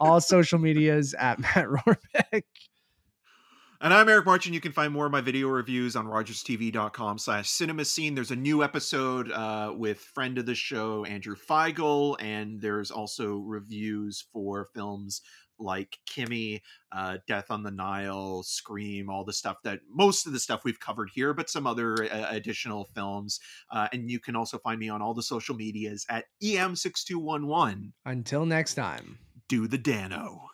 all 0.00 0.20
social 0.20 0.58
medias 0.58 1.14
at 1.14 1.40
Matt 1.40 1.66
Rohrbeck. 1.66 2.42
And 3.86 3.94
I'm 3.94 4.08
Eric 4.08 4.26
Martin. 4.26 4.52
You 4.52 4.60
can 4.60 4.72
find 4.72 4.92
more 4.92 5.06
of 5.06 5.12
my 5.12 5.20
video 5.20 5.46
reviews 5.46 5.94
on 5.94 6.06
rogerstv.com 6.06 7.18
slash 7.18 7.48
cinema 7.48 7.84
scene. 7.84 8.16
There's 8.16 8.32
a 8.32 8.34
new 8.36 8.64
episode 8.64 9.30
uh, 9.30 9.74
with 9.76 10.00
friend 10.00 10.38
of 10.38 10.46
the 10.46 10.56
show, 10.56 11.04
Andrew 11.04 11.36
Feigl, 11.36 12.16
and 12.18 12.60
there's 12.60 12.90
also 12.90 13.36
reviews 13.36 14.26
for 14.32 14.70
films 14.74 15.22
like 15.60 15.98
Kimi, 16.04 16.64
uh, 16.90 17.18
Death 17.28 17.44
on 17.48 17.62
the 17.62 17.70
Nile, 17.70 18.42
Scream, 18.42 19.08
all 19.08 19.24
the 19.24 19.32
stuff 19.32 19.58
that 19.62 19.78
most 19.88 20.26
of 20.26 20.32
the 20.32 20.40
stuff 20.40 20.62
we've 20.64 20.80
covered 20.80 21.10
here, 21.14 21.32
but 21.32 21.48
some 21.48 21.64
other 21.64 22.12
uh, 22.12 22.26
additional 22.28 22.88
films. 22.92 23.38
Uh, 23.70 23.86
and 23.92 24.10
you 24.10 24.18
can 24.18 24.34
also 24.34 24.58
find 24.58 24.80
me 24.80 24.88
on 24.88 25.00
all 25.00 25.14
the 25.14 25.22
social 25.22 25.54
medias 25.54 26.04
at 26.10 26.24
EM6211. 26.42 27.92
Until 28.04 28.46
next 28.46 28.74
time, 28.74 29.20
do 29.48 29.68
the 29.68 29.78
Dano. 29.78 30.48